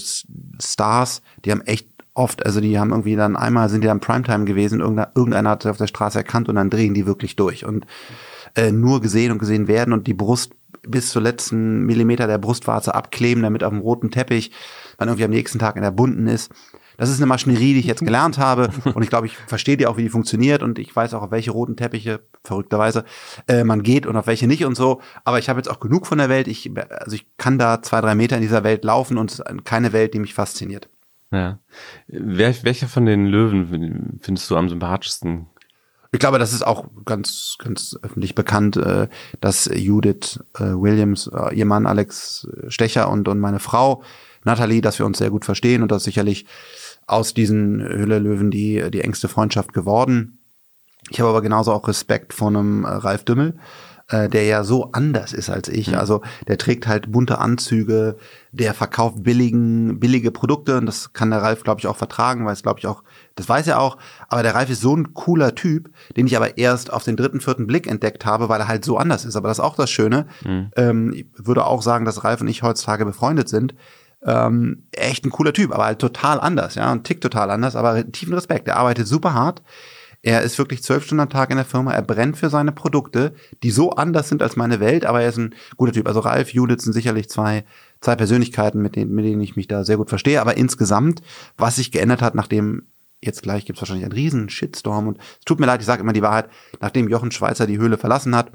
Stars, 0.60 1.22
die 1.46 1.52
haben 1.52 1.62
echt 1.62 1.88
oft, 2.16 2.46
also 2.46 2.60
die 2.60 2.80
haben 2.80 2.90
irgendwie 2.90 3.16
dann 3.16 3.36
einmal 3.36 3.70
sind 3.70 3.82
die 3.82 3.88
dann 3.88 4.00
Primetime 4.00 4.46
gewesen, 4.46 4.82
irgendeiner, 4.82 5.12
irgendeiner 5.16 5.50
hat 5.52 5.64
sie 5.64 5.70
auf 5.70 5.78
der 5.78 5.88
Straße 5.88 6.18
erkannt 6.18 6.50
und 6.50 6.56
dann 6.56 6.70
drehen 6.70 6.94
die 6.94 7.06
wirklich 7.06 7.36
durch 7.36 7.66
und 7.66 7.86
äh, 8.56 8.72
nur 8.72 9.02
gesehen 9.02 9.32
und 9.32 9.40
gesehen 9.40 9.68
werden 9.68 9.94
und 9.94 10.08
die 10.08 10.14
Brust 10.14 10.54
bis 10.82 11.12
zur 11.12 11.22
letzten 11.22 11.86
Millimeter 11.86 12.28
der 12.28 12.38
Brustwarze 12.38 12.96
abkleben, 12.96 13.44
damit 13.44 13.64
auf 13.64 13.72
dem 13.72 13.80
roten 13.80 14.12
Teppich 14.12 14.52
man 15.00 15.10
irgendwie 15.10 15.26
am 15.26 15.32
nächsten 15.32 15.60
Tag 15.60 15.76
in 15.76 15.82
der 15.82 15.92
bunten 15.92 16.28
ist. 16.28 16.52
Das 16.98 17.10
ist 17.10 17.18
eine 17.18 17.28
Maschinerie, 17.28 17.74
die 17.74 17.80
ich 17.80 17.86
jetzt 17.86 18.04
gelernt 18.04 18.38
habe 18.38 18.72
und 18.94 19.02
ich 19.04 19.10
glaube, 19.10 19.28
ich 19.28 19.38
verstehe 19.38 19.78
die 19.78 19.88
auch, 19.88 19.96
wie 19.96 20.04
die 20.04 20.10
funktioniert 20.10 20.62
und 20.62 20.80
ich 20.80 20.94
weiß 20.94 21.14
auch, 21.14 21.22
auf 21.22 21.32
welche 21.32 21.52
roten 21.52 21.78
Teppiche, 21.78 22.20
verrückterweise, 22.44 23.06
äh, 23.48 23.64
man 23.64 23.84
geht 23.84 24.06
und 24.06 24.18
auf 24.18 24.28
welche 24.28 24.48
nicht 24.48 24.66
und 24.66 24.76
so. 24.76 25.00
Aber 25.24 25.40
ich 25.40 25.48
habe 25.48 25.60
jetzt 25.60 25.70
auch 25.70 25.80
genug 25.80 26.08
von 26.08 26.18
der 26.18 26.28
Welt. 26.28 26.50
Ich, 26.50 26.70
also 26.90 27.16
ich 27.16 27.26
kann 27.38 27.58
da 27.58 27.82
zwei, 27.82 28.02
drei 28.02 28.16
Meter 28.16 28.36
in 28.36 28.42
dieser 28.42 28.66
Welt 28.66 28.84
laufen 28.84 29.18
und 29.18 29.32
es 29.32 29.40
ist 29.40 29.66
keine 29.66 29.94
Welt, 29.94 30.14
die 30.14 30.20
mich 30.20 30.34
fasziniert. 30.34 30.90
Ja. 31.32 31.60
Wer, 32.08 32.64
welcher 32.64 32.90
von 32.90 33.06
den 33.06 33.28
Löwen 33.28 34.20
findest 34.22 34.50
du 34.50 34.58
am 34.58 34.68
sympathischsten? 34.68 35.46
Ich 36.12 36.20
glaube, 36.20 36.40
das 36.40 36.54
ist 36.54 36.66
auch 36.66 36.88
ganz, 37.06 37.56
ganz 37.60 37.98
öffentlich 38.02 38.34
bekannt, 38.34 38.78
äh, 38.78 39.08
dass 39.42 39.70
Judith 39.74 40.40
äh, 40.56 40.64
Williams, 40.64 41.28
äh, 41.34 41.56
ihr 41.56 41.66
Mann 41.66 41.86
Alex 41.86 42.48
Stecher 42.68 43.10
und, 43.10 43.28
und 43.28 43.40
meine 43.40 43.60
Frau 43.60 44.04
Nathalie, 44.44 44.82
dass 44.82 45.00
wir 45.00 45.06
uns 45.06 45.18
sehr 45.18 45.30
gut 45.30 45.46
verstehen 45.46 45.82
und 45.84 45.92
das 45.92 46.04
sicherlich 46.04 46.46
aus 47.08 47.34
diesen 47.34 47.82
Hülle-Löwen 47.82 48.52
die, 48.52 48.90
die 48.92 49.02
engste 49.02 49.28
Freundschaft 49.28 49.74
geworden. 49.74 50.40
Ich 51.10 51.20
habe 51.20 51.30
aber 51.30 51.42
genauso 51.42 51.72
auch 51.72 51.88
Respekt 51.88 52.34
vor 52.34 52.50
einem 52.50 52.84
äh, 52.84 52.90
Ralf 52.90 53.24
Dümmel, 53.24 53.56
äh, 54.10 54.30
der 54.30 54.46
ja 54.46 54.64
so 54.64 54.92
anders 54.92 55.34
ist 55.34 55.50
als 55.50 55.70
ich. 55.70 55.92
Mhm. 55.92 55.96
Also 55.96 56.22
der 56.48 56.58
trägt 56.58 56.88
halt 56.88 57.12
bunte 57.12 57.40
Anzüge, 57.40 58.18
der 58.52 58.74
verkauft 58.74 59.24
billigen, 59.24 60.00
billige 60.00 60.32
Produkte 60.32 60.78
und 60.78 60.86
das 60.86 61.14
kann 61.14 61.32
der 61.32 61.42
Ralf, 61.42 61.64
glaube 61.64 61.80
ich, 61.80 61.88
auch 61.88 61.98
vertragen, 61.98 62.46
weil 62.46 62.54
es, 62.54 62.62
glaube 62.62 62.80
ich, 62.80 62.88
auch, 62.88 63.04
das 63.36 63.48
weiß 63.48 63.68
er 63.68 63.80
auch. 63.80 63.98
Aber 64.28 64.44
der 64.44 64.56
Ralf 64.56 64.70
ist 64.70 64.82
so 64.82 64.96
ein 64.96 65.14
cooler 65.14 65.56
Typ, 65.56 65.90
den 66.16 66.28
ich 66.28 66.36
aber 66.36 66.58
erst 66.58 66.92
auf 66.92 67.04
den 67.04 67.16
dritten, 67.16 67.40
vierten 67.40 67.66
Blick 67.66 67.88
entdeckt 67.88 68.26
habe, 68.26 68.50
weil 68.50 68.60
er 68.60 68.68
halt 68.68 68.86
so 68.86 68.98
anders 68.98 69.26
ist. 69.26 69.36
Aber 69.36 69.48
das 69.48 69.58
ist 69.60 69.64
auch 69.64 69.76
das 69.76 69.90
Schöne. 69.90 70.28
Mhm. 70.44 70.72
Ähm, 70.76 71.14
ich 71.14 71.26
würde 71.36 71.66
auch 71.66 71.82
sagen, 71.82 72.06
dass 72.06 72.24
Ralf 72.24 72.42
und 72.42 72.48
ich 72.48 72.62
heutzutage 72.62 73.06
befreundet 73.06 73.50
sind 73.50 73.74
ähm, 74.26 74.88
echt 74.92 75.26
ein 75.26 75.32
cooler 75.32 75.54
Typ, 75.54 75.72
aber 75.74 75.86
halt 75.86 76.00
total 76.00 76.40
anders, 76.40 76.76
ja, 76.76 76.92
und 76.92 77.04
tickt 77.06 77.24
total 77.24 77.52
anders, 77.52 77.76
aber 77.76 78.10
tiefen 78.12 78.34
Respekt. 78.34 78.68
Er 78.68 78.78
arbeitet 78.78 79.08
super 79.08 79.34
hart. 79.34 79.62
Er 80.22 80.42
ist 80.42 80.58
wirklich 80.58 80.84
zwölf 80.84 81.06
Stunden 81.06 81.22
am 81.22 81.30
Tag 81.30 81.50
in 81.50 81.56
der 81.56 81.66
Firma. 81.66 81.94
Er 81.94 82.02
brennt 82.02 82.36
für 82.36 82.50
seine 82.50 82.74
Produkte, 82.74 83.34
die 83.64 83.72
so 83.72 83.92
anders 83.92 84.28
sind 84.28 84.44
als 84.44 84.58
meine 84.58 84.82
Welt, 84.82 85.06
aber 85.06 85.22
er 85.22 85.30
ist 85.30 85.38
ein 85.38 85.56
guter 85.78 85.94
Typ. 85.94 86.08
Also 86.08 86.20
Ralf, 86.20 86.52
Judith 86.54 86.82
sind 86.82 86.92
sicherlich 86.92 87.30
zwei, 87.30 87.64
zwei 88.02 88.18
Persönlichkeiten, 88.18 88.82
mit 88.82 88.98
denen, 88.98 89.16
mit 89.16 89.24
denen 89.24 89.40
ich 89.40 89.56
mich 89.56 89.68
da 89.68 89.86
sehr 89.86 89.96
gut 89.96 90.10
verstehe. 90.10 90.42
Aber 90.42 90.58
insgesamt, 90.58 91.22
was 91.58 91.78
sich 91.78 91.92
geändert 91.92 92.22
hat, 92.22 92.36
nachdem 92.36 92.88
jetzt 93.22 93.44
gleich 93.44 93.66
gibt's 93.66 93.82
wahrscheinlich 93.82 94.06
einen 94.06 94.14
riesen 94.14 94.50
Shitstorm 94.50 95.08
und 95.08 95.20
es 95.20 95.46
tut 95.46 95.60
mir 95.60 95.66
leid, 95.66 95.80
ich 95.80 95.86
sage 95.86 96.02
immer 96.02 96.14
die 96.14 96.22
Wahrheit, 96.22 96.50
nachdem 96.82 97.10
Jochen 97.10 97.32
Schweizer 97.32 97.68
die 97.68 97.78
Höhle 97.78 97.98
verlassen 97.98 98.36
hat, 98.36 98.52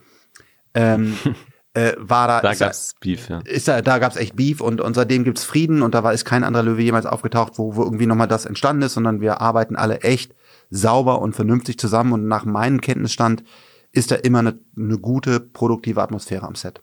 ähm, 0.75 1.17
äh, 1.75 1.93
war 1.99 2.29
da. 2.29 2.41
Da 2.41 2.55
gab's 2.55 2.95
Beef, 3.01 3.29
ja. 3.29 3.41
Ist 3.41 3.69
da, 3.69 3.83
da 3.83 3.99
gab's 3.99 4.17
echt 4.17 4.37
Beef 4.37 4.61
und, 4.61 4.81
und 4.81 4.95
seitdem 4.95 5.25
gibt's 5.25 5.45
Frieden 5.45 5.83
und 5.83 5.95
da 5.95 6.03
war 6.03 6.13
ist 6.13 6.25
kein 6.25 6.45
anderer 6.45 6.63
Löwe 6.63 6.83
jemals 6.83 7.07
aufgetaucht, 7.07 7.55
wo, 7.57 7.77
wo 7.77 7.83
irgendwie 7.83 8.07
nochmal 8.07 8.29
das 8.29 8.47
entstanden 8.47 8.83
ist, 8.83 8.95
sondern 8.95 9.21
wir 9.21 9.41
arbeiten 9.41 9.77
alle 9.77 10.01
echt 10.01 10.35
sauber 10.71 11.21
und 11.21 11.35
vernünftig 11.35 11.79
zusammen 11.79 12.13
und 12.13 12.27
nach 12.27 12.45
meinem 12.45 12.81
Kenntnisstand 12.81 13.45
ist 13.93 14.11
da 14.11 14.17
immer 14.17 14.41
eine, 14.41 14.59
eine 14.77 14.99
gute, 14.99 15.41
produktive 15.41 16.03
Atmosphäre 16.03 16.47
am 16.47 16.55
Set. 16.55 16.81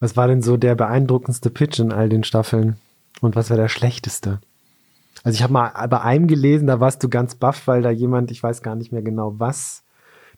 Was 0.00 0.16
war 0.16 0.28
denn 0.28 0.42
so 0.42 0.56
der 0.56 0.74
beeindruckendste 0.76 1.50
Pitch 1.50 1.80
in 1.80 1.92
all 1.92 2.08
den 2.08 2.22
Staffeln? 2.22 2.76
Und 3.20 3.34
was 3.34 3.50
war 3.50 3.56
der 3.56 3.68
schlechteste? 3.68 4.40
Also 5.24 5.34
ich 5.34 5.42
habe 5.42 5.52
mal 5.52 5.70
bei 5.88 6.00
einem 6.00 6.28
gelesen, 6.28 6.68
da 6.68 6.78
warst 6.78 7.02
du 7.02 7.08
ganz 7.08 7.34
baff, 7.34 7.66
weil 7.66 7.82
da 7.82 7.90
jemand, 7.90 8.30
ich 8.30 8.42
weiß 8.42 8.62
gar 8.62 8.76
nicht 8.76 8.92
mehr 8.92 9.02
genau 9.02 9.34
was, 9.38 9.82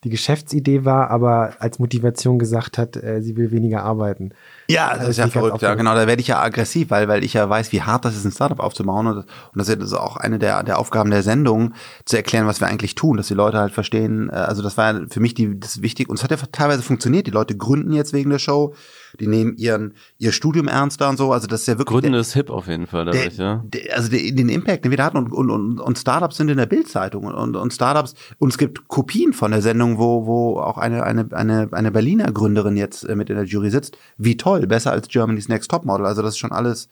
die 0.05 0.10
Geschäftsidee 0.10 0.85
war, 0.85 1.10
aber 1.10 1.56
als 1.59 1.78
Motivation 1.78 2.39
gesagt 2.39 2.78
hat, 2.78 2.97
äh, 2.97 3.20
sie 3.22 3.36
will 3.36 3.51
weniger 3.51 3.82
arbeiten. 3.82 4.31
Ja, 4.70 4.90
das, 4.90 5.01
das 5.01 5.09
ist 5.10 5.16
ja 5.18 5.28
verrückt. 5.28 5.62
Ja, 5.62 5.74
genau, 5.74 5.94
da 5.94 6.06
werde 6.06 6.20
ich 6.20 6.28
ja 6.28 6.40
aggressiv, 6.40 6.90
weil, 6.90 7.09
weil 7.09 7.24
ich 7.24 7.34
ja 7.34 7.48
weiß, 7.48 7.72
wie 7.72 7.82
hart 7.82 8.05
das 8.05 8.16
ist, 8.16 8.24
ein 8.24 8.32
Startup 8.32 8.60
aufzubauen. 8.60 9.06
Und, 9.06 9.16
und 9.18 9.26
das 9.55 9.68
ist 9.68 9.92
auch 9.92 10.16
eine 10.16 10.38
der, 10.38 10.62
der 10.62 10.78
Aufgaben 10.78 11.10
der 11.10 11.22
Sendung, 11.22 11.74
zu 12.05 12.16
erklären, 12.16 12.47
was 12.47 12.60
wir 12.60 12.68
eigentlich 12.68 12.94
tun, 12.94 13.16
dass 13.16 13.28
die 13.28 13.34
Leute 13.34 13.59
halt 13.59 13.72
verstehen. 13.72 14.30
Äh, 14.30 14.34
also 14.34 14.62
das 14.62 14.76
war 14.76 14.94
für 15.09 15.20
mich 15.20 15.34
die, 15.34 15.59
das 15.59 15.82
wichtig. 15.82 16.09
Und 16.09 16.18
es 16.18 16.24
hat 16.24 16.30
ja 16.30 16.38
teilweise 16.52 16.82
funktioniert. 16.82 17.26
Die 17.26 17.32
Leute 17.32 17.56
gründen 17.56 17.92
jetzt 17.92 18.12
wegen 18.12 18.30
der 18.30 18.38
Show 18.38 18.74
die 19.18 19.26
nehmen 19.26 19.56
ihren 19.56 19.94
ihr 20.18 20.32
Studium 20.32 20.68
ernster 20.68 21.09
und 21.09 21.16
so. 21.16 21.32
Also 21.32 21.47
das 21.47 21.62
ist 21.62 21.66
ja 21.66 21.78
wirklich. 21.78 22.01
Gründen 22.01 22.14
ist 22.14 22.34
hip 22.34 22.51
auf 22.51 22.68
jeden 22.68 22.86
Fall, 22.86 23.06
dadurch, 23.06 23.36
der, 23.36 23.44
ja. 23.44 23.64
Der, 23.64 23.97
also 23.97 24.10
der, 24.10 24.20
den 24.32 24.48
Impact, 24.48 24.84
den 24.84 24.90
wir 24.90 24.98
da 24.98 25.05
hatten 25.05 25.16
und, 25.16 25.32
und, 25.32 25.51
und, 25.51 25.80
und 25.80 25.98
Startups 25.98 26.36
sind 26.36 26.51
in 26.51 26.59
der 26.59 26.66
Bildzeitung 26.66 27.24
und, 27.24 27.34
und, 27.34 27.56
und 27.56 27.72
Startups 27.72 28.14
und 28.38 28.51
es 28.51 28.59
gibt 28.59 28.88
Kopien 28.88 29.32
von 29.32 29.51
der 29.51 29.62
Sendung, 29.62 29.98
wo, 29.98 30.26
wo 30.26 30.60
auch 30.60 30.78
eine, 30.78 31.02
eine, 31.02 31.28
eine, 31.32 31.68
eine 31.72 31.90
Berliner 31.90 32.30
Gründerin 32.32 32.76
jetzt 32.76 33.05
äh, 33.05 33.16
mit 33.16 33.30
in 33.30 33.36
der 33.36 33.47
Jury 33.47 33.70
sitzt. 33.70 33.97
Wie 34.16 34.36
toll, 34.36 34.60
besser 34.66 34.93
als 34.93 35.09
Germany's 35.09 35.49
Next 35.49 35.70
Top 35.70 35.85
Model. 35.85 36.07
Also 36.07 36.23
das 36.23 36.35
ist 36.35 36.39
schon 36.39 36.53
alles 36.53 36.89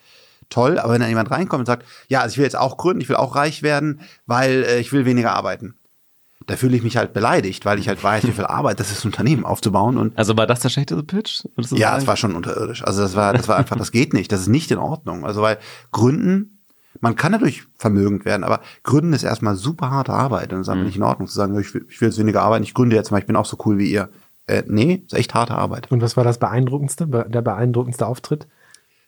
toll. 0.51 0.79
Aber 0.79 0.93
wenn 0.95 1.01
da 1.01 1.09
jemand 1.09 1.31
reinkommt 1.31 1.61
und 1.61 1.67
sagt, 1.67 1.87
ja, 2.09 2.21
also 2.21 2.33
ich 2.33 2.39
will 2.39 2.45
jetzt 2.45 2.57
auch 2.57 2.77
gründen, 2.77 3.01
ich 3.01 3.09
will 3.09 3.17
auch 3.17 3.37
reich 3.37 3.63
werden, 3.63 4.01
weil 4.27 4.65
äh, 4.65 4.79
ich 4.81 4.93
will 4.93 5.05
weniger 5.05 5.33
arbeiten 5.35 5.75
da 6.49 6.57
fühle 6.57 6.77
ich 6.77 6.83
mich 6.83 6.97
halt 6.97 7.13
beleidigt, 7.13 7.67
weil 7.67 7.79
ich 7.79 7.89
halt 7.89 8.03
weiß, 8.03 8.27
wie 8.27 8.33
viel 8.33 8.47
Arbeit 8.47 8.81
das 8.81 8.91
ist, 8.91 9.05
ein 9.05 9.09
Unternehmen 9.09 9.45
aufzubauen. 9.45 9.99
Und 9.99 10.17
also 10.17 10.37
war 10.37 10.47
das 10.47 10.61
der 10.61 10.71
schlechteste 10.71 11.03
Pitch? 11.03 11.45
Ja, 11.73 11.99
es 11.99 12.07
war 12.07 12.17
schon 12.17 12.35
unterirdisch. 12.35 12.83
Also 12.85 13.03
das 13.03 13.15
war, 13.15 13.35
das 13.35 13.49
war 13.49 13.57
einfach, 13.57 13.77
das 13.77 13.93
geht 13.93 14.15
nicht. 14.15 14.33
Das 14.33 14.41
ist 14.41 14.49
nicht 14.49 14.71
in 14.71 14.79
Ordnung. 14.79 15.27
Also 15.27 15.43
weil 15.43 15.59
Gründen, 15.93 16.59
man 17.01 17.17
kann 17.17 17.33
dadurch 17.33 17.65
vermögend 17.77 18.25
werden, 18.25 18.45
aber 18.45 18.61
Gründen 18.83 19.13
ist 19.13 19.25
erstmal 19.25 19.57
super 19.57 19.91
harte 19.91 20.15
Arbeit 20.15 20.55
und 20.55 20.61
es 20.61 20.67
ist 20.67 20.71
einfach 20.71 20.81
mhm. 20.81 20.87
nicht 20.87 20.97
in 20.97 21.03
Ordnung 21.03 21.29
zu 21.29 21.35
sagen, 21.35 21.59
ich 21.61 21.75
will, 21.75 21.85
ich 21.91 22.01
will 22.01 22.09
jetzt 22.09 22.19
weniger 22.19 22.43
arbeiten, 22.43 22.65
ich 22.65 22.73
gründe 22.73 22.97
jetzt 22.97 23.11
mal, 23.11 23.19
ich 23.19 23.27
bin 23.27 23.37
auch 23.37 23.47
so 23.47 23.59
cool 23.67 23.77
wie 23.77 23.91
ihr. 23.91 24.09
Äh, 24.49 24.65
nee, 24.67 25.03
ist 25.07 25.15
echt 25.15 25.35
harte 25.35 25.55
Arbeit. 25.55 25.91
Und 25.93 26.03
was 26.03 26.17
war 26.17 26.25
das 26.25 26.39
beeindruckendste, 26.39 27.07
der 27.07 27.43
beeindruckendste 27.43 28.07
Auftritt? 28.07 28.47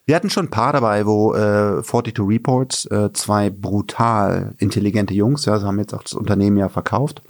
Wir 0.07 0.17
hatten 0.17 0.31
schon 0.31 0.47
ein 0.47 0.51
paar 0.51 0.73
dabei, 0.73 1.07
wo 1.07 1.35
äh, 1.35 1.83
42 1.83 2.19
Reports, 2.19 2.85
äh, 2.87 3.13
zwei 3.13 3.49
brutal 3.51 4.55
intelligente 4.59 5.15
Jungs, 5.15 5.45
ja, 5.45 5.59
sie 5.59 5.67
haben 5.67 5.79
jetzt 5.79 5.95
auch 5.95 6.03
das 6.03 6.15
Unternehmen 6.15 6.57
ja 6.57 6.69
verkauft, 6.69 7.23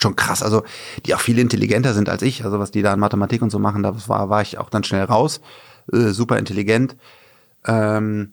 schon 0.00 0.16
krass, 0.16 0.42
also 0.42 0.62
die 1.06 1.14
auch 1.14 1.20
viel 1.20 1.38
intelligenter 1.38 1.94
sind 1.94 2.08
als 2.08 2.22
ich, 2.22 2.44
also 2.44 2.58
was 2.58 2.70
die 2.70 2.82
da 2.82 2.92
in 2.92 2.98
Mathematik 2.98 3.40
und 3.40 3.50
so 3.50 3.58
machen, 3.58 3.82
da 3.82 3.94
war, 4.08 4.30
war 4.30 4.42
ich 4.42 4.58
auch 4.58 4.68
dann 4.68 4.84
schnell 4.84 5.04
raus, 5.04 5.40
äh, 5.92 6.08
super 6.08 6.38
intelligent. 6.38 6.96
Ähm, 7.66 8.32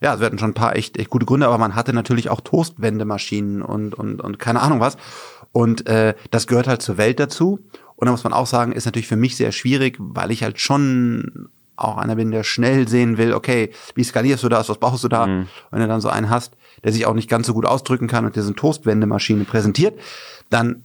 ja, 0.00 0.10
also 0.10 0.20
wir 0.20 0.26
hatten 0.26 0.38
schon 0.38 0.50
ein 0.50 0.54
paar 0.54 0.76
echt, 0.76 0.96
echt 0.96 1.10
gute 1.10 1.26
Gründe, 1.26 1.46
aber 1.46 1.58
man 1.58 1.74
hatte 1.74 1.92
natürlich 1.92 2.30
auch 2.30 2.40
Toastwendemaschinen 2.40 3.62
und, 3.62 3.94
und, 3.94 4.20
und 4.20 4.38
keine 4.38 4.60
Ahnung 4.60 4.80
was. 4.80 4.96
Und 5.52 5.86
äh, 5.88 6.14
das 6.30 6.46
gehört 6.46 6.68
halt 6.68 6.82
zur 6.82 6.98
Welt 6.98 7.18
dazu. 7.18 7.60
Und 7.98 8.06
da 8.06 8.12
muss 8.12 8.22
man 8.22 8.32
auch 8.32 8.46
sagen, 8.46 8.70
ist 8.70 8.84
natürlich 8.84 9.08
für 9.08 9.16
mich 9.16 9.36
sehr 9.36 9.50
schwierig, 9.50 9.96
weil 9.98 10.30
ich 10.30 10.44
halt 10.44 10.60
schon 10.60 11.48
auch 11.74 11.96
einer 11.96 12.14
bin, 12.14 12.30
der 12.30 12.44
schnell 12.44 12.86
sehen 12.86 13.18
will, 13.18 13.32
okay, 13.32 13.72
wie 13.96 14.04
skalierst 14.04 14.44
du 14.44 14.48
das, 14.48 14.68
was 14.68 14.78
brauchst 14.78 15.02
du 15.02 15.08
da? 15.08 15.26
Mhm. 15.26 15.48
Wenn 15.72 15.80
du 15.80 15.88
dann 15.88 16.00
so 16.00 16.08
einen 16.08 16.30
hast, 16.30 16.56
der 16.84 16.92
sich 16.92 17.06
auch 17.06 17.14
nicht 17.14 17.28
ganz 17.28 17.48
so 17.48 17.54
gut 17.54 17.66
ausdrücken 17.66 18.06
kann 18.06 18.24
und 18.24 18.36
dir 18.36 18.42
so 18.42 18.48
eine 18.48 18.54
Toastwendemaschine 18.54 19.42
präsentiert, 19.44 19.98
dann 20.48 20.84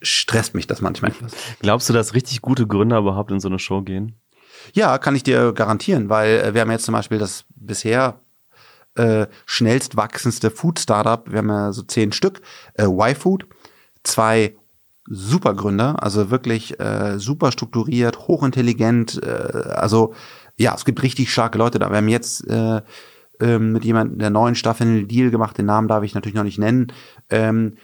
stresst 0.00 0.54
mich 0.54 0.68
das 0.68 0.80
manchmal 0.80 1.10
etwas. 1.10 1.32
Glaubst 1.60 1.88
du, 1.88 1.92
dass 1.92 2.14
richtig 2.14 2.40
gute 2.40 2.68
Gründer 2.68 2.98
überhaupt 2.98 3.32
in 3.32 3.40
so 3.40 3.48
eine 3.48 3.58
Show 3.58 3.82
gehen? 3.82 4.14
Ja, 4.74 4.98
kann 4.98 5.16
ich 5.16 5.24
dir 5.24 5.52
garantieren, 5.52 6.08
weil 6.08 6.38
äh, 6.38 6.54
wir 6.54 6.60
haben 6.60 6.70
jetzt 6.70 6.84
zum 6.84 6.94
Beispiel 6.94 7.18
das 7.18 7.46
bisher 7.56 8.20
äh, 8.94 9.26
schnellst 9.44 9.96
wachsendste 9.96 10.52
Food-Startup, 10.52 11.28
wir 11.28 11.38
haben 11.38 11.48
ja 11.48 11.72
so 11.72 11.82
zehn 11.82 12.12
Stück, 12.12 12.42
äh, 12.74 12.84
Y-Food, 12.84 13.46
zwei 14.04 14.54
super 15.06 15.54
Gründer, 15.54 16.02
also 16.02 16.30
wirklich 16.30 16.80
äh, 16.80 17.18
super 17.18 17.52
strukturiert, 17.52 18.26
hochintelligent, 18.26 19.22
äh, 19.22 19.28
also 19.28 20.14
ja, 20.56 20.74
es 20.74 20.84
gibt 20.84 21.02
richtig 21.02 21.32
starke 21.32 21.58
Leute 21.58 21.78
da. 21.78 21.90
Wir 21.90 21.98
haben 21.98 22.08
jetzt 22.08 22.48
äh, 22.48 22.80
ähm, 23.40 23.72
mit 23.72 23.84
jemandem 23.84 24.18
der 24.18 24.30
neuen 24.30 24.54
Staffel 24.54 24.86
einen 24.86 25.08
Deal 25.08 25.30
gemacht, 25.30 25.58
den 25.58 25.66
Namen 25.66 25.88
darf 25.88 26.04
ich 26.04 26.14
natürlich 26.14 26.36
noch 26.36 26.44
nicht 26.44 26.58
nennen. 26.58 26.92
Ähm, 27.30 27.76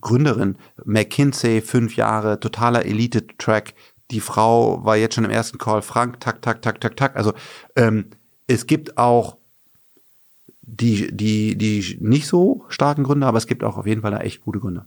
Gründerin, 0.00 0.56
McKinsey, 0.84 1.60
fünf 1.62 1.96
Jahre, 1.96 2.40
totaler 2.40 2.84
Elite-Track. 2.84 3.74
Die 4.10 4.20
Frau 4.20 4.84
war 4.84 4.96
jetzt 4.96 5.14
schon 5.14 5.24
im 5.24 5.30
ersten 5.30 5.58
Call, 5.58 5.82
Frank, 5.82 6.20
tak, 6.20 6.42
tak, 6.42 6.60
tak, 6.60 6.80
tak, 6.80 6.96
tak. 6.96 7.16
Also 7.16 7.32
ähm, 7.76 8.06
es 8.46 8.66
gibt 8.66 8.98
auch 8.98 9.38
die, 10.60 11.14
die, 11.14 11.56
die 11.56 11.98
nicht 12.00 12.26
so 12.26 12.64
starken 12.68 13.04
Gründer, 13.04 13.26
aber 13.26 13.38
es 13.38 13.46
gibt 13.46 13.64
auch 13.64 13.76
auf 13.78 13.86
jeden 13.86 14.02
Fall 14.02 14.10
da 14.10 14.18
echt 14.18 14.42
gute 14.42 14.60
Gründer. 14.60 14.86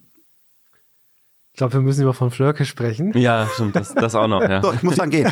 Ich 1.58 1.60
glaube, 1.60 1.74
wir 1.74 1.82
müssen 1.82 2.04
über 2.04 2.14
von 2.14 2.30
Flörke 2.30 2.66
sprechen. 2.66 3.18
Ja, 3.18 3.48
stimmt, 3.52 3.76
das, 3.76 3.96
das 3.96 4.14
auch 4.14 4.28
noch, 4.28 4.48
ja. 4.48 4.62
So, 4.62 4.74
ich 4.74 4.84
muss 4.84 4.94
dann 4.98 5.10
gehen. 5.10 5.26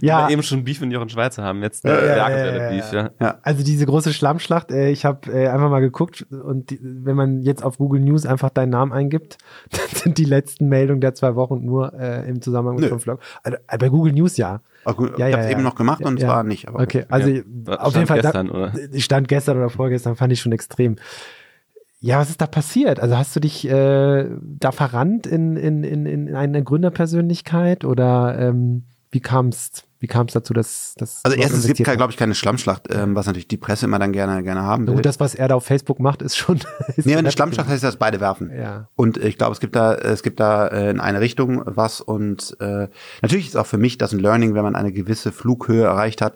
ja, 0.00 0.28
Wir 0.28 0.32
eben 0.32 0.42
schon 0.42 0.64
Beef 0.64 0.80
mit 0.80 0.90
Jochen 0.94 1.10
Schweizer 1.10 1.42
haben, 1.42 1.62
jetzt 1.62 1.84
äh, 1.84 1.90
Ja, 1.90 2.00
der 2.00 2.16
ja, 2.16 2.24
aktuelle 2.24 2.56
ja, 2.56 2.62
ja, 2.64 2.70
Beef, 2.70 2.92
ja. 2.94 3.10
ja. 3.20 3.38
Also 3.42 3.62
diese 3.62 3.84
große 3.84 4.14
Schlammschlacht, 4.14 4.70
äh, 4.70 4.88
ich 4.88 5.04
habe 5.04 5.30
äh, 5.30 5.48
einfach 5.48 5.68
mal 5.68 5.80
geguckt 5.80 6.24
und 6.30 6.70
die, 6.70 6.80
wenn 6.82 7.16
man 7.16 7.42
jetzt 7.42 7.62
auf 7.62 7.76
Google 7.76 8.00
News 8.00 8.24
einfach 8.24 8.48
deinen 8.48 8.70
Namen 8.70 8.94
eingibt, 8.94 9.36
dann 9.70 9.80
sind 9.92 10.16
die 10.16 10.24
letzten 10.24 10.70
Meldungen 10.70 11.02
der 11.02 11.12
zwei 11.14 11.34
Wochen 11.34 11.62
nur 11.62 11.92
äh, 11.92 12.26
im 12.26 12.40
Zusammenhang 12.40 12.76
mit 12.76 12.84
Nö. 12.84 12.88
Von 12.88 13.00
Flörke. 13.00 13.22
Also, 13.42 13.58
äh, 13.68 13.76
bei 13.76 13.90
Google 13.90 14.14
News 14.14 14.38
ja. 14.38 14.62
Auch 14.86 14.96
gut, 14.96 15.18
Ja, 15.18 15.26
ich 15.26 15.32
ja, 15.32 15.36
habe 15.36 15.40
es 15.42 15.50
ja. 15.50 15.52
eben 15.52 15.62
noch 15.62 15.74
gemacht 15.74 16.02
und 16.02 16.16
es 16.16 16.22
Ja. 16.22 16.28
war 16.28 16.44
nicht. 16.44 16.66
Aber 16.66 16.80
Okay, 16.80 17.04
also 17.10 17.28
Ja. 17.28 17.42
auf 17.76 17.90
Stand 17.90 17.94
jeden 17.96 18.06
Fall. 18.06 18.20
gestern, 18.22 18.46
da, 18.46 18.52
oder? 18.54 18.72
Stand 19.00 19.28
gestern 19.28 19.58
oder 19.58 19.68
vorgestern 19.68 20.16
fand 20.16 20.32
ich 20.32 20.40
schon 20.40 20.52
extrem. 20.52 20.96
Ja, 22.04 22.18
was 22.18 22.28
ist 22.28 22.40
da 22.42 22.46
passiert? 22.46 23.00
Also 23.00 23.16
hast 23.16 23.34
du 23.34 23.40
dich 23.40 23.66
äh, 23.66 24.28
da 24.40 24.72
verrannt 24.72 25.26
in, 25.26 25.56
in, 25.56 25.84
in, 25.84 26.04
in 26.04 26.34
eine 26.34 26.62
Gründerpersönlichkeit 26.62 27.86
oder 27.86 28.38
ähm, 28.38 28.84
wie 29.10 29.20
kam 29.20 29.48
es 29.48 29.84
wie 30.00 30.06
kam's 30.06 30.34
dazu, 30.34 30.52
dass 30.52 30.94
dass 30.98 31.24
Also 31.24 31.34
erstens, 31.34 31.60
es 31.60 31.66
gibt, 31.66 31.78
investiert 31.78 31.96
glaube 31.96 32.12
ich, 32.12 32.18
keine 32.18 32.34
Schlammschlacht, 32.34 32.88
ähm, 32.90 33.16
was 33.16 33.24
natürlich 33.24 33.48
die 33.48 33.56
Presse 33.56 33.86
immer 33.86 33.98
dann 33.98 34.12
gerne, 34.12 34.42
gerne 34.42 34.64
haben 34.64 34.86
will. 34.86 34.96
Gut, 34.96 35.06
das, 35.06 35.18
was 35.18 35.34
er 35.34 35.48
da 35.48 35.54
auf 35.54 35.64
Facebook 35.64 35.98
macht, 35.98 36.20
ist 36.20 36.36
schon. 36.36 36.60
Ist 36.96 37.06
nee, 37.06 37.16
eine 37.16 37.30
Schlammschlacht 37.30 37.70
heißt, 37.70 37.82
dass 37.82 37.96
beide 37.96 38.20
werfen. 38.20 38.52
Ja. 38.54 38.88
Und 38.96 39.16
ich 39.16 39.38
glaube, 39.38 39.52
es 39.52 39.60
gibt 39.60 39.74
da, 39.74 39.94
es 39.94 40.22
gibt 40.22 40.40
da 40.40 40.66
äh, 40.66 40.90
in 40.90 41.00
eine 41.00 41.22
Richtung 41.22 41.62
was 41.64 42.02
und 42.02 42.54
äh, 42.60 42.88
natürlich 43.22 43.46
ist 43.46 43.56
auch 43.56 43.66
für 43.66 43.78
mich 43.78 43.96
das 43.96 44.12
ein 44.12 44.18
Learning, 44.18 44.54
wenn 44.54 44.62
man 44.62 44.76
eine 44.76 44.92
gewisse 44.92 45.32
Flughöhe 45.32 45.84
erreicht 45.84 46.20
hat, 46.20 46.34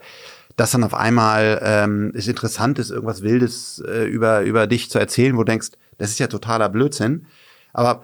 dass 0.59 0.73
dann 0.73 0.83
auf 0.83 0.93
einmal 0.93 1.61
ähm, 1.63 2.13
es 2.15 2.27
interessant 2.27 2.81
ist, 2.81 2.91
irgendwas 2.91 3.23
Wildes 3.23 3.81
äh, 3.87 4.05
über 4.07 4.43
über 4.43 4.67
dich 4.67 4.91
zu 4.91 4.99
erzählen, 4.99 5.37
wo 5.37 5.45
du 5.45 5.53
denkst, 5.53 5.69
das 5.99 6.11
ist 6.11 6.19
ja 6.19 6.27
totaler 6.27 6.69
Blödsinn. 6.69 7.27
Aber 7.73 8.03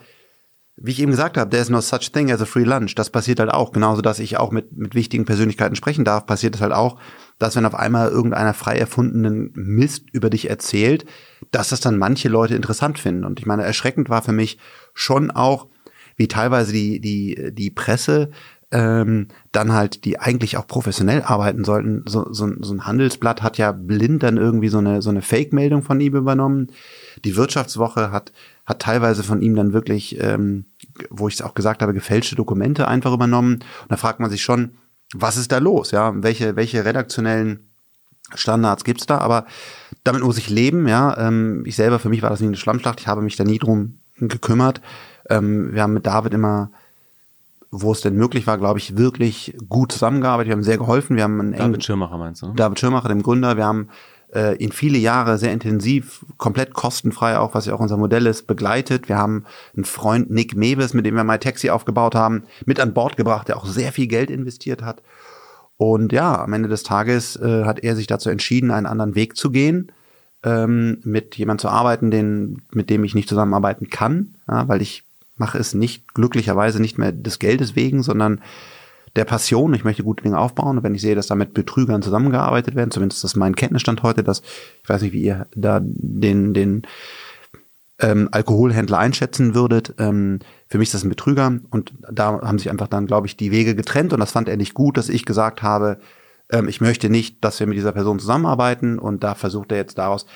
wie 0.76 0.92
ich 0.92 1.00
eben 1.00 1.10
gesagt 1.10 1.36
habe, 1.36 1.50
there's 1.50 1.68
no 1.68 1.80
such 1.80 2.12
thing 2.12 2.30
as 2.30 2.40
a 2.40 2.44
free 2.44 2.62
lunch. 2.62 2.94
Das 2.94 3.10
passiert 3.10 3.40
halt 3.40 3.52
auch. 3.52 3.72
Genauso, 3.72 4.02
dass 4.02 4.20
ich 4.20 4.36
auch 4.36 4.52
mit, 4.52 4.76
mit 4.76 4.94
wichtigen 4.94 5.24
Persönlichkeiten 5.24 5.74
sprechen 5.74 6.04
darf, 6.04 6.26
passiert 6.26 6.54
es 6.54 6.60
halt 6.60 6.72
auch, 6.72 7.00
dass 7.40 7.56
wenn 7.56 7.66
auf 7.66 7.74
einmal 7.74 8.08
irgendeiner 8.08 8.54
frei 8.54 8.76
erfundenen 8.76 9.50
Mist 9.54 10.04
über 10.12 10.30
dich 10.30 10.48
erzählt, 10.48 11.06
dass 11.50 11.70
das 11.70 11.80
dann 11.80 11.98
manche 11.98 12.28
Leute 12.28 12.54
interessant 12.54 13.00
finden. 13.00 13.24
Und 13.24 13.40
ich 13.40 13.46
meine, 13.46 13.64
erschreckend 13.64 14.08
war 14.08 14.22
für 14.22 14.32
mich 14.32 14.58
schon 14.94 15.32
auch, 15.32 15.66
wie 16.16 16.28
teilweise 16.28 16.72
die, 16.72 17.00
die, 17.00 17.52
die 17.52 17.70
Presse 17.70 18.30
ähm, 18.74 19.28
dann 19.52 19.72
halt, 19.72 20.04
die 20.04 20.18
eigentlich 20.18 20.56
auch 20.56 20.66
professionell 20.66 21.22
arbeiten 21.22 21.62
sollten. 21.64 22.02
So, 22.08 22.26
so, 22.32 22.50
so 22.60 22.74
ein 22.74 22.84
Handelsblatt 22.84 23.40
hat 23.40 23.56
ja 23.56 23.70
blind 23.70 24.24
dann 24.24 24.36
irgendwie 24.36 24.68
so 24.68 24.78
eine, 24.78 25.00
so 25.00 25.10
eine 25.10 25.22
Fake-Meldung 25.22 25.84
von 25.84 26.00
ihm 26.00 26.16
übernommen. 26.16 26.72
Die 27.24 27.36
Wirtschaftswoche 27.36 28.10
hat, 28.10 28.32
hat 28.66 28.82
teilweise 28.82 29.22
von 29.22 29.40
ihm 29.42 29.54
dann 29.54 29.72
wirklich, 29.72 30.20
ähm, 30.20 30.64
wo 31.08 31.28
ich 31.28 31.34
es 31.34 31.42
auch 31.42 31.54
gesagt 31.54 31.82
habe, 31.82 31.94
gefälschte 31.94 32.34
Dokumente 32.34 32.88
einfach 32.88 33.12
übernommen. 33.12 33.54
Und 33.54 33.92
da 33.92 33.96
fragt 33.96 34.18
man 34.18 34.28
sich 34.28 34.42
schon, 34.42 34.72
was 35.14 35.36
ist 35.36 35.52
da 35.52 35.58
los? 35.58 35.92
Ja, 35.92 36.12
welche, 36.24 36.56
welche 36.56 36.84
redaktionellen 36.84 37.70
Standards 38.34 38.82
gibt's 38.82 39.06
da? 39.06 39.18
Aber 39.18 39.46
damit 40.02 40.24
muss 40.24 40.36
ich 40.36 40.50
leben. 40.50 40.88
Ja, 40.88 41.16
ähm, 41.16 41.62
ich 41.64 41.76
selber 41.76 42.00
für 42.00 42.08
mich 42.08 42.22
war 42.22 42.30
das 42.30 42.40
nie 42.40 42.48
eine 42.48 42.56
Schlammschlacht. 42.56 42.98
Ich 42.98 43.06
habe 43.06 43.22
mich 43.22 43.36
da 43.36 43.44
nie 43.44 43.60
drum 43.60 44.00
gekümmert. 44.18 44.80
Ähm, 45.30 45.72
wir 45.72 45.82
haben 45.82 45.94
mit 45.94 46.06
David 46.06 46.34
immer 46.34 46.72
wo 47.76 47.92
es 47.92 48.00
denn 48.00 48.14
möglich 48.14 48.46
war, 48.46 48.56
glaube 48.58 48.78
ich, 48.78 48.96
wirklich 48.96 49.56
gut 49.68 49.92
zusammengearbeitet. 49.92 50.48
Wir 50.48 50.56
haben 50.56 50.62
sehr 50.62 50.78
geholfen. 50.78 51.16
Wir 51.16 51.24
haben 51.24 51.40
einen 51.40 51.52
engen 51.52 51.72
David 51.72 51.84
Schirmacher 51.84 52.18
meinst 52.18 52.42
du? 52.42 52.46
ne? 52.46 52.52
David 52.54 52.78
Schirmacher, 52.78 53.08
dem 53.08 53.22
Gründer. 53.22 53.56
Wir 53.56 53.64
haben 53.64 53.88
äh, 54.32 54.56
ihn 54.56 54.72
viele 54.72 54.98
Jahre 54.98 55.38
sehr 55.38 55.52
intensiv, 55.52 56.24
komplett 56.36 56.72
kostenfrei, 56.72 57.38
auch 57.38 57.54
was 57.54 57.66
ja 57.66 57.74
auch 57.74 57.80
unser 57.80 57.96
Modell 57.96 58.26
ist, 58.26 58.46
begleitet. 58.46 59.08
Wir 59.08 59.18
haben 59.18 59.44
einen 59.74 59.84
Freund, 59.84 60.30
Nick 60.30 60.56
Mebes, 60.56 60.94
mit 60.94 61.04
dem 61.04 61.16
wir 61.16 61.24
MyTaxi 61.24 61.70
aufgebaut 61.70 62.14
haben, 62.14 62.44
mit 62.64 62.78
an 62.78 62.94
Bord 62.94 63.16
gebracht, 63.16 63.48
der 63.48 63.56
auch 63.56 63.66
sehr 63.66 63.92
viel 63.92 64.06
Geld 64.06 64.30
investiert 64.30 64.82
hat. 64.82 65.02
Und 65.76 66.12
ja, 66.12 66.40
am 66.40 66.52
Ende 66.52 66.68
des 66.68 66.84
Tages 66.84 67.36
äh, 67.36 67.64
hat 67.64 67.80
er 67.80 67.96
sich 67.96 68.06
dazu 68.06 68.30
entschieden, 68.30 68.70
einen 68.70 68.86
anderen 68.86 69.14
Weg 69.16 69.36
zu 69.36 69.50
gehen, 69.50 69.90
ähm, 70.44 70.98
mit 71.02 71.36
jemand 71.36 71.60
zu 71.60 71.68
arbeiten, 71.68 72.10
den, 72.10 72.62
mit 72.72 72.90
dem 72.90 73.02
ich 73.02 73.14
nicht 73.14 73.28
zusammenarbeiten 73.28 73.88
kann, 73.88 74.36
ja, 74.48 74.68
weil 74.68 74.82
ich 74.82 75.04
mache 75.36 75.58
es 75.58 75.74
nicht, 75.74 76.14
glücklicherweise 76.14 76.80
nicht 76.80 76.98
mehr 76.98 77.12
des 77.12 77.38
Geldes 77.38 77.76
wegen, 77.76 78.02
sondern 78.02 78.40
der 79.16 79.24
Passion. 79.24 79.74
Ich 79.74 79.84
möchte 79.84 80.02
gute 80.02 80.22
Dinge 80.22 80.38
aufbauen. 80.38 80.78
Und 80.78 80.84
wenn 80.84 80.94
ich 80.94 81.02
sehe, 81.02 81.14
dass 81.14 81.28
da 81.28 81.34
mit 81.34 81.54
Betrügern 81.54 82.02
zusammengearbeitet 82.02 82.74
werden, 82.74 82.90
zumindest 82.90 83.18
ist 83.18 83.24
das 83.24 83.36
mein 83.36 83.54
Kenntnisstand 83.54 84.02
heute, 84.02 84.24
dass, 84.24 84.42
ich 84.82 84.88
weiß 84.88 85.02
nicht, 85.02 85.12
wie 85.12 85.22
ihr 85.22 85.46
da 85.54 85.80
den, 85.82 86.54
den 86.54 86.82
ähm, 88.00 88.28
Alkoholhändler 88.32 88.98
einschätzen 88.98 89.54
würdet. 89.54 89.94
Ähm, 89.98 90.40
für 90.68 90.78
mich 90.78 90.88
ist 90.88 90.94
das 90.94 91.04
ein 91.04 91.10
Betrüger. 91.10 91.60
Und 91.70 91.92
da 92.10 92.40
haben 92.42 92.58
sich 92.58 92.70
einfach 92.70 92.88
dann, 92.88 93.06
glaube 93.06 93.26
ich, 93.26 93.36
die 93.36 93.52
Wege 93.52 93.74
getrennt. 93.74 94.12
Und 94.12 94.20
das 94.20 94.32
fand 94.32 94.48
er 94.48 94.56
nicht 94.56 94.74
gut, 94.74 94.96
dass 94.96 95.08
ich 95.08 95.24
gesagt 95.24 95.62
habe, 95.62 95.98
ähm, 96.50 96.68
ich 96.68 96.80
möchte 96.80 97.08
nicht, 97.08 97.44
dass 97.44 97.60
wir 97.60 97.66
mit 97.66 97.76
dieser 97.76 97.92
Person 97.92 98.18
zusammenarbeiten. 98.18 98.98
Und 98.98 99.22
da 99.22 99.34
versucht 99.34 99.70
er 99.70 99.78
jetzt 99.78 99.98
daraus 99.98 100.26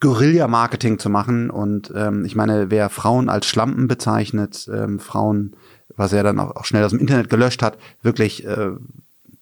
Guerilla-Marketing 0.00 0.98
zu 0.98 1.10
machen. 1.10 1.50
Und 1.50 1.92
ähm, 1.94 2.24
ich 2.24 2.34
meine, 2.36 2.70
wer 2.70 2.90
Frauen 2.90 3.28
als 3.28 3.46
Schlampen 3.46 3.88
bezeichnet, 3.88 4.68
ähm, 4.72 4.98
Frauen, 4.98 5.56
was 5.96 6.12
er 6.12 6.22
dann 6.22 6.38
auch, 6.38 6.56
auch 6.56 6.64
schnell 6.64 6.84
aus 6.84 6.90
dem 6.90 7.00
Internet 7.00 7.30
gelöscht 7.30 7.62
hat, 7.62 7.78
wirklich 8.02 8.46
äh, 8.46 8.70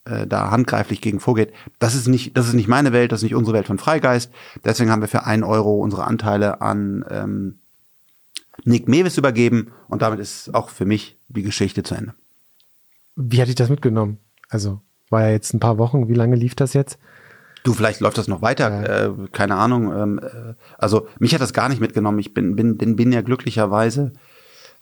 äh, 0.04 0.26
da 0.26 0.50
handgreiflich 0.50 1.00
gegen 1.00 1.20
vorgeht, 1.20 1.52
das 1.78 1.94
ist 1.94 2.08
nicht, 2.08 2.36
das 2.36 2.46
ist 2.46 2.54
nicht 2.54 2.68
meine 2.68 2.92
Welt, 2.92 3.10
das 3.10 3.20
ist 3.20 3.24
nicht 3.24 3.34
unsere 3.34 3.56
Welt 3.56 3.66
von 3.66 3.78
Freigeist. 3.78 4.30
Deswegen 4.64 4.90
haben 4.90 5.02
wir 5.02 5.08
für 5.08 5.24
einen 5.24 5.44
Euro 5.44 5.78
unsere 5.78 6.04
Anteile 6.04 6.60
an 6.60 7.04
ähm, 7.10 7.58
Nick 8.64 8.88
Mewis 8.88 9.18
übergeben 9.18 9.72
und 9.88 10.02
damit 10.02 10.20
ist 10.20 10.54
auch 10.54 10.68
für 10.68 10.84
mich 10.84 11.16
die 11.28 11.42
Geschichte 11.42 11.82
zu 11.82 11.94
Ende. 11.94 12.14
Wie 13.16 13.40
hatte 13.40 13.50
ich 13.50 13.56
das 13.56 13.70
mitgenommen? 13.70 14.18
Also 14.48 14.80
war 15.10 15.22
ja 15.22 15.30
jetzt 15.30 15.54
ein 15.54 15.60
paar 15.60 15.78
Wochen. 15.78 16.08
Wie 16.08 16.14
lange 16.14 16.36
lief 16.36 16.54
das 16.54 16.72
jetzt? 16.72 16.98
Du, 17.64 17.72
vielleicht 17.72 18.00
läuft 18.00 18.18
das 18.18 18.28
noch 18.28 18.42
weiter, 18.42 19.06
äh, 19.06 19.10
keine 19.32 19.54
Ahnung. 19.56 19.90
Ähm, 19.92 20.20
äh, 20.22 20.52
also 20.76 21.08
mich 21.18 21.34
hat 21.34 21.40
das 21.40 21.54
gar 21.54 21.70
nicht 21.70 21.80
mitgenommen. 21.80 22.18
Ich 22.18 22.34
bin, 22.34 22.54
bin, 22.56 22.76
bin, 22.76 22.94
bin 22.94 23.10
ja 23.10 23.22
glücklicherweise, 23.22 24.12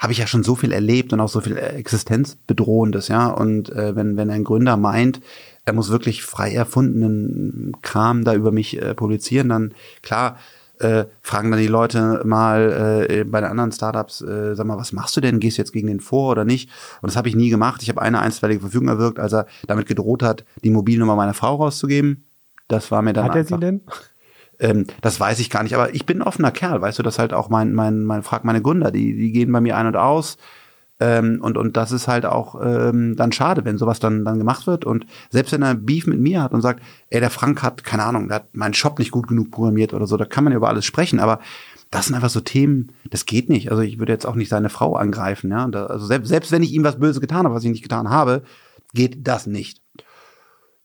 habe 0.00 0.12
ich 0.12 0.18
ja 0.18 0.26
schon 0.26 0.42
so 0.42 0.56
viel 0.56 0.72
erlebt 0.72 1.12
und 1.12 1.20
auch 1.20 1.28
so 1.28 1.40
viel 1.40 1.56
Existenzbedrohendes, 1.56 3.06
ja. 3.06 3.28
Und 3.28 3.70
äh, 3.70 3.94
wenn, 3.94 4.16
wenn 4.16 4.30
ein 4.30 4.42
Gründer 4.42 4.76
meint, 4.76 5.20
er 5.64 5.74
muss 5.74 5.90
wirklich 5.90 6.24
frei 6.24 6.52
erfundenen 6.52 7.76
Kram 7.82 8.24
da 8.24 8.34
über 8.34 8.50
mich 8.50 8.82
äh, 8.82 8.96
publizieren, 8.96 9.50
dann 9.50 9.74
klar, 10.02 10.38
äh, 10.80 11.04
fragen 11.20 11.52
dann 11.52 11.60
die 11.60 11.68
Leute 11.68 12.22
mal 12.24 13.06
äh, 13.08 13.22
bei 13.22 13.40
den 13.40 13.50
anderen 13.50 13.70
Startups, 13.70 14.22
äh, 14.22 14.56
sag 14.56 14.66
mal, 14.66 14.76
was 14.76 14.92
machst 14.92 15.16
du 15.16 15.20
denn? 15.20 15.38
Gehst 15.38 15.56
du 15.56 15.62
jetzt 15.62 15.72
gegen 15.72 15.86
den 15.86 16.00
vor 16.00 16.32
oder 16.32 16.44
nicht? 16.44 16.68
Und 17.00 17.10
das 17.10 17.16
habe 17.16 17.28
ich 17.28 17.36
nie 17.36 17.48
gemacht. 17.48 17.80
Ich 17.84 17.90
habe 17.90 18.02
eine 18.02 18.18
einstweilige 18.18 18.62
Verfügung 18.62 18.88
erwirkt, 18.88 19.20
als 19.20 19.32
er 19.32 19.46
damit 19.68 19.86
gedroht 19.86 20.24
hat, 20.24 20.44
die 20.64 20.70
Mobilnummer 20.70 21.14
meiner 21.14 21.34
Frau 21.34 21.54
rauszugeben. 21.54 22.24
Das 22.72 22.90
war 22.90 23.02
mir 23.02 23.12
dann 23.12 23.26
Hat 23.26 23.36
er 23.36 23.44
sie 23.44 23.58
denn? 23.58 23.82
ähm, 24.58 24.86
das 25.02 25.20
weiß 25.20 25.40
ich 25.40 25.50
gar 25.50 25.62
nicht, 25.62 25.74
aber 25.74 25.94
ich 25.94 26.06
bin 26.06 26.18
ein 26.18 26.26
offener 26.26 26.50
Kerl, 26.50 26.80
weißt 26.80 26.98
du, 26.98 27.02
das 27.02 27.18
halt 27.18 27.34
auch 27.34 27.50
mein, 27.50 27.74
mein, 27.74 28.04
mein, 28.04 28.22
frag 28.22 28.44
meine 28.44 28.62
Gründer, 28.62 28.90
die, 28.90 29.14
die 29.14 29.30
gehen 29.30 29.52
bei 29.52 29.60
mir 29.60 29.76
ein 29.76 29.86
und 29.86 29.96
aus. 29.96 30.38
Ähm, 30.98 31.40
und, 31.42 31.58
und 31.58 31.76
das 31.76 31.92
ist 31.92 32.08
halt 32.08 32.24
auch 32.24 32.58
ähm, 32.64 33.14
dann 33.16 33.32
schade, 33.32 33.66
wenn 33.66 33.76
sowas 33.76 33.98
dann, 33.98 34.24
dann 34.24 34.38
gemacht 34.38 34.66
wird. 34.66 34.86
Und 34.86 35.04
selbst 35.30 35.52
wenn 35.52 35.62
er 35.62 35.74
Beef 35.74 36.06
mit 36.06 36.18
mir 36.18 36.42
hat 36.42 36.52
und 36.52 36.62
sagt, 36.62 36.82
ey, 37.10 37.20
der 37.20 37.28
Frank 37.28 37.62
hat, 37.62 37.84
keine 37.84 38.04
Ahnung, 38.04 38.28
der 38.28 38.36
hat 38.36 38.56
meinen 38.56 38.72
Shop 38.72 38.98
nicht 38.98 39.10
gut 39.10 39.28
genug 39.28 39.50
programmiert 39.50 39.92
oder 39.92 40.06
so, 40.06 40.16
da 40.16 40.24
kann 40.24 40.44
man 40.44 40.52
ja 40.52 40.56
über 40.56 40.68
alles 40.68 40.86
sprechen, 40.86 41.20
aber 41.20 41.40
das 41.90 42.06
sind 42.06 42.14
einfach 42.14 42.30
so 42.30 42.40
Themen, 42.40 42.92
das 43.10 43.26
geht 43.26 43.50
nicht. 43.50 43.70
Also 43.70 43.82
ich 43.82 43.98
würde 43.98 44.12
jetzt 44.12 44.26
auch 44.26 44.34
nicht 44.34 44.48
seine 44.48 44.70
Frau 44.70 44.96
angreifen, 44.96 45.50
ja. 45.50 45.66
Da, 45.68 45.86
also 45.86 46.06
selbst, 46.06 46.28
selbst 46.28 46.52
wenn 46.52 46.62
ich 46.62 46.72
ihm 46.72 46.84
was 46.84 46.98
Böses 46.98 47.20
getan 47.20 47.44
habe, 47.44 47.54
was 47.54 47.64
ich 47.64 47.70
nicht 47.70 47.82
getan 47.82 48.08
habe, 48.08 48.44
geht 48.94 49.26
das 49.26 49.46
nicht. 49.46 49.81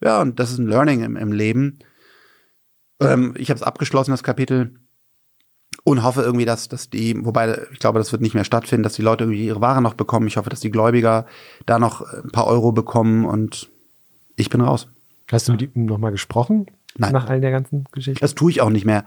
Ja, 0.01 0.21
und 0.21 0.39
das 0.39 0.51
ist 0.51 0.59
ein 0.59 0.67
Learning 0.67 1.03
im, 1.03 1.15
im 1.15 1.31
Leben. 1.31 1.79
Ähm, 2.99 3.33
ich 3.37 3.49
habe 3.49 3.57
es 3.57 3.63
abgeschlossen, 3.63 4.11
das 4.11 4.23
Kapitel. 4.23 4.79
und 5.83 6.03
hoffe 6.03 6.21
irgendwie, 6.21 6.45
dass, 6.45 6.67
dass 6.69 6.89
die, 6.89 7.15
wobei 7.25 7.61
ich 7.71 7.79
glaube, 7.79 7.99
das 7.99 8.11
wird 8.11 8.21
nicht 8.21 8.33
mehr 8.33 8.43
stattfinden, 8.43 8.83
dass 8.83 8.93
die 8.93 9.01
Leute 9.01 9.23
irgendwie 9.25 9.45
ihre 9.45 9.61
Ware 9.61 9.81
noch 9.81 9.93
bekommen. 9.93 10.27
Ich 10.27 10.37
hoffe, 10.37 10.49
dass 10.49 10.59
die 10.59 10.71
Gläubiger 10.71 11.25
da 11.65 11.79
noch 11.79 12.01
ein 12.01 12.31
paar 12.31 12.47
Euro 12.47 12.71
bekommen 12.71 13.25
und 13.25 13.69
ich 14.35 14.49
bin 14.49 14.61
raus. 14.61 14.89
Hast 15.31 15.47
du 15.47 15.51
mit 15.53 15.61
ihm 15.61 15.85
nochmal 15.85 16.11
gesprochen? 16.11 16.67
Nein. 16.97 17.13
Nach 17.13 17.27
all 17.29 17.41
der 17.41 17.51
ganzen 17.51 17.85
Geschichte? 17.91 18.21
Das 18.21 18.35
tue 18.35 18.51
ich 18.51 18.61
auch 18.61 18.69
nicht 18.69 18.85
mehr. 18.85 19.05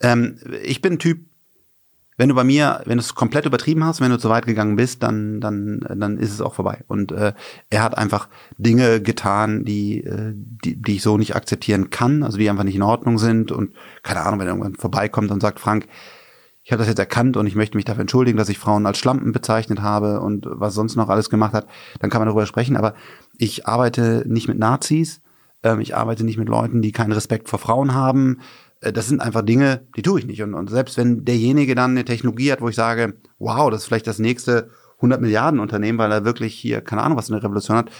Ähm, 0.00 0.38
ich 0.62 0.80
bin 0.82 0.94
ein 0.94 0.98
Typ, 0.98 1.20
wenn 2.18 2.28
du 2.28 2.34
bei 2.34 2.44
mir, 2.44 2.82
wenn 2.84 2.98
du 2.98 3.02
es 3.02 3.14
komplett 3.14 3.46
übertrieben 3.46 3.84
hast, 3.84 4.00
wenn 4.00 4.10
du 4.10 4.18
zu 4.18 4.28
weit 4.28 4.44
gegangen 4.44 4.76
bist, 4.76 5.04
dann, 5.04 5.40
dann, 5.40 5.80
dann 5.96 6.18
ist 6.18 6.32
es 6.32 6.40
auch 6.40 6.52
vorbei. 6.52 6.84
Und 6.88 7.12
äh, 7.12 7.32
er 7.70 7.82
hat 7.82 7.96
einfach 7.96 8.28
Dinge 8.58 9.00
getan, 9.00 9.64
die, 9.64 10.04
äh, 10.04 10.34
die, 10.34 10.82
die 10.82 10.96
ich 10.96 11.02
so 11.02 11.16
nicht 11.16 11.36
akzeptieren 11.36 11.90
kann, 11.90 12.24
also 12.24 12.36
die 12.36 12.50
einfach 12.50 12.64
nicht 12.64 12.74
in 12.74 12.82
Ordnung 12.82 13.18
sind. 13.18 13.52
Und 13.52 13.70
keine 14.02 14.22
Ahnung, 14.22 14.40
wenn 14.40 14.48
irgendwann 14.48 14.74
vorbeikommt 14.74 15.30
und 15.30 15.40
sagt, 15.40 15.60
Frank, 15.60 15.86
ich 16.64 16.72
habe 16.72 16.80
das 16.80 16.88
jetzt 16.88 16.98
erkannt 16.98 17.36
und 17.36 17.46
ich 17.46 17.54
möchte 17.54 17.76
mich 17.76 17.86
dafür 17.86 18.02
entschuldigen, 18.02 18.36
dass 18.36 18.48
ich 18.48 18.58
Frauen 18.58 18.84
als 18.84 18.98
Schlampen 18.98 19.30
bezeichnet 19.30 19.80
habe 19.80 20.20
und 20.20 20.44
was 20.50 20.74
sonst 20.74 20.96
noch 20.96 21.08
alles 21.08 21.30
gemacht 21.30 21.54
hat, 21.54 21.66
dann 22.00 22.10
kann 22.10 22.20
man 22.20 22.26
darüber 22.26 22.46
sprechen. 22.46 22.76
Aber 22.76 22.94
ich 23.38 23.68
arbeite 23.68 24.24
nicht 24.26 24.48
mit 24.48 24.58
Nazis, 24.58 25.22
ähm, 25.62 25.80
ich 25.80 25.96
arbeite 25.96 26.24
nicht 26.24 26.36
mit 26.36 26.48
Leuten, 26.48 26.82
die 26.82 26.92
keinen 26.92 27.12
Respekt 27.12 27.48
vor 27.48 27.58
Frauen 27.58 27.94
haben. 27.94 28.40
Äh, 28.80 28.92
das 28.92 29.08
sind 29.08 29.20
einfach 29.20 29.42
Dinge, 29.42 29.86
die 29.96 30.02
tue 30.02 30.20
ich 30.20 30.26
nicht. 30.26 30.42
Und, 30.42 30.54
und 30.54 30.70
selbst 30.70 30.96
wenn 30.96 31.24
derjenige 31.24 31.74
dann 31.74 31.92
eine 31.92 32.04
Technologie 32.04 32.52
hat, 32.52 32.60
wo 32.60 32.68
ich 32.68 32.76
sage, 32.76 33.14
wow, 33.38 33.70
das 33.70 33.82
ist 33.82 33.86
vielleicht 33.86 34.06
das 34.06 34.18
nächste 34.18 34.70
100 34.96 35.20
Milliarden 35.20 35.60
Unternehmen, 35.60 35.98
weil 35.98 36.12
er 36.12 36.24
wirklich 36.24 36.54
hier, 36.54 36.80
keine 36.80 37.02
Ahnung, 37.02 37.18
was 37.18 37.30
eine 37.30 37.42
Revolution 37.42 37.76
hat. 37.76 37.90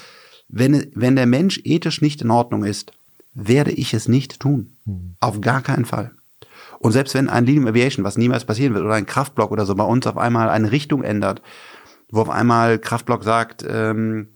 Wenn, 0.48 0.90
wenn 0.94 1.16
der 1.16 1.26
Mensch 1.26 1.60
ethisch 1.64 2.00
nicht 2.00 2.22
in 2.22 2.30
Ordnung 2.30 2.64
ist, 2.64 2.92
werde 3.34 3.70
ich 3.70 3.94
es 3.94 4.08
nicht 4.08 4.40
tun. 4.40 4.76
Mhm. 4.84 5.14
Auf 5.20 5.40
gar 5.40 5.62
keinen 5.62 5.84
Fall. 5.84 6.12
Und 6.80 6.92
selbst 6.92 7.14
wenn 7.14 7.28
ein 7.28 7.44
Lilium 7.44 7.66
Aviation, 7.66 8.04
was 8.04 8.16
niemals 8.16 8.44
passieren 8.44 8.74
wird, 8.74 8.84
oder 8.84 8.94
ein 8.94 9.06
Kraftblock 9.06 9.50
oder 9.50 9.66
so 9.66 9.74
bei 9.74 9.84
uns 9.84 10.06
auf 10.06 10.16
einmal 10.16 10.48
eine 10.48 10.72
Richtung 10.72 11.02
ändert, 11.02 11.42
wo 12.10 12.20
auf 12.20 12.30
einmal 12.30 12.78
Kraftblock 12.78 13.24
sagt, 13.24 13.64
ähm, 13.68 14.28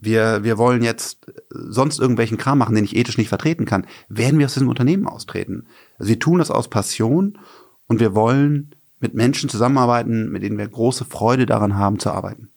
wir, 0.00 0.42
wir 0.42 0.56
wollen 0.56 0.82
jetzt 0.82 1.26
sonst 1.50 2.00
irgendwelchen 2.00 2.38
Kram 2.38 2.58
machen, 2.58 2.74
den 2.74 2.84
ich 2.84 2.96
ethisch 2.96 3.18
nicht 3.18 3.28
vertreten 3.28 3.66
kann, 3.66 3.86
werden 4.08 4.38
wir 4.38 4.46
aus 4.46 4.54
diesem 4.54 4.68
Unternehmen 4.68 5.06
austreten. 5.06 5.66
Wir 6.00 6.18
tun 6.18 6.38
das 6.38 6.50
aus 6.50 6.68
Passion 6.68 7.38
und 7.86 8.00
wir 8.00 8.14
wollen 8.14 8.74
mit 9.00 9.14
Menschen 9.14 9.48
zusammenarbeiten, 9.48 10.30
mit 10.30 10.42
denen 10.42 10.58
wir 10.58 10.68
große 10.68 11.04
Freude 11.04 11.46
daran 11.46 11.76
haben 11.76 11.98
zu 11.98 12.10
arbeiten. 12.10 12.48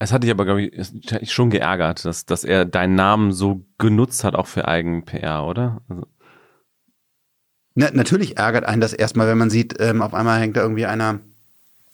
Es 0.00 0.12
hat 0.12 0.22
dich 0.22 0.30
aber, 0.30 0.44
glaube 0.44 0.62
ich, 0.62 1.32
schon 1.32 1.50
geärgert, 1.50 2.04
dass, 2.04 2.24
dass 2.24 2.44
er 2.44 2.64
deinen 2.64 2.94
Namen 2.94 3.32
so 3.32 3.62
genutzt 3.78 4.22
hat, 4.22 4.36
auch 4.36 4.46
für 4.46 4.68
Eigen-PR, 4.68 5.44
oder? 5.44 5.82
Also 5.88 6.06
na, 7.80 7.92
natürlich 7.92 8.38
ärgert 8.38 8.64
einen 8.64 8.80
das 8.80 8.92
erstmal, 8.92 9.28
wenn 9.28 9.38
man 9.38 9.50
sieht, 9.50 9.76
ähm, 9.78 10.02
auf 10.02 10.12
einmal 10.12 10.40
hängt 10.40 10.56
da 10.56 10.62
irgendwie 10.62 10.86
einer, 10.86 11.20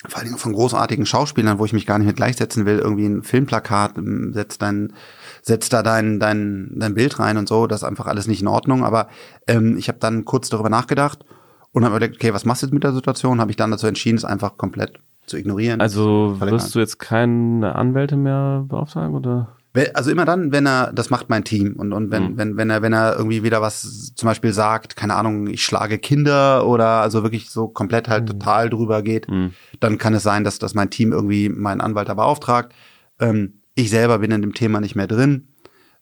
vor 0.08 0.22
allem 0.22 0.38
von 0.38 0.54
großartigen 0.54 1.04
Schauspielern, 1.04 1.58
wo 1.58 1.66
ich 1.66 1.74
mich 1.74 1.84
gar 1.84 1.98
nicht 1.98 2.06
mit 2.06 2.16
gleichsetzen 2.16 2.64
will, 2.64 2.78
irgendwie 2.78 3.04
ein 3.04 3.22
Filmplakat, 3.22 3.98
ähm, 3.98 4.32
setzt 4.32 4.62
dein, 4.62 4.94
setzt 5.46 5.72
da 5.74 5.82
dein, 5.82 6.18
dein, 6.18 6.72
dein 6.74 6.94
Bild 6.94 7.18
rein 7.18 7.36
und 7.36 7.48
so, 7.48 7.66
das 7.66 7.82
ist 7.82 7.88
einfach 7.88 8.06
alles 8.06 8.26
nicht 8.26 8.40
in 8.40 8.48
Ordnung. 8.48 8.82
Aber 8.82 9.08
ähm, 9.46 9.76
ich 9.76 9.88
habe 9.88 9.98
dann 9.98 10.24
kurz 10.24 10.48
darüber 10.48 10.70
nachgedacht 10.70 11.24
und 11.72 11.84
habe 11.84 11.96
überlegt, 11.96 12.16
okay, 12.16 12.32
was 12.32 12.46
machst 12.46 12.62
du 12.62 12.66
jetzt 12.66 12.72
mit 12.72 12.82
der 12.82 12.92
Situation? 12.92 13.40
Habe 13.40 13.50
ich 13.50 13.56
dann 13.56 13.70
dazu 13.70 13.86
entschieden, 13.86 14.16
es 14.16 14.24
einfach 14.24 14.56
komplett 14.56 15.00
zu 15.26 15.36
ignorieren. 15.36 15.80
Also 15.80 16.36
wirst 16.40 16.74
du 16.74 16.78
jetzt 16.78 16.98
keine 16.98 17.74
Anwälte 17.74 18.16
mehr 18.16 18.64
beauftragen 18.66 19.14
oder? 19.14 19.48
Also 19.92 20.12
immer 20.12 20.24
dann, 20.24 20.52
wenn 20.52 20.66
er, 20.66 20.92
das 20.92 21.10
macht 21.10 21.28
mein 21.28 21.42
Team 21.42 21.74
und, 21.76 21.92
und 21.92 22.12
wenn, 22.12 22.32
mhm. 22.32 22.38
wenn, 22.38 22.56
wenn 22.56 22.70
er, 22.70 22.80
wenn 22.82 22.92
er 22.92 23.16
irgendwie 23.16 23.42
wieder 23.42 23.60
was 23.60 24.14
zum 24.14 24.28
Beispiel 24.28 24.52
sagt, 24.52 24.94
keine 24.94 25.16
Ahnung, 25.16 25.48
ich 25.48 25.64
schlage 25.64 25.98
Kinder 25.98 26.64
oder 26.66 27.00
also 27.00 27.24
wirklich 27.24 27.50
so 27.50 27.66
komplett 27.66 28.08
halt 28.08 28.22
mhm. 28.22 28.38
total 28.38 28.70
drüber 28.70 29.02
geht, 29.02 29.28
mhm. 29.28 29.50
dann 29.80 29.98
kann 29.98 30.14
es 30.14 30.22
sein, 30.22 30.44
dass, 30.44 30.60
dass 30.60 30.74
mein 30.74 30.90
Team 30.90 31.10
irgendwie 31.10 31.48
meinen 31.48 31.80
Anwalt 31.80 32.08
da 32.08 32.14
beauftragt. 32.14 32.72
Ähm, 33.18 33.63
ich 33.74 33.90
selber 33.90 34.18
bin 34.18 34.30
in 34.30 34.42
dem 34.42 34.54
Thema 34.54 34.80
nicht 34.80 34.94
mehr 34.94 35.06
drin, 35.06 35.48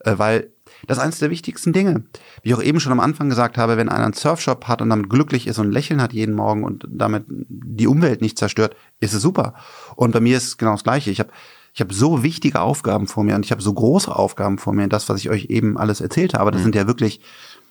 äh, 0.00 0.14
weil 0.16 0.50
das 0.86 0.98
ist 0.98 1.04
eines 1.04 1.18
der 1.18 1.30
wichtigsten 1.30 1.72
Dinge. 1.72 2.04
Wie 2.42 2.50
ich 2.50 2.54
auch 2.54 2.62
eben 2.62 2.80
schon 2.80 2.92
am 2.92 3.00
Anfang 3.00 3.28
gesagt 3.28 3.58
habe, 3.58 3.76
wenn 3.76 3.88
einer 3.88 4.04
einen 4.04 4.14
Surfshop 4.14 4.66
hat 4.68 4.82
und 4.82 4.90
damit 4.90 5.08
glücklich 5.08 5.46
ist 5.46 5.58
und 5.58 5.68
ein 5.68 5.72
Lächeln 5.72 6.02
hat 6.02 6.12
jeden 6.12 6.34
Morgen 6.34 6.64
und 6.64 6.86
damit 6.88 7.24
die 7.28 7.86
Umwelt 7.86 8.20
nicht 8.20 8.38
zerstört, 8.38 8.76
ist 9.00 9.14
es 9.14 9.22
super. 9.22 9.54
Und 9.96 10.12
bei 10.12 10.20
mir 10.20 10.36
ist 10.36 10.58
genau 10.58 10.72
das 10.72 10.84
Gleiche. 10.84 11.10
Ich 11.10 11.20
habe 11.20 11.30
ich 11.74 11.80
habe 11.80 11.94
so 11.94 12.22
wichtige 12.22 12.60
Aufgaben 12.60 13.06
vor 13.06 13.24
mir 13.24 13.34
und 13.34 13.46
ich 13.46 13.50
habe 13.50 13.62
so 13.62 13.72
große 13.72 14.14
Aufgaben 14.14 14.58
vor 14.58 14.74
mir. 14.74 14.88
Das, 14.88 15.08
was 15.08 15.20
ich 15.20 15.30
euch 15.30 15.46
eben 15.46 15.78
alles 15.78 16.02
erzählt 16.02 16.34
habe, 16.34 16.50
das 16.50 16.60
mhm. 16.60 16.64
sind 16.64 16.74
ja 16.74 16.86
wirklich 16.86 17.20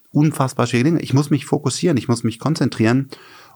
unfassbar 0.10 0.66
schwierige 0.66 0.90
Dinge. 0.90 1.02
Ich 1.02 1.14
muss 1.14 1.30
mich 1.30 1.46
fokussieren, 1.46 1.98
ich 1.98 2.08
muss 2.08 2.24
mich 2.24 2.40
konzentrieren 2.40 3.10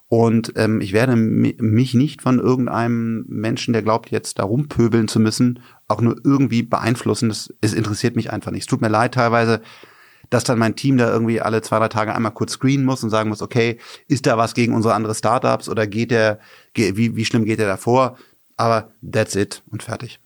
und 0.07 0.53
ähm, 0.55 0.81
ich 0.81 0.93
werde 0.93 1.15
mich 1.15 1.93
nicht 1.93 2.21
von 2.21 2.39
irgendeinem 2.39 3.25
Menschen, 3.27 3.73
der 3.73 3.81
glaubt, 3.81 4.11
jetzt 4.11 4.37
da 4.37 4.43
rumpöbeln 4.43 5.07
zu 5.07 5.19
müssen, 5.19 5.61
auch 5.87 5.99
nur 5.99 6.17
irgendwie 6.23 6.61
beeinflussen. 6.61 7.29
Das, 7.29 7.53
es 7.61 7.73
interessiert 7.73 8.15
mich 8.15 8.31
einfach 8.31 8.51
nicht. 8.51 8.61
Es 8.61 8.67
tut 8.67 8.81
mir 8.81 8.87
leid 8.89 9.15
teilweise, 9.15 9.61
dass 10.29 10.43
dann 10.43 10.59
mein 10.59 10.75
Team 10.75 10.97
da 10.97 11.11
irgendwie 11.11 11.41
alle 11.41 11.61
zwei, 11.61 11.79
drei 11.79 11.87
Tage 11.87 12.13
einmal 12.13 12.33
kurz 12.33 12.53
screenen 12.53 12.85
muss 12.85 13.03
und 13.03 13.09
sagen 13.09 13.29
muss, 13.29 13.41
okay, 13.41 13.79
ist 14.07 14.27
da 14.27 14.37
was 14.37 14.53
gegen 14.53 14.73
unsere 14.73 14.93
andere 14.93 15.15
Startups 15.15 15.69
oder 15.69 15.87
geht 15.87 16.11
der, 16.11 16.39
wie, 16.75 17.15
wie 17.15 17.25
schlimm 17.25 17.45
geht 17.45 17.59
der 17.59 17.67
davor? 17.67 18.17
Aber 18.57 18.91
that's 19.01 19.35
it 19.35 19.63
und 19.71 19.83
fertig. 19.83 20.19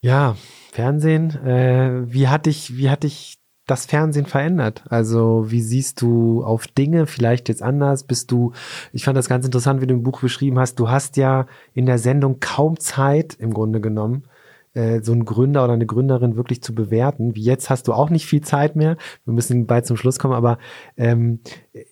Ja, 0.00 0.36
Fernsehen. 0.72 1.30
Äh, 1.44 2.12
wie 2.12 2.28
hat 2.28 2.46
dich, 2.46 2.76
wie 2.76 2.90
hat 2.90 3.04
dich 3.04 3.38
das 3.66 3.86
Fernsehen 3.86 4.26
verändert? 4.26 4.84
Also 4.88 5.50
wie 5.50 5.60
siehst 5.60 6.00
du 6.00 6.44
auf 6.44 6.66
Dinge 6.66 7.06
vielleicht 7.06 7.48
jetzt 7.48 7.62
anders? 7.62 8.04
Bist 8.04 8.30
du, 8.30 8.52
ich 8.92 9.04
fand 9.04 9.16
das 9.16 9.28
ganz 9.28 9.44
interessant, 9.44 9.80
wie 9.80 9.86
du 9.86 9.94
im 9.94 10.02
Buch 10.02 10.20
beschrieben 10.20 10.58
hast, 10.58 10.78
du 10.78 10.88
hast 10.88 11.16
ja 11.16 11.46
in 11.74 11.86
der 11.86 11.98
Sendung 11.98 12.40
kaum 12.40 12.78
Zeit 12.78 13.34
im 13.34 13.52
Grunde 13.52 13.80
genommen, 13.80 14.24
äh, 14.74 15.00
so 15.02 15.12
einen 15.12 15.24
Gründer 15.24 15.64
oder 15.64 15.72
eine 15.72 15.86
Gründerin 15.86 16.36
wirklich 16.36 16.62
zu 16.62 16.74
bewerten. 16.74 17.34
Wie 17.34 17.42
jetzt 17.42 17.68
hast 17.68 17.88
du 17.88 17.92
auch 17.92 18.10
nicht 18.10 18.26
viel 18.26 18.42
Zeit 18.42 18.76
mehr. 18.76 18.96
Wir 19.24 19.34
müssen 19.34 19.66
bald 19.66 19.86
zum 19.86 19.96
Schluss 19.96 20.18
kommen, 20.18 20.34
aber 20.34 20.58
ähm, 20.96 21.40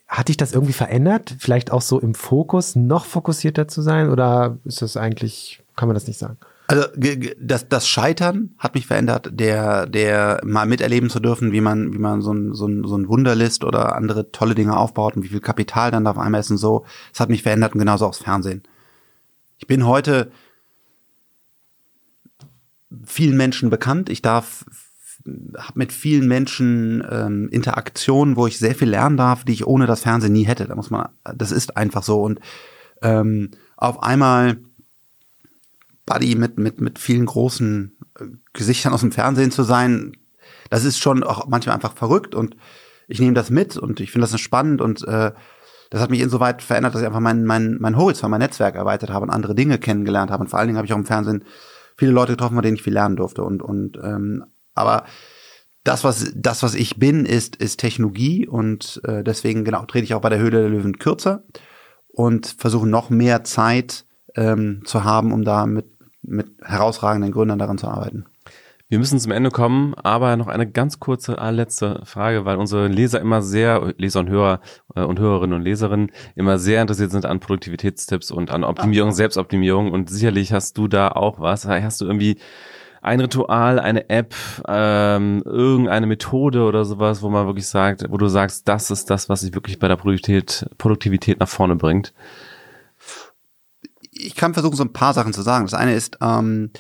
hat 0.07 0.29
dich 0.29 0.37
das 0.37 0.53
irgendwie 0.53 0.75
verändert? 0.75 1.35
Vielleicht 1.39 1.73
auch 1.73 1.83
so 1.83 1.99
im 1.99 2.15
Fokus, 2.15 2.77
noch 2.77 3.05
fokussierter 3.05 3.67
zu 3.69 3.83
sein? 3.83 4.11
Oder 4.11 4.59
ist 4.65 4.83
das 4.83 4.97
eigentlich, 4.97 5.63
kann 5.77 5.89
man 5.89 5.95
das 5.95 6.07
nicht 6.07 6.19
sagen? 6.19 6.37
Also 6.67 6.87
das, 7.41 7.69
das 7.69 7.87
Scheitern 7.87 8.55
hat 8.59 8.75
mich 8.75 8.87
verändert, 8.87 9.29
der, 9.33 9.87
der 9.87 10.41
mal 10.45 10.67
miterleben 10.67 11.11
zu 11.11 11.21
dürfen, 11.21 11.53
wie 11.53 11.61
man, 11.61 11.93
wie 11.93 11.99
man 11.99 12.23
so 12.23 12.33
ein, 12.33 12.55
so 12.55 12.67
ein, 12.67 12.85
so 12.85 12.97
ein 12.97 13.09
Wunderlist 13.09 13.65
oder 13.65 13.95
andere 13.95 14.33
tolle 14.33 14.55
Dinge 14.55 14.77
aufbaut 14.77 15.15
und 15.17 15.25
wie 15.25 15.29
viel 15.29 15.41
Kapital 15.41 15.91
dann 15.91 16.05
da 16.05 16.13
auf 16.13 16.19
einmal 16.19 16.41
ist 16.41 16.51
und 16.51 16.57
so. 16.57 16.87
Das 17.13 17.21
hat 17.21 17.29
mich 17.29 17.43
verändert 17.43 17.75
und 17.75 17.81
genauso 17.81 18.07
auch 18.07 18.13
das 18.13 18.23
Fernsehen. 18.23 18.63
Ich 19.59 19.67
bin 19.67 19.87
heute 19.87 20.33
vielen 23.05 23.37
Menschen 23.37 23.69
bekannt. 23.69 24.09
Ich 24.09 24.23
darf 24.23 24.65
habe 25.57 25.79
mit 25.79 25.93
vielen 25.93 26.29
Menschen 26.29 27.05
ähm, 27.11 27.49
Interaktionen, 27.51 28.37
wo 28.37 28.47
ich 28.47 28.59
sehr 28.59 28.75
viel 28.75 28.91
lernen 28.91 29.17
darf, 29.17 29.45
die 29.45 29.53
ich 29.53 29.67
ohne 29.67 29.87
das 29.87 30.03
Fernsehen 30.03 30.33
nie 30.33 30.45
hätte. 30.45 30.67
Da 30.67 30.75
muss 30.75 30.91
man, 30.91 31.09
das 31.35 31.51
ist 31.51 31.77
einfach 31.77 32.03
so. 32.03 32.23
Und 32.23 32.41
ähm, 33.03 33.51
auf 33.77 34.03
einmal 34.03 34.59
Buddy 36.07 36.35
mit, 36.35 36.59
mit, 36.59 36.81
mit 36.81 36.99
vielen 36.99 37.27
großen 37.27 37.97
äh, 38.19 38.25
Gesichtern 38.53 38.93
aus 38.93 39.01
dem 39.01 39.13
Fernsehen 39.13 39.51
zu 39.51 39.63
sein, 39.63 40.17
das 40.71 40.85
ist 40.85 40.99
schon 40.99 41.23
auch 41.23 41.47
manchmal 41.47 41.75
einfach 41.75 41.95
verrückt 41.95 42.35
und 42.35 42.57
ich 43.07 43.21
nehme 43.21 43.35
das 43.35 43.51
mit 43.51 43.77
und 43.77 44.01
ich 44.01 44.11
finde 44.11 44.27
das 44.29 44.41
spannend 44.41 44.81
und 44.81 45.07
äh, 45.07 45.33
das 45.91 46.01
hat 46.01 46.11
mich 46.11 46.21
insoweit 46.21 46.63
verändert, 46.63 46.95
dass 46.95 47.03
ich 47.03 47.07
einfach 47.07 47.21
mein, 47.21 47.45
mein, 47.45 47.77
mein 47.79 47.97
Horizont, 47.97 48.31
mein 48.31 48.41
Netzwerk 48.41 48.75
erweitert 48.75 49.11
habe 49.11 49.25
und 49.25 49.31
andere 49.31 49.55
Dinge 49.55 49.79
kennengelernt 49.79 50.31
habe. 50.31 50.43
Und 50.43 50.49
vor 50.49 50.59
allen 50.59 50.67
Dingen 50.67 50.77
habe 50.77 50.87
ich 50.87 50.93
auch 50.93 50.99
im 50.99 51.07
Fernsehen 51.07 51.45
viele 51.97 52.11
Leute 52.11 52.33
getroffen, 52.33 52.55
von 52.55 52.63
denen 52.63 52.77
ich 52.77 52.83
viel 52.83 52.95
lernen 52.95 53.15
durfte. 53.15 53.45
Und, 53.45 53.63
und 53.63 53.99
ähm, 54.03 54.45
aber 54.75 55.05
das, 55.85 56.03
was 56.03 56.33
das, 56.35 56.63
was 56.63 56.75
ich 56.75 56.99
bin, 56.99 57.27
ist, 57.27 57.57
ist 57.57 57.79
Technologie 57.79 58.49
und 58.49 59.01
äh, 59.05 59.23
deswegen 59.23 59.65
genau 59.65 59.85
trete 59.85 60.05
ich 60.05 60.15
auch 60.15 60.21
bei 60.21 60.31
der 60.31 60.39
Höhle 60.39 60.63
der 60.63 60.71
Löwen 60.71 60.99
kürzer 60.99 61.45
und 62.09 62.57
versuche 62.59 62.89
noch 62.89 63.11
mehr 63.11 63.45
Zeit 63.45 64.07
ähm, 64.35 64.83
zu 64.85 65.05
haben, 65.05 65.33
um 65.33 65.45
da 65.45 65.67
mit 65.67 65.94
mit 66.27 66.49
herausragenden 66.63 67.33
Gründern 67.33 67.59
daran 67.59 67.79
zu 67.79 67.89
arbeiten. 67.89 68.27
Wir 68.89 68.99
müssen 68.99 69.19
zum 69.19 69.33
Ende 69.33 69.51
kommen, 69.51 69.95
aber 69.95 70.37
noch 70.37 70.47
eine 70.47 70.71
ganz 70.71 71.01
kurze 71.01 71.33
letzte 71.51 72.03
Frage, 72.05 72.45
weil 72.45 72.59
unsere 72.59 72.87
Leser 72.87 73.21
immer 73.21 73.41
sehr, 73.41 73.95
Leser 73.97 74.21
und 74.21 74.29
Hörer 74.29 74.61
äh, 74.95 75.03
und 75.03 75.19
Hörerinnen 75.19 75.57
und 75.57 75.63
Leserinnen 75.63 76.13
immer 76.37 76.59
sehr 76.59 76.83
interessiert 76.83 77.11
sind 77.11 77.25
an 77.25 77.41
Produktivitätstipps 77.41 78.31
und 78.31 78.51
an 78.51 78.63
Optimierung, 78.63 79.11
ah. 79.11 79.13
Selbstoptimierung 79.13 79.91
und 79.91 80.11
sicherlich 80.11 80.53
hast 80.53 80.77
du 80.77 80.87
da 80.87 81.09
auch 81.09 81.41
was. 81.41 81.67
Hast 81.67 82.03
du 82.03 82.05
irgendwie 82.05 82.39
ein 83.01 83.21
Ritual, 83.21 83.79
eine 83.79 84.09
App, 84.11 84.35
ähm, 84.69 85.43
irgendeine 85.45 86.07
Methode 86.07 86.65
oder 86.65 86.85
sowas, 86.85 87.23
wo 87.23 87.31
man 87.31 87.47
wirklich 87.47 87.67
sagt, 87.67 88.05
wo 88.11 88.17
du 88.17 88.29
sagst, 88.29 88.69
das 88.69 88.91
ist 88.91 89.11
das, 89.11 89.29
was 89.29 89.41
sich 89.41 89.55
wirklich 89.55 89.79
bei 89.79 89.89
der 89.89 89.97
Produktivität, 89.97 90.67
Produktivität 90.79 91.41
nach 91.41 91.49
vorne 91.49 91.77
bringt? 91.77 92.15
Ich 94.25 94.35
kann 94.35 94.55
versuchen, 94.55 94.77
so 94.77 94.85
ein 94.85 94.93
paar 94.93 95.15
Sachen 95.15 95.33
zu 95.33 95.43
sagen. 95.43 95.67
Das 95.67 95.75
eine 95.75 95.95
ist, 95.95 96.19
ähm, 96.21 96.71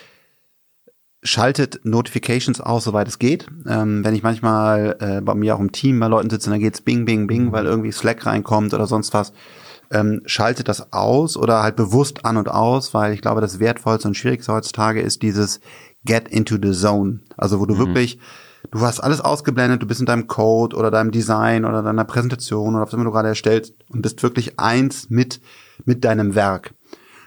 schaltet 1.22 1.80
Notifications 1.84 2.60
aus, 2.60 2.84
soweit 2.84 3.08
es 3.08 3.18
geht. 3.18 3.46
Ähm, 3.66 4.04
wenn 4.04 4.14
ich 4.14 4.22
manchmal 4.22 4.96
äh, 5.00 5.20
bei 5.20 5.34
mir 5.34 5.56
auch 5.56 5.60
im 5.60 5.72
Team 5.72 5.98
bei 5.98 6.06
Leuten 6.06 6.30
sitze, 6.30 6.50
dann 6.50 6.60
geht's 6.60 6.82
bing, 6.82 7.04
bing, 7.04 7.26
bing, 7.26 7.52
weil 7.52 7.66
irgendwie 7.66 7.92
Slack 7.92 8.26
reinkommt 8.26 8.74
oder 8.74 8.86
sonst 8.86 9.14
was. 9.14 9.32
Ähm, 9.90 10.22
schaltet 10.26 10.68
das 10.68 10.92
aus 10.92 11.36
oder 11.36 11.62
halt 11.62 11.76
bewusst 11.76 12.24
an 12.24 12.36
und 12.36 12.48
aus, 12.48 12.94
weil 12.94 13.12
ich 13.12 13.20
glaube, 13.20 13.40
das 13.40 13.58
Wertvollste 13.58 14.08
und 14.08 14.14
Schwierigste 14.14 14.52
heutzutage 14.52 15.00
ist 15.00 15.22
dieses 15.22 15.60
Get 16.04 16.28
into 16.28 16.56
the 16.60 16.72
Zone. 16.72 17.20
Also 17.36 17.60
wo 17.60 17.66
du 17.66 17.74
mhm. 17.74 17.78
wirklich, 17.78 18.18
du 18.70 18.80
hast 18.80 19.00
alles 19.00 19.20
ausgeblendet, 19.20 19.82
du 19.82 19.86
bist 19.86 20.00
in 20.00 20.06
deinem 20.06 20.26
Code 20.26 20.76
oder 20.76 20.90
deinem 20.90 21.10
Design 21.10 21.64
oder 21.64 21.82
deiner 21.82 22.04
Präsentation 22.04 22.74
oder 22.74 22.86
was 22.86 22.92
immer 22.92 23.04
du 23.04 23.12
gerade 23.12 23.28
erstellst 23.28 23.74
und 23.90 24.02
bist 24.02 24.22
wirklich 24.22 24.58
eins 24.58 25.08
mit, 25.10 25.40
mit 25.84 26.04
deinem 26.04 26.34
Werk 26.34 26.74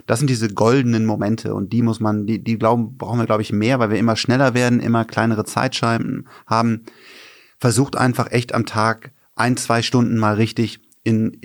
das 0.07 0.19
sind 0.19 0.29
diese 0.29 0.47
goldenen 0.47 1.05
Momente 1.05 1.53
und 1.53 1.73
die 1.73 1.81
muss 1.81 1.99
man, 1.99 2.25
die, 2.25 2.43
die 2.43 2.57
glauben, 2.57 2.97
brauchen 2.97 3.19
wir, 3.19 3.25
glaube 3.25 3.41
ich, 3.41 3.51
mehr, 3.51 3.77
weil 3.77 3.89
wir 3.91 3.99
immer 3.99 4.15
schneller 4.15 4.53
werden, 4.53 4.79
immer 4.79 5.05
kleinere 5.05 5.43
Zeitscheiben 5.45 6.27
haben. 6.47 6.83
Versucht 7.59 7.97
einfach 7.97 8.31
echt 8.31 8.55
am 8.55 8.65
Tag 8.65 9.11
ein, 9.35 9.57
zwei 9.57 9.81
Stunden 9.81 10.17
mal 10.17 10.35
richtig 10.35 10.79
in, 11.03 11.39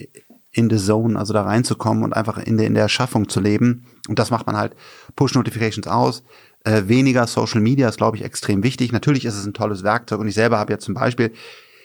in 0.53 0.71
the 0.71 0.77
zone, 0.77 1.19
also 1.19 1.33
da 1.33 1.43
reinzukommen 1.43 2.05
und 2.05 2.13
einfach 2.13 2.39
in 2.39 2.57
der, 2.57 2.67
in 2.67 2.75
der 2.75 2.85
Erschaffung 2.85 3.29
zu 3.29 3.41
leben. 3.41 3.85
Und 4.09 4.19
das 4.19 4.31
macht 4.31 4.47
man 4.47 4.57
halt 4.57 4.77
Push-Notifications 5.17 5.89
aus. 5.89 6.23
Äh, 6.65 6.83
weniger 6.87 7.27
Social 7.27 7.61
Media 7.61 7.89
ist, 7.89 7.97
glaube 7.97 8.17
ich, 8.17 8.25
extrem 8.25 8.63
wichtig. 8.63 8.93
Natürlich 8.93 9.25
ist 9.25 9.35
es 9.35 9.45
ein 9.45 9.55
tolles 9.55 9.83
Werkzeug 9.83 10.21
und 10.21 10.29
ich 10.29 10.35
selber 10.35 10.59
habe 10.59 10.73
ja 10.73 10.79
zum 10.79 10.95
Beispiel 10.95 11.33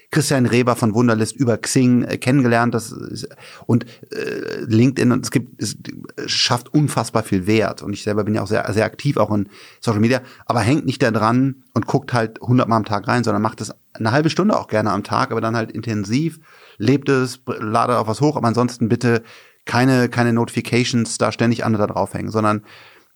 Christian 0.09 0.45
Reber 0.45 0.75
von 0.77 0.93
Wunderlist 0.93 1.35
über 1.35 1.57
Xing 1.57 2.03
äh, 2.03 2.17
kennengelernt. 2.17 2.73
Das 2.73 2.91
ist, 2.91 3.27
und 3.65 3.85
äh, 4.11 4.61
LinkedIn 4.65 5.11
und 5.11 5.25
es 5.25 5.31
gibt 5.31 5.61
es 5.61 5.77
schafft 6.25 6.73
unfassbar 6.73 7.23
viel 7.23 7.45
Wert. 7.45 7.81
Und 7.81 7.93
ich 7.93 8.03
selber 8.03 8.23
bin 8.23 8.33
ja 8.33 8.43
auch 8.43 8.47
sehr 8.47 8.71
sehr 8.73 8.85
aktiv 8.85 9.17
auch 9.17 9.31
in 9.31 9.49
Social 9.81 9.99
Media, 9.99 10.21
aber 10.45 10.61
hängt 10.61 10.85
nicht 10.85 11.03
da 11.03 11.11
dran 11.11 11.63
und 11.73 11.87
guckt 11.87 12.13
halt 12.13 12.39
hundertmal 12.39 12.77
am 12.77 12.85
Tag 12.85 13.07
rein, 13.07 13.23
sondern 13.23 13.41
macht 13.41 13.59
es 13.59 13.73
eine 13.93 14.11
halbe 14.11 14.29
Stunde 14.29 14.57
auch 14.57 14.67
gerne 14.67 14.91
am 14.91 15.03
Tag, 15.03 15.31
aber 15.31 15.41
dann 15.41 15.55
halt 15.55 15.71
intensiv, 15.71 16.39
lebt 16.77 17.09
es, 17.09 17.41
ladet 17.45 17.97
auch 17.97 18.07
was 18.07 18.21
hoch, 18.21 18.37
aber 18.37 18.47
ansonsten 18.47 18.87
bitte 18.87 19.23
keine 19.65 20.07
keine 20.07 20.31
Notifications 20.31 21.17
da 21.17 21.33
ständig 21.33 21.65
an 21.65 21.75
oder 21.75 21.87
draufhängen, 21.87 22.31
sondern 22.31 22.63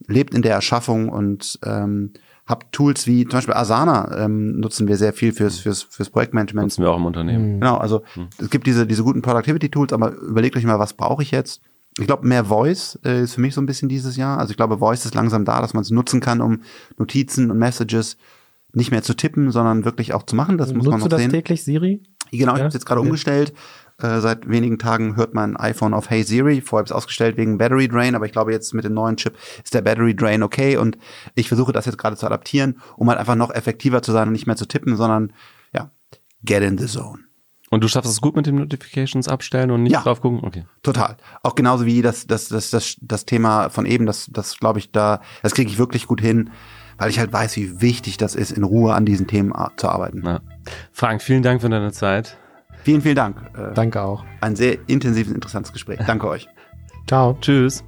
lebt 0.07 0.33
in 0.33 0.41
der 0.41 0.55
Erschaffung 0.55 1.07
und 1.09 1.59
ähm, 1.63 2.13
habe 2.45 2.65
Tools 2.71 3.07
wie 3.07 3.23
zum 3.25 3.37
Beispiel 3.37 3.53
Asana 3.53 4.25
ähm, 4.25 4.59
nutzen 4.59 4.87
wir 4.87 4.97
sehr 4.97 5.13
viel 5.13 5.31
fürs, 5.31 5.59
fürs, 5.59 5.83
fürs 5.83 6.09
Projektmanagement. 6.09 6.65
Nutzen 6.65 6.83
wir 6.83 6.91
auch 6.91 6.97
im 6.97 7.05
Unternehmen. 7.05 7.55
Mhm. 7.55 7.59
Genau, 7.59 7.77
also 7.77 8.03
mhm. 8.15 8.27
es 8.39 8.49
gibt 8.49 8.67
diese, 8.67 8.85
diese 8.85 9.03
guten 9.03 9.21
Productivity-Tools, 9.21 9.93
aber 9.93 10.13
überlegt 10.13 10.55
euch 10.55 10.65
mal, 10.65 10.79
was 10.79 10.93
brauche 10.93 11.23
ich 11.23 11.31
jetzt? 11.31 11.61
Ich 11.99 12.07
glaube, 12.07 12.27
mehr 12.27 12.45
Voice 12.45 12.97
äh, 13.03 13.23
ist 13.23 13.35
für 13.35 13.41
mich 13.41 13.53
so 13.53 13.61
ein 13.61 13.65
bisschen 13.65 13.89
dieses 13.89 14.15
Jahr. 14.15 14.39
Also 14.39 14.51
ich 14.51 14.57
glaube, 14.57 14.77
Voice 14.77 15.05
ist 15.05 15.13
langsam 15.13 15.45
da, 15.45 15.61
dass 15.61 15.73
man 15.73 15.81
es 15.81 15.91
nutzen 15.91 16.21
kann, 16.21 16.41
um 16.41 16.61
Notizen 16.97 17.51
und 17.51 17.57
Messages 17.57 18.17
nicht 18.73 18.91
mehr 18.91 19.03
zu 19.03 19.13
tippen, 19.13 19.51
sondern 19.51 19.83
wirklich 19.83 20.13
auch 20.13 20.23
zu 20.23 20.35
machen. 20.35 20.57
Das 20.57 20.69
muss 20.69 20.85
Nutzt 20.85 20.89
man 20.91 20.99
noch 20.99 21.07
du 21.07 21.09
das 21.09 21.21
sehen. 21.21 21.31
täglich, 21.31 21.63
Siri? 21.63 22.01
Genau, 22.31 22.53
ich 22.53 22.57
ja? 22.57 22.63
habe 22.63 22.67
es 22.67 22.73
jetzt 22.73 22.85
gerade 22.85 23.01
okay. 23.01 23.09
umgestellt. 23.09 23.53
Äh, 24.03 24.19
seit 24.21 24.49
wenigen 24.49 24.79
Tagen 24.79 25.15
hört 25.15 25.33
mein 25.33 25.57
iPhone 25.57 25.93
auf 25.93 26.09
Hey 26.09 26.23
Siri. 26.23 26.61
Vorher 26.61 26.81
habe 26.81 26.87
ich 26.87 26.91
es 26.91 26.95
ausgestellt 26.95 27.37
wegen 27.37 27.57
Battery 27.57 27.87
Drain, 27.87 28.15
aber 28.15 28.25
ich 28.25 28.31
glaube 28.31 28.51
jetzt 28.51 28.73
mit 28.73 28.85
dem 28.85 28.93
neuen 28.93 29.17
Chip 29.17 29.37
ist 29.63 29.73
der 29.73 29.81
Battery 29.81 30.15
Drain 30.15 30.43
okay 30.43 30.77
und 30.77 30.97
ich 31.35 31.47
versuche 31.47 31.71
das 31.71 31.85
jetzt 31.85 31.97
gerade 31.97 32.15
zu 32.15 32.25
adaptieren, 32.25 32.81
um 32.97 33.09
halt 33.09 33.19
einfach 33.19 33.35
noch 33.35 33.51
effektiver 33.51 34.01
zu 34.01 34.11
sein 34.11 34.27
und 34.27 34.33
nicht 34.33 34.47
mehr 34.47 34.55
zu 34.55 34.65
tippen, 34.65 34.95
sondern 34.95 35.33
ja, 35.73 35.91
get 36.43 36.63
in 36.63 36.77
the 36.77 36.87
zone. 36.87 37.19
Und 37.69 37.85
du 37.85 37.87
schaffst 37.87 38.11
es 38.11 38.19
gut 38.19 38.35
mit 38.35 38.45
den 38.45 38.55
Notifications 38.55 39.29
abstellen 39.29 39.71
und 39.71 39.83
nicht 39.83 39.93
ja, 39.93 40.01
drauf 40.01 40.19
gucken? 40.19 40.41
Okay. 40.43 40.65
Total. 40.83 41.15
Auch 41.41 41.55
genauso 41.55 41.85
wie 41.85 42.01
das, 42.01 42.27
das, 42.27 42.49
das, 42.49 42.69
das, 42.69 42.97
das 42.99 43.25
Thema 43.25 43.69
von 43.69 43.85
eben, 43.85 44.05
das, 44.05 44.27
das 44.29 44.57
glaube 44.57 44.79
ich 44.79 44.91
da, 44.91 45.21
das 45.41 45.53
kriege 45.53 45.71
ich 45.71 45.77
wirklich 45.77 46.05
gut 46.05 46.19
hin, 46.19 46.49
weil 46.97 47.09
ich 47.09 47.17
halt 47.17 47.31
weiß, 47.31 47.55
wie 47.55 47.79
wichtig 47.79 48.17
das 48.17 48.35
ist, 48.35 48.51
in 48.51 48.63
Ruhe 48.63 48.93
an 48.93 49.05
diesen 49.05 49.25
Themen 49.25 49.53
zu 49.77 49.87
arbeiten. 49.87 50.21
Ja. 50.25 50.41
Frank, 50.91 51.21
vielen 51.21 51.43
Dank 51.43 51.61
für 51.61 51.69
deine 51.69 51.93
Zeit. 51.93 52.37
Vielen, 52.83 53.01
vielen 53.01 53.15
Dank. 53.15 53.37
Äh, 53.55 53.73
Danke 53.73 54.01
auch. 54.01 54.23
Ein 54.41 54.55
sehr 54.55 54.77
intensives, 54.87 55.33
interessantes 55.33 55.71
Gespräch. 55.73 55.99
Danke 56.05 56.27
euch. 56.27 56.47
Ciao. 57.07 57.37
Tschüss. 57.41 57.83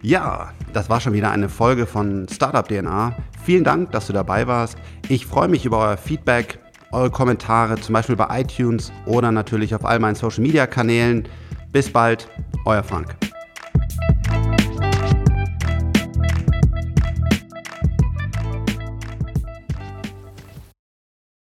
Ja, 0.00 0.52
das 0.72 0.88
war 0.88 1.00
schon 1.00 1.12
wieder 1.12 1.30
eine 1.32 1.48
Folge 1.48 1.86
von 1.86 2.26
Startup 2.30 2.66
DNA. 2.66 3.16
Vielen 3.42 3.64
Dank, 3.64 3.90
dass 3.92 4.06
du 4.06 4.12
dabei 4.12 4.46
warst. 4.46 4.78
Ich 5.08 5.26
freue 5.26 5.48
mich 5.48 5.64
über 5.64 5.78
euer 5.78 5.96
Feedback, 5.96 6.60
eure 6.92 7.10
Kommentare, 7.10 7.76
zum 7.76 7.94
Beispiel 7.94 8.16
bei 8.16 8.40
iTunes 8.40 8.92
oder 9.06 9.32
natürlich 9.32 9.74
auf 9.74 9.84
all 9.84 9.98
meinen 9.98 10.14
Social 10.14 10.42
Media 10.42 10.66
Kanälen. 10.66 11.26
Bis 11.72 11.90
bald, 11.90 12.28
euer 12.64 12.84
Frank. 12.84 13.16